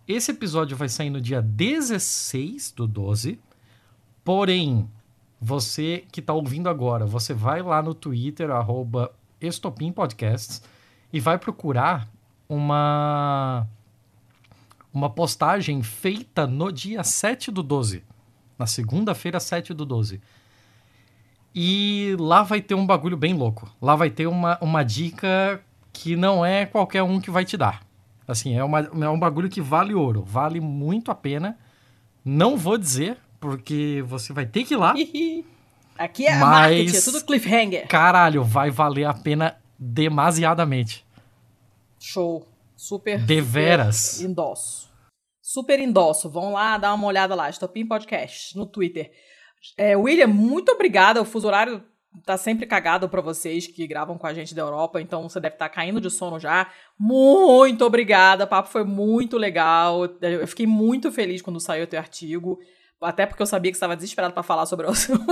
Esse 0.06 0.30
episódio 0.30 0.76
vai 0.76 0.88
sair 0.88 1.10
no 1.10 1.20
dia 1.20 1.42
16 1.42 2.72
do 2.72 2.86
12. 2.86 3.38
Porém, 4.24 4.88
você 5.44 6.06
que 6.10 6.20
está 6.20 6.32
ouvindo 6.32 6.70
agora, 6.70 7.04
você 7.04 7.34
vai 7.34 7.60
lá 7.60 7.82
no 7.82 7.92
Twitter, 7.92 8.50
arroba 8.50 9.12
Estopim 9.38 9.92
Podcasts, 9.92 10.62
e 11.12 11.20
vai 11.20 11.36
procurar 11.36 12.08
uma, 12.48 13.66
uma 14.90 15.10
postagem 15.10 15.82
feita 15.82 16.46
no 16.46 16.72
dia 16.72 17.04
7 17.04 17.50
do 17.50 17.62
12. 17.62 18.02
Na 18.58 18.66
segunda-feira, 18.66 19.38
7 19.38 19.74
do 19.74 19.84
12. 19.84 20.18
E 21.54 22.16
lá 22.18 22.42
vai 22.42 22.62
ter 22.62 22.74
um 22.74 22.86
bagulho 22.86 23.16
bem 23.16 23.34
louco. 23.34 23.70
Lá 23.82 23.94
vai 23.94 24.08
ter 24.08 24.26
uma, 24.26 24.56
uma 24.62 24.82
dica 24.82 25.62
que 25.92 26.16
não 26.16 26.44
é 26.44 26.64
qualquer 26.64 27.02
um 27.02 27.20
que 27.20 27.30
vai 27.30 27.44
te 27.44 27.58
dar. 27.58 27.82
Assim, 28.26 28.56
é, 28.56 28.64
uma, 28.64 28.80
é 28.80 29.08
um 29.10 29.18
bagulho 29.18 29.50
que 29.50 29.60
vale 29.60 29.92
ouro. 29.92 30.24
Vale 30.24 30.58
muito 30.58 31.10
a 31.10 31.14
pena. 31.14 31.58
Não 32.24 32.56
vou 32.56 32.78
dizer, 32.78 33.18
porque 33.44 34.02
você 34.06 34.32
vai 34.32 34.46
ter 34.46 34.64
que 34.64 34.72
ir 34.72 34.78
lá. 34.78 34.94
Aqui 35.98 36.26
é 36.26 36.30
mas, 36.30 36.40
marketing, 36.40 36.96
é 36.96 37.00
tudo 37.02 37.24
cliffhanger. 37.24 37.86
Caralho, 37.86 38.42
vai 38.42 38.70
valer 38.70 39.04
a 39.04 39.12
pena 39.12 39.56
demasiadamente. 39.78 41.04
Show. 42.00 42.48
Super. 42.74 43.22
Deveras. 43.22 43.96
Super 43.96 44.30
endosso. 44.30 44.90
Super 45.42 45.78
endosso. 45.78 46.30
Vão 46.30 46.52
lá 46.52 46.78
dar 46.78 46.94
uma 46.94 47.06
olhada 47.06 47.34
lá. 47.34 47.52
Stopim 47.52 47.86
Podcast 47.86 48.56
no 48.56 48.64
Twitter. 48.64 49.12
É, 49.76 49.94
William, 49.94 50.26
muito 50.26 50.72
obrigada. 50.72 51.20
O 51.20 51.24
fuso 51.24 51.46
horário 51.46 51.84
tá 52.24 52.36
sempre 52.36 52.66
cagado 52.66 53.08
para 53.08 53.20
vocês 53.20 53.66
que 53.66 53.86
gravam 53.86 54.16
com 54.16 54.26
a 54.26 54.32
gente 54.34 54.54
da 54.54 54.62
Europa, 54.62 55.00
então 55.00 55.28
você 55.28 55.40
deve 55.40 55.56
estar 55.56 55.68
tá 55.68 55.74
caindo 55.74 56.00
de 56.00 56.10
sono 56.10 56.38
já. 56.40 56.70
Muito 56.98 57.84
obrigada, 57.84 58.44
o 58.44 58.48
papo 58.48 58.68
foi 58.68 58.84
muito 58.84 59.36
legal. 59.36 60.04
Eu 60.20 60.46
fiquei 60.46 60.66
muito 60.66 61.10
feliz 61.12 61.42
quando 61.42 61.60
saiu 61.60 61.84
o 61.84 61.88
teu 61.88 61.98
artigo 61.98 62.58
até 63.05 63.26
porque 63.26 63.43
eu 63.43 63.47
sabia 63.47 63.70
que 63.70 63.76
estava 63.76 63.94
desesperado 63.94 64.35
para 64.35 64.43
falar 64.43 64.66
sobre 64.66 64.86
o 64.86 64.90
assunto 64.90 65.22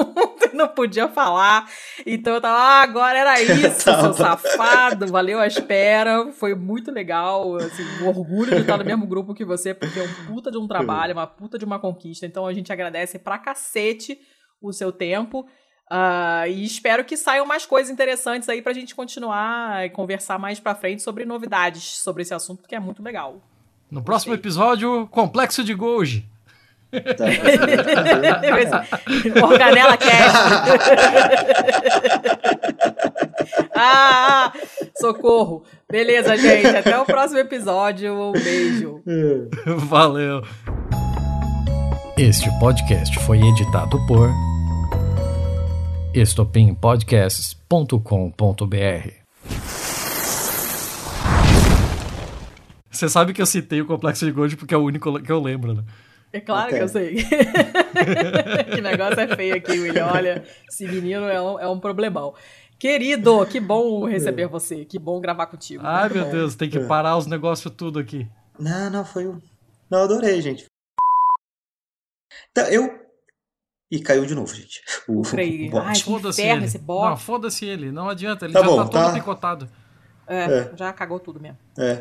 e 0.52 0.56
não 0.56 0.68
podia 0.68 1.08
falar. 1.08 1.68
Então 2.06 2.34
eu 2.34 2.40
tava, 2.40 2.58
ah, 2.58 2.82
agora 2.82 3.18
era 3.18 3.40
isso, 3.42 3.80
seu 3.80 4.12
safado, 4.12 5.06
valeu 5.08 5.38
a 5.38 5.46
espera, 5.46 6.30
foi 6.32 6.54
muito 6.54 6.90
legal, 6.90 7.56
assim, 7.56 7.82
um 8.02 8.08
orgulho 8.08 8.54
de 8.54 8.60
estar 8.60 8.78
no 8.78 8.84
mesmo 8.84 9.06
grupo 9.06 9.34
que 9.34 9.44
você, 9.44 9.74
porque 9.74 9.98
é 9.98 10.02
um 10.02 10.26
puta 10.26 10.50
de 10.50 10.58
um 10.58 10.68
trabalho, 10.68 11.12
uma 11.12 11.26
puta 11.26 11.58
de 11.58 11.64
uma 11.64 11.78
conquista. 11.78 12.26
Então 12.26 12.46
a 12.46 12.52
gente 12.52 12.72
agradece 12.72 13.18
pra 13.18 13.38
cacete 13.38 14.18
o 14.60 14.72
seu 14.72 14.92
tempo. 14.92 15.46
Uh, 15.90 16.46
e 16.48 16.64
espero 16.64 17.04
que 17.04 17.18
saiam 17.18 17.44
mais 17.44 17.66
coisas 17.66 17.90
interessantes 17.92 18.48
aí 18.48 18.62
pra 18.62 18.72
gente 18.72 18.94
continuar 18.94 19.84
e 19.84 19.90
conversar 19.90 20.38
mais 20.38 20.58
pra 20.58 20.74
frente 20.74 21.02
sobre 21.02 21.26
novidades 21.26 21.82
sobre 21.98 22.22
esse 22.22 22.32
assunto, 22.32 22.66
que 22.66 22.74
é 22.74 22.80
muito 22.80 23.02
legal. 23.02 23.42
No 23.90 24.02
próximo 24.02 24.32
episódio, 24.32 25.06
Complexo 25.08 25.62
de 25.62 25.74
Golgi. 25.74 26.31
Tá. 26.92 27.24
Organela 29.42 29.96
Cash. 29.96 30.34
ah, 33.74 34.52
socorro. 34.94 35.64
Beleza, 35.90 36.36
gente. 36.36 36.66
Até 36.66 36.98
o 36.98 37.06
próximo 37.06 37.40
episódio. 37.40 38.12
Um 38.12 38.32
beijo. 38.32 39.00
Valeu. 39.88 40.42
Este 42.18 42.50
podcast 42.60 43.18
foi 43.20 43.40
editado 43.40 43.98
por 44.06 44.28
estopimpodcasts.com.br. 46.14 49.10
Você 52.90 53.08
sabe 53.08 53.32
que 53.32 53.40
eu 53.40 53.46
citei 53.46 53.80
o 53.80 53.86
Complexo 53.86 54.26
de 54.26 54.32
Gold 54.32 54.58
porque 54.58 54.74
é 54.74 54.76
o 54.76 54.82
único 54.82 55.18
que 55.22 55.32
eu 55.32 55.40
lembro, 55.40 55.72
né? 55.72 55.82
É 56.32 56.40
claro 56.40 56.68
okay. 56.68 56.78
que 56.78 56.84
eu 56.84 56.88
sei. 56.88 57.16
que 58.74 58.80
negócio 58.80 59.20
é 59.20 59.36
feio 59.36 59.54
aqui, 59.54 59.72
William. 59.72 60.06
Olha, 60.12 60.44
esse 60.68 60.86
menino 60.86 61.26
é 61.26 61.40
um, 61.40 61.60
é 61.60 61.68
um 61.68 61.78
problemão. 61.78 62.34
Querido, 62.78 63.44
que 63.46 63.60
bom 63.60 64.06
receber 64.06 64.46
você. 64.46 64.84
Que 64.84 64.98
bom 64.98 65.20
gravar 65.20 65.46
contigo. 65.46 65.82
Ai, 65.86 66.08
meu 66.08 66.24
bom. 66.24 66.30
Deus, 66.30 66.56
tem 66.56 66.70
que 66.70 66.78
é. 66.78 66.86
parar 66.86 67.16
os 67.18 67.26
negócios 67.26 67.72
tudo 67.76 67.98
aqui. 67.98 68.26
Não, 68.58 68.90
não, 68.90 69.04
foi 69.04 69.28
um. 69.28 69.40
Não, 69.90 70.04
adorei, 70.04 70.40
gente. 70.40 70.66
Então, 72.50 72.64
eu. 72.66 73.02
E 73.90 74.00
caiu 74.00 74.24
de 74.24 74.34
novo, 74.34 74.54
gente. 74.54 74.82
O, 75.06 75.22
foda-se 76.02 76.40
ele. 76.40 76.64
Esse 76.64 76.78
Não, 76.78 77.16
foda-se 77.16 77.66
ele. 77.66 77.92
Não 77.92 78.08
adianta, 78.08 78.46
ele 78.46 78.54
tá 78.54 78.60
já 78.60 78.66
bom, 78.66 78.76
tá 78.78 78.84
todo 78.84 78.92
tá... 78.92 79.12
picotado. 79.12 79.68
É, 80.26 80.44
é, 80.44 80.72
já 80.76 80.92
cagou 80.94 81.20
tudo 81.20 81.38
mesmo. 81.38 81.58
É. 81.78 81.98